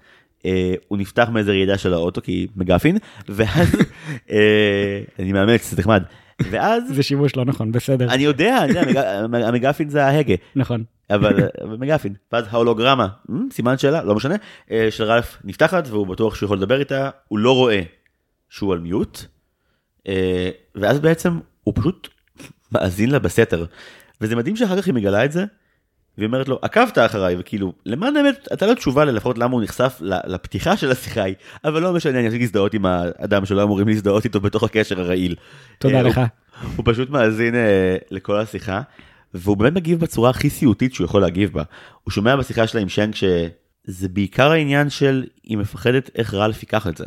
אה, 0.45 0.73
הוא 0.87 0.97
נפתח 0.97 1.29
מאיזה 1.33 1.51
רעידה 1.51 1.77
של 1.77 1.93
האוטו 1.93 2.21
כי 2.21 2.47
מגפין, 2.55 2.97
ואז 3.29 3.75
אה, 4.31 5.01
אני 5.19 5.33
מאמץ, 5.33 5.69
זה 5.69 5.77
נחמד. 5.79 6.03
ואז 6.51 6.83
זה 6.95 7.03
שימוש 7.03 7.35
לא 7.35 7.45
נכון, 7.45 7.71
בסדר. 7.71 8.13
אני 8.13 8.23
יודע, 8.23 8.57
אני 8.63 8.79
יודע, 8.89 9.19
המג- 9.23 9.41
המגפין 9.43 9.89
זה 9.89 10.05
ההגה, 10.05 10.33
נכון. 10.55 10.83
אבל 11.09 11.33
מגפין, 11.79 12.13
ואז 12.31 12.45
ההולוגרמה, 12.49 13.07
"מ, 13.29 13.51
סימן 13.51 13.77
שאלה, 13.77 14.03
לא 14.03 14.15
משנה, 14.15 14.35
אה, 14.71 14.87
של 14.91 15.03
רלף 15.03 15.37
נפתחת 15.43 15.83
והוא 15.87 16.07
בטוח 16.07 16.35
שהוא 16.35 16.47
יכול 16.47 16.57
לדבר 16.57 16.79
איתה, 16.79 17.09
הוא 17.27 17.39
לא 17.39 17.55
רואה 17.55 17.81
שהוא 18.49 18.73
על 18.73 18.79
מיוט, 18.79 19.19
אה, 20.07 20.49
ואז 20.75 20.99
בעצם 20.99 21.39
הוא 21.63 21.73
פשוט 21.77 22.07
מאזין 22.71 23.09
לה 23.09 23.19
בסתר, 23.19 23.65
וזה 24.21 24.35
מדהים 24.35 24.55
שאחר 24.55 24.81
כך 24.81 24.85
היא 24.85 24.93
מגלה 24.93 25.25
את 25.25 25.31
זה, 25.31 25.45
והיא 26.21 26.27
אומרת 26.27 26.49
לו, 26.49 26.59
עקבת 26.61 26.97
אחריי, 26.97 27.35
וכאילו, 27.39 27.73
למען 27.85 28.17
האמת, 28.17 28.47
אתה 28.53 28.65
לא 28.65 28.73
תשובה 28.73 29.05
ללפחות 29.05 29.37
למה 29.37 29.53
הוא 29.53 29.63
נחשף 29.63 29.97
לפתיחה 30.01 30.77
של 30.77 30.91
השיחה 30.91 31.23
היא, 31.23 31.35
אבל 31.65 31.81
לא 31.81 31.93
משנה, 31.93 32.19
אני 32.19 32.27
אפסיק 32.27 32.41
להזדהות 32.41 32.73
עם 32.73 32.85
האדם 32.85 33.45
שלא 33.45 33.63
אמורים 33.63 33.87
להזדהות 33.87 34.25
איתו 34.25 34.39
בתוך 34.39 34.63
הקשר 34.63 34.99
הרעיל. 34.99 35.35
תודה 35.79 35.97
אה, 35.97 36.01
לך. 36.01 36.17
הוא, 36.17 36.25
הוא 36.75 36.85
פשוט 36.87 37.09
מאזין 37.09 37.55
אה, 37.55 37.95
לכל 38.11 38.37
השיחה, 38.37 38.81
והוא 39.33 39.57
באמת 39.57 39.73
מגיב 39.73 39.99
בצורה 39.99 40.29
הכי 40.29 40.49
סיוטית 40.49 40.93
שהוא 40.93 41.05
יכול 41.05 41.21
להגיב 41.21 41.53
בה. 41.53 41.63
הוא 42.03 42.11
שומע 42.11 42.35
בשיחה 42.35 42.67
שלה 42.67 42.81
עם 42.81 42.89
שנק 42.89 43.15
שזה 43.15 44.09
בעיקר 44.09 44.51
העניין 44.51 44.89
של 44.89 45.25
היא 45.43 45.57
מפחדת 45.57 46.09
איך 46.15 46.33
רלף 46.33 46.63
ייקח 46.63 46.87
את 46.87 46.97
זה. 46.97 47.05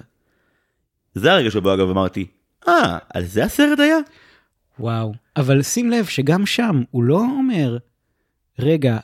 זה 1.15 1.33
הרגע 1.33 1.51
שבו 1.51 1.75
אגב 1.75 1.91
אמרתי, 1.91 2.27
אה, 2.69 2.99
על 3.15 3.25
זה 3.25 3.45
הסרט 3.45 3.81
היה? 3.81 3.99
וואו. 4.79 5.15
אבל 5.37 5.63
שים 5.63 5.91
לב 5.91 6.05
שגם 6.05 6.47
שם 6.47 6.83
הוא 6.91 7.05
לא 7.05 7.19
אומר, 7.19 7.77
רגע, 8.59 8.99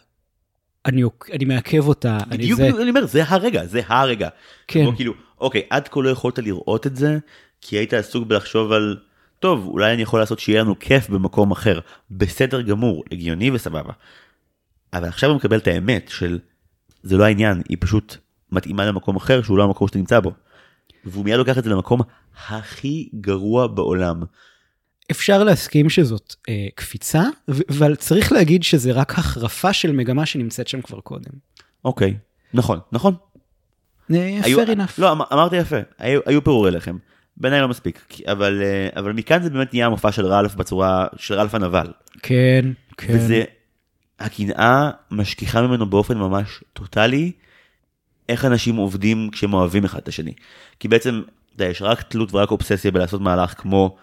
אני, 0.87 1.03
אני 1.33 1.45
מעכב 1.45 1.89
אותה, 1.89 2.19
אני 2.31 2.39
בדיוק 2.39 2.59
זה, 2.59 2.69
אני 2.69 2.91
אומר, 2.91 3.07
זה 3.07 3.23
הרגע, 3.27 3.67
זה 3.67 3.81
הרגע. 3.87 4.29
כן, 4.69 4.85
כמו 4.85 4.97
כאילו, 4.97 5.13
אוקיי, 5.41 5.63
עד 5.71 5.89
כה 5.89 6.01
לא 6.01 6.09
יכולת 6.09 6.39
לראות 6.39 6.87
את 6.87 6.97
זה, 6.97 7.19
כי 7.61 7.77
היית 7.77 7.95
עסוק 7.95 8.27
בלחשוב 8.27 8.73
על, 8.73 8.97
טוב, 9.39 9.67
אולי 9.67 9.95
אני 9.95 10.03
יכול 10.03 10.21
לעשות 10.21 10.39
שיהיה 10.39 10.61
לנו 10.61 10.79
כיף 10.79 11.09
במקום 11.09 11.51
אחר. 11.51 11.81
בסדר 12.11 12.61
גמור, 12.61 13.05
הגיוני 13.13 13.51
וסבבה. 13.51 13.93
אבל 14.93 15.09
עכשיו 15.09 15.31
הוא 15.31 15.37
מקבל 15.37 15.59
את 15.59 15.67
האמת 15.67 16.09
של, 16.09 16.39
זה 17.03 17.17
לא 17.17 17.25
העניין, 17.25 17.63
היא 17.69 17.77
פשוט 17.81 18.17
מתאימה 18.53 18.87
למקום 18.87 19.17
אחר 19.17 19.43
שהוא 19.43 19.59
לא 19.59 19.65
המקום 19.65 19.89
שאתה 19.89 19.99
נמצא 19.99 20.21
בו. 20.21 20.33
והוא 21.05 21.25
מיד 21.25 21.39
לוקח 21.39 21.59
את 21.59 21.65
זה 21.65 21.71
למקום 21.71 22.01
הכי 22.49 23.09
גרוע 23.21 23.67
בעולם. 23.67 24.23
אפשר 25.11 25.45
להסכים 25.45 25.91
שזאת 25.91 26.35
אה, 26.49 26.67
קפיצה, 26.75 27.23
אבל 27.69 27.95
צריך 27.97 28.33
להגיד 28.33 28.63
שזה 28.63 28.93
רק 28.93 29.19
החרפה 29.19 29.73
של 29.73 29.93
מגמה 29.93 30.27
שנמצאת 30.27 30.69
שם 30.69 30.81
כבר 30.83 31.01
קודם. 31.01 31.31
אוקיי, 31.85 32.17
נכון, 32.55 32.79
נכון. 32.93 33.15
אה, 34.15 34.41
היו- 34.45 34.59
fair 34.65 34.69
enough. 34.69 34.93
לא, 34.99 35.13
אמ- 35.13 35.23
אמרתי 35.33 35.57
יפה, 35.57 35.77
היו, 35.99 36.21
היו 36.27 36.45
פירורי 36.45 36.71
לחם. 36.71 36.97
בעיניי 37.37 37.61
לא 37.61 37.69
מספיק, 37.69 38.07
אבל, 38.33 38.63
אה, 38.63 39.01
אבל 39.01 39.13
מכאן 39.13 39.43
זה 39.43 39.51
באמת 39.51 39.73
נהיה 39.75 39.87
המופע 39.87 40.13
של 40.13 40.27
רלף 40.27 40.55
בצורה, 40.55 41.07
של 41.17 41.35
רלף 41.35 41.55
הנבל. 41.55 41.87
כן, 42.23 42.65
כן. 42.97 43.15
וזה, 43.17 43.45
הקנאה 44.21 44.91
משכיחה 45.11 45.63
ממנו 45.63 45.91
באופן 45.91 46.19
ממש 46.19 46.65
טוטאלי, 46.73 47.33
איך 48.29 48.45
אנשים 48.45 48.77
עובדים 48.77 49.29
כשהם 49.33 49.55
אוהבים 49.55 49.85
אחד 49.85 49.99
את 49.99 50.09
השני. 50.09 50.33
כי 50.81 50.89
בעצם, 50.89 51.23
אתה 51.25 51.55
יודע, 51.55 51.71
יש 51.71 51.83
רק 51.83 52.03
תלות 52.03 52.35
ורק 52.35 52.51
אובססיה 52.51 52.91
בלעשות 52.91 53.21
מהלך 53.21 53.55
כמו, 53.57 53.97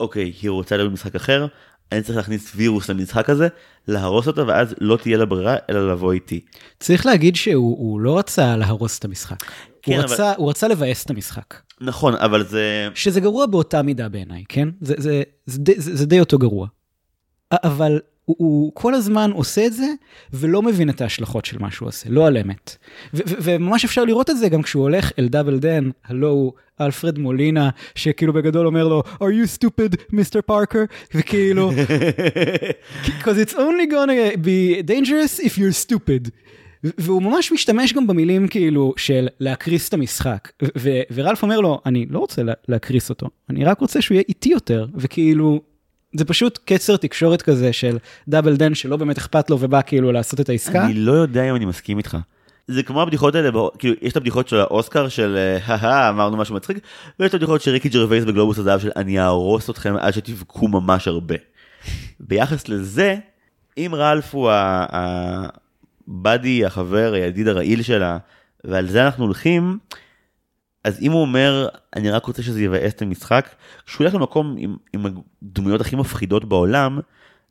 אוקיי, 0.00 0.32
היא 0.42 0.50
רוצה 0.50 0.76
להיות 0.76 0.90
במשחק 0.90 1.14
אחר, 1.14 1.46
אני 1.92 2.02
צריך 2.02 2.16
להכניס 2.16 2.52
וירוס 2.56 2.90
למשחק 2.90 3.30
הזה, 3.30 3.48
להרוס 3.88 4.26
אותו, 4.26 4.46
ואז 4.46 4.74
לא 4.80 4.96
תהיה 4.96 5.18
לה 5.18 5.24
ברירה, 5.24 5.56
אלא 5.70 5.92
לבוא 5.92 6.12
איתי. 6.12 6.40
צריך 6.80 7.06
להגיד 7.06 7.36
שהוא 7.36 7.78
הוא 7.78 8.00
לא 8.00 8.18
רצה 8.18 8.56
להרוס 8.56 8.98
את 8.98 9.04
המשחק. 9.04 9.36
כן, 9.82 9.92
הוא, 9.92 10.04
אבל- 10.04 10.12
רצה, 10.12 10.32
הוא 10.36 10.50
רצה 10.50 10.68
לבאס 10.68 11.04
את 11.04 11.10
המשחק. 11.10 11.54
נכון, 11.80 12.14
אבל 12.14 12.44
זה... 12.46 12.88
שזה 12.94 13.20
גרוע 13.20 13.46
באותה 13.46 13.82
מידה 13.82 14.08
בעיניי, 14.08 14.44
כן? 14.48 14.68
זה, 14.80 14.94
זה, 14.98 15.22
זה, 15.46 15.58
זה, 15.76 15.96
זה 15.96 16.06
די 16.06 16.20
אותו 16.20 16.38
גרוע. 16.38 16.66
אבל 17.52 18.00
הוא, 18.24 18.36
הוא 18.38 18.72
כל 18.74 18.94
הזמן 18.94 19.30
עושה 19.34 19.66
את 19.66 19.72
זה, 19.72 19.86
ולא 20.32 20.62
מבין 20.62 20.90
את 20.90 21.00
ההשלכות 21.00 21.44
של 21.44 21.58
מה 21.58 21.70
שהוא 21.70 21.88
עושה, 21.88 22.08
לא 22.10 22.26
על 22.26 22.36
אמת. 22.36 22.76
וממש 23.14 23.84
אפשר 23.84 24.04
לראות 24.04 24.30
את 24.30 24.38
זה 24.38 24.48
גם 24.48 24.62
כשהוא 24.62 24.82
הולך 24.82 25.12
אל 25.18 25.28
דאבל 25.28 25.58
דן, 25.58 25.90
הלו 26.04 26.28
הוא 26.28 26.52
אלפרד 26.80 27.18
מולינה, 27.18 27.70
שכאילו 27.94 28.32
בגדול 28.32 28.66
אומר 28.66 28.88
לו, 28.88 29.02
are 29.14 29.32
you 29.44 29.64
stupid, 29.64 29.96
מיסטר 30.12 30.40
פארקר? 30.46 30.82
וכאילו, 31.14 31.70
because 33.06 33.36
it's 33.46 33.54
only 33.54 33.86
gonna 33.90 34.36
be 34.36 34.82
dangerous 34.86 35.40
if 35.40 35.52
you're 35.58 35.86
stupid. 35.88 36.30
והוא 36.98 37.22
ממש 37.22 37.52
משתמש 37.52 37.92
גם 37.92 38.06
במילים 38.06 38.48
כאילו 38.48 38.94
של 38.96 39.28
להקריס 39.40 39.88
את 39.88 39.94
המשחק. 39.94 40.48
ורלף 41.14 41.42
אומר 41.42 41.60
לו, 41.60 41.80
אני 41.86 42.06
לא 42.10 42.18
רוצה 42.18 42.42
לה- 42.42 42.52
להקריס 42.68 43.10
אותו, 43.10 43.26
אני 43.50 43.64
רק 43.64 43.80
רוצה 43.80 44.02
שהוא 44.02 44.14
יהיה 44.14 44.24
איטי 44.28 44.48
יותר, 44.48 44.86
וכאילו, 44.94 45.60
זה 46.12 46.24
פשוט 46.24 46.58
קצר 46.64 46.96
תקשורת 46.96 47.42
כזה 47.42 47.72
של 47.72 47.98
Double 48.28 48.56
Dan 48.56 48.74
שלא 48.74 48.96
באמת 48.96 49.18
אכפת 49.18 49.50
לו 49.50 49.60
ובא 49.60 49.80
כאילו 49.86 50.12
לעשות 50.12 50.40
את 50.40 50.48
העסקה. 50.48 50.84
אני 50.84 50.94
לא 50.94 51.12
יודע 51.12 51.50
אם 51.50 51.56
אני 51.56 51.64
מסכים 51.64 51.98
איתך. 51.98 52.16
זה 52.68 52.82
כמו 52.82 53.02
הבדיחות 53.02 53.34
האלה, 53.34 53.50
כאילו, 53.78 53.94
יש 54.02 54.12
את 54.12 54.16
הבדיחות 54.16 54.48
של 54.48 54.56
האוסקר 54.56 55.08
של 55.08 55.36
אה, 55.36 55.74
הא 55.76 56.08
אמרנו 56.10 56.36
משהו 56.36 56.54
מצחיק, 56.54 56.78
ויש 57.20 57.28
את 57.28 57.34
הבדיחות 57.34 57.60
של 57.60 57.70
ריקי 57.70 57.88
ג'רווייס 57.88 58.24
בגלובוס 58.24 58.58
הזהב 58.58 58.80
של 58.80 58.90
אני 58.96 59.20
אהרוס 59.20 59.70
אתכם 59.70 59.94
עד 59.96 60.12
שתבכו 60.12 60.68
ממש 60.68 61.08
הרבה. 61.08 61.34
ביחס 62.20 62.68
לזה, 62.68 63.16
אם 63.78 63.90
רלף 63.94 64.34
הוא 64.34 64.50
הבאדי, 66.08 66.64
החבר, 66.64 67.12
הידיד 67.12 67.48
הרעיל 67.48 67.82
שלה, 67.82 68.18
ועל 68.64 68.86
זה 68.86 69.04
אנחנו 69.04 69.24
הולכים, 69.24 69.78
אז 70.84 70.98
אם 71.00 71.12
הוא 71.12 71.20
אומר, 71.20 71.68
אני 71.96 72.10
רק 72.10 72.24
רוצה 72.24 72.42
שזה 72.42 72.62
יבאס 72.62 72.92
את 72.92 73.02
המשחק, 73.02 73.48
כשהוא 73.86 74.04
הולך 74.04 74.14
למקום 74.14 74.54
עם, 74.58 74.76
עם 74.92 75.06
הדמויות 75.42 75.80
הכי 75.80 75.96
מפחידות 75.96 76.44
בעולם, 76.44 77.00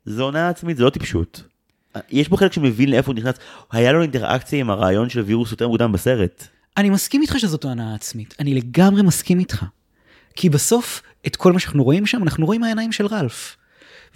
זה 0.04 0.22
הונאה 0.22 0.48
עצמית, 0.48 0.76
זה 0.76 0.84
לא 0.84 0.90
טיפשות. 0.90 1.42
יש 2.10 2.28
בו 2.28 2.36
חלק 2.36 2.52
שמבין 2.52 2.90
לאיפה 2.90 3.12
הוא 3.12 3.16
נכנס, 3.16 3.34
היה 3.72 3.92
לו 3.92 4.02
אינטראקציה 4.02 4.60
עם 4.60 4.70
הרעיון 4.70 5.08
של 5.08 5.20
וירוס 5.20 5.50
יותר 5.50 5.68
מוקדם 5.68 5.92
בסרט. 5.92 6.46
אני 6.76 6.90
מסכים 6.90 7.22
איתך 7.22 7.38
שזאת 7.38 7.64
הונאה 7.64 7.94
עצמית, 7.94 8.34
אני 8.40 8.54
לגמרי 8.54 9.02
מסכים 9.02 9.38
איתך. 9.38 9.64
כי 10.34 10.50
בסוף, 10.50 11.02
את 11.26 11.36
כל 11.36 11.52
מה 11.52 11.58
שאנחנו 11.58 11.84
רואים 11.84 12.06
שם, 12.06 12.22
אנחנו 12.22 12.46
רואים 12.46 12.60
מהעיניים 12.60 12.92
של 12.92 13.06
רלף. 13.06 13.56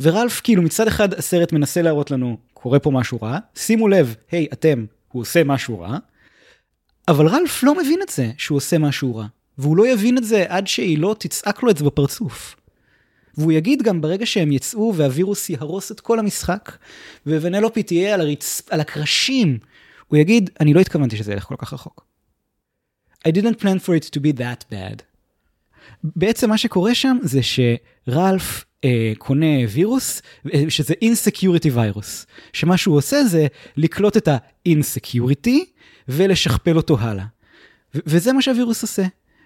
ורלף, 0.01 0.41
כאילו 0.41 0.62
מצד 0.62 0.86
אחד 0.89 1.15
הסרט 1.15 1.53
מנסה 1.53 1.82
להראות 1.82 2.11
לנו, 2.11 2.36
קורה 2.55 2.78
פה 2.78 2.91
משהו 2.91 3.19
רע, 3.23 3.39
שימו 3.55 3.89
לב, 3.89 4.15
היי, 4.31 4.47
אתם, 4.53 4.85
הוא 5.09 5.23
עושה 5.23 5.45
משהו 5.45 5.81
רע, 5.81 5.99
אבל 7.09 7.27
רלף 7.27 7.63
לא 7.63 7.75
מבין 7.75 8.03
את 8.03 8.09
זה 8.09 8.31
שהוא 8.39 8.57
עושה 8.57 8.79
משהו 8.79 9.17
רע, 9.17 9.27
והוא 9.59 9.77
לא 9.77 9.89
יבין 9.89 10.19
את 10.19 10.25
זה 10.25 10.45
עד 10.49 10.67
שהיא 10.67 10.99
לא 10.99 11.17
תצעק 11.19 11.63
לו 11.63 11.71
את 11.71 11.77
זה 11.77 11.85
בפרצוף. 11.85 12.57
והוא 13.39 13.53
יגיד 13.53 13.83
גם 13.83 14.01
ברגע 14.01 14.27
שהם 14.27 14.53
יצאו 14.53 14.95
והווירוס 14.97 15.51
יהרוס 15.51 15.93
את 15.93 16.01
כל 16.01 16.19
המשחק, 16.19 16.77
וונלופי 17.27 17.83
תהיה 17.83 18.15
על, 18.15 18.21
הרצ... 18.21 18.63
על 18.71 18.81
הקרשים, 18.81 19.59
הוא 20.09 20.19
יגיד, 20.19 20.51
אני 20.61 20.75
לא 20.75 20.81
התכוונתי 20.81 21.17
שזה 21.17 21.33
ילך 21.33 21.45
כל 21.45 21.57
כך 21.59 21.73
רחוק. 21.73 22.05
I 23.29 23.31
didn't 23.31 23.63
plan 23.63 23.79
for 23.87 23.93
it 24.01 24.17
to 24.17 24.21
be 24.21 24.39
that 24.39 24.73
bad. 24.73 25.03
בעצם 26.05 26.49
מה 26.51 26.59
שקורה 26.59 26.95
שם 26.95 27.17
זה 27.23 27.41
שרלף 27.43 28.65
אה, 28.85 29.13
קונה 29.19 29.69
וירוס, 29.69 30.23
אה, 30.55 30.65
שזה 30.69 30.95
insecurity 31.03 31.71
וירוס, 31.71 32.27
שמה 32.53 32.77
שהוא 32.77 32.97
עושה 32.97 33.25
זה 33.25 33.47
לקלוט 33.77 34.17
את 34.17 34.29
ה 34.33 34.45
insecurity 34.45 35.65
ולשכפל 36.09 36.77
אותו 36.77 36.99
הלאה. 37.01 37.25
ו- 37.95 37.99
וזה 38.07 38.33
מה 38.33 38.43
שהווירוס 38.43 38.83
עושה. 38.83 39.05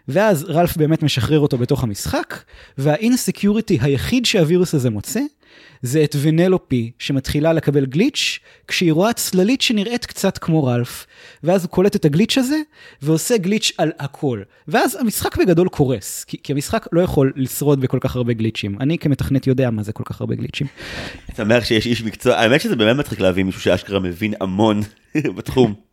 ואז 0.08 0.44
רלף 0.44 0.76
באמת 0.76 1.02
משחרר 1.02 1.40
אותו 1.40 1.58
בתוך 1.58 1.82
המשחק, 1.82 2.38
וה 2.78 2.95
insecurity 2.95 3.78
היחיד 3.80 4.26
שהווירוס 4.26 4.74
הזה 4.74 4.90
מוצא, 4.90 5.20
זה 5.82 6.04
את 6.04 6.16
ונלופי 6.20 6.90
שמתחילה 6.98 7.52
לקבל 7.52 7.86
glitch, 7.86 8.38
כשהיא 8.68 8.92
רואה 8.92 9.12
צללית 9.12 9.60
שנראית 9.60 10.06
קצת 10.06 10.38
כמו 10.38 10.64
רלף. 10.64 11.06
ואז 11.42 11.62
הוא 11.62 11.70
קולט 11.70 11.96
את 11.96 12.04
הגליץ' 12.04 12.38
הזה, 12.38 12.56
ועושה 13.02 13.36
גליץ' 13.36 13.72
על 13.78 13.92
הכל. 13.98 14.42
ואז 14.68 14.96
המשחק 15.00 15.36
בגדול 15.36 15.68
קורס, 15.68 16.24
כי, 16.24 16.36
כי 16.42 16.52
המשחק 16.52 16.86
לא 16.92 17.00
יכול 17.00 17.32
לשרוד 17.36 17.80
בכל 17.80 17.98
כך 18.00 18.16
הרבה 18.16 18.32
גליצ'ים. 18.32 18.76
אני 18.80 18.98
כמתכנת 18.98 19.46
יודע 19.46 19.70
מה 19.70 19.82
זה 19.82 19.92
כל 19.92 20.04
כך 20.06 20.20
הרבה 20.20 20.34
גליצ'ים. 20.34 20.66
שמח 21.36 21.64
שיש 21.64 21.86
איש 21.86 22.02
מקצוע, 22.02 22.34
האמת 22.34 22.60
שזה 22.60 22.76
באמת 22.76 22.96
מצחיק 22.96 23.20
להביא 23.20 23.44
מישהו 23.44 23.60
שאשכרה 23.60 24.00
מבין 24.00 24.34
המון 24.40 24.80
בתחום. 25.36 25.87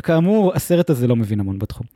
כאמור, 0.00 0.52
הסרט 0.54 0.90
הזה 0.90 1.06
לא 1.06 1.16
מבין 1.16 1.40
המון 1.40 1.58
בתחום. 1.58 1.86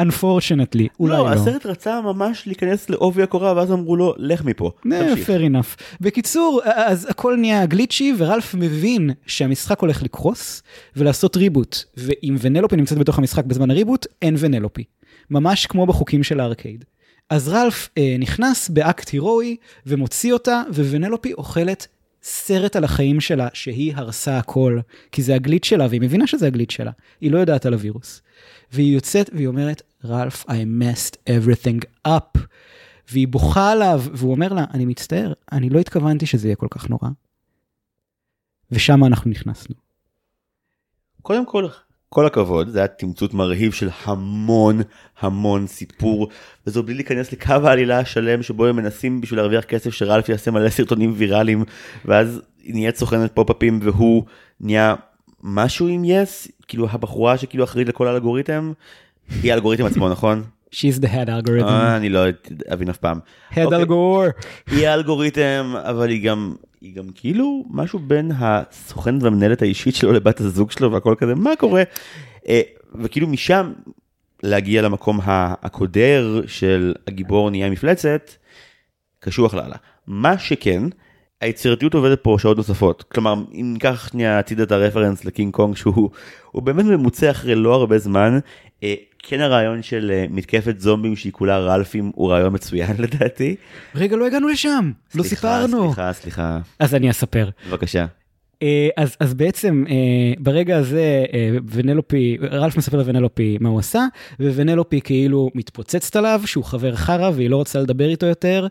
unfortunately, 0.00 0.86
אולי 1.00 1.16
לא. 1.16 1.18
לא, 1.18 1.32
הסרט 1.32 1.66
רצה 1.66 2.00
ממש 2.00 2.46
להיכנס 2.46 2.90
לעובי 2.90 3.22
הקורה, 3.22 3.52
ואז 3.56 3.72
אמרו 3.72 3.96
לו, 3.96 4.14
לך 4.18 4.44
מפה. 4.44 4.70
אה, 4.92 5.08
תמשיך. 5.10 5.28
fair 5.28 5.42
enough. 5.42 5.82
בקיצור, 6.00 6.60
אז 6.64 7.06
הכל 7.10 7.36
נהיה 7.36 7.66
גליצ'י, 7.66 8.14
ורלף 8.18 8.54
מבין 8.54 9.10
שהמשחק 9.26 9.80
הולך 9.80 10.02
לקרוס, 10.02 10.62
ולעשות 10.96 11.36
ריבוט. 11.36 11.76
ואם 11.96 12.36
ונלופי 12.40 12.76
נמצאת 12.76 12.98
בתוך 12.98 13.18
המשחק 13.18 13.44
בזמן 13.44 13.70
הריבוט, 13.70 14.06
אין 14.22 14.36
ונלופי. 14.38 14.84
ממש 15.30 15.66
כמו 15.66 15.86
בחוקים 15.86 16.22
של 16.22 16.40
הארקייד. 16.40 16.84
אז 17.30 17.48
רלף 17.48 17.88
אה, 17.98 18.16
נכנס 18.18 18.68
באקט 18.68 19.08
הירואי, 19.10 19.56
ומוציא 19.86 20.32
אותה, 20.32 20.62
וונלופי 20.74 21.32
אוכלת 21.32 21.86
סרט 22.28 22.76
על 22.76 22.84
החיים 22.84 23.20
שלה, 23.20 23.48
שהיא 23.52 23.96
הרסה 23.96 24.38
הכל, 24.38 24.80
כי 25.12 25.22
זה 25.22 25.34
הגליץ' 25.34 25.64
שלה, 25.64 25.86
והיא 25.88 26.00
מבינה 26.00 26.26
שזה 26.26 26.46
הגליץ' 26.46 26.72
שלה. 26.72 26.90
היא 27.20 27.30
לא 27.30 27.38
יודעת 27.38 27.66
על 27.66 27.72
הווירוס. 27.72 28.22
והיא 28.72 28.94
יוצאת 28.94 29.30
והיא 29.32 29.46
אומרת, 29.46 29.82
רלף, 30.04 30.44
I 30.44 30.52
messed 30.80 31.16
everything 31.28 32.08
up. 32.08 32.38
והיא 33.10 33.28
בוכה 33.28 33.72
עליו, 33.72 34.02
והוא 34.12 34.30
אומר 34.30 34.52
לה, 34.52 34.64
אני 34.74 34.84
מצטער, 34.84 35.32
אני 35.52 35.70
לא 35.70 35.78
התכוונתי 35.78 36.26
שזה 36.26 36.48
יהיה 36.48 36.56
כל 36.56 36.66
כך 36.70 36.88
נורא. 36.88 37.08
ושם 38.70 39.04
אנחנו 39.04 39.30
נכנסנו. 39.30 39.74
קודם 41.22 41.46
כל, 41.46 41.68
כל 42.08 42.26
הכבוד, 42.26 42.68
זה 42.68 42.78
היה 42.78 42.88
תמצות 42.88 43.34
מרהיב 43.34 43.72
של 43.72 43.88
המון 44.04 44.80
המון 45.20 45.66
סיפור, 45.66 46.28
וזו 46.66 46.82
בלי 46.82 46.94
להיכנס 46.94 47.32
לקו 47.32 47.52
העלילה 47.64 47.98
השלם 47.98 48.42
שבו 48.42 48.66
הם 48.66 48.76
מנסים 48.76 49.20
בשביל 49.20 49.40
להרוויח 49.40 49.64
כסף 49.64 49.90
שרלף 49.90 50.28
יעשה 50.28 50.50
מלא 50.50 50.68
סרטונים 50.68 51.12
ויראליים, 51.16 51.64
ואז 52.04 52.40
היא 52.62 52.74
נהיית 52.74 52.96
סוכנת 52.96 53.32
פופ-אפים 53.34 53.80
והוא 53.82 54.22
נהיה 54.60 54.94
משהו 55.42 55.88
עם 55.88 56.04
יס, 56.04 56.48
כאילו 56.68 56.88
הבחורה 56.90 57.38
שכאילו 57.38 57.64
אחראית 57.64 57.88
לכל 57.88 58.08
האלגוריתם, 58.08 58.72
היא 59.42 59.52
האלגוריתם 59.52 59.84
עצמו, 59.84 60.08
נכון? 60.08 60.42
She's 60.74 61.00
the 61.00 61.06
head 61.06 61.28
algorithm. 61.28 61.64
אה, 61.64 61.96
אני 61.96 62.08
לא 62.08 62.20
אבין 62.72 62.88
אף 62.88 62.96
פעם. 62.96 63.18
head 63.50 63.60
אוקיי. 63.64 63.78
אלגור. 63.78 64.24
היא 64.70 64.88
האלגוריתם, 64.88 65.74
אבל 65.76 66.08
היא 66.08 66.24
גם, 66.24 66.54
היא 66.80 66.94
גם 66.94 67.04
כאילו 67.14 67.64
משהו 67.70 67.98
בין 67.98 68.32
הסוכנת 68.38 69.22
והמנהלת 69.22 69.62
האישית 69.62 69.94
שלו 69.94 70.12
לבת 70.12 70.40
הזוג 70.40 70.70
שלו 70.70 70.92
והכל 70.92 71.14
כזה, 71.18 71.34
מה 71.34 71.56
קורה? 71.58 71.82
אה, 72.48 72.60
וכאילו 72.94 73.26
משם 73.28 73.72
להגיע 74.42 74.82
למקום 74.82 75.20
הקודר 75.24 76.42
של 76.46 76.94
הגיבור 77.06 77.50
נהיה 77.50 77.70
מפלצת, 77.70 78.30
קשוח 79.20 79.54
לאללה. 79.54 79.76
מה 80.06 80.38
שכן, 80.38 80.82
היצירתיות 81.40 81.94
עובדת 81.94 82.18
פה 82.22 82.36
שעות 82.38 82.56
נוספות. 82.56 83.02
כלומר, 83.02 83.34
אם 83.52 83.70
ניקח 83.72 84.08
שנייה 84.10 84.38
הצידה 84.38 84.62
את 84.62 84.72
הרפרנס 84.72 85.24
לקינג 85.24 85.54
קונג 85.54 85.76
שהוא 85.76 86.10
הוא 86.50 86.62
באמת 86.62 86.84
ממוצע 86.84 87.30
אחרי 87.30 87.54
לא 87.54 87.74
הרבה 87.74 87.98
זמן, 87.98 88.38
אה, 88.82 88.94
כן 89.22 89.40
הרעיון 89.40 89.82
של 89.82 90.10
אה, 90.14 90.24
מתקפת 90.30 90.80
זומבים 90.80 91.16
שהיא 91.16 91.32
כולה 91.32 91.58
רלפים 91.58 92.10
הוא 92.14 92.30
רעיון 92.30 92.54
מצוין 92.54 92.96
לדעתי. 93.02 93.56
רגע, 93.94 94.16
לא 94.16 94.26
הגענו 94.26 94.48
לשם. 94.48 94.90
לא 95.14 95.22
סליחה, 95.22 95.28
סיפרנו. 95.36 95.86
סליחה, 95.92 96.12
סליחה, 96.12 96.58
אז 96.78 96.94
אני 96.94 97.10
אספר. 97.10 97.48
בבקשה. 97.70 98.06
אה, 98.62 98.88
אז, 98.96 99.16
אז 99.20 99.34
בעצם 99.34 99.84
אה, 99.88 99.94
ברגע 100.38 100.76
הזה 100.76 101.24
ונלופי, 101.70 102.38
רלף 102.42 102.76
מספר 102.76 102.96
לוונלופי 102.96 103.58
מה 103.60 103.68
הוא 103.68 103.78
עשה, 103.78 104.06
וונלופי 104.40 105.00
כאילו 105.00 105.50
מתפוצצת 105.54 106.16
עליו 106.16 106.40
שהוא 106.46 106.64
חבר 106.64 106.94
חרא 106.96 107.30
והיא 107.34 107.50
לא 107.50 107.56
רוצה 107.56 107.80
לדבר 107.80 108.08
איתו 108.08 108.26
יותר, 108.26 108.66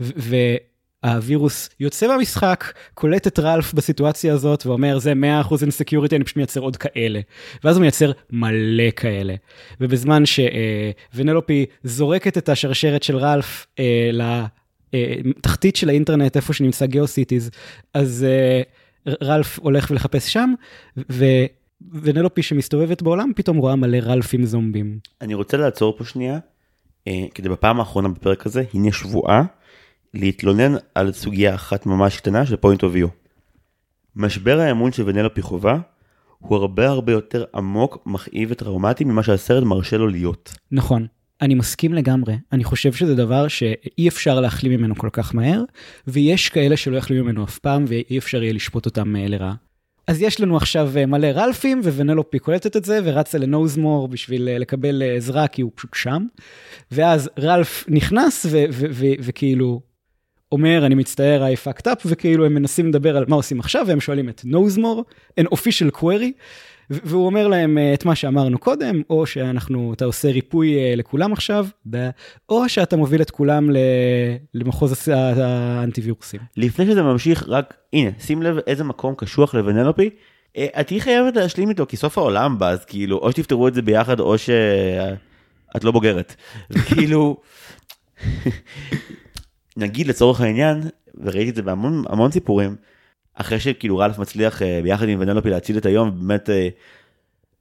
ו- 0.00 0.56
והווירוס 1.04 1.68
יוצא 1.80 2.08
מהמשחק, 2.08 2.72
קולט 2.94 3.26
את 3.26 3.38
רלף 3.38 3.74
בסיטואציה 3.74 4.34
הזאת 4.34 4.66
ואומר 4.66 4.98
זה 4.98 5.12
100% 5.48 5.54
insecurity, 5.62 6.16
אני 6.16 6.24
פשוט 6.24 6.36
מייצר 6.36 6.60
עוד 6.60 6.76
כאלה. 6.76 7.20
ואז 7.64 7.76
הוא 7.76 7.80
מייצר 7.80 8.12
מלא 8.30 8.90
כאלה. 8.96 9.34
ובזמן 9.80 10.22
שוונלופי 10.26 11.66
זורקת 11.84 12.38
את 12.38 12.48
השרשרת 12.48 13.02
של 13.02 13.16
רלף 13.16 13.66
אה, 13.78 14.10
לתחתית 14.92 15.76
של 15.76 15.88
האינטרנט, 15.88 16.36
איפה 16.36 16.52
שנמצא 16.52 16.86
גיאוסיטיז, 16.86 17.50
אז... 17.94 18.26
אה, 18.28 18.62
רלף 19.22 19.58
הולך 19.58 19.90
ולחפש 19.90 20.32
שם, 20.32 20.54
ו- 21.10 21.46
ונלופי 22.02 22.42
שמסתובבת 22.42 23.02
בעולם 23.02 23.32
פתאום 23.36 23.56
רואה 23.56 23.76
מלא 23.76 23.98
רלפים 24.02 24.44
זומבים. 24.44 24.98
אני 25.20 25.34
רוצה 25.34 25.56
לעצור 25.56 25.96
פה 25.98 26.04
שנייה, 26.04 26.38
אה, 27.08 27.26
כדי 27.34 27.48
בפעם 27.48 27.80
האחרונה 27.80 28.08
בפרק 28.08 28.46
הזה, 28.46 28.62
הנה 28.74 28.92
שבועה, 28.92 29.42
להתלונן 30.14 30.74
על 30.94 31.12
סוגיה 31.12 31.54
אחת 31.54 31.86
ממש 31.86 32.16
קטנה 32.16 32.46
של 32.46 32.54
point 32.54 32.78
of 32.78 32.96
view. 32.96 33.08
משבר 34.16 34.60
האמון 34.60 34.92
של 34.92 35.02
ונלופי 35.06 35.42
חובה 35.42 35.78
הוא 36.38 36.56
הרבה 36.56 36.88
הרבה 36.88 37.12
יותר 37.12 37.44
עמוק, 37.54 37.98
מכאיב 38.06 38.48
וטראומטי 38.52 39.04
ממה 39.04 39.22
שהסרט 39.22 39.64
מרשה 39.64 39.96
לו 39.96 40.08
להיות. 40.08 40.52
נכון, 40.72 41.06
אני 41.40 41.54
מסכים 41.54 41.94
לגמרי. 41.94 42.34
אני 42.52 42.64
חושב 42.64 42.92
שזה 42.92 43.14
דבר 43.14 43.48
שאי 43.48 44.08
אפשר 44.08 44.40
להחלים 44.40 44.72
ממנו 44.72 44.94
כל 44.96 45.08
כך 45.12 45.34
מהר, 45.34 45.62
ויש 46.06 46.48
כאלה 46.48 46.76
שלא 46.76 46.96
יחלימו 46.96 47.24
ממנו 47.24 47.44
אף 47.44 47.58
פעם, 47.58 47.84
ואי 47.88 48.18
אפשר 48.18 48.42
יהיה 48.42 48.52
לשפוט 48.52 48.86
אותם 48.86 49.16
אה, 49.16 49.26
לרעה. 49.28 49.54
אז 50.06 50.22
יש 50.22 50.40
לנו 50.40 50.56
עכשיו 50.56 50.90
אה, 50.96 51.06
מלא 51.06 51.26
רלפים, 51.26 51.80
וונלופי 51.80 52.38
קולטת 52.38 52.76
את 52.76 52.84
זה, 52.84 53.00
ורצה 53.04 53.38
לנוזמור 53.38 54.08
בשביל 54.08 54.48
אה, 54.48 54.58
לקבל 54.58 55.02
עזרה, 55.16 55.48
כי 55.48 55.62
הוא 55.62 55.70
פשוט 55.74 55.94
שם. 55.94 56.26
ואז 56.90 57.30
רלף 57.38 57.84
נכנס, 57.88 58.46
וכאילו 59.22 59.80
אומר, 60.52 60.86
אני 60.86 60.94
מצטער, 60.94 61.44
I 61.52 61.66
fucked 61.66 61.86
up, 61.86 62.00
וכאילו 62.04 62.46
הם 62.46 62.54
מנסים 62.54 62.88
לדבר 62.88 63.16
על 63.16 63.24
מה 63.28 63.36
עושים 63.36 63.60
עכשיו, 63.60 63.84
והם 63.88 64.00
שואלים 64.00 64.28
את 64.28 64.40
נוזמור, 64.44 65.04
an 65.40 65.44
official 65.44 65.98
query, 66.00 66.32
והוא 66.90 67.26
אומר 67.26 67.48
להם 67.48 67.78
אה, 67.78 67.94
את 67.94 68.04
מה 68.04 68.14
שאמרנו 68.14 68.58
קודם, 68.58 69.02
או 69.10 69.26
שאנחנו, 69.26 69.92
אתה 69.94 70.04
עושה 70.04 70.28
ריפוי 70.28 70.78
אה, 70.78 70.94
לכולם 70.96 71.32
עכשיו, 71.32 71.66
או 72.48 72.68
שאתה 72.68 72.96
מוביל 72.96 73.22
את 73.22 73.30
כולם 73.30 73.70
למחוז 74.54 75.08
האנטיווירוסים. 75.08 76.40
לפני 76.56 76.86
שזה 76.86 77.02
ממשיך, 77.02 77.44
רק 77.48 77.74
הנה, 77.92 78.10
שים 78.20 78.42
לב 78.42 78.58
איזה 78.66 78.84
מקום 78.84 79.14
קשוח 79.14 79.54
לוונלופי. 79.54 80.10
אה, 80.56 80.66
את 80.80 80.86
תהיי 80.86 81.00
חייבת 81.00 81.36
להשלים 81.36 81.68
איתו, 81.68 81.86
כי 81.86 81.96
סוף 81.96 82.18
העולם 82.18 82.58
בא, 82.58 82.68
אז 82.68 82.84
כאילו, 82.84 83.18
או 83.18 83.30
שתפתרו 83.32 83.68
את 83.68 83.74
זה 83.74 83.82
ביחד, 83.82 84.20
או 84.20 84.38
שאת 84.38 85.84
לא 85.84 85.90
בוגרת. 85.90 86.34
כאילו, 86.88 87.36
נגיד 89.80 90.06
לצורך 90.06 90.40
העניין, 90.40 90.80
וראיתי 91.14 91.50
את 91.50 91.54
זה 91.54 91.62
בהמון 91.62 92.04
המון 92.08 92.30
סיפורים, 92.30 92.76
אחרי 93.34 93.60
שכאילו 93.60 93.98
רלף 93.98 94.18
מצליח 94.18 94.62
אה, 94.62 94.80
ביחד 94.82 95.08
עם 95.08 95.20
ונלופי 95.20 95.50
להציל 95.50 95.78
את 95.78 95.86
היום, 95.86 96.18
באמת 96.18 96.50
אה, 96.50 96.68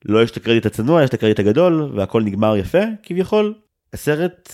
לא 0.06 0.24
יש 0.24 0.32
את 0.32 0.38
הקרדיט 0.38 0.66
הצנוע, 0.66 1.04
יש 1.04 1.10
את 1.10 1.14
הקרדיט 1.14 1.40
הגדול, 1.40 1.92
והכל 1.96 2.24
נגמר 2.24 2.58
יפה, 2.58 2.82
כביכול. 3.04 3.54
הסרט 3.94 4.50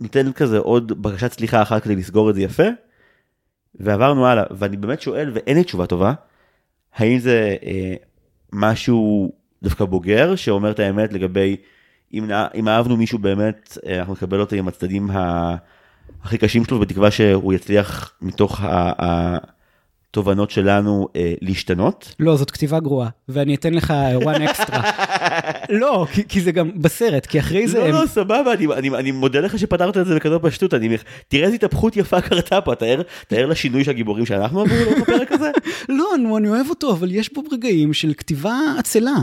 נותן 0.00 0.32
כזה 0.32 0.58
עוד 0.58 1.02
בקשת 1.02 1.32
סליחה 1.32 1.62
אחת 1.62 1.82
כדי 1.82 1.96
לסגור 1.96 2.30
את 2.30 2.34
זה 2.34 2.42
יפה, 2.42 2.66
ועברנו 3.74 4.26
הלאה, 4.26 4.44
ואני 4.50 4.76
באמת 4.76 5.00
שואל, 5.00 5.30
ואין 5.34 5.56
לי 5.56 5.64
תשובה 5.64 5.86
טובה, 5.86 6.12
האם 6.94 7.18
זה 7.18 7.56
אה, 7.62 7.94
משהו 8.52 9.32
דווקא 9.62 9.84
בוגר, 9.84 10.36
שאומר 10.36 10.70
את 10.70 10.78
האמת 10.78 11.12
לגבי, 11.12 11.56
אם, 12.14 12.30
אם 12.54 12.68
אהבנו 12.68 12.96
מישהו 12.96 13.18
באמת, 13.18 13.78
אה, 13.86 13.98
אנחנו 13.98 14.12
נקבל 14.12 14.40
אותו 14.40 14.56
עם 14.56 14.68
הצדדים 14.68 15.10
ה... 15.10 15.56
הכי 16.22 16.38
קשים 16.38 16.64
שלו, 16.64 16.78
בתקווה 16.78 17.10
שהוא 17.10 17.54
יצליח 17.54 18.12
מתוך 18.22 18.60
התובנות 20.16 20.50
שלנו 20.50 21.08
אה, 21.16 21.34
להשתנות? 21.42 22.14
לא, 22.20 22.36
זאת 22.36 22.50
כתיבה 22.50 22.80
גרועה, 22.80 23.08
ואני 23.28 23.54
אתן 23.54 23.74
לך 23.74 23.94
one 24.20 24.48
extra. 24.48 24.76
לא, 25.80 26.06
כי, 26.12 26.22
כי 26.28 26.40
זה 26.40 26.52
גם 26.52 26.70
בסרט, 26.76 27.26
כי 27.26 27.40
אחרי 27.40 27.68
זה... 27.68 27.78
לא, 27.78 27.84
הם... 27.84 27.94
לא, 27.94 28.06
סבבה, 28.06 28.52
אני, 28.52 28.66
אני, 28.66 28.88
אני 28.88 29.10
מודה 29.10 29.40
לך 29.40 29.58
שפתרת 29.58 29.96
את 29.96 30.06
זה 30.06 30.14
בכזאת 30.14 30.42
פשטות, 30.42 30.74
אני, 30.74 30.96
תראה 31.28 31.44
איזה 31.44 31.54
התהפכות 31.54 31.96
יפה 31.96 32.20
קרתה 32.20 32.60
פה, 32.60 32.74
תאר, 32.74 33.02
תאר 33.28 33.46
לשינוי 33.46 33.84
של 33.84 33.90
הגיבורים 33.90 34.26
שאנחנו 34.26 34.60
עברו 34.60 34.76
לאורך 34.76 35.02
הפרק 35.02 35.32
הזה. 35.32 35.50
לא, 35.98 36.06
נו, 36.22 36.38
אני 36.38 36.48
אוהב 36.48 36.70
אותו, 36.70 36.92
אבל 36.92 37.12
יש 37.12 37.34
בו 37.34 37.42
רגעים 37.52 37.92
של 37.92 38.12
כתיבה 38.16 38.58
עצלה. 38.78 39.14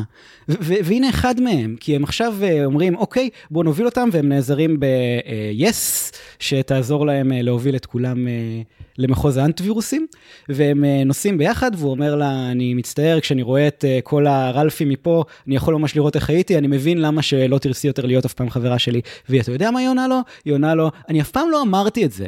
והנה 0.48 1.10
אחד 1.10 1.42
מהם, 1.42 1.76
כי 1.80 1.96
הם 1.96 2.04
עכשיו 2.04 2.34
אה, 2.44 2.66
אומרים, 2.66 2.96
אוקיי, 2.96 3.30
בואו 3.52 3.64
נוביל 3.64 3.86
אותם, 3.86 4.10
והם 4.12 4.30
נעזרים 4.30 4.80
ב-yes, 4.80 6.14
שתעזור 6.40 7.06
להם 7.06 7.32
אה, 7.32 7.42
להוביל 7.42 7.76
את 7.76 7.86
כולם 7.86 8.28
אה, 8.28 8.62
למחוז 8.98 9.38
האנטיווירוסים, 9.38 10.08
והם 10.50 10.86
אה, 10.86 11.04
נוסעים 11.04 11.38
ביחד, 11.38 11.72
והוא 11.78 11.92
אומר 11.92 12.16
לה, 12.16 12.52
אני 12.52 12.74
מצטער, 12.74 13.20
כשאני 13.20 13.42
רואה 13.42 13.68
את 13.68 13.86
אה, 13.88 14.00
כל 14.04 14.28
הרלפים 14.28 14.90
מפה, 14.90 15.24
אני 15.48 15.56
יכול 15.56 15.76
ממש 15.76 15.96
לראות 15.96 16.16
איך 16.16 16.30
הייתי, 16.30 16.58
אני 16.58 16.68
מבין 16.68 17.02
למה 17.02 17.22
שלא 17.22 17.58
תרצי 17.58 17.88
יותר 17.88 18.06
להיות 18.06 18.26
אף 18.26 18.34
פעם 18.34 18.50
חברה 18.50 18.80
שלי. 18.80 19.02
ואתה 19.30 19.52
יודע 19.52 19.72
מה 19.72 19.80
היא 19.80 19.90
עונה 19.90 20.08
לו? 20.08 20.20
היא 20.46 20.54
עונה 20.54 20.76
לו, 20.76 20.92
אני 21.10 21.22
אף 21.22 21.32
פעם 21.32 21.50
לא 21.52 21.62
אמרתי 21.62 22.06
את 22.06 22.12
זה. 22.12 22.28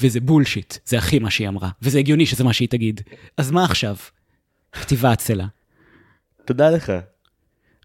וזה 0.00 0.20
בולשיט, 0.20 0.74
זה 0.84 0.98
הכי 0.98 1.18
מה 1.18 1.30
שהיא 1.30 1.48
אמרה, 1.48 1.68
וזה 1.82 1.98
הגיוני 1.98 2.26
שזה 2.26 2.44
מה 2.44 2.52
שהיא 2.52 2.68
תגיד. 2.68 3.00
אז 3.36 3.50
מה 3.50 3.64
עכשיו? 3.64 3.96
כתיבה 4.72 5.12
עצלה. 5.12 5.46
תודה 6.44 6.70
לך. 6.70 6.92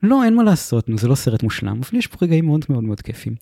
לא, 0.04 0.24
אין 0.24 0.36
מה 0.36 0.44
לעשות, 0.44 0.90
נו, 0.90 0.98
זה 0.98 1.08
לא 1.08 1.16
סרט 1.16 1.44
מושלם, 1.44 1.82
אבל 1.82 2.00
יש 2.00 2.08
פה 2.08 2.18
רגעים 2.26 2.46
מאוד 2.46 2.66
מאוד 2.70 2.84
מאוד 2.84 3.02
כיפים. 3.02 3.36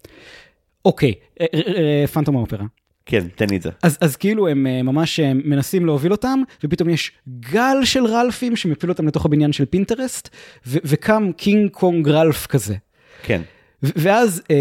אוקיי, 0.86 1.14
אה, 1.42 2.06
פנטום 2.14 2.36
האופרה. 2.38 2.66
כן, 3.06 3.28
תן 3.36 3.50
לי 3.50 3.58
את 3.58 3.62
זה. 3.62 3.70
אז, 3.84 3.98
אז 4.02 4.16
כאילו 4.16 4.48
הם 4.48 4.68
אה, 4.68 4.84
ממש 4.84 5.20
אה, 5.20 5.34
מנסים 5.34 5.86
להוביל 5.86 6.12
אותם, 6.12 6.40
ופתאום 6.64 6.90
יש 6.90 7.12
גל 7.40 7.78
של 7.84 8.06
רלפים 8.06 8.56
שמפיל 8.56 8.90
אותם 8.90 9.08
לתוך 9.08 9.26
הבניין 9.26 9.54
של 9.54 9.66
פינטרסט, 9.66 10.30
ו- 10.68 10.78
וקם 10.84 11.32
קינג 11.38 11.70
קונג 11.72 12.10
רלף 12.10 12.48
כזה. 12.48 12.76
כן. 13.24 13.42
ו- 13.84 13.90
ואז 13.96 14.42
אה, 14.52 14.56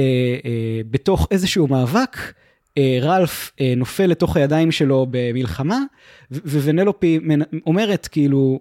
אה, 0.45 0.81
בתוך 0.91 1.29
איזשהו 1.31 1.67
מאבק, 1.69 2.17
אה, 2.79 2.99
רלף 3.03 3.53
אה, 3.61 3.75
נופל 3.77 4.07
לתוך 4.07 4.37
הידיים 4.37 4.73
שלו 4.73 5.07
במלחמה, 5.11 5.79
ו- 6.31 6.39
ווונלופי 6.45 7.19
מנ- 7.23 7.59
אומרת 7.67 8.07
כאילו, 8.13 8.61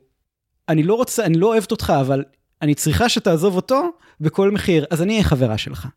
אני 0.69 0.83
לא 0.83 0.93
רוצה, 0.93 1.25
אני 1.25 1.37
לא 1.37 1.47
אוהבת 1.47 1.71
אותך, 1.71 1.93
אבל 2.01 2.23
אני 2.61 2.75
צריכה 2.75 3.09
שתעזוב 3.09 3.55
אותו 3.55 3.89
בכל 4.21 4.51
מחיר, 4.51 4.85
אז 4.89 5.01
אני 5.01 5.13
אהיה 5.13 5.23
חברה 5.23 5.57
שלך. 5.57 5.87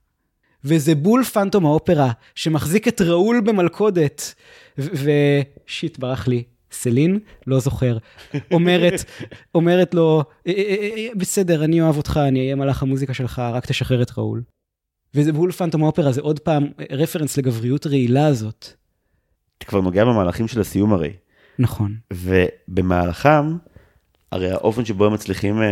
וזה 0.64 0.94
בול 0.94 1.24
פנטום 1.24 1.66
האופרה, 1.66 2.12
שמחזיק 2.34 2.88
את 2.88 3.00
ראול 3.00 3.40
במלכודת, 3.40 4.34
ושיט, 4.78 5.98
ברח 5.98 6.28
לי, 6.28 6.42
סלין? 6.72 7.18
לא 7.46 7.60
זוכר. 7.60 7.98
אומרת, 8.52 9.04
אומרת 9.54 9.94
לו, 9.94 10.24
"אה, 10.46 10.52
אה, 10.52 10.88
אה, 10.96 11.08
בסדר, 11.16 11.64
אני 11.64 11.80
אוהב 11.80 11.96
אותך, 11.96 12.20
אני 12.28 12.40
אהיה 12.40 12.54
מלאך 12.54 12.82
המוזיקה 12.82 13.14
שלך, 13.14 13.38
רק 13.38 13.66
תשחרר 13.66 14.02
את 14.02 14.18
ראול. 14.18 14.42
וזה 15.14 15.32
בול 15.32 15.52
פנטום 15.52 15.82
האופרה, 15.82 16.12
זה 16.12 16.20
עוד 16.20 16.38
פעם 16.40 16.66
רפרנס 16.90 17.36
לגבריות 17.36 17.86
רעילה 17.86 18.26
הזאת. 18.26 18.68
אתה 19.58 19.66
כבר 19.66 19.80
נוגע 19.80 20.04
במהלכים 20.04 20.48
של 20.48 20.60
הסיום 20.60 20.92
הרי. 20.92 21.12
נכון. 21.58 21.94
ובמהלכם, 22.12 23.56
הרי 24.32 24.50
האופן 24.50 24.84
שבו 24.84 25.06
הם 25.06 25.12
מצליחים 25.12 25.62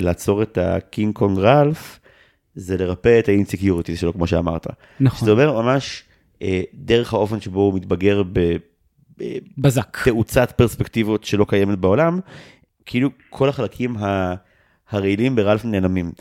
לעצור 0.00 0.42
את 0.42 0.58
הקינג 0.58 1.14
קונג 1.14 1.38
רלף, 1.38 2.00
זה 2.54 2.76
לרפא 2.76 3.18
את 3.18 3.28
ה 3.28 3.34
insecurity 3.34 3.96
שלו, 3.96 4.12
כמו 4.12 4.26
שאמרת. 4.26 4.66
נכון. 5.00 5.18
שזה 5.18 5.30
אומר 5.30 5.62
ממש 5.62 6.02
אה, 6.42 6.62
דרך 6.74 7.14
האופן 7.14 7.40
שבו 7.40 7.60
הוא 7.60 7.74
מתבגר 7.74 8.22
בזק. 9.58 9.98
בתאוצת 10.02 10.52
פרספקטיבות 10.56 11.24
שלא 11.24 11.46
קיימת 11.48 11.78
בעולם, 11.78 12.20
כאילו 12.86 13.10
כל 13.30 13.48
החלקים 13.48 13.96
הרעילים 14.90 15.36
ברלף 15.36 15.64
נעלמים. 15.64 16.12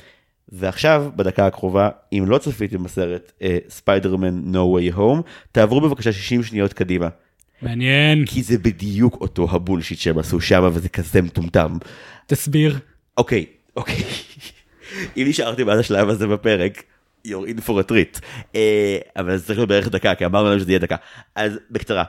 ועכשיו, 0.49 1.11
בדקה 1.15 1.47
הקרובה, 1.47 1.89
אם 2.13 2.25
לא 2.27 2.37
צפיתם 2.37 2.83
בסרט 2.83 3.31
ספיידרמן 3.69 4.41
No 4.53 4.57
Way 4.57 4.97
Home, 4.97 5.21
תעברו 5.51 5.81
בבקשה 5.81 6.11
60 6.11 6.43
שניות 6.43 6.73
קדימה. 6.73 7.07
מעניין. 7.61 8.25
כי 8.25 8.43
זה 8.43 8.57
בדיוק 8.57 9.21
אותו 9.21 9.47
ה 9.51 9.57
bullshit 9.57 9.99
שהם 9.99 10.19
עשו 10.19 10.41
שם 10.41 10.69
וזה 10.73 10.89
כזה 10.89 11.21
מטומטם. 11.21 11.77
תסביר. 12.25 12.79
אוקיי, 13.17 13.45
אוקיי. 13.75 14.03
אם 15.17 15.25
נשארתם 15.27 15.69
עד 15.69 15.79
השלב 15.79 16.09
הזה 16.09 16.27
בפרק, 16.27 16.83
you're 17.27 17.47
in 17.47 17.67
for 17.67 17.87
a 17.87 17.91
treat. 17.91 18.19
אה, 18.55 18.97
אבל 19.15 19.37
זה 19.37 19.45
צריך 19.45 19.59
להיות 19.59 19.69
בערך 19.69 19.87
דקה, 19.87 20.15
כי 20.15 20.25
אמרנו 20.25 20.49
להם 20.49 20.59
שזה 20.59 20.71
יהיה 20.71 20.79
דקה. 20.79 20.95
אז 21.35 21.59
בקצרה, 21.71 22.03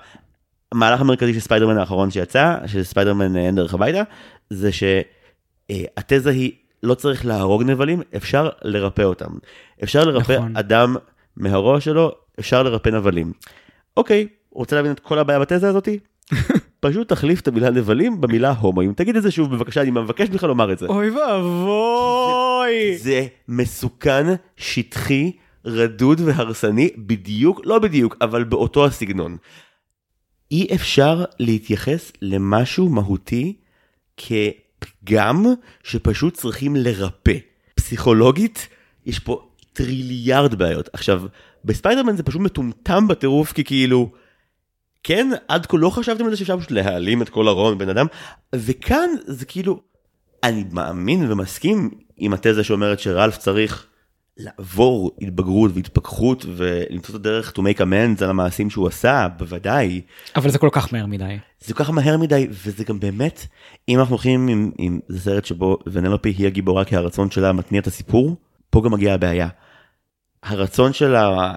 המהלך 0.73 1.01
המרכזי 1.01 1.35
של 1.35 1.40
ספיידרמן 1.40 1.78
האחרון 1.78 2.10
שיצא, 2.10 2.56
של 2.66 2.82
ספיידרמן 2.82 3.36
אה, 3.36 3.47
אין 3.47 3.55
דרך 3.55 3.74
הביתה, 3.74 4.02
זה 4.51 4.70
שהתזה 4.73 6.31
היא 6.31 6.52
לא 6.82 6.94
צריך 6.94 7.27
להרוג 7.27 7.62
נבלים, 7.62 8.02
אפשר 8.16 8.48
לרפא 8.62 9.02
אותם. 9.02 9.31
אפשר 9.82 10.05
לרפא 10.05 10.32
נכון. 10.32 10.56
אדם 10.56 10.97
מהראש 11.36 11.85
שלו, 11.85 12.12
אפשר 12.40 12.62
לרפא 12.62 12.89
נבלים. 12.89 13.32
אוקיי, 13.97 14.28
רוצה 14.52 14.77
להבין 14.77 14.93
את 14.93 15.01
כל 15.01 15.19
הבעיה 15.19 15.39
בתזה 15.39 15.69
הזאתי? 15.69 15.98
פשוט 16.81 17.09
תחליף 17.09 17.41
את 17.41 17.49
המילה 17.49 17.71
נבלים 17.71 18.21
במילה 18.21 18.51
הומואים. 18.51 18.93
תגיד 18.95 19.17
את 19.17 19.23
זה 19.23 19.31
שוב 19.31 19.55
בבקשה, 19.55 19.83
אני 19.83 19.91
מבקש 19.91 20.31
ממך 20.31 20.43
לומר 20.43 20.73
את 20.73 20.79
זה. 20.79 20.87
אוי 20.87 21.11
ואבוי. 21.11 22.99
זה 22.99 23.27
מסוכן, 23.49 24.27
שטחי, 24.57 25.33
רדוד 25.65 26.21
והרסני, 26.21 26.91
בדיוק, 26.97 27.61
לא 27.65 27.79
בדיוק, 27.79 28.17
אבל 28.21 28.45
באותו 28.45 28.87
הסגנון. 28.87 29.37
אי 30.51 30.67
אפשר 30.75 31.25
להתייחס 31.39 32.13
למשהו 32.23 32.89
מהותי 32.89 33.57
כפגם 34.17 35.47
שפשוט 35.85 36.35
צריכים 36.35 36.77
לרפא. 36.77 37.39
פסיכולוגית, 37.75 38.69
יש 39.07 39.19
פה 39.19 39.49
טריליארד 39.73 40.55
בעיות. 40.55 40.89
עכשיו, 40.93 41.23
בספיידרמן 41.65 42.17
זה 42.17 42.23
פשוט 42.23 42.41
מטומטם 42.41 43.09
בטירוף, 43.09 43.53
כי 43.53 43.65
כאילו, 43.65 44.13
כן, 45.03 45.31
עד 45.49 45.66
כה 45.66 45.77
לא 45.77 45.91
חשבתם 45.91 46.25
על 46.25 46.31
זה 46.31 46.37
שאפשר 46.37 46.59
פשוט 46.59 46.70
להעלים 46.70 47.23
את 47.23 47.29
כל 47.29 47.49
הרוע 47.49 47.75
מבן 47.75 47.89
אדם, 47.89 48.07
וכאן 48.55 49.11
זה 49.27 49.47
כאילו, 49.47 49.81
אני 50.45 50.65
מאמין 50.73 51.33
ומסכים 51.33 51.91
עם 52.16 52.33
התזה 52.33 52.65
שאומרת 52.65 53.01
שרלף 53.01 53.37
צריך 53.37 53.87
לעבור 54.39 55.11
התבגרות 55.20 55.70
והתפכחות 55.75 56.45
ולמצוא 56.57 57.15
את 57.15 57.20
הדרך 57.20 57.53
to 57.57 57.61
make 57.61 57.81
amends 57.81 58.25
על 58.25 58.31
המעשים 58.31 58.70
שהוא 58.70 58.87
עשה, 58.89 59.29
בוודאי. 59.39 60.01
אבל 60.37 60.51
זה 60.51 60.59
כל 60.59 60.69
כך 60.73 60.93
מהר 60.93 61.07
מדי. 61.07 61.39
זה 61.61 61.75
כל 61.75 61.85
כך 61.85 61.91
מהר 61.91 62.16
מדי, 62.16 62.47
וזה 62.51 62.85
גם 62.85 63.01
באמת, 63.01 63.47
אם 63.89 63.99
אנחנו 63.99 64.15
הולכים 64.15 64.49
עם, 64.49 64.70
עם 64.79 65.01
זה 65.09 65.20
סרט 65.20 65.45
שבו 65.45 65.79
ונלופי 65.87 66.29
היא 66.29 66.47
הגיבורה 66.47 66.85
כי 66.85 66.97
הרצון 66.97 67.31
שלה 67.31 67.53
מתניע 67.53 67.81
את 67.81 67.87
הסיפור, 67.87 68.37
פה 68.70 68.83
גם 68.85 68.93
מגיעה 68.93 69.15
הבעיה. 69.15 69.49
הרצון 70.43 70.93
שלה 70.93 71.55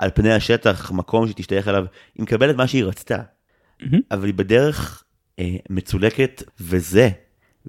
על 0.00 0.10
פני 0.14 0.32
השטח, 0.32 0.90
מקום 0.90 1.28
שתשתייך 1.28 1.68
אליו, 1.68 1.84
היא 2.14 2.22
מקבלת 2.22 2.56
מה 2.56 2.66
שהיא 2.66 2.84
רצתה, 2.84 3.18
מהמם. 3.80 4.00
אבל 4.10 4.24
היא 4.24 4.34
בדרך 4.34 5.04
אה, 5.38 5.56
מצולקת, 5.70 6.42
וזה, 6.60 7.08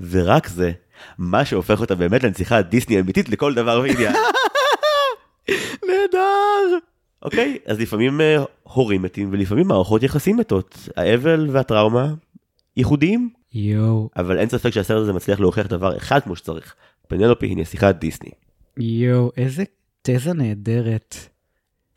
ורק 0.10 0.48
זה, 0.48 0.72
מה 1.18 1.46
שהופך 1.46 1.82
אותה 1.82 1.96
באמת 1.96 2.24
לנציחה 2.24 2.62
דיסני 2.62 3.00
אמיתית 3.00 3.30
לכל 3.30 3.54
דבר 3.54 3.82
ועניין. 3.84 4.14
נהדר. 5.88 6.78
אוקיי, 7.22 7.58
אז 7.66 7.80
לפעמים 7.80 8.22
אה, 8.22 8.44
הורים 8.64 9.02
מתים 9.02 9.30
ולפעמים 9.32 9.68
מערכות 9.68 10.04
יחסים 10.04 10.38
מתות. 10.38 10.90
האבל 10.98 11.48
והטראומה 11.52 12.14
ייחודיים, 12.78 13.30
יואו, 13.54 14.10
אבל 14.16 14.38
אין 14.38 14.50
ספק 14.50 14.70
שהסרט 14.70 15.02
הזה 15.02 15.14
מצליח 15.14 15.40
להוכיח 15.40 15.68
דבר 15.68 15.98
אחד 15.98 16.20
כמו 16.20 16.36
שצריך. 16.36 16.76
פנלופי 17.08 17.46
היא 17.46 17.58
נסיכת 17.58 17.96
דיסני. 18.00 18.30
יואו, 18.78 19.32
איזה 19.38 19.64
תזה 20.02 20.34
נהדרת. 20.34 21.31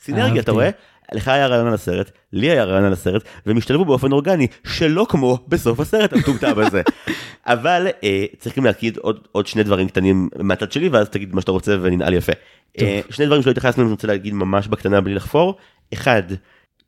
סינרגיה. 0.05 0.43
אתה 0.43 0.53
רואה? 0.53 0.71
לך 1.13 1.29
היה 1.29 1.47
רעיון 1.47 1.67
על 1.67 1.75
הסרט, 1.75 2.11
לי 2.33 2.51
היה 2.51 2.65
רעיון 2.65 2.85
על 2.85 2.93
הסרט, 2.93 3.23
והם 3.47 3.57
השתלבו 3.57 3.85
באופן 3.85 4.13
אורגני, 4.13 4.47
שלא 4.67 5.07
כמו 5.09 5.39
בסוף 5.49 5.81
הסרט 5.81 6.13
המטומטם 6.13 6.59
הזה. 6.59 6.83
אבל 7.47 7.87
אה, 8.05 8.25
צריך 8.39 8.59
גם 8.59 8.65
להגיד 8.65 8.97
עוד, 8.97 9.29
עוד 9.33 9.47
שני 9.47 9.63
דברים 9.63 9.89
קטנים 9.89 10.29
מהצד 10.39 10.73
שלי, 10.73 10.89
ואז 10.89 11.09
תגיד 11.09 11.35
מה 11.35 11.41
שאתה 11.41 11.53
רוצה 11.53 11.77
וננעל 11.83 12.15
יפה. 12.15 12.33
אה, 12.81 13.01
שני 13.11 13.27
דברים 13.27 13.43
שלא 13.43 13.51
התייחסנו, 13.51 13.83
אני 13.83 13.91
רוצה 13.91 14.07
להגיד 14.07 14.35
ממש 14.35 14.69
בקטנה 14.69 15.01
בלי 15.01 15.15
לחפור. 15.15 15.57
אחד, 15.93 16.23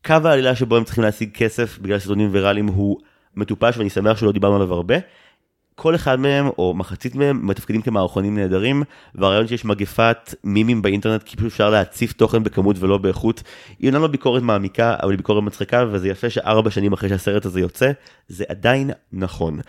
קו 0.06 0.14
העלילה 0.24 0.54
שבו 0.56 0.76
הם 0.76 0.84
צריכים 0.84 1.04
להשיג 1.04 1.30
כסף 1.34 1.78
בגלל 1.78 1.98
סרטונים 1.98 2.28
ויראליים 2.32 2.66
הוא 2.66 2.98
מטופש, 3.36 3.76
ואני 3.76 3.90
שמח 3.90 4.16
שלא 4.16 4.32
דיברנו 4.32 4.56
עליו 4.56 4.72
הרבה. 4.72 4.94
כל 5.78 5.94
אחד 5.94 6.20
מהם, 6.20 6.48
או 6.58 6.74
מחצית 6.74 7.14
מהם, 7.14 7.46
מתפקדים 7.46 7.82
כמערכונים 7.82 8.38
נהדרים, 8.38 8.82
והרעיון 9.14 9.46
שיש 9.46 9.64
מגפת 9.64 10.34
מימים 10.44 10.82
באינטרנט, 10.82 11.22
כי 11.22 11.36
פשוט 11.36 11.52
אפשר 11.52 11.70
להציף 11.70 12.12
תוכן 12.12 12.42
בכמות 12.42 12.76
ולא 12.78 12.98
באיכות, 12.98 13.42
היא 13.78 13.88
אומנם 13.88 14.02
לא 14.02 14.08
ביקורת 14.08 14.42
מעמיקה, 14.42 14.96
אבל 15.02 15.10
היא 15.10 15.16
ביקורת 15.16 15.42
מצחיקה, 15.44 15.84
וזה 15.90 16.08
יפה 16.08 16.30
שארבע 16.30 16.70
שנים 16.70 16.92
אחרי 16.92 17.08
שהסרט 17.08 17.44
הזה 17.44 17.60
יוצא, 17.60 17.92
זה 18.28 18.44
עדיין 18.48 18.90
נכון. 19.12 19.60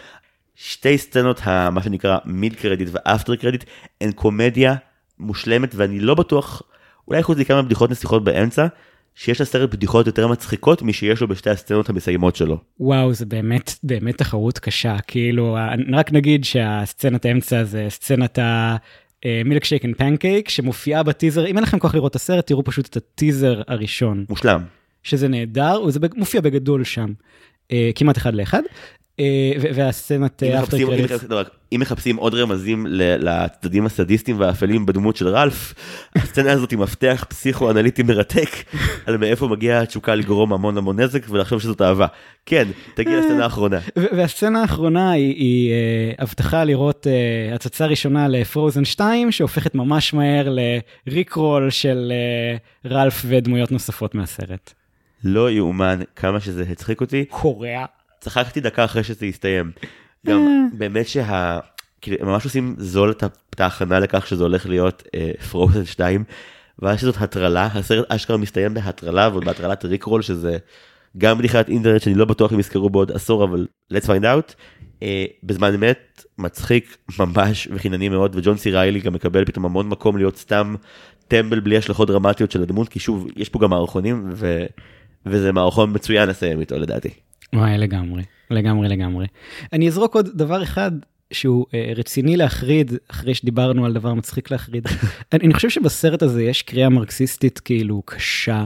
שתי 0.55 0.97
סצנות, 0.97 1.41
מה 1.71 1.83
שנקרא 1.83 2.17
מיד 2.25 2.55
קרדיט 2.55 2.89
ואפטר 2.91 3.35
קרדיט, 3.35 3.63
הן 4.01 4.11
קומדיה 4.11 4.75
מושלמת, 5.19 5.75
ואני 5.75 5.99
לא 5.99 6.15
בטוח, 6.15 6.61
אולי 7.07 7.23
חוץ 7.23 7.37
מכמה 7.37 7.61
בדיחות 7.61 7.89
נסיכות 7.89 8.23
באמצע, 8.23 8.67
שיש 9.17 9.41
לסרט 9.41 9.69
בדיחות 9.69 10.07
יותר 10.07 10.27
מצחיקות 10.27 10.81
משיש 10.81 11.21
לו 11.21 11.27
בשתי 11.27 11.49
הסצנות 11.49 11.89
המסיימות 11.89 12.35
שלו. 12.35 12.57
וואו, 12.79 13.13
זה 13.13 13.25
באמת, 13.25 13.71
באמת 13.83 14.17
תחרות 14.17 14.59
קשה. 14.59 14.97
כאילו, 15.07 15.57
רק 15.93 16.11
נגיד 16.11 16.43
שהסצנת 16.43 17.25
האמצע 17.25 17.63
זה 17.63 17.85
סצנת 17.89 18.39
ה... 18.39 18.75
milkshake 19.45 19.85
and 19.85 19.95
pancake 19.95 20.49
שמופיעה 20.49 21.03
בטיזר 21.03 21.47
אם 21.47 21.55
אין 21.55 21.63
לכם 21.63 21.79
כוח 21.79 21.95
לראות 21.95 22.11
את 22.11 22.15
הסרט 22.15 22.47
תראו 22.47 22.63
פשוט 22.63 22.85
את 22.85 22.97
הטיזר 22.97 23.61
הראשון 23.67 24.25
מושלם. 24.29 24.61
שזה 25.03 25.27
נהדר 25.27 25.81
וזה 25.87 25.99
מופיע 26.15 26.41
בגדול 26.41 26.83
שם 26.83 27.13
אה, 27.71 27.89
כמעט 27.95 28.17
אחד 28.17 28.33
לאחד. 28.33 28.61
אה, 29.19 29.51
והסצנת 29.73 30.43
after 30.43 30.77
credits. 30.77 31.11
מחפשים- 31.11 31.29
לא, 31.31 31.39
רק, 31.39 31.49
אם 31.71 31.79
מחפשים 31.79 32.15
עוד 32.15 32.33
רמזים 32.33 32.85
לצדדים 32.89 33.85
הסדיסטיים 33.85 34.39
והאפלים 34.39 34.85
בדמות 34.85 35.15
של 35.15 35.27
רלף, 35.27 35.73
הסצנה 36.15 36.51
הזאת 36.51 36.71
היא 36.71 36.79
מפתח 36.79 37.25
פסיכו-אנליטי 37.29 38.03
מרתק 38.03 38.49
על 39.05 39.17
מאיפה 39.17 39.47
מגיעה 39.47 39.81
התשוקה 39.81 40.15
לגרום 40.15 40.53
המון 40.53 40.77
המון 40.77 40.99
נזק 40.99 41.29
ולחשוב 41.29 41.61
שזאת 41.61 41.81
אהבה. 41.81 42.07
כן, 42.45 42.67
תגיע 42.95 43.19
לסצנה 43.19 43.43
האחרונה. 43.43 43.79
והסצנה 43.95 44.61
האחרונה 44.61 45.11
היא, 45.11 45.71
אה, 45.71 45.75
הבטחה 46.23 46.63
לראות 46.63 47.07
אה, 47.07 47.55
הצצה 47.55 47.85
ראשונה 47.85 48.27
לפרוזן 48.27 48.85
2 48.85 49.31
שהופכת 49.31 49.75
ממש 49.75 50.13
מהר 50.13 50.55
לריקרול 51.07 51.69
של 51.69 52.11
אה, 52.11 52.57
רלף 52.91 53.21
ודמויות 53.27 53.71
נוספות 53.71 54.15
מהסרט. 54.15 54.73
לא 55.23 55.51
יאומן 55.51 55.99
כמה 56.15 56.39
שזה 56.39 56.63
הצחיק 56.71 57.01
אותי. 57.01 57.25
קוריאה. 57.29 57.85
צחקתי 58.27 58.59
דקה 58.59 58.85
אחרי 58.85 59.03
שזה 59.03 59.25
הסתיים. 59.25 59.71
גם 60.25 60.69
באמת 60.73 61.07
שה... 61.07 61.59
כאילו, 62.01 62.17
הם 62.19 62.27
ממש 62.27 62.45
עושים 62.45 62.75
זול 62.77 63.11
את 63.49 63.59
ההכנה 63.59 63.99
לכך 63.99 64.27
שזה 64.27 64.43
הולך 64.43 64.65
להיות 64.65 65.03
פרוזן 65.51 65.85
2, 65.85 66.23
ואז 66.79 66.99
שזאת 66.99 67.15
הטרלה, 67.19 67.65
הסרט 67.65 68.11
אשכרה 68.11 68.37
מסתיים 68.37 68.73
בהטרלה, 68.73 69.29
ועוד 69.31 69.45
בהטרלת 69.45 69.85
ריקרול, 69.85 70.21
שזה 70.21 70.57
גם 71.17 71.37
בדיחת 71.37 71.69
אינטרנט 71.69 72.01
שאני 72.01 72.15
לא 72.15 72.25
בטוח 72.25 72.53
אם 72.53 72.59
יזכרו 72.59 72.89
בעוד 72.89 73.11
עשור, 73.11 73.43
אבל 73.43 73.67
let's 73.93 74.05
find 74.05 74.23
out. 74.23 74.53
אה, 75.03 75.25
בזמן 75.43 75.73
אמת, 75.73 76.23
מצחיק 76.37 76.97
ממש 77.19 77.67
וחינני 77.71 78.09
מאוד, 78.09 78.35
וג'ון 78.35 78.57
סי 78.57 78.71
ריילי 78.71 78.99
גם 78.99 79.13
מקבל 79.13 79.45
פתאום 79.45 79.65
המון 79.65 79.89
מקום 79.89 80.17
להיות 80.17 80.37
סתם 80.37 80.75
טמבל 81.27 81.59
בלי 81.59 81.77
השלכות 81.77 82.07
דרמטיות 82.07 82.51
של 82.51 82.61
הדמות, 82.61 82.89
כי 82.89 82.99
שוב, 82.99 83.27
יש 83.35 83.49
פה 83.49 83.59
גם 83.59 83.69
מערכונים, 83.69 84.29
ו... 84.33 84.65
וזה 85.25 85.51
מערכון 85.51 85.93
מצוין 85.93 86.29
לסיים 86.29 86.59
איתו 86.59 86.77
לדעתי. 86.77 87.09
וואי 87.55 87.77
לגמרי 87.77 88.23
לגמרי 88.51 88.87
לגמרי. 88.87 89.27
אני 89.73 89.87
אזרוק 89.87 90.15
עוד 90.15 90.29
דבר 90.33 90.63
אחד 90.63 90.91
שהוא 91.31 91.65
אה, 91.73 91.91
רציני 91.95 92.37
להחריד 92.37 92.91
אחרי 93.07 93.33
שדיברנו 93.33 93.85
על 93.85 93.93
דבר 93.93 94.13
מצחיק 94.13 94.51
להחריד. 94.51 94.87
אני, 95.33 95.45
אני 95.45 95.53
חושב 95.53 95.69
שבסרט 95.69 96.23
הזה 96.23 96.43
יש 96.43 96.61
קריאה 96.61 96.89
מרקסיסטית 96.89 97.59
כאילו 97.59 98.01
קשה. 98.05 98.65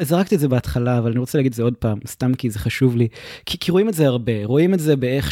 וזרקתי 0.00 0.34
את 0.34 0.40
זה 0.40 0.48
בהתחלה 0.48 0.98
אבל 0.98 1.10
אני 1.10 1.20
רוצה 1.20 1.38
להגיד 1.38 1.52
את 1.52 1.56
זה 1.56 1.62
עוד 1.62 1.74
פעם 1.74 1.98
סתם 2.06 2.34
כי 2.34 2.50
זה 2.50 2.58
חשוב 2.58 2.96
לי 2.96 3.08
כי, 3.46 3.58
כי 3.58 3.70
רואים 3.70 3.88
את 3.88 3.94
זה 3.94 4.06
הרבה 4.06 4.44
רואים 4.44 4.74
את 4.74 4.80
זה 4.80 4.96
באיך 4.96 5.30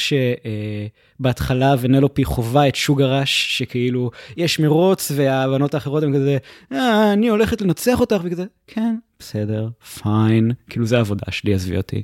שבהתחלה 1.21 1.75
ונלופי 1.81 2.25
חווה 2.25 2.69
את 2.69 2.75
שוגר 2.75 3.21
ראש 3.21 3.59
שכאילו 3.59 4.11
יש 4.37 4.61
מרוץ 4.61 5.13
והבנות 5.15 5.75
האחרות 5.75 6.03
הן 6.03 6.15
כזה 6.15 6.39
אה, 6.73 7.13
אני 7.13 7.29
הולכת 7.29 7.63
לנצח 7.63 8.01
אותך 8.01 8.17
וכזה 8.25 8.45
כן 8.67 8.97
בסדר 9.19 9.69
פיין 10.03 10.51
כאילו 10.71 10.87
זה 10.87 10.97
העבודה 10.97 11.27
שלי 11.31 11.55
עזבי 11.55 11.77
אותי. 11.77 12.03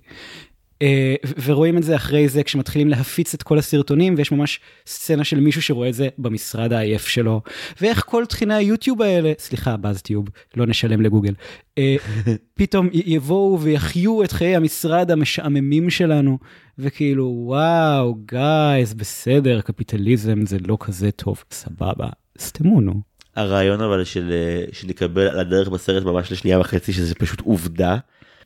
אה, 0.83 1.15
ורואים 1.45 1.79
את 1.79 1.83
זה 1.83 1.97
אחרי 1.97 2.29
זה 2.29 2.43
כשמתחילים 2.43 2.89
להפיץ 2.89 3.35
את 3.35 3.43
כל 3.43 3.59
הסרטונים 3.59 4.15
ויש 4.17 4.33
ממש 4.33 4.61
סצנה 4.87 5.25
של 5.25 5.41
מישהו 5.41 5.63
שרואה 5.63 5.89
את 5.89 5.95
זה 5.95 6.09
במשרד 6.19 6.73
העייף 6.73 7.07
שלו 7.07 7.43
ואיך 7.81 8.05
כל 8.07 8.27
תכיני 8.27 8.55
היוטיוב 8.55 9.03
האלה 9.03 9.33
סליחה 9.39 9.77
בזטיוב 9.77 10.29
לא 10.57 10.67
נשלם 10.67 11.01
לגוגל 11.01 11.35
אה, 11.79 11.97
פתאום 12.59 12.89
יבואו 12.93 13.61
ויחיו 13.61 14.25
את 14.25 14.33
חיי 14.33 14.57
המשרד 14.57 15.11
המשעממים 15.11 15.91
שלנו 15.91 16.39
וכאילו 16.79 17.33
וואו 17.47 18.15
גייז 18.15 18.95
בסדר 18.95 19.61
קפיטליזם 19.61 20.47
זה 20.47 20.57
לא 20.67 20.77
כזה 20.81 21.11
טוב 21.11 21.45
סבבה 21.51 22.09
סתמו 22.39 22.81
נו. 22.81 23.01
הרעיון 23.37 23.81
אבל 23.81 24.05
של 24.05 24.33
אה, 24.33 24.65
שנקבל 24.73 25.29
על 25.29 25.39
הדרך 25.39 25.69
בסרט 25.69 26.05
ממש 26.05 26.33
לשנייה 26.33 26.61
וחצי 26.61 26.93
שזה 26.93 27.15
פשוט 27.15 27.41
עובדה 27.41 27.97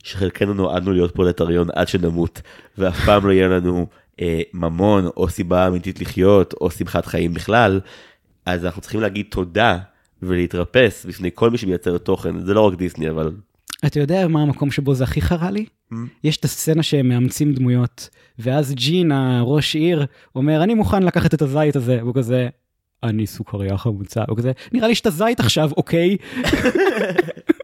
שחלקנו 0.05 0.53
נועדנו 0.53 0.91
להיות 0.93 1.15
פרולטריון 1.15 1.67
עד 1.75 1.87
שנמות 1.87 2.41
ואף 2.77 3.05
פעם 3.05 3.27
לא 3.27 3.31
יהיה 3.31 3.47
לנו 3.47 3.87
אה, 4.21 4.41
ממון 4.53 5.05
או 5.17 5.29
סיבה 5.29 5.67
אמיתית 5.67 6.01
לחיות 6.01 6.53
או 6.61 6.71
שמחת 6.71 7.05
חיים 7.05 7.33
בכלל 7.33 7.79
אז 8.45 8.65
אנחנו 8.65 8.81
צריכים 8.81 9.01
להגיד 9.01 9.25
תודה 9.29 9.77
ולהתרפס 10.21 11.05
בפני 11.05 11.29
כל 11.33 11.49
מי 11.49 11.57
שמייצר 11.57 11.97
תוכן 11.97 12.39
זה 12.39 12.53
לא 12.53 12.61
רק 12.61 12.73
דיסני 12.77 13.09
אבל 13.09 13.31
אתה 13.85 13.99
יודע 13.99 14.27
מה 14.27 14.41
המקום 14.41 14.71
שבו 14.71 14.93
זה 14.93 15.03
הכי 15.03 15.21
חרה 15.21 15.51
לי? 15.51 15.65
יש 16.23 16.37
את 16.37 16.45
הסצנה 16.45 16.83
שהם 16.83 17.09
מאמצים 17.09 17.53
דמויות, 17.53 18.09
ואז 18.39 18.73
ג'ין, 18.73 19.11
הראש 19.11 19.75
עיר, 19.75 20.05
אומר, 20.35 20.63
אני 20.63 20.73
מוכן 20.73 21.03
לקחת 21.03 21.33
את 21.33 21.41
הזית 21.41 21.75
הזה, 21.75 21.97
והוא 22.01 22.15
כזה, 22.15 22.47
אני 23.03 23.27
סוכריה 23.27 23.77
חמוצה, 23.77 24.23
הוא 24.27 24.37
כזה, 24.37 24.51
נראה 24.71 24.87
לי 24.87 24.95
שאתה 24.95 25.09
זית 25.09 25.39
עכשיו, 25.39 25.71
אוקיי? 25.77 26.17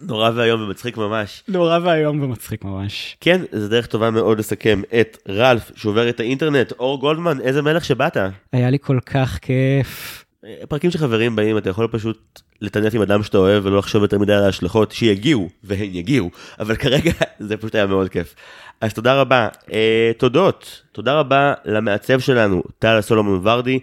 נורא 0.00 0.30
ואיום 0.34 0.62
ומצחיק 0.62 0.96
ממש. 0.96 1.44
נורא 1.48 1.78
ואיום 1.82 2.22
ומצחיק 2.22 2.64
ממש. 2.64 3.16
כן, 3.20 3.40
זו 3.52 3.68
דרך 3.68 3.86
טובה 3.86 4.10
מאוד 4.10 4.38
לסכם 4.38 4.82
את 5.00 5.18
רלף 5.28 5.70
שובר 5.76 6.08
את 6.08 6.20
האינטרנט, 6.20 6.72
אור 6.72 7.00
גולדמן, 7.00 7.40
איזה 7.40 7.62
מלך 7.62 7.84
שבאת. 7.84 8.16
היה 8.52 8.70
לי 8.70 8.78
כל 8.80 8.98
כך 9.06 9.38
כיף. 9.42 10.24
פרקים 10.68 10.90
שחברים 10.90 11.36
באים 11.36 11.58
אתה 11.58 11.70
יכול 11.70 11.88
פשוט 11.88 12.40
לטנף 12.60 12.94
עם 12.94 13.02
אדם 13.02 13.22
שאתה 13.22 13.38
אוהב 13.38 13.66
ולא 13.66 13.78
לחשוב 13.78 14.02
יותר 14.02 14.18
מדי 14.18 14.32
על 14.32 14.42
ההשלכות 14.44 14.92
שיגיעו 14.92 15.48
והן 15.64 15.90
יגיעו 15.92 16.30
אבל 16.60 16.76
כרגע 16.76 17.12
זה 17.38 17.56
פשוט 17.56 17.74
היה 17.74 17.86
מאוד 17.86 18.08
כיף. 18.08 18.34
אז 18.80 18.94
תודה 18.94 19.20
רבה 19.20 19.48
אה, 19.72 20.12
תודות 20.18 20.82
תודה 20.92 21.14
רבה 21.14 21.54
למעצב 21.64 22.20
שלנו 22.20 22.62
טל 22.78 23.00
סולומון 23.00 23.40
ורדי. 23.42 23.80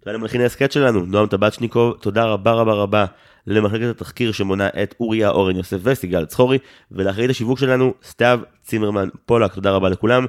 תודה 0.00 0.16
למלחיני 0.16 0.44
הסקט 0.44 0.72
שלנו 0.72 1.06
נועם 1.06 1.26
טבצ'ניקוב 1.26 1.96
תודה 2.00 2.24
רבה 2.24 2.52
רבה 2.52 2.72
רבה 2.72 3.06
למחלקת 3.46 3.90
התחקיר 3.90 4.32
שמונה 4.32 4.68
את 4.82 4.94
אוריה 5.00 5.30
אורן 5.30 5.56
יוסף 5.56 5.78
וסיגל 5.82 6.24
צחורי 6.24 6.58
ולאחראית 6.90 7.30
השיווק 7.30 7.58
שלנו 7.58 7.94
סתיו 8.04 8.40
צימרמן 8.62 9.08
פולק 9.26 9.54
תודה 9.54 9.70
רבה 9.70 9.88
לכולם. 9.88 10.26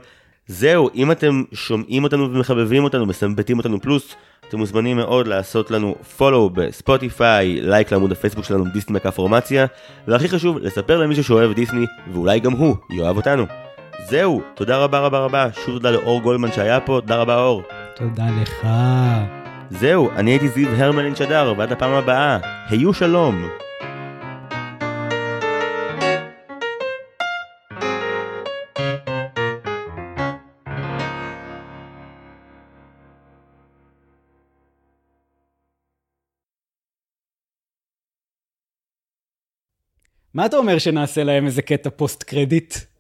זהו 0.48 0.90
אם 0.96 1.12
אתם 1.12 1.44
שומעים 1.54 2.04
אותנו 2.04 2.34
ומחבבים 2.34 2.84
אותנו 2.84 3.06
מסמבטים 3.06 3.58
אותנו 3.58 3.82
פלוס 3.82 4.16
אתם 4.50 4.58
מוזמנים 4.58 4.98
מאוד 4.98 5.28
לעשות 5.28 5.72
לנו 5.72 5.96
follow 6.20 6.50
בספוטיפיי, 6.54 7.62
לייק 7.62 7.92
לעמוד 7.92 8.12
הפייסבוק 8.12 8.46
שלנו 8.46 8.66
דיסני 8.74 8.96
מקה 8.96 9.12
פורמציה, 9.12 9.66
והכי 10.08 10.30
חשוב, 10.30 10.58
לספר 10.58 10.98
למישהו 10.98 11.24
שאוהב 11.24 11.54
דיסני, 11.54 11.86
ואולי 12.14 12.40
גם 12.40 12.52
הוא 12.52 12.76
יאהב 12.90 13.18
אותנו. 13.18 13.46
זהו, 14.10 14.42
תודה 14.56 14.78
רבה 14.78 15.00
רבה 15.00 15.20
רבה, 15.20 15.48
שוב 15.54 15.74
תודה 15.74 15.92
לאור 15.92 16.22
גולדמן 16.22 16.52
שהיה 16.52 16.80
פה, 16.80 17.00
תודה 17.02 17.16
רבה 17.16 17.40
אור. 17.40 17.64
תודה 17.96 18.26
לך. 18.42 18.68
זהו, 19.80 20.10
אני 20.12 20.32
הייתי 20.32 20.50
זיו 20.50 20.70
הרמלין 20.70 21.16
שדר, 21.16 21.54
ועד 21.58 21.72
הפעם 21.72 21.92
הבאה, 21.94 22.38
היו 22.70 22.94
שלום. 22.94 23.50
מה 40.34 40.46
אתה 40.46 40.58
אומר 40.58 40.78
שנעשה 40.78 41.24
להם 41.24 41.46
איזה 41.46 41.62
קטע 41.62 41.90
פוסט 41.90 42.24
קרדיט? 42.24 42.93